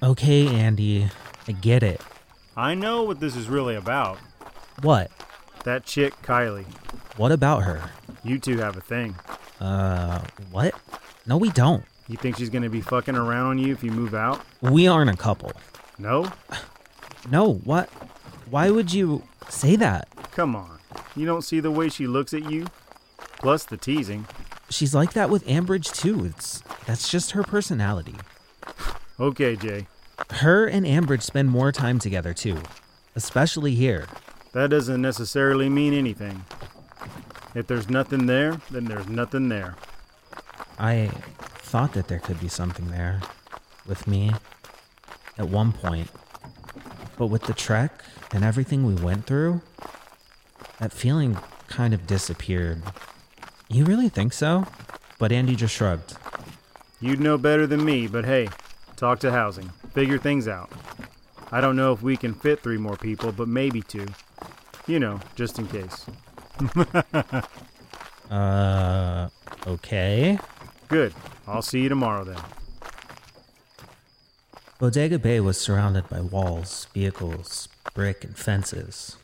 Okay, 0.01 0.47
Andy. 0.47 1.09
I 1.47 1.51
get 1.51 1.83
it. 1.83 2.01
I 2.55 2.73
know 2.73 3.03
what 3.03 3.19
this 3.19 3.35
is 3.35 3.47
really 3.47 3.75
about. 3.75 4.17
What? 4.81 5.11
That 5.65 5.85
chick, 5.85 6.13
Kylie. 6.21 6.65
What 7.17 7.31
about 7.31 7.63
her? 7.63 7.89
You 8.23 8.39
two 8.39 8.57
have 8.57 8.77
a 8.77 8.81
thing. 8.81 9.15
Uh, 9.59 10.23
what? 10.51 10.73
No, 11.25 11.37
we 11.37 11.49
don't. 11.49 11.83
You 12.07 12.17
think 12.17 12.37
she's 12.37 12.49
gonna 12.49 12.69
be 12.69 12.81
fucking 12.81 13.15
around 13.15 13.45
on 13.47 13.57
you 13.59 13.73
if 13.73 13.83
you 13.83 13.91
move 13.91 14.15
out? 14.15 14.41
We 14.61 14.87
aren't 14.87 15.09
a 15.09 15.17
couple. 15.17 15.51
No? 15.97 16.31
No, 17.29 17.53
what? 17.63 17.89
Why 18.49 18.69
would 18.69 18.93
you 18.93 19.23
say 19.49 19.75
that? 19.75 20.07
Come 20.31 20.55
on. 20.55 20.79
You 21.15 21.25
don't 21.25 21.41
see 21.41 21.59
the 21.59 21.71
way 21.71 21.89
she 21.89 22.07
looks 22.07 22.33
at 22.33 22.49
you? 22.49 22.67
Plus 23.39 23.65
the 23.65 23.77
teasing. 23.77 24.25
She's 24.69 24.93
like 24.93 25.13
that 25.13 25.29
with 25.29 25.45
Ambridge 25.47 25.91
too. 25.93 26.25
It's 26.25 26.61
that's 26.85 27.09
just 27.09 27.31
her 27.31 27.43
personality. 27.43 28.15
Okay, 29.19 29.57
Jay. 29.57 29.85
Her 30.29 30.65
and 30.65 30.85
Ambridge 30.85 31.23
spend 31.23 31.49
more 31.49 31.73
time 31.73 31.99
together 31.99 32.33
too, 32.33 32.57
especially 33.17 33.75
here. 33.75 34.07
That 34.53 34.69
doesn't 34.69 35.01
necessarily 35.01 35.67
mean 35.67 35.93
anything. 35.93 36.45
If 37.53 37.67
there's 37.67 37.89
nothing 37.89 38.27
there, 38.27 38.61
then 38.71 38.85
there's 38.85 39.09
nothing 39.09 39.49
there. 39.49 39.75
I 40.77 41.07
thought 41.43 41.91
that 41.93 42.07
there 42.07 42.19
could 42.19 42.39
be 42.39 42.47
something 42.47 42.91
there 42.91 43.19
with 43.85 44.07
me 44.07 44.31
at 45.37 45.49
one 45.49 45.73
point. 45.73 46.09
But 47.19 47.27
with 47.27 47.43
the 47.43 47.53
trek 47.53 48.05
and 48.31 48.45
everything 48.45 48.85
we 48.85 48.95
went 48.95 49.25
through, 49.25 49.61
that 50.79 50.93
feeling 50.93 51.37
kind 51.67 51.93
of 51.93 52.07
disappeared. 52.07 52.81
You 53.67 53.83
really 53.83 54.07
think 54.07 54.31
so? 54.31 54.65
But 55.17 55.33
Andy 55.33 55.57
just 55.57 55.75
shrugged. 55.75 56.15
You'd 57.01 57.19
know 57.19 57.37
better 57.37 57.67
than 57.67 57.83
me, 57.83 58.07
but 58.07 58.23
hey, 58.23 58.47
talk 58.95 59.19
to 59.19 59.31
housing. 59.31 59.69
Figure 59.93 60.17
things 60.17 60.47
out. 60.47 60.71
I 61.51 61.59
don't 61.59 61.75
know 61.75 61.91
if 61.91 62.01
we 62.01 62.15
can 62.15 62.33
fit 62.33 62.63
three 62.63 62.77
more 62.77 62.95
people, 62.95 63.33
but 63.33 63.49
maybe 63.49 63.81
two. 63.81 64.07
You 64.87 64.99
know, 64.99 65.19
just 65.35 65.59
in 65.59 65.67
case. 65.67 66.05
uh, 68.31 69.27
okay. 69.67 70.39
Good. 70.87 71.13
I'll 71.45 71.61
see 71.61 71.81
you 71.81 71.89
tomorrow 71.89 72.23
then. 72.23 72.39
Bodega 74.79 75.19
Bay 75.19 75.41
was 75.41 75.57
surrounded 75.59 76.07
by 76.07 76.21
walls, 76.21 76.87
vehicles, 76.93 77.67
brick, 77.93 78.23
and 78.23 78.37
fences. 78.37 79.17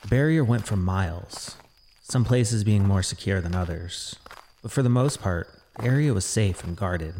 The 0.00 0.08
barrier 0.08 0.42
went 0.42 0.66
for 0.66 0.74
miles, 0.74 1.58
some 2.00 2.24
places 2.24 2.64
being 2.64 2.88
more 2.88 3.02
secure 3.02 3.42
than 3.42 3.54
others. 3.54 4.16
But 4.62 4.72
for 4.72 4.82
the 4.82 4.88
most 4.88 5.20
part, 5.20 5.50
the 5.76 5.84
area 5.84 6.14
was 6.14 6.24
safe 6.24 6.64
and 6.64 6.78
guarded. 6.78 7.12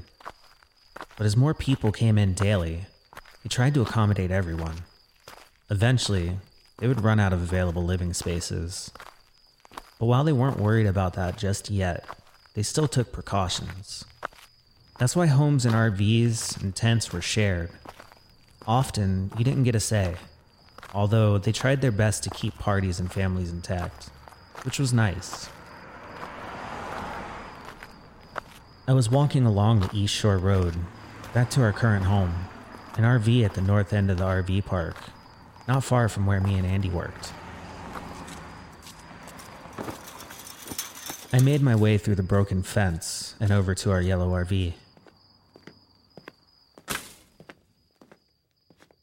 But 1.19 1.27
as 1.27 1.37
more 1.37 1.53
people 1.53 1.93
came 1.93 2.17
in 2.17 2.33
daily, 2.33 2.87
they 3.43 3.51
tried 3.51 3.75
to 3.75 3.83
accommodate 3.83 4.31
everyone. 4.31 4.77
Eventually, 5.69 6.39
they 6.79 6.89
would 6.89 7.05
run 7.05 7.21
out 7.21 7.35
of 7.35 7.43
available 7.43 7.85
living 7.85 8.15
spaces. 8.15 8.91
But 9.99 10.07
while 10.07 10.25
they 10.25 10.33
weren't 10.33 10.59
worried 10.59 10.87
about 10.87 11.13
that 11.13 11.37
just 11.37 11.69
yet, 11.69 12.07
they 12.55 12.63
still 12.63 12.89
took 12.89 13.13
precautions. 13.13 14.07
That's 14.99 15.17
why 15.17 15.27
homes 15.27 15.65
and 15.67 15.75
RVs 15.75 16.63
and 16.63 16.75
tents 16.75 17.13
were 17.13 17.21
shared. 17.21 17.71
Often, 18.67 19.33
you 19.37 19.45
didn't 19.45 19.65
get 19.65 19.75
a 19.75 19.81
say, 19.81 20.15
although 20.95 21.37
they 21.37 21.53
tried 21.53 21.81
their 21.81 21.93
best 21.93 22.23
to 22.25 22.31
keep 22.31 22.57
parties 22.59 23.01
and 23.01 23.13
families 23.13 23.51
intact, 23.51 24.11
which 24.63 24.79
was 24.79 24.93
nice. 24.93 25.49
I 28.87 28.93
was 28.93 29.11
walking 29.11 29.45
along 29.45 29.81
the 29.81 29.91
East 29.93 30.15
Shore 30.15 30.39
Road, 30.39 30.77
back 31.33 31.51
to 31.51 31.63
our 31.63 31.73
current 31.73 32.05
home, 32.05 32.47
an 32.97 33.03
RV 33.03 33.45
at 33.45 33.55
the 33.55 33.63
north 33.63 33.93
end 33.93 34.11
of 34.11 34.19
the 34.19 34.25
RV 34.25 34.65
park, 34.65 34.97
not 35.67 35.83
far 35.83 36.09
from 36.09 36.25
where 36.25 36.41
me 36.41 36.55
and 36.55 36.67
Andy 36.67 36.89
worked. 36.89 37.33
I 41.33 41.41
made 41.41 41.63
my 41.63 41.75
way 41.75 41.99
through 41.99 42.15
the 42.15 42.23
broken 42.23 42.63
fence 42.63 43.35
and 43.41 43.51
over 43.51 43.75
to 43.75 43.91
our 43.91 44.01
yellow 44.01 44.31
RV. 44.31 44.75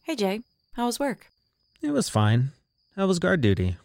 Hey, 0.03 0.09
Jay. 0.22 0.41
How 0.73 0.85
was 0.85 0.99
work? 0.99 1.31
It 1.81 1.89
was 1.89 2.07
fine. 2.07 2.52
How 2.95 3.07
was 3.07 3.18
guard 3.18 3.41
duty? 3.41 3.77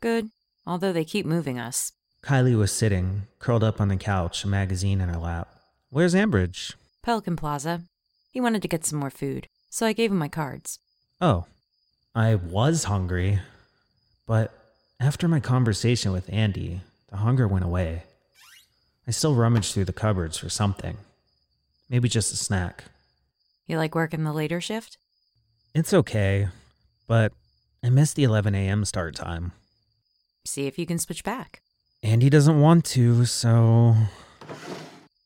Good, 0.00 0.30
although 0.66 0.92
they 0.92 1.04
keep 1.04 1.24
moving 1.24 1.60
us. 1.60 1.92
Kylie 2.24 2.58
was 2.58 2.72
sitting, 2.72 3.28
curled 3.38 3.62
up 3.62 3.80
on 3.80 3.86
the 3.86 3.96
couch, 3.96 4.42
a 4.42 4.48
magazine 4.48 5.00
in 5.00 5.08
her 5.08 5.16
lap. 5.16 5.46
Where's 5.90 6.12
Ambridge? 6.12 6.74
Pelican 7.04 7.36
Plaza. 7.36 7.82
He 8.32 8.40
wanted 8.40 8.62
to 8.62 8.68
get 8.68 8.84
some 8.84 8.98
more 8.98 9.10
food, 9.10 9.46
so 9.70 9.86
I 9.86 9.92
gave 9.92 10.10
him 10.10 10.18
my 10.18 10.26
cards. 10.26 10.80
Oh, 11.20 11.44
I 12.16 12.34
was 12.34 12.82
hungry. 12.84 13.38
But 14.26 14.52
after 14.98 15.28
my 15.28 15.38
conversation 15.38 16.10
with 16.10 16.28
Andy, 16.32 16.80
the 17.10 17.18
hunger 17.18 17.46
went 17.46 17.64
away. 17.64 18.02
I 19.06 19.12
still 19.12 19.36
rummaged 19.36 19.72
through 19.72 19.84
the 19.84 19.92
cupboards 19.92 20.36
for 20.36 20.48
something. 20.48 20.96
Maybe 21.88 22.08
just 22.08 22.32
a 22.32 22.36
snack. 22.36 22.86
You 23.68 23.76
like 23.76 23.94
working 23.94 24.24
the 24.24 24.32
later 24.32 24.60
shift? 24.60 24.98
It's 25.76 25.92
okay, 25.92 26.48
but 27.06 27.34
I 27.84 27.90
miss 27.90 28.14
the 28.14 28.24
11 28.24 28.54
a.m. 28.54 28.86
start 28.86 29.14
time. 29.14 29.52
See 30.46 30.66
if 30.66 30.78
you 30.78 30.86
can 30.86 30.98
switch 30.98 31.22
back. 31.22 31.60
Andy 32.02 32.30
doesn't 32.30 32.58
want 32.58 32.86
to, 32.86 33.26
so. 33.26 33.94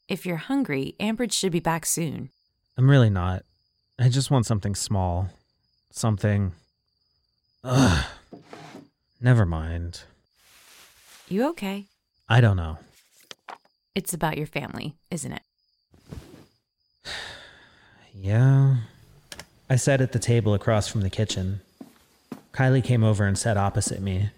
If 0.08 0.26
you're 0.26 0.38
hungry, 0.38 0.96
Ambridge 0.98 1.30
should 1.34 1.52
be 1.52 1.60
back 1.60 1.86
soon. 1.86 2.30
I'm 2.76 2.90
really 2.90 3.10
not. 3.10 3.44
I 3.96 4.08
just 4.08 4.32
want 4.32 4.44
something 4.44 4.74
small. 4.74 5.28
Something. 5.92 6.50
Ugh. 7.62 8.06
Never 9.20 9.46
mind. 9.46 10.02
You 11.28 11.48
okay? 11.50 11.84
I 12.28 12.40
don't 12.40 12.56
know. 12.56 12.78
It's 13.94 14.14
about 14.14 14.36
your 14.36 14.48
family, 14.48 14.96
isn't 15.12 15.32
it? 15.32 15.42
Yeah. 18.12 18.78
I 19.70 19.76
sat 19.76 20.00
at 20.00 20.10
the 20.12 20.18
table 20.18 20.52
across 20.52 20.88
from 20.88 21.02
the 21.02 21.08
kitchen. 21.10 21.60
Kylie 22.52 22.82
came 22.82 23.04
over 23.04 23.24
and 23.24 23.38
sat 23.38 23.56
opposite 23.56 24.02
me. 24.02 24.30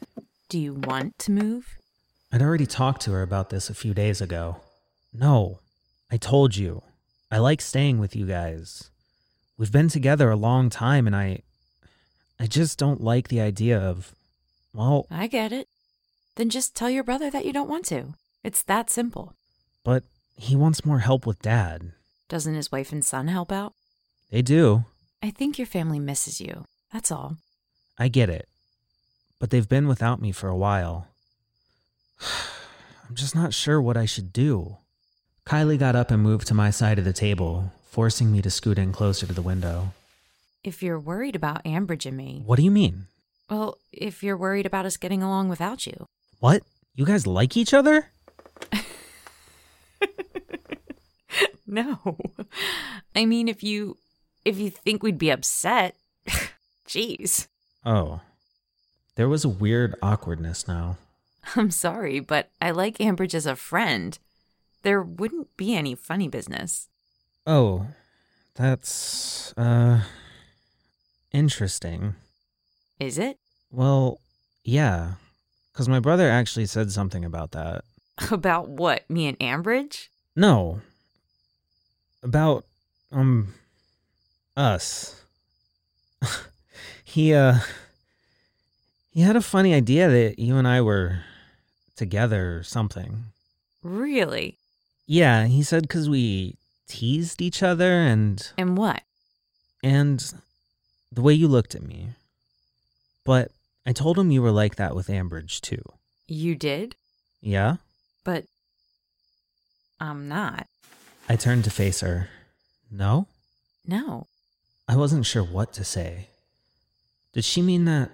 Do 0.51 0.59
you 0.59 0.75
want 0.75 1.19
to 1.21 1.33
move? 1.33 1.79
I'd 2.31 2.43
already 2.43 2.67
talked 2.67 3.01
to 3.03 3.13
her 3.13 3.23
about 3.23 3.49
this 3.49 3.71
a 3.71 3.75
few 3.75 3.95
days 3.95 4.21
ago. 4.21 4.57
No, 5.13 5.61
I 6.11 6.19
told 6.19 6.57
you. 6.57 6.83
I 7.31 7.39
like 7.39 7.63
staying 7.63 7.99
with 7.99 8.15
you 8.15 8.27
guys. 8.27 8.91
We've 9.57 9.73
been 9.73 9.89
together 9.89 10.31
a 10.31 10.37
long 10.37 10.69
time 10.69 11.07
and 11.07 11.17
I 11.17 11.41
I 12.39 12.47
just 12.47 12.79
don't 12.79 13.01
like 13.01 13.29
the 13.29 13.41
idea 13.41 13.79
of 13.79 14.15
well, 14.75 15.07
I 15.11 15.27
get 15.29 15.53
it. 15.53 15.69
Then 16.37 16.51
just 16.51 16.75
tell 16.75 16.91
your 16.91 17.05
brother 17.05 17.31
that 17.31 17.45
you 17.47 17.53
don't 17.53 17.69
want 17.69 17.85
to. 17.87 18.15
It's 18.45 18.63
that 18.65 18.91
simple. 18.91 19.35
but 19.85 20.05
he 20.37 20.57
wants 20.57 20.85
more 20.85 21.01
help 21.01 21.27
with 21.27 21.41
dad. 21.43 21.93
Doesn't 22.29 22.55
his 22.55 22.73
wife 22.73 22.93
and 22.93 23.05
son 23.05 23.29
help 23.29 23.53
out? 23.53 23.75
They 24.31 24.43
do. 24.43 24.85
I 25.23 25.31
think 25.31 25.59
your 25.59 25.66
family 25.66 25.99
misses 26.01 26.40
you. 26.40 26.65
That's 26.93 27.11
all. 27.12 27.36
I 27.99 28.09
get 28.09 28.28
it. 28.28 28.49
But 29.39 29.51
they've 29.51 29.69
been 29.69 29.86
without 29.89 30.20
me 30.20 30.32
for 30.32 30.49
a 30.49 30.57
while. 30.57 31.07
I'm 33.09 33.15
just 33.15 33.35
not 33.35 33.55
sure 33.55 33.81
what 33.81 33.97
I 33.97 34.05
should 34.07 34.32
do. 34.32 34.78
Kylie 35.47 35.78
got 35.78 35.97
up 35.97 36.11
and 36.11 36.23
moved 36.23 36.47
to 36.49 36.55
my 36.55 36.70
side 36.70 36.99
of 36.99 37.05
the 37.05 37.12
table, 37.12 37.73
forcing 37.90 38.31
me 38.32 38.40
to 38.43 38.51
scoot 38.51 38.78
in 38.78 38.93
closer 38.93 39.27
to 39.27 39.32
the 39.32 39.43
window. 39.43 39.93
If 40.65 40.82
you're 40.82 40.99
worried 41.01 41.35
about 41.36 41.65
Ambridge 41.65 42.07
and 42.07 42.16
me, 42.16 42.43
What 42.47 42.57
do 42.57 42.62
you 42.62 42.70
mean? 42.70 43.07
well, 43.51 43.77
if 43.93 44.23
you're 44.23 44.36
worried 44.36 44.65
about 44.66 44.86
us 44.86 44.97
getting 44.97 45.23
along 45.23 45.49
without 45.49 45.86
you, 45.86 46.07
What? 46.39 46.62
You 46.94 47.05
guys 47.05 47.27
like 47.27 47.57
each 47.57 47.74
other? 47.74 48.07
no. 51.66 52.16
I 53.16 53.24
mean, 53.27 53.49
if 53.49 53.62
you 53.62 53.97
if 54.44 54.59
you 54.59 54.70
think 54.70 55.02
we'd 55.02 55.19
be 55.19 55.31
upset, 55.31 55.97
jeez. 56.86 57.47
Oh. 57.85 58.20
There 59.14 59.28
was 59.28 59.44
a 59.44 59.48
weird 59.48 59.94
awkwardness 60.02 60.66
now. 60.66 60.97
I'm 61.56 61.70
sorry, 61.70 62.20
but 62.20 62.51
I 62.60 62.70
like 62.70 62.98
Ambridge 62.98 63.35
as 63.35 63.47
a 63.47 63.56
friend. 63.56 64.19
There 64.82 65.02
wouldn't 65.02 65.56
be 65.56 65.74
any 65.74 65.94
funny 65.94 66.28
business. 66.28 66.89
Oh, 67.47 67.89
that's, 68.55 69.52
uh, 69.56 70.02
interesting. 71.32 72.14
Is 72.98 73.19
it? 73.19 73.39
Well, 73.70 74.20
yeah. 74.64 75.14
Because 75.73 75.89
my 75.89 76.01
brother 76.01 76.28
actually 76.31 76.66
said 76.66 76.93
something 76.93 77.24
about 77.24 77.52
that. 77.52 77.85
About 78.31 78.69
what? 78.69 79.09
Me 79.09 79.27
and 79.27 79.39
Ambridge? 79.39 80.09
No. 80.36 80.82
About, 82.23 82.66
um, 83.10 83.55
us. 84.57 85.23
he, 87.05 87.35
uh, 87.35 87.59
he 89.11 89.20
had 89.20 89.37
a 89.37 89.43
funny 89.43 89.74
idea 89.74 90.09
that 90.09 90.39
you 90.39 90.57
and 90.57 90.66
I 90.66 90.81
were 90.81 91.20
together 91.97 92.57
or 92.59 92.62
something. 92.62 93.24
Really? 93.83 94.57
Yeah, 95.07 95.47
he 95.47 95.62
said 95.62 95.83
because 95.83 96.09
we 96.09 96.57
teased 96.89 97.43
each 97.43 97.62
other 97.62 97.93
and. 97.93 98.51
And 98.57 98.77
what? 98.77 99.03
And 99.83 100.33
the 101.11 101.23
way 101.23 101.35
you 101.35 101.49
looked 101.49 101.74
at 101.74 101.83
me. 101.83 102.11
But 103.24 103.51
I 103.87 103.93
told 103.93 104.19
him 104.19 104.31
you 104.31 104.43
were 104.43 104.51
like 104.51 104.77
that 104.77 104.95
with 104.95 105.09
Ambridge 105.09 105.61
too. 105.61 105.83
You 106.29 106.55
did? 106.55 106.95
Yeah? 107.41 107.77
But 108.24 108.45
I'm 110.01 110.29
not. 110.29 110.66
I 111.29 111.37
turned 111.37 111.65
to 111.65 111.70
face 111.70 112.01
her. 112.01 112.29
No? 112.91 113.27
No. 113.87 114.27
I 114.93 114.97
wasn't 114.97 115.24
sure 115.24 115.43
what 115.43 115.73
to 115.73 115.85
say. 115.85 116.28
Did 117.32 117.47
she 117.47 117.62
mean 117.62 117.86
that? 117.86 118.10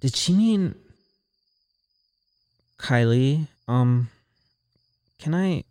Did 0.00 0.16
she 0.16 0.32
mean. 0.32 0.74
Kylie, 2.80 3.46
um. 3.68 4.10
Can 5.20 5.36
I. 5.36 5.62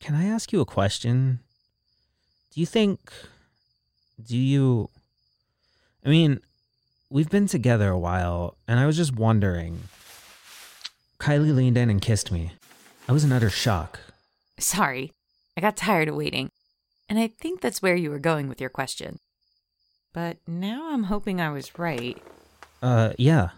Can 0.00 0.14
I 0.14 0.24
ask 0.24 0.54
you 0.54 0.62
a 0.62 0.64
question? 0.64 1.40
Do 2.54 2.60
you 2.60 2.64
think. 2.64 2.98
Do 4.26 4.38
you. 4.38 4.88
I 6.02 6.08
mean, 6.08 6.40
we've 7.10 7.28
been 7.28 7.46
together 7.46 7.90
a 7.90 7.98
while, 7.98 8.56
and 8.66 8.80
I 8.80 8.86
was 8.86 8.96
just 8.96 9.14
wondering. 9.14 9.80
Kylie 11.20 11.54
leaned 11.54 11.76
in 11.76 11.90
and 11.90 12.00
kissed 12.00 12.32
me. 12.32 12.52
I 13.06 13.12
was 13.12 13.22
in 13.22 13.32
utter 13.32 13.50
shock. 13.50 14.00
Sorry. 14.58 15.12
I 15.58 15.60
got 15.60 15.76
tired 15.76 16.08
of 16.08 16.16
waiting. 16.16 16.50
And 17.08 17.18
I 17.18 17.28
think 17.28 17.60
that's 17.60 17.82
where 17.82 17.96
you 17.96 18.10
were 18.10 18.18
going 18.18 18.48
with 18.48 18.60
your 18.60 18.70
question. 18.70 19.18
But 20.12 20.38
now 20.46 20.92
I'm 20.92 21.04
hoping 21.04 21.40
I 21.40 21.50
was 21.50 21.78
right. 21.78 22.20
Uh, 22.82 23.12
yeah. 23.18 23.50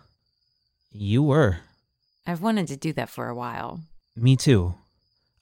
You 0.90 1.22
were. 1.22 1.58
I've 2.26 2.42
wanted 2.42 2.66
to 2.68 2.76
do 2.76 2.92
that 2.94 3.10
for 3.10 3.28
a 3.28 3.34
while. 3.34 3.80
Me 4.16 4.36
too. 4.36 4.74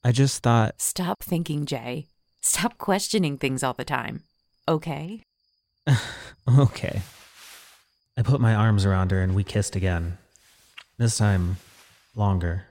I 0.03 0.13
just 0.13 0.43
thought. 0.43 0.81
Stop 0.81 1.23
thinking, 1.23 1.65
Jay. 1.65 2.09
Stop 2.43 2.77
questioning 2.77 3.39
things 3.39 3.63
all 3.63 3.73
the 3.75 3.85
time. 3.85 4.23
Okay? 4.69 5.23
Okay. 6.47 7.01
I 8.19 8.23
put 8.23 8.39
my 8.41 8.55
arms 8.55 8.85
around 8.85 9.11
her 9.11 9.23
and 9.23 9.35
we 9.35 9.45
kissed 9.45 9.77
again. 9.77 10.19
This 10.99 11.17
time, 11.17 11.57
longer. 12.15 12.67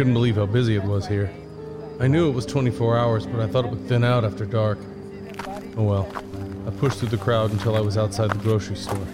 Couldn't 0.00 0.14
believe 0.14 0.36
how 0.36 0.46
busy 0.46 0.76
it 0.76 0.82
was 0.82 1.06
here. 1.06 1.30
I 2.00 2.06
knew 2.06 2.26
it 2.26 2.32
was 2.32 2.46
24 2.46 2.96
hours, 2.96 3.26
but 3.26 3.38
I 3.38 3.46
thought 3.46 3.66
it 3.66 3.70
would 3.70 3.86
thin 3.86 4.02
out 4.02 4.24
after 4.24 4.46
dark. 4.46 4.78
Oh 5.76 5.82
well. 5.82 6.10
I 6.66 6.70
pushed 6.70 7.00
through 7.00 7.10
the 7.10 7.18
crowd 7.18 7.52
until 7.52 7.76
I 7.76 7.80
was 7.80 7.98
outside 7.98 8.30
the 8.30 8.38
grocery 8.38 8.76
store. 8.76 9.06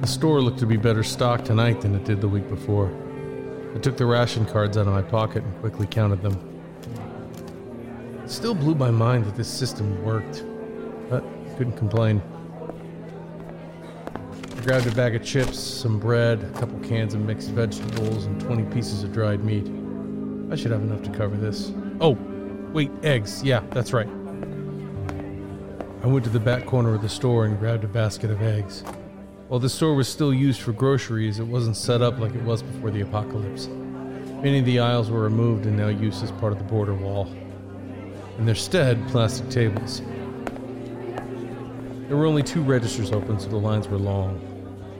The 0.00 0.06
store 0.06 0.40
looked 0.40 0.60
to 0.60 0.66
be 0.66 0.76
better 0.76 1.02
stocked 1.02 1.46
tonight 1.46 1.80
than 1.80 1.96
it 1.96 2.04
did 2.04 2.20
the 2.20 2.28
week 2.28 2.48
before. 2.48 2.88
I 3.74 3.80
took 3.80 3.96
the 3.96 4.06
ration 4.06 4.46
cards 4.46 4.76
out 4.76 4.86
of 4.86 4.92
my 4.92 5.02
pocket 5.02 5.42
and 5.42 5.58
quickly 5.58 5.88
counted 5.88 6.22
them. 6.22 6.38
It 8.22 8.30
still 8.30 8.54
blew 8.54 8.76
my 8.76 8.92
mind 8.92 9.24
that 9.24 9.34
this 9.34 9.48
system 9.48 10.04
worked, 10.04 10.44
but 11.10 11.24
couldn't 11.56 11.76
complain. 11.76 12.22
Grabbed 14.66 14.88
a 14.88 14.94
bag 14.96 15.14
of 15.14 15.22
chips, 15.22 15.60
some 15.60 16.00
bread, 16.00 16.42
a 16.42 16.50
couple 16.58 16.76
cans 16.80 17.14
of 17.14 17.20
mixed 17.20 17.50
vegetables, 17.50 18.24
and 18.24 18.40
20 18.40 18.64
pieces 18.74 19.04
of 19.04 19.12
dried 19.12 19.44
meat. 19.44 19.64
I 20.52 20.56
should 20.56 20.72
have 20.72 20.82
enough 20.82 21.04
to 21.04 21.10
cover 21.10 21.36
this. 21.36 21.70
Oh, 22.00 22.18
wait, 22.72 22.90
eggs. 23.04 23.44
Yeah, 23.44 23.62
that's 23.70 23.92
right. 23.92 24.08
I 26.02 26.08
went 26.08 26.24
to 26.24 26.30
the 26.30 26.40
back 26.40 26.66
corner 26.66 26.96
of 26.96 27.02
the 27.02 27.08
store 27.08 27.44
and 27.44 27.56
grabbed 27.60 27.84
a 27.84 27.86
basket 27.86 28.28
of 28.32 28.42
eggs. 28.42 28.82
While 29.46 29.60
the 29.60 29.68
store 29.68 29.94
was 29.94 30.08
still 30.08 30.34
used 30.34 30.60
for 30.60 30.72
groceries, 30.72 31.38
it 31.38 31.46
wasn't 31.46 31.76
set 31.76 32.02
up 32.02 32.18
like 32.18 32.34
it 32.34 32.42
was 32.42 32.64
before 32.64 32.90
the 32.90 33.02
apocalypse. 33.02 33.68
Many 33.68 34.58
of 34.58 34.64
the 34.64 34.80
aisles 34.80 35.10
were 35.10 35.20
removed 35.20 35.66
and 35.66 35.76
now 35.76 35.86
used 35.86 36.24
as 36.24 36.32
part 36.32 36.52
of 36.52 36.58
the 36.58 36.64
border 36.64 36.94
wall. 36.94 37.32
In 38.36 38.46
their 38.46 38.56
stead, 38.56 39.00
plastic 39.10 39.48
tables. 39.48 40.02
There 42.08 42.16
were 42.16 42.26
only 42.26 42.42
two 42.42 42.62
registers 42.62 43.12
open, 43.12 43.38
so 43.38 43.46
the 43.48 43.58
lines 43.58 43.86
were 43.86 43.98
long. 43.98 44.55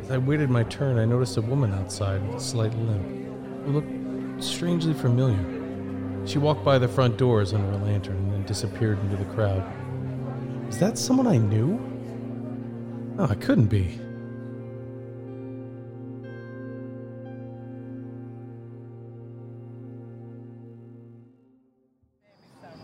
As 0.06 0.12
I 0.12 0.18
waited 0.18 0.50
my 0.50 0.62
turn, 0.62 1.00
I 1.00 1.04
noticed 1.04 1.36
a 1.36 1.40
woman 1.40 1.74
outside 1.74 2.24
with 2.28 2.36
a 2.36 2.40
slight 2.40 2.72
limp, 2.74 3.64
who 3.64 3.72
looked 3.72 4.40
strangely 4.40 4.94
familiar. 4.94 5.36
She 6.28 6.38
walked 6.38 6.64
by 6.64 6.78
the 6.78 6.86
front 6.86 7.16
doors 7.16 7.52
under 7.52 7.72
a 7.72 7.76
lantern 7.78 8.14
and 8.14 8.32
then 8.32 8.44
disappeared 8.44 9.00
into 9.00 9.16
the 9.16 9.24
crowd. 9.34 9.64
Is 10.68 10.78
that 10.78 10.96
someone 10.96 11.26
I 11.26 11.38
knew? 11.38 11.80
No, 13.16 13.24
it 13.24 13.40
couldn't 13.40 13.66
be. 13.66 13.98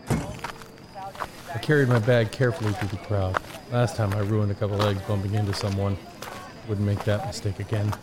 I 0.09 1.57
carried 1.61 1.87
my 1.87 1.99
bag 1.99 2.33
carefully 2.33 2.73
through 2.73 2.89
the 2.89 2.97
crowd. 2.97 3.41
Last 3.71 3.95
time 3.95 4.11
I 4.11 4.19
ruined 4.19 4.51
a 4.51 4.55
couple 4.55 4.81
eggs 4.81 5.01
bumping 5.03 5.35
into 5.35 5.53
someone. 5.53 5.97
Wouldn't 6.67 6.85
make 6.85 7.03
that 7.03 7.25
mistake 7.25 7.59
again. 7.59 7.93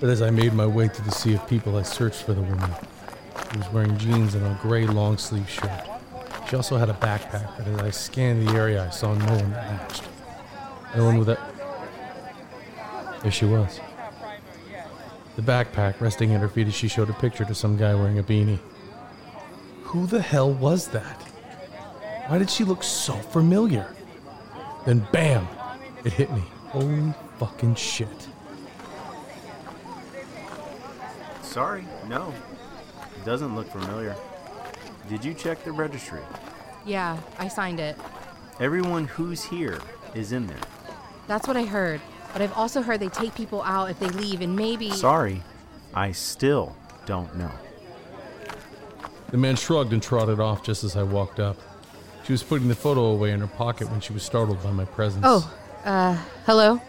But 0.00 0.10
as 0.10 0.22
I 0.22 0.30
made 0.30 0.52
my 0.52 0.66
way 0.66 0.88
through 0.88 1.04
the 1.04 1.12
sea 1.12 1.34
of 1.34 1.46
people, 1.46 1.76
I 1.76 1.82
searched 1.82 2.22
for 2.24 2.34
the 2.34 2.42
woman. 2.42 2.70
She 3.52 3.58
was 3.58 3.68
wearing 3.72 3.96
jeans 3.98 4.34
and 4.34 4.44
a 4.44 4.58
gray 4.60 4.86
long 4.86 5.18
sleeve 5.18 5.48
shirt. 5.48 5.70
She 6.48 6.56
also 6.56 6.76
had 6.76 6.90
a 6.90 6.94
backpack, 6.94 7.56
but 7.56 7.66
as 7.68 7.78
I 7.78 7.90
scanned 7.90 8.48
the 8.48 8.52
area, 8.52 8.84
I 8.84 8.90
saw 8.90 9.14
no 9.14 9.34
one 9.34 9.50
that 9.52 9.80
matched. 9.80 10.02
No 10.96 11.04
one 11.04 11.18
with 11.18 11.28
a. 11.28 11.38
There 13.22 13.30
she 13.30 13.44
was. 13.44 13.80
The 15.36 15.42
backpack 15.42 16.00
resting 16.00 16.34
at 16.34 16.40
her 16.40 16.48
feet 16.48 16.66
as 16.66 16.74
she 16.74 16.88
showed 16.88 17.08
a 17.08 17.14
picture 17.14 17.44
to 17.44 17.54
some 17.54 17.76
guy 17.76 17.94
wearing 17.94 18.18
a 18.18 18.22
beanie. 18.22 18.58
Who 19.84 20.06
the 20.06 20.20
hell 20.20 20.52
was 20.52 20.88
that? 20.88 21.22
Why 22.26 22.38
did 22.38 22.50
she 22.50 22.64
look 22.64 22.82
so 22.82 23.14
familiar? 23.14 23.94
Then 24.84 25.06
bam! 25.12 25.46
It 26.04 26.12
hit 26.12 26.32
me. 26.32 26.42
Holy 26.68 27.14
fucking 27.38 27.74
shit. 27.76 28.28
Sorry, 31.42 31.84
no. 32.08 32.32
It 33.16 33.24
doesn't 33.24 33.54
look 33.54 33.68
familiar. 33.68 34.16
Did 35.08 35.24
you 35.24 35.34
check 35.34 35.62
the 35.64 35.72
registry? 35.72 36.20
Yeah, 36.84 37.18
I 37.38 37.48
signed 37.48 37.78
it. 37.78 37.96
Everyone 38.58 39.06
who's 39.06 39.44
here 39.44 39.80
is 40.14 40.32
in 40.32 40.46
there. 40.46 40.56
That's 41.26 41.46
what 41.46 41.56
I 41.56 41.64
heard. 41.64 42.00
But 42.32 42.42
I've 42.42 42.52
also 42.54 42.82
heard 42.82 43.00
they 43.00 43.08
take 43.08 43.34
people 43.34 43.62
out 43.62 43.90
if 43.90 44.00
they 44.00 44.08
leave 44.08 44.40
and 44.40 44.56
maybe. 44.56 44.90
Sorry, 44.90 45.42
I 45.94 46.12
still 46.12 46.74
don't 47.06 47.36
know. 47.36 47.50
The 49.30 49.36
man 49.36 49.56
shrugged 49.56 49.92
and 49.92 50.02
trotted 50.02 50.40
off 50.40 50.64
just 50.64 50.84
as 50.84 50.96
I 50.96 51.02
walked 51.02 51.38
up. 51.38 51.58
She 52.24 52.32
was 52.32 52.42
putting 52.42 52.68
the 52.68 52.74
photo 52.74 53.06
away 53.06 53.32
in 53.32 53.40
her 53.40 53.46
pocket 53.46 53.90
when 53.90 54.00
she 54.00 54.12
was 54.12 54.22
startled 54.22 54.62
by 54.62 54.70
my 54.70 54.84
presence. 54.84 55.24
Oh, 55.26 55.52
uh, 55.84 56.16
hello? 56.46 56.80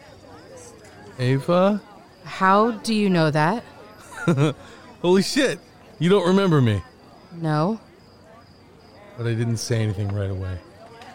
Ava? 1.20 1.82
How 2.24 2.72
do 2.72 2.94
you 2.94 3.10
know 3.10 3.30
that? 3.32 3.64
Holy 5.02 5.22
shit! 5.22 5.60
You 6.00 6.10
don't 6.10 6.28
remember 6.28 6.62
me. 6.62 6.82
No. 7.34 7.80
But 9.18 9.28
I 9.28 9.34
didn't 9.34 9.58
say 9.58 9.82
anything 9.82 10.10
right 10.10 10.30
away. 10.30 10.58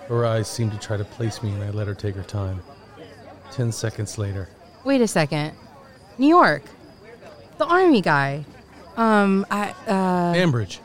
Her 0.08 0.24
eyes 0.24 0.48
seemed 0.48 0.72
to 0.72 0.78
try 0.78 0.96
to 0.96 1.04
place 1.04 1.42
me, 1.42 1.50
and 1.52 1.62
I 1.62 1.70
let 1.70 1.86
her 1.86 1.94
take 1.94 2.14
her 2.14 2.22
time. 2.22 2.62
Ten 3.50 3.72
seconds 3.72 4.18
later, 4.18 4.48
Wait 4.84 5.00
a 5.00 5.08
second. 5.08 5.52
New 6.18 6.28
York. 6.28 6.62
The 7.58 7.66
army 7.66 8.00
guy. 8.00 8.44
Um, 8.96 9.46
I, 9.50 9.70
uh. 9.86 10.34
Ambridge, 10.34 10.78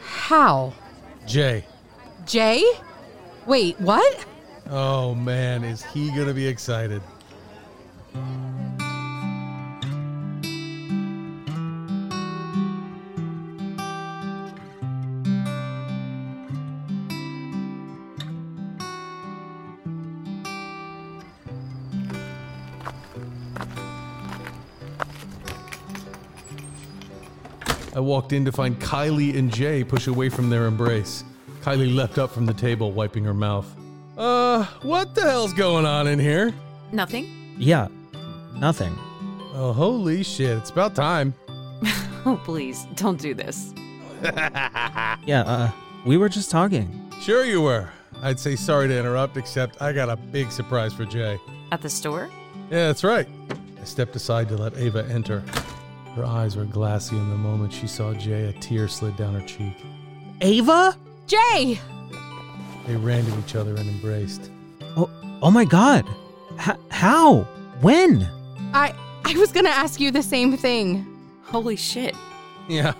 How? 0.00 0.72
Jay. 1.26 1.64
Jay? 2.24 2.64
Wait, 3.46 3.78
what? 3.80 4.24
Oh 4.68 5.14
man, 5.14 5.62
is 5.62 5.84
he 5.84 6.10
gonna 6.10 6.34
be 6.34 6.46
excited? 6.46 7.00
I 27.94 28.00
walked 28.00 28.32
in 28.32 28.44
to 28.44 28.52
find 28.52 28.78
Kylie 28.80 29.38
and 29.38 29.54
Jay 29.54 29.84
push 29.84 30.06
away 30.06 30.28
from 30.28 30.50
their 30.50 30.66
embrace. 30.66 31.22
Kylie 31.62 31.94
leapt 31.94 32.18
up 32.18 32.30
from 32.30 32.46
the 32.46 32.52
table, 32.52 32.90
wiping 32.90 33.24
her 33.24 33.32
mouth. 33.32 33.85
Uh, 34.16 34.64
what 34.82 35.14
the 35.14 35.22
hell's 35.22 35.52
going 35.52 35.84
on 35.84 36.06
in 36.06 36.18
here? 36.18 36.54
Nothing? 36.92 37.54
Yeah, 37.58 37.88
nothing. 38.54 38.96
Oh, 39.54 39.72
holy 39.72 40.22
shit, 40.22 40.56
it's 40.58 40.70
about 40.70 40.94
time. 40.94 41.34
Oh, 42.28 42.40
please, 42.44 42.88
don't 42.96 43.20
do 43.20 43.34
this. 43.34 43.72
Yeah, 44.24 45.42
uh, 45.46 45.70
we 46.04 46.16
were 46.16 46.28
just 46.28 46.50
talking. 46.50 47.08
Sure, 47.20 47.44
you 47.44 47.60
were. 47.62 47.88
I'd 48.20 48.40
say 48.40 48.56
sorry 48.56 48.88
to 48.88 48.98
interrupt, 48.98 49.36
except 49.36 49.80
I 49.80 49.92
got 49.92 50.08
a 50.08 50.16
big 50.16 50.50
surprise 50.50 50.92
for 50.92 51.04
Jay. 51.04 51.38
At 51.70 51.82
the 51.82 51.88
store? 51.88 52.28
Yeah, 52.70 52.88
that's 52.88 53.04
right. 53.04 53.28
I 53.80 53.84
stepped 53.84 54.16
aside 54.16 54.48
to 54.48 54.56
let 54.56 54.76
Ava 54.76 55.04
enter. 55.08 55.40
Her 56.16 56.24
eyes 56.24 56.56
were 56.56 56.64
glassy, 56.64 57.16
and 57.16 57.30
the 57.30 57.36
moment 57.36 57.72
she 57.72 57.86
saw 57.86 58.12
Jay, 58.14 58.48
a 58.48 58.52
tear 58.54 58.88
slid 58.88 59.16
down 59.16 59.34
her 59.34 59.46
cheek. 59.46 59.84
Ava? 60.40 60.96
Jay! 61.28 61.78
They 62.86 62.96
ran 62.96 63.24
to 63.24 63.38
each 63.40 63.56
other 63.56 63.74
and 63.76 63.88
embraced. 63.88 64.50
Oh, 64.96 65.10
oh 65.42 65.50
my 65.50 65.64
god. 65.64 66.06
H- 66.60 66.76
how? 66.90 67.40
When? 67.80 68.28
I 68.72 68.94
I 69.24 69.36
was 69.36 69.50
gonna 69.50 69.70
ask 69.70 69.98
you 70.00 70.10
the 70.10 70.22
same 70.22 70.56
thing. 70.56 71.06
Holy 71.42 71.76
shit. 71.76 72.14
Yeah. 72.68 72.94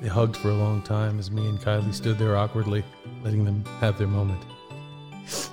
They 0.00 0.08
hugged 0.08 0.36
for 0.36 0.50
a 0.50 0.54
long 0.54 0.82
time 0.82 1.18
as 1.18 1.30
me 1.30 1.48
and 1.48 1.60
Kylie 1.60 1.94
stood 1.94 2.18
there 2.18 2.36
awkwardly, 2.36 2.84
letting 3.22 3.44
them 3.44 3.64
have 3.80 3.98
their 3.98 4.08
moment. 4.08 4.42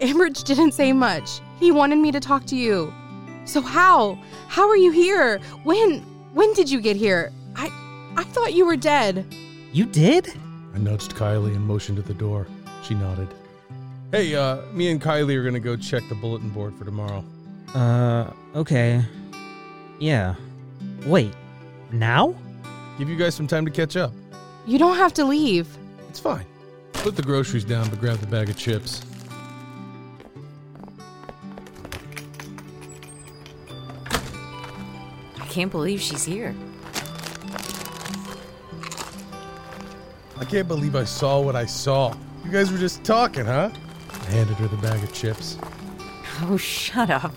Ambridge 0.00 0.42
didn't 0.44 0.72
say 0.72 0.92
much. 0.92 1.40
He 1.60 1.70
wanted 1.70 1.98
me 1.98 2.10
to 2.12 2.20
talk 2.20 2.44
to 2.46 2.56
you. 2.56 2.92
So 3.44 3.60
how? 3.60 4.18
How 4.48 4.68
are 4.68 4.76
you 4.76 4.90
here? 4.90 5.38
When? 5.64 6.00
When 6.34 6.52
did 6.54 6.70
you 6.70 6.80
get 6.80 6.96
here? 6.96 7.32
I 7.56 7.68
I 8.16 8.24
thought 8.24 8.54
you 8.54 8.64
were 8.64 8.76
dead. 8.76 9.26
You 9.72 9.86
did? 9.86 10.32
I 10.74 10.78
nudged 10.78 11.14
Kylie 11.14 11.54
and 11.54 11.64
motioned 11.64 11.96
to 11.96 12.02
the 12.02 12.14
door. 12.14 12.46
She 12.82 12.94
nodded. 12.94 13.28
Hey, 14.10 14.34
uh, 14.34 14.62
me 14.72 14.90
and 14.90 15.00
Kylie 15.00 15.36
are 15.36 15.44
gonna 15.44 15.60
go 15.60 15.76
check 15.76 16.02
the 16.08 16.14
bulletin 16.14 16.50
board 16.50 16.74
for 16.74 16.84
tomorrow. 16.84 17.24
Uh, 17.74 18.30
okay. 18.54 19.04
Yeah. 19.98 20.34
Wait, 21.06 21.32
now? 21.92 22.34
Give 22.98 23.08
you 23.08 23.16
guys 23.16 23.34
some 23.34 23.46
time 23.46 23.64
to 23.64 23.70
catch 23.70 23.96
up. 23.96 24.12
You 24.66 24.78
don't 24.78 24.96
have 24.96 25.14
to 25.14 25.24
leave. 25.24 25.68
It's 26.08 26.20
fine. 26.20 26.46
Put 26.92 27.16
the 27.16 27.22
groceries 27.22 27.64
down, 27.64 27.88
but 27.90 28.00
grab 28.00 28.18
the 28.18 28.26
bag 28.26 28.48
of 28.48 28.56
chips. 28.56 29.02
I 35.36 35.46
can't 35.48 35.70
believe 35.70 36.00
she's 36.00 36.24
here. 36.24 36.54
I 40.36 40.44
can't 40.44 40.68
believe 40.68 40.96
I 40.96 41.04
saw 41.04 41.40
what 41.40 41.56
I 41.56 41.66
saw. 41.66 42.14
You 42.44 42.50
guys 42.50 42.70
were 42.70 42.78
just 42.78 43.04
talking, 43.04 43.46
huh? 43.46 43.70
I 44.10 44.30
handed 44.30 44.56
her 44.56 44.68
the 44.68 44.76
bag 44.76 45.02
of 45.02 45.12
chips. 45.12 45.56
Oh, 46.42 46.56
shut 46.56 47.10
up. 47.10 47.32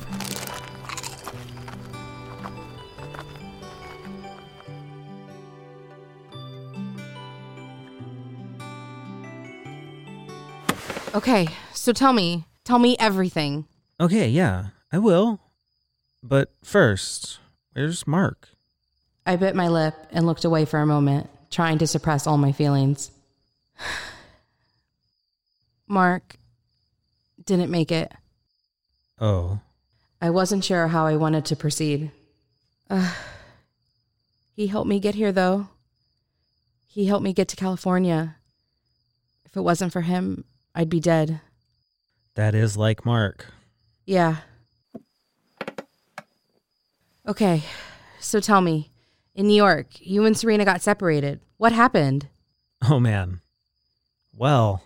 Okay, 11.14 11.48
so 11.74 11.94
tell 11.94 12.14
me. 12.14 12.46
Tell 12.64 12.80
me 12.80 12.96
everything. 13.00 13.66
Okay, 14.00 14.30
yeah, 14.30 14.68
I 14.92 15.00
will. 15.00 15.40
But 16.22 16.52
first, 16.64 17.40
where's 17.74 18.06
Mark? 18.06 18.50
I 19.26 19.36
bit 19.36 19.56
my 19.56 19.68
lip 19.68 19.96
and 20.12 20.26
looked 20.26 20.46
away 20.46 20.66
for 20.66 20.80
a 20.80 20.86
moment, 20.86 21.30
trying 21.50 21.78
to 21.80 21.88
suppress 21.88 22.28
all 22.28 22.38
my 22.38 22.52
feelings. 22.52 23.12
Mark 25.88 26.36
didn't 27.46 27.72
make 27.72 27.92
it. 27.92 28.12
Oh. 29.20 29.60
I 30.22 30.30
wasn't 30.30 30.64
sure 30.64 30.88
how 30.88 31.06
I 31.06 31.16
wanted 31.16 31.46
to 31.46 31.56
proceed. 31.56 32.12
Uh, 32.90 33.14
he 34.54 34.68
helped 34.68 34.90
me 34.90 35.00
get 35.00 35.16
here, 35.16 35.32
though. 35.32 35.68
He 36.86 37.06
helped 37.06 37.24
me 37.24 37.34
get 37.34 37.48
to 37.50 37.56
California. 37.56 38.36
If 39.46 39.56
it 39.56 39.62
wasn't 39.62 39.94
for 39.94 40.02
him, 40.02 40.46
I'd 40.74 40.90
be 40.90 41.00
dead. 41.00 41.42
That 42.36 42.56
is 42.56 42.76
like 42.76 43.06
Mark. 43.06 43.46
Yeah. 44.06 44.38
Okay, 47.28 47.64
so 48.20 48.40
tell 48.40 48.62
me, 48.62 48.90
in 49.38 49.48
New 49.48 49.56
York, 49.56 49.88
you 50.00 50.26
and 50.26 50.36
Serena 50.36 50.66
got 50.66 50.82
separated. 50.82 51.40
What 51.56 51.72
happened? 51.72 52.28
Oh 52.82 53.00
man. 53.00 53.40
Well, 54.34 54.84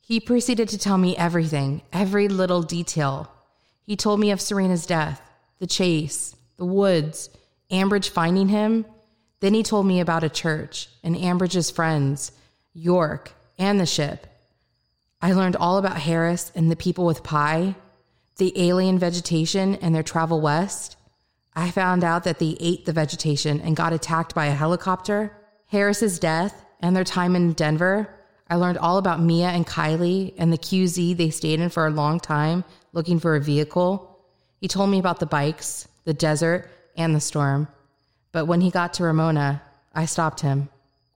He 0.00 0.20
proceeded 0.20 0.68
to 0.70 0.78
tell 0.78 0.96
me 0.96 1.16
everything, 1.16 1.82
every 1.92 2.28
little 2.28 2.62
detail. 2.62 3.30
He 3.82 3.96
told 3.96 4.20
me 4.20 4.30
of 4.30 4.40
Serena's 4.40 4.86
death, 4.86 5.20
the 5.58 5.66
chase, 5.66 6.34
the 6.56 6.64
woods, 6.64 7.30
Ambridge 7.70 8.08
finding 8.08 8.48
him. 8.48 8.86
Then 9.40 9.54
he 9.54 9.62
told 9.62 9.86
me 9.86 10.00
about 10.00 10.24
a 10.24 10.28
church 10.28 10.88
and 11.02 11.16
Ambridge's 11.16 11.70
friends, 11.70 12.32
York, 12.72 13.32
and 13.58 13.80
the 13.80 13.86
ship. 13.86 14.26
I 15.20 15.32
learned 15.32 15.56
all 15.56 15.78
about 15.78 15.98
Harris 15.98 16.52
and 16.54 16.70
the 16.70 16.76
people 16.76 17.06
with 17.06 17.22
pie, 17.22 17.74
the 18.36 18.52
alien 18.68 18.98
vegetation 18.98 19.76
and 19.76 19.94
their 19.94 20.02
travel 20.02 20.40
west. 20.40 20.96
I 21.56 21.70
found 21.70 22.02
out 22.04 22.24
that 22.24 22.38
they 22.38 22.56
ate 22.60 22.84
the 22.84 22.92
vegetation 22.92 23.60
and 23.60 23.76
got 23.76 23.92
attacked 23.92 24.34
by 24.34 24.46
a 24.46 24.54
helicopter, 24.54 25.36
Harris's 25.66 26.18
death, 26.18 26.64
and 26.80 26.94
their 26.96 27.04
time 27.04 27.36
in 27.36 27.52
Denver. 27.52 28.08
I 28.50 28.56
learned 28.56 28.78
all 28.78 28.98
about 28.98 29.22
Mia 29.22 29.48
and 29.48 29.66
Kylie 29.66 30.34
and 30.36 30.52
the 30.52 30.58
QZ 30.58 31.16
they 31.16 31.30
stayed 31.30 31.60
in 31.60 31.70
for 31.70 31.86
a 31.86 31.90
long 31.90 32.20
time 32.20 32.64
looking 32.92 33.18
for 33.18 33.36
a 33.36 33.40
vehicle. 33.40 34.18
He 34.60 34.68
told 34.68 34.90
me 34.90 34.98
about 34.98 35.20
the 35.20 35.26
bikes, 35.26 35.88
the 36.04 36.14
desert, 36.14 36.70
and 36.96 37.14
the 37.14 37.20
storm. 37.20 37.68
But 38.32 38.46
when 38.46 38.60
he 38.60 38.70
got 38.70 38.94
to 38.94 39.04
Ramona, 39.04 39.62
I 39.92 40.06
stopped 40.06 40.40
him. 40.40 40.68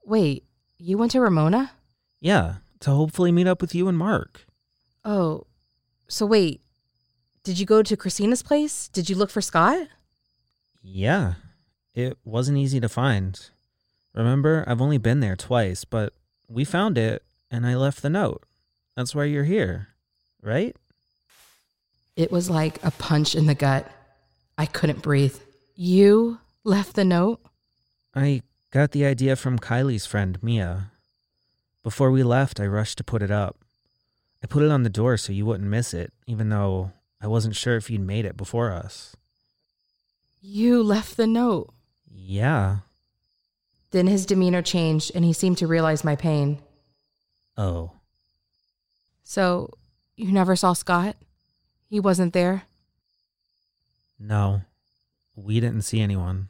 Wait, 0.05 0.45
you 0.77 0.97
went 0.97 1.11
to 1.11 1.21
Ramona? 1.21 1.71
yeah, 2.21 2.55
to 2.81 2.91
hopefully 2.91 3.31
meet 3.31 3.47
up 3.47 3.61
with 3.61 3.75
you 3.75 3.87
and 3.87 3.97
Mark. 3.97 4.45
Oh, 5.05 5.47
so 6.07 6.25
wait. 6.25 6.61
Did 7.43 7.59
you 7.59 7.65
go 7.65 7.81
to 7.83 7.97
Christina's 7.97 8.43
place? 8.43 8.87
Did 8.89 9.09
you 9.09 9.15
look 9.15 9.29
for 9.29 9.41
Scott? 9.41 9.87
Yeah, 10.81 11.35
it 11.93 12.17
wasn't 12.23 12.57
easy 12.57 12.79
to 12.79 12.89
find. 12.89 13.39
Remember, 14.13 14.63
I've 14.67 14.81
only 14.81 14.97
been 14.97 15.19
there 15.19 15.35
twice, 15.35 15.85
but 15.85 16.13
we 16.47 16.65
found 16.65 16.97
it 16.97 17.23
and 17.51 17.65
I 17.65 17.75
left 17.75 18.01
the 18.01 18.09
note. 18.09 18.43
That's 18.95 19.13
why 19.13 19.25
you're 19.25 19.43
here, 19.43 19.89
right? 20.41 20.75
It 22.15 22.31
was 22.31 22.49
like 22.49 22.83
a 22.83 22.91
punch 22.91 23.35
in 23.35 23.45
the 23.45 23.55
gut. 23.55 23.89
I 24.57 24.65
couldn't 24.65 25.01
breathe. 25.01 25.37
You 25.75 26.39
left 26.63 26.95
the 26.95 27.05
note? 27.05 27.39
I 28.13 28.41
got 28.71 28.91
the 28.91 29.05
idea 29.05 29.35
from 29.35 29.59
Kylie's 29.59 30.05
friend, 30.05 30.37
Mia. 30.43 30.91
Before 31.83 32.11
we 32.11 32.23
left, 32.23 32.59
I 32.59 32.67
rushed 32.67 32.97
to 32.97 33.03
put 33.03 33.21
it 33.21 33.31
up. 33.31 33.57
I 34.43 34.47
put 34.47 34.63
it 34.63 34.71
on 34.71 34.83
the 34.83 34.89
door 34.89 35.17
so 35.17 35.31
you 35.31 35.45
wouldn't 35.45 35.69
miss 35.69 35.93
it, 35.93 36.11
even 36.27 36.49
though 36.49 36.91
I 37.21 37.27
wasn't 37.27 37.55
sure 37.55 37.77
if 37.77 37.89
you'd 37.89 38.01
made 38.01 38.25
it 38.25 38.35
before 38.35 38.71
us. 38.71 39.15
You 40.41 40.83
left 40.83 41.17
the 41.17 41.27
note. 41.27 41.73
Yeah. 42.09 42.77
Then 43.91 44.07
his 44.07 44.25
demeanor 44.25 44.61
changed 44.61 45.11
and 45.15 45.25
he 45.25 45.33
seemed 45.33 45.57
to 45.59 45.67
realize 45.67 46.03
my 46.03 46.15
pain. 46.15 46.59
Oh. 47.57 47.91
So, 49.23 49.71
you 50.15 50.31
never 50.31 50.55
saw 50.55 50.73
Scott? 50.73 51.15
He 51.89 51.99
wasn't 51.99 52.33
there? 52.33 52.63
No. 54.19 54.61
We 55.35 55.59
didn't 55.59 55.81
see 55.83 56.01
anyone. 56.01 56.49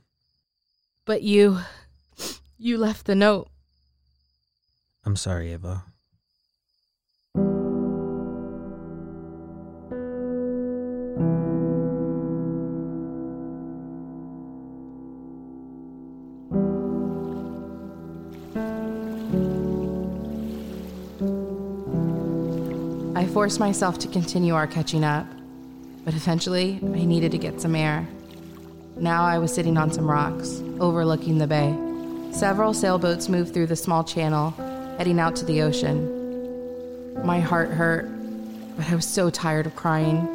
But 1.06 1.22
you. 1.22 1.60
You 2.58 2.78
left 2.78 3.06
the 3.06 3.16
note. 3.16 3.50
I'm 5.06 5.16
sorry, 5.16 5.54
Ava. 5.54 5.84
Myself 23.58 23.98
to 24.00 24.08
continue 24.10 24.54
our 24.54 24.68
catching 24.68 25.04
up, 25.04 25.26
but 26.04 26.14
eventually 26.14 26.80
I 26.84 27.06
needed 27.06 27.32
to 27.32 27.38
get 27.38 27.62
some 27.62 27.74
air. 27.74 28.06
Now 28.98 29.24
I 29.24 29.40
was 29.40 29.54
sitting 29.54 29.78
on 29.78 29.92
some 29.92 30.12
rocks, 30.12 30.62
overlooking 30.80 31.38
the 31.38 31.48
bay. 31.48 31.74
Several 32.32 32.74
sailboats 32.74 33.30
moved 33.30 33.54
through 33.54 33.68
the 33.68 33.76
small 33.76 34.04
channel, 34.04 34.52
heading 34.98 35.20
out 35.20 35.38
to 35.38 35.46
the 35.46 35.62
ocean. 35.62 37.26
My 37.26 37.40
heart 37.40 37.70
hurt, 37.70 38.10
but 38.76 38.90
I 38.90 38.96
was 38.96 39.06
so 39.06 39.30
tired 39.30 39.66
of 39.66 39.76
crying. 39.76 40.28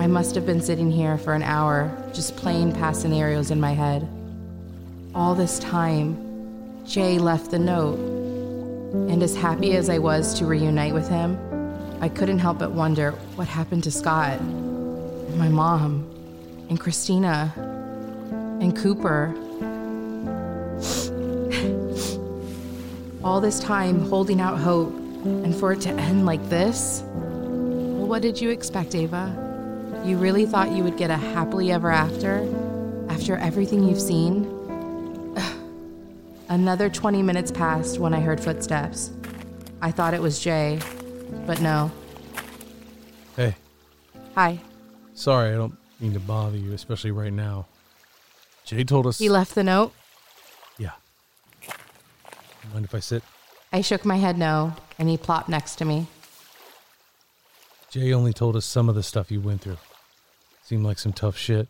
I 0.00 0.06
must 0.06 0.34
have 0.34 0.46
been 0.46 0.62
sitting 0.62 0.90
here 0.90 1.18
for 1.18 1.34
an 1.34 1.42
hour, 1.42 1.90
just 2.12 2.36
playing 2.36 2.72
past 2.72 3.02
scenarios 3.02 3.50
in 3.50 3.60
my 3.60 3.72
head. 3.72 4.08
All 5.14 5.34
this 5.34 5.58
time, 5.58 6.16
Jay 6.86 7.18
left 7.18 7.50
the 7.50 7.58
note. 7.58 7.98
And 8.92 9.22
as 9.22 9.36
happy 9.36 9.76
as 9.76 9.88
I 9.88 9.98
was 9.98 10.34
to 10.38 10.46
reunite 10.46 10.94
with 10.94 11.08
him, 11.08 11.38
I 12.02 12.08
couldn't 12.08 12.40
help 12.40 12.58
but 12.58 12.72
wonder 12.72 13.12
what 13.36 13.46
happened 13.46 13.84
to 13.84 13.92
Scott, 13.92 14.40
and 14.40 15.38
my 15.38 15.48
mom, 15.48 16.04
and 16.68 16.78
Christina, 16.78 17.54
and 18.60 18.76
Cooper. 18.76 19.32
All 23.22 23.40
this 23.40 23.60
time 23.60 24.00
holding 24.00 24.40
out 24.40 24.58
hope, 24.58 24.92
and 25.24 25.54
for 25.54 25.74
it 25.74 25.80
to 25.82 25.90
end 25.90 26.26
like 26.26 26.44
this? 26.48 27.04
Well, 27.06 28.08
what 28.08 28.20
did 28.20 28.40
you 28.40 28.50
expect, 28.50 28.96
Ava? 28.96 30.02
You 30.04 30.16
really 30.16 30.44
thought 30.44 30.72
you 30.72 30.82
would 30.82 30.96
get 30.96 31.12
a 31.12 31.16
happily 31.16 31.70
ever 31.70 31.92
after? 31.92 32.44
After 33.10 33.36
everything 33.36 33.84
you've 33.84 34.00
seen? 34.00 34.46
Another 36.48 36.90
20 36.90 37.22
minutes 37.22 37.52
passed 37.52 38.00
when 38.00 38.12
I 38.12 38.18
heard 38.18 38.40
footsteps. 38.40 39.12
I 39.80 39.92
thought 39.92 40.14
it 40.14 40.20
was 40.20 40.40
Jay, 40.40 40.80
but 41.46 41.60
no. 41.60 41.90
Hey, 43.36 43.54
Hi. 44.34 44.58
sorry, 45.14 45.50
I 45.52 45.56
don't 45.56 45.76
mean 46.00 46.12
to 46.12 46.20
bother 46.20 46.56
you, 46.56 46.72
especially 46.72 47.10
right 47.10 47.32
now. 47.32 47.66
Jay 48.64 48.84
told 48.84 49.06
us. 49.06 49.18
He 49.18 49.28
left 49.28 49.54
the 49.54 49.64
note? 49.64 49.92
Yeah. 50.78 50.92
Mind 52.72 52.84
if 52.84 52.94
I 52.94 53.00
sit? 53.00 53.22
I 53.72 53.80
shook 53.80 54.04
my 54.04 54.16
head 54.16 54.38
no, 54.38 54.74
and 54.98 55.08
he 55.08 55.16
plopped 55.16 55.48
next 55.48 55.76
to 55.76 55.84
me. 55.84 56.06
Jay 57.90 58.12
only 58.12 58.32
told 58.32 58.56
us 58.56 58.64
some 58.64 58.88
of 58.88 58.94
the 58.94 59.02
stuff 59.02 59.30
you 59.30 59.40
went 59.40 59.60
through. 59.62 59.78
Seemed 60.62 60.84
like 60.84 60.98
some 60.98 61.12
tough 61.12 61.36
shit. 61.36 61.68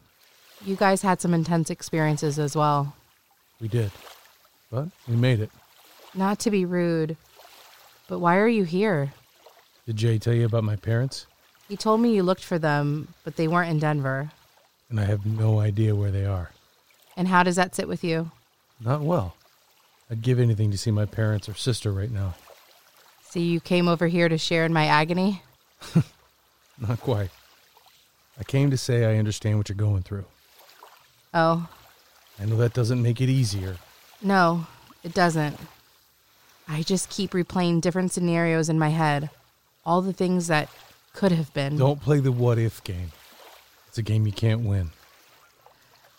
You 0.64 0.76
guys 0.76 1.02
had 1.02 1.20
some 1.20 1.34
intense 1.34 1.70
experiences 1.70 2.38
as 2.38 2.54
well. 2.54 2.94
We 3.60 3.68
did. 3.68 3.90
But 4.70 4.88
we 5.08 5.16
made 5.16 5.40
it. 5.40 5.50
Not 6.14 6.38
to 6.40 6.50
be 6.50 6.64
rude, 6.64 7.16
but 8.06 8.18
why 8.18 8.36
are 8.36 8.48
you 8.48 8.64
here? 8.64 9.12
Did 9.86 9.96
Jay 9.96 10.18
tell 10.18 10.34
you 10.34 10.44
about 10.46 10.64
my 10.64 10.76
parents? 10.76 11.26
He 11.68 11.76
told 11.76 12.00
me 12.00 12.14
you 12.14 12.22
looked 12.22 12.44
for 12.44 12.58
them, 12.58 13.08
but 13.24 13.36
they 13.36 13.48
weren't 13.48 13.70
in 13.70 13.78
Denver. 13.78 14.30
And 14.90 15.00
I 15.00 15.04
have 15.04 15.24
no 15.26 15.58
idea 15.60 15.94
where 15.96 16.10
they 16.10 16.24
are. 16.26 16.50
And 17.16 17.28
how 17.28 17.42
does 17.42 17.56
that 17.56 17.74
sit 17.74 17.88
with 17.88 18.04
you? 18.04 18.30
Not 18.80 19.00
well. 19.00 19.34
I'd 20.10 20.22
give 20.22 20.38
anything 20.38 20.70
to 20.70 20.78
see 20.78 20.90
my 20.90 21.06
parents 21.06 21.48
or 21.48 21.54
sister 21.54 21.90
right 21.92 22.10
now. 22.10 22.34
So 23.30 23.38
you 23.40 23.60
came 23.60 23.88
over 23.88 24.06
here 24.06 24.28
to 24.28 24.36
share 24.38 24.64
in 24.66 24.72
my 24.72 24.86
agony? 24.86 25.42
Not 26.78 27.00
quite. 27.00 27.30
I 28.38 28.44
came 28.44 28.70
to 28.70 28.76
say 28.76 29.04
I 29.04 29.18
understand 29.18 29.56
what 29.56 29.68
you're 29.68 29.76
going 29.76 30.02
through. 30.02 30.24
Oh, 31.34 31.66
I 32.40 32.44
know 32.44 32.56
that 32.56 32.74
doesn't 32.74 33.02
make 33.02 33.20
it 33.20 33.28
easier. 33.28 33.76
no, 34.20 34.66
it 35.02 35.14
doesn't. 35.14 35.58
I 36.68 36.82
just 36.82 37.08
keep 37.10 37.32
replaying 37.32 37.80
different 37.80 38.12
scenarios 38.12 38.68
in 38.68 38.78
my 38.78 38.88
head. 38.90 39.30
All 39.84 40.02
the 40.02 40.12
things 40.12 40.46
that 40.46 40.68
could 41.12 41.32
have 41.32 41.52
been. 41.54 41.76
Don't 41.76 42.00
play 42.00 42.20
the 42.20 42.32
what 42.32 42.58
if 42.58 42.82
game. 42.84 43.12
It's 43.88 43.98
a 43.98 44.02
game 44.02 44.26
you 44.26 44.32
can't 44.32 44.62
win. 44.62 44.90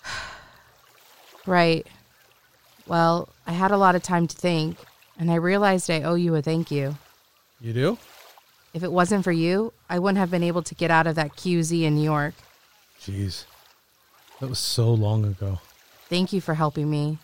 Right. 1.46 1.86
Well, 2.88 3.28
I 3.46 3.52
had 3.52 3.72
a 3.72 3.78
lot 3.78 3.96
of 3.96 4.04
time 4.04 4.28
to 4.28 4.36
think, 4.38 4.78
and 5.20 5.30
I 5.30 5.36
realized 5.36 5.90
I 5.90 6.02
owe 6.04 6.16
you 6.16 6.36
a 6.36 6.42
thank 6.42 6.72
you. 6.72 6.96
You 7.60 7.74
do? 7.74 7.98
If 8.74 8.82
it 8.82 8.92
wasn't 8.92 9.26
for 9.26 9.34
you, 9.34 9.74
I 9.90 10.00
wouldn't 10.00 10.20
have 10.20 10.32
been 10.32 10.44
able 10.44 10.64
to 10.64 10.76
get 10.76 10.90
out 10.90 11.06
of 11.06 11.16
that 11.16 11.36
QZ 11.36 11.84
in 11.84 11.96
New 11.96 12.04
York. 12.04 12.34
Jeez. 13.02 13.44
That 14.40 14.50
was 14.50 14.60
so 14.60 14.94
long 14.94 15.26
ago. 15.26 15.60
Thank 16.10 16.34
you 16.34 16.42
for 16.42 16.54
helping 16.54 16.90
me, 16.90 17.18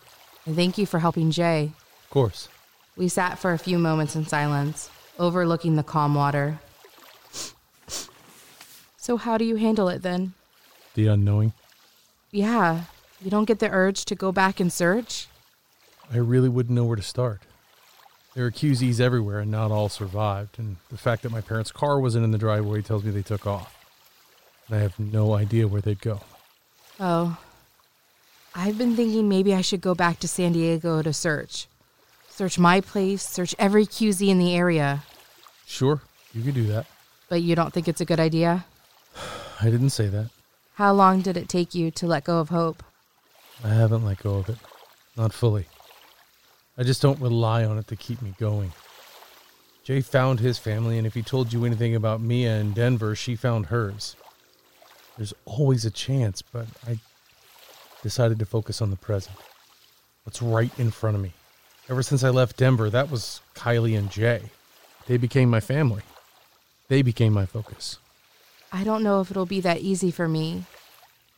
and 0.46 0.54
thank 0.54 0.78
you 0.78 0.86
for 0.86 0.98
helping 0.98 1.30
Jay. 1.30 1.72
Of 2.04 2.10
course. 2.10 2.48
We 2.96 3.08
sat 3.08 3.38
for 3.38 3.52
a 3.52 3.58
few 3.58 3.78
moments 3.78 4.16
in 4.16 4.26
silence, 4.26 4.90
overlooking 5.20 5.76
the 5.76 5.84
calm 5.84 6.16
water. 6.16 6.58
So, 8.96 9.16
how 9.16 9.38
do 9.38 9.44
you 9.44 9.56
handle 9.56 9.88
it 9.88 10.02
then? 10.02 10.34
The 10.94 11.06
unknowing. 11.06 11.52
Yeah, 12.32 12.84
you 13.22 13.30
don't 13.30 13.44
get 13.44 13.58
the 13.58 13.70
urge 13.70 14.04
to 14.06 14.14
go 14.14 14.32
back 14.32 14.60
and 14.60 14.72
search? 14.72 15.28
I 16.12 16.16
really 16.16 16.48
wouldn't 16.48 16.74
know 16.74 16.84
where 16.84 16.96
to 16.96 17.02
start. 17.02 17.40
There 18.34 18.46
are 18.46 18.50
QZs 18.50 19.00
everywhere, 19.00 19.40
and 19.40 19.50
not 19.50 19.70
all 19.70 19.88
survived. 19.88 20.58
And 20.58 20.76
the 20.90 20.98
fact 20.98 21.22
that 21.22 21.32
my 21.32 21.40
parents' 21.40 21.72
car 21.72 21.98
wasn't 22.00 22.24
in 22.24 22.30
the 22.30 22.38
driveway 22.38 22.82
tells 22.82 23.04
me 23.04 23.10
they 23.10 23.22
took 23.22 23.46
off. 23.46 23.76
And 24.66 24.76
I 24.76 24.80
have 24.80 24.98
no 24.98 25.34
idea 25.34 25.66
where 25.66 25.80
they'd 25.80 26.00
go. 26.00 26.20
Oh. 26.98 27.38
I've 28.54 28.78
been 28.78 28.96
thinking 28.96 29.28
maybe 29.28 29.54
I 29.54 29.60
should 29.60 29.80
go 29.80 29.94
back 29.94 30.18
to 30.20 30.28
San 30.28 30.52
Diego 30.52 31.02
to 31.02 31.12
search. 31.12 31.66
Search 32.28 32.58
my 32.58 32.80
place, 32.80 33.22
search 33.22 33.54
every 33.58 33.86
QZ 33.86 34.28
in 34.28 34.38
the 34.38 34.54
area. 34.54 35.02
Sure, 35.70 36.02
you 36.34 36.42
could 36.42 36.54
do 36.54 36.64
that. 36.64 36.84
But 37.28 37.42
you 37.42 37.54
don't 37.54 37.72
think 37.72 37.86
it's 37.86 38.00
a 38.00 38.04
good 38.04 38.18
idea? 38.18 38.66
I 39.60 39.70
didn't 39.70 39.90
say 39.90 40.08
that. 40.08 40.30
How 40.74 40.92
long 40.92 41.20
did 41.20 41.36
it 41.36 41.48
take 41.48 41.76
you 41.76 41.92
to 41.92 42.08
let 42.08 42.24
go 42.24 42.40
of 42.40 42.48
hope? 42.48 42.82
I 43.62 43.68
haven't 43.68 44.04
let 44.04 44.20
go 44.20 44.34
of 44.34 44.48
it. 44.48 44.58
Not 45.16 45.32
fully. 45.32 45.66
I 46.76 46.82
just 46.82 47.00
don't 47.00 47.20
rely 47.20 47.64
on 47.64 47.78
it 47.78 47.86
to 47.86 47.94
keep 47.94 48.20
me 48.20 48.34
going. 48.38 48.72
Jay 49.84 50.00
found 50.00 50.40
his 50.40 50.58
family, 50.58 50.98
and 50.98 51.06
if 51.06 51.14
he 51.14 51.22
told 51.22 51.52
you 51.52 51.64
anything 51.64 51.94
about 51.94 52.20
Mia 52.20 52.58
in 52.58 52.72
Denver, 52.72 53.14
she 53.14 53.36
found 53.36 53.66
hers. 53.66 54.16
There's 55.16 55.34
always 55.44 55.84
a 55.84 55.90
chance, 55.90 56.42
but 56.42 56.66
I 56.86 56.98
decided 58.02 58.40
to 58.40 58.44
focus 58.44 58.82
on 58.82 58.90
the 58.90 58.96
present. 58.96 59.36
What's 60.24 60.42
right 60.42 60.76
in 60.80 60.90
front 60.90 61.14
of 61.14 61.22
me. 61.22 61.32
Ever 61.88 62.02
since 62.02 62.24
I 62.24 62.30
left 62.30 62.56
Denver, 62.56 62.90
that 62.90 63.08
was 63.08 63.40
Kylie 63.54 63.96
and 63.96 64.10
Jay. 64.10 64.50
They 65.10 65.16
became 65.16 65.50
my 65.50 65.58
family. 65.58 66.02
They 66.86 67.02
became 67.02 67.32
my 67.32 67.44
focus. 67.44 67.98
I 68.70 68.84
don't 68.84 69.02
know 69.02 69.20
if 69.20 69.32
it'll 69.32 69.44
be 69.44 69.58
that 69.62 69.80
easy 69.80 70.12
for 70.12 70.28
me. 70.28 70.66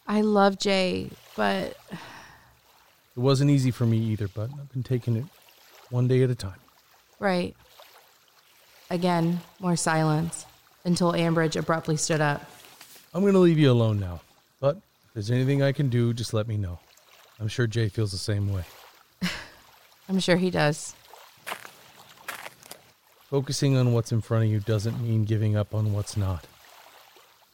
I 0.07 0.21
love 0.21 0.59
Jay, 0.59 1.09
but 1.37 1.75
It 1.91 1.99
wasn't 3.17 3.51
easy 3.51 3.71
for 3.71 3.87
me 3.87 3.97
either, 3.97 4.29
but 4.29 4.51
I've 4.61 4.71
been 4.75 4.83
taking 4.83 5.17
it 5.17 5.25
one 5.89 6.07
day 6.07 6.23
at 6.23 6.29
a 6.29 6.35
time. 6.35 6.61
right. 7.19 7.57
Again, 8.91 9.41
more 9.59 9.77
silence 9.77 10.45
until 10.85 11.13
Ambridge 11.15 11.57
abruptly 11.57 11.97
stood 11.97 12.21
up. 12.21 12.43
I'm 13.15 13.23
going 13.23 13.33
to 13.33 13.39
leave 13.39 13.59
you 13.59 13.71
alone 13.73 13.99
now, 13.99 14.21
but 14.61 14.77
if 14.77 15.15
there's 15.15 15.31
anything 15.31 15.63
I 15.63 15.73
can 15.73 15.89
do, 15.89 16.13
just 16.13 16.35
let 16.35 16.47
me 16.47 16.59
know. 16.59 16.79
I'm 17.41 17.49
sure 17.49 17.67
Jay 17.67 17.89
feels 17.89 18.13
the 18.13 18.19
same 18.19 18.53
way. 18.53 18.65
I'm 20.11 20.21
sure 20.21 20.37
he 20.37 20.51
does. 20.51 20.95
Focusing 23.33 23.79
on 23.79 23.95
what's 23.95 24.13
in 24.13 24.21
front 24.21 24.45
of 24.45 24.51
you 24.51 24.61
doesn't 24.61 25.01
mean 25.01 25.25
giving 25.25 25.57
up 25.57 25.75
on 25.75 25.95
what's 25.95 26.19
not. 26.19 26.47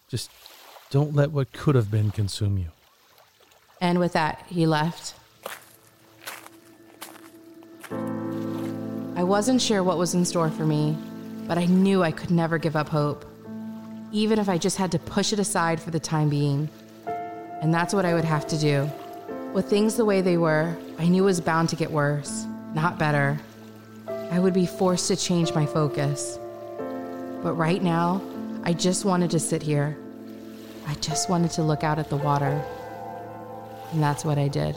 Just 0.08 0.28
don't 0.90 1.14
let 1.14 1.30
what 1.30 1.52
could 1.52 1.76
have 1.76 1.88
been 1.88 2.10
consume 2.10 2.58
you. 2.58 2.66
And 3.80 4.00
with 4.00 4.12
that, 4.14 4.42
he 4.48 4.66
left. 4.66 5.14
I 9.14 9.22
wasn't 9.22 9.62
sure 9.62 9.84
what 9.84 9.98
was 9.98 10.14
in 10.16 10.24
store 10.24 10.50
for 10.50 10.66
me, 10.66 10.98
but 11.46 11.58
I 11.58 11.66
knew 11.66 12.02
I 12.02 12.10
could 12.10 12.32
never 12.32 12.58
give 12.58 12.74
up 12.74 12.88
hope, 12.88 13.24
even 14.10 14.40
if 14.40 14.48
I 14.48 14.58
just 14.58 14.78
had 14.78 14.90
to 14.90 14.98
push 14.98 15.32
it 15.32 15.38
aside 15.38 15.80
for 15.80 15.92
the 15.92 16.00
time 16.00 16.28
being. 16.28 16.68
And 17.06 17.72
that's 17.72 17.94
what 17.94 18.04
I 18.04 18.14
would 18.14 18.24
have 18.24 18.48
to 18.48 18.58
do. 18.58 18.90
With 19.52 19.70
things 19.70 19.94
the 19.94 20.04
way 20.04 20.22
they 20.22 20.38
were, 20.38 20.76
I 20.98 21.06
knew 21.06 21.22
it 21.22 21.26
was 21.26 21.40
bound 21.40 21.68
to 21.68 21.76
get 21.76 21.92
worse, 21.92 22.46
not 22.74 22.98
better. 22.98 23.38
I 24.30 24.38
would 24.38 24.52
be 24.52 24.66
forced 24.66 25.08
to 25.08 25.16
change 25.16 25.54
my 25.54 25.66
focus. 25.66 26.38
But 27.42 27.54
right 27.54 27.82
now, 27.82 28.20
I 28.64 28.72
just 28.72 29.04
wanted 29.04 29.30
to 29.30 29.40
sit 29.40 29.62
here. 29.62 29.96
I 30.86 30.94
just 30.96 31.30
wanted 31.30 31.50
to 31.52 31.62
look 31.62 31.84
out 31.84 31.98
at 31.98 32.10
the 32.10 32.16
water. 32.16 32.62
And 33.92 34.02
that's 34.02 34.24
what 34.24 34.38
I 34.38 34.48
did. 34.48 34.76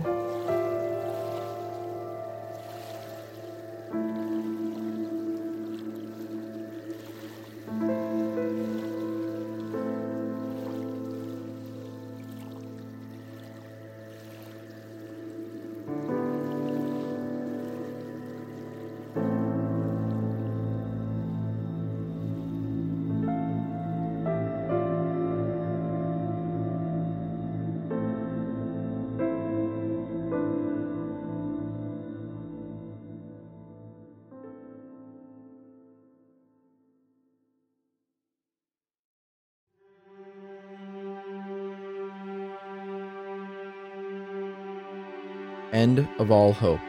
End 45.91 46.07
of 46.19 46.31
All 46.31 46.53
Hope. 46.53 46.79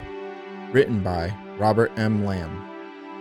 Written 0.70 1.02
by 1.02 1.34
Robert 1.58 1.90
M. 1.96 2.24
Lamb. 2.24 2.56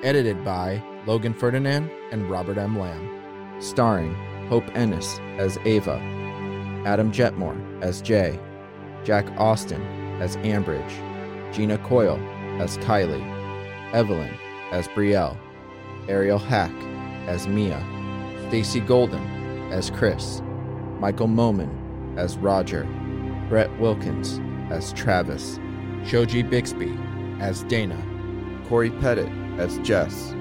Edited 0.04 0.46
by 0.46 0.80
Logan 1.08 1.34
Ferdinand 1.34 1.90
and 2.12 2.30
Robert 2.30 2.60
M. 2.60 2.78
Lamb. 2.78 3.60
Starring 3.60 4.14
Hope 4.48 4.64
Ennis 4.76 5.20
as 5.40 5.58
Ava, 5.66 5.96
Adam 6.86 7.12
Jetmore 7.12 7.60
as 7.82 8.00
Jay, 8.00 8.40
Jack 9.04 9.26
Austin 9.40 9.82
as 10.22 10.38
Ambridge, 10.38 11.52
Gina 11.52 11.80
Coyle 11.80 12.20
as 12.62 12.78
Kylie, 12.78 13.26
Evelyn 13.92 14.36
as 14.72 14.88
Brielle, 14.90 15.36
Ariel 16.08 16.38
Hack 16.38 16.72
as 17.28 17.48
Mia, 17.48 17.84
Stacy 18.50 18.82
Golden 18.82 19.24
as 19.72 19.90
Chris, 19.90 20.44
Michael 21.00 21.28
Moman 21.28 21.76
as 22.20 22.38
Roger, 22.38 22.84
Brett 23.50 23.80
Wilkins 23.80 24.40
as 24.72 24.94
Travis, 24.94 25.60
Shoji 26.06 26.44
Bixby 26.44 26.98
as 27.40 27.64
Dana, 27.64 27.98
Corey 28.68 28.92
Pettit 28.92 29.30
as 29.58 29.78
Jess, 29.80 30.34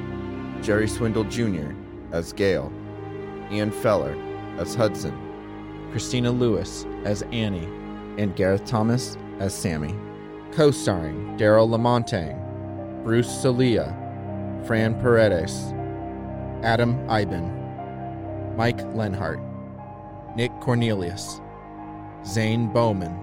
Jerry 0.63 0.89
Swindle 0.89 1.25
Jr. 1.25 1.73
as 2.13 2.33
Gail, 2.33 2.73
Ian 3.51 3.71
Feller 3.71 4.17
as 4.59 4.75
Hudson, 4.75 5.17
Christina 5.91 6.31
Lewis 6.31 6.87
as 7.05 7.23
Annie, 7.33 7.69
and 8.19 8.35
Gareth 8.37 8.65
Thomas 8.65 9.17
as 9.39 9.55
Sammy. 9.55 9.95
Co 10.53 10.71
starring 10.71 11.37
Daryl 11.39 11.69
Lamontang, 11.69 13.05
Bruce 13.05 13.29
Salia, 13.29 13.97
Fran 14.67 15.01
Paredes, 15.01 15.73
Adam 16.63 16.97
Iben, 17.09 18.57
Mike 18.57 18.83
Lenhart, 18.95 19.41
Nick 20.37 20.51
Cornelius, 20.61 21.41
Zane 22.27 22.67
Bowman, 22.73 23.15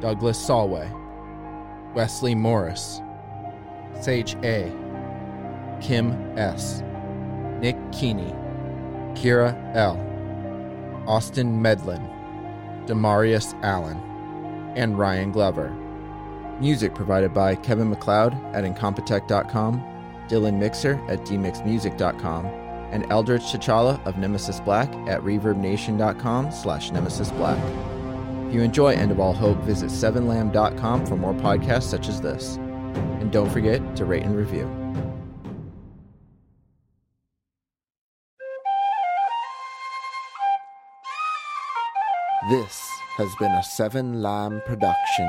Douglas 0.00 0.38
Solway, 0.38 0.90
Wesley 1.96 2.34
Morris, 2.34 3.00
Sage 4.02 4.36
A, 4.44 4.70
Kim 5.80 6.12
S, 6.36 6.82
Nick 7.60 7.76
Keeney, 7.90 8.34
Kira 9.14 9.56
L, 9.74 9.96
Austin 11.08 11.62
Medlin, 11.62 12.06
Demarius 12.84 13.58
Allen, 13.64 13.98
and 14.76 14.98
Ryan 14.98 15.32
Glover. 15.32 15.70
Music 16.60 16.94
provided 16.94 17.32
by 17.32 17.54
Kevin 17.54 17.88
MacLeod 17.88 18.34
at 18.54 18.64
Incompetech.com, 18.64 19.82
Dylan 20.28 20.58
Mixer 20.58 21.00
at 21.08 21.20
dmixmusic.com, 21.20 22.46
and 22.92 23.10
Eldridge 23.10 23.42
T'Challa 23.44 24.04
of 24.04 24.18
Nemesis 24.18 24.60
Black 24.60 24.92
at 25.08 25.22
ReverbNation.com 25.22 26.52
slash 26.52 26.90
Nemesis 26.90 27.30
Black. 27.32 27.58
You 28.56 28.62
enjoy 28.62 28.94
End 28.94 29.12
of 29.12 29.20
All 29.20 29.34
Hope, 29.34 29.58
visit 29.64 29.90
7lamb.com 29.90 31.04
for 31.04 31.14
more 31.14 31.34
podcasts 31.34 31.90
such 31.90 32.08
as 32.08 32.22
this. 32.22 32.56
And 32.56 33.30
don't 33.30 33.50
forget 33.50 33.94
to 33.96 34.06
rate 34.06 34.22
and 34.22 34.34
review. 34.34 34.64
This 42.48 42.80
has 43.18 43.28
been 43.38 43.52
a 43.52 43.62
Seven 43.62 44.22
Lamb 44.22 44.62
production. 44.64 45.28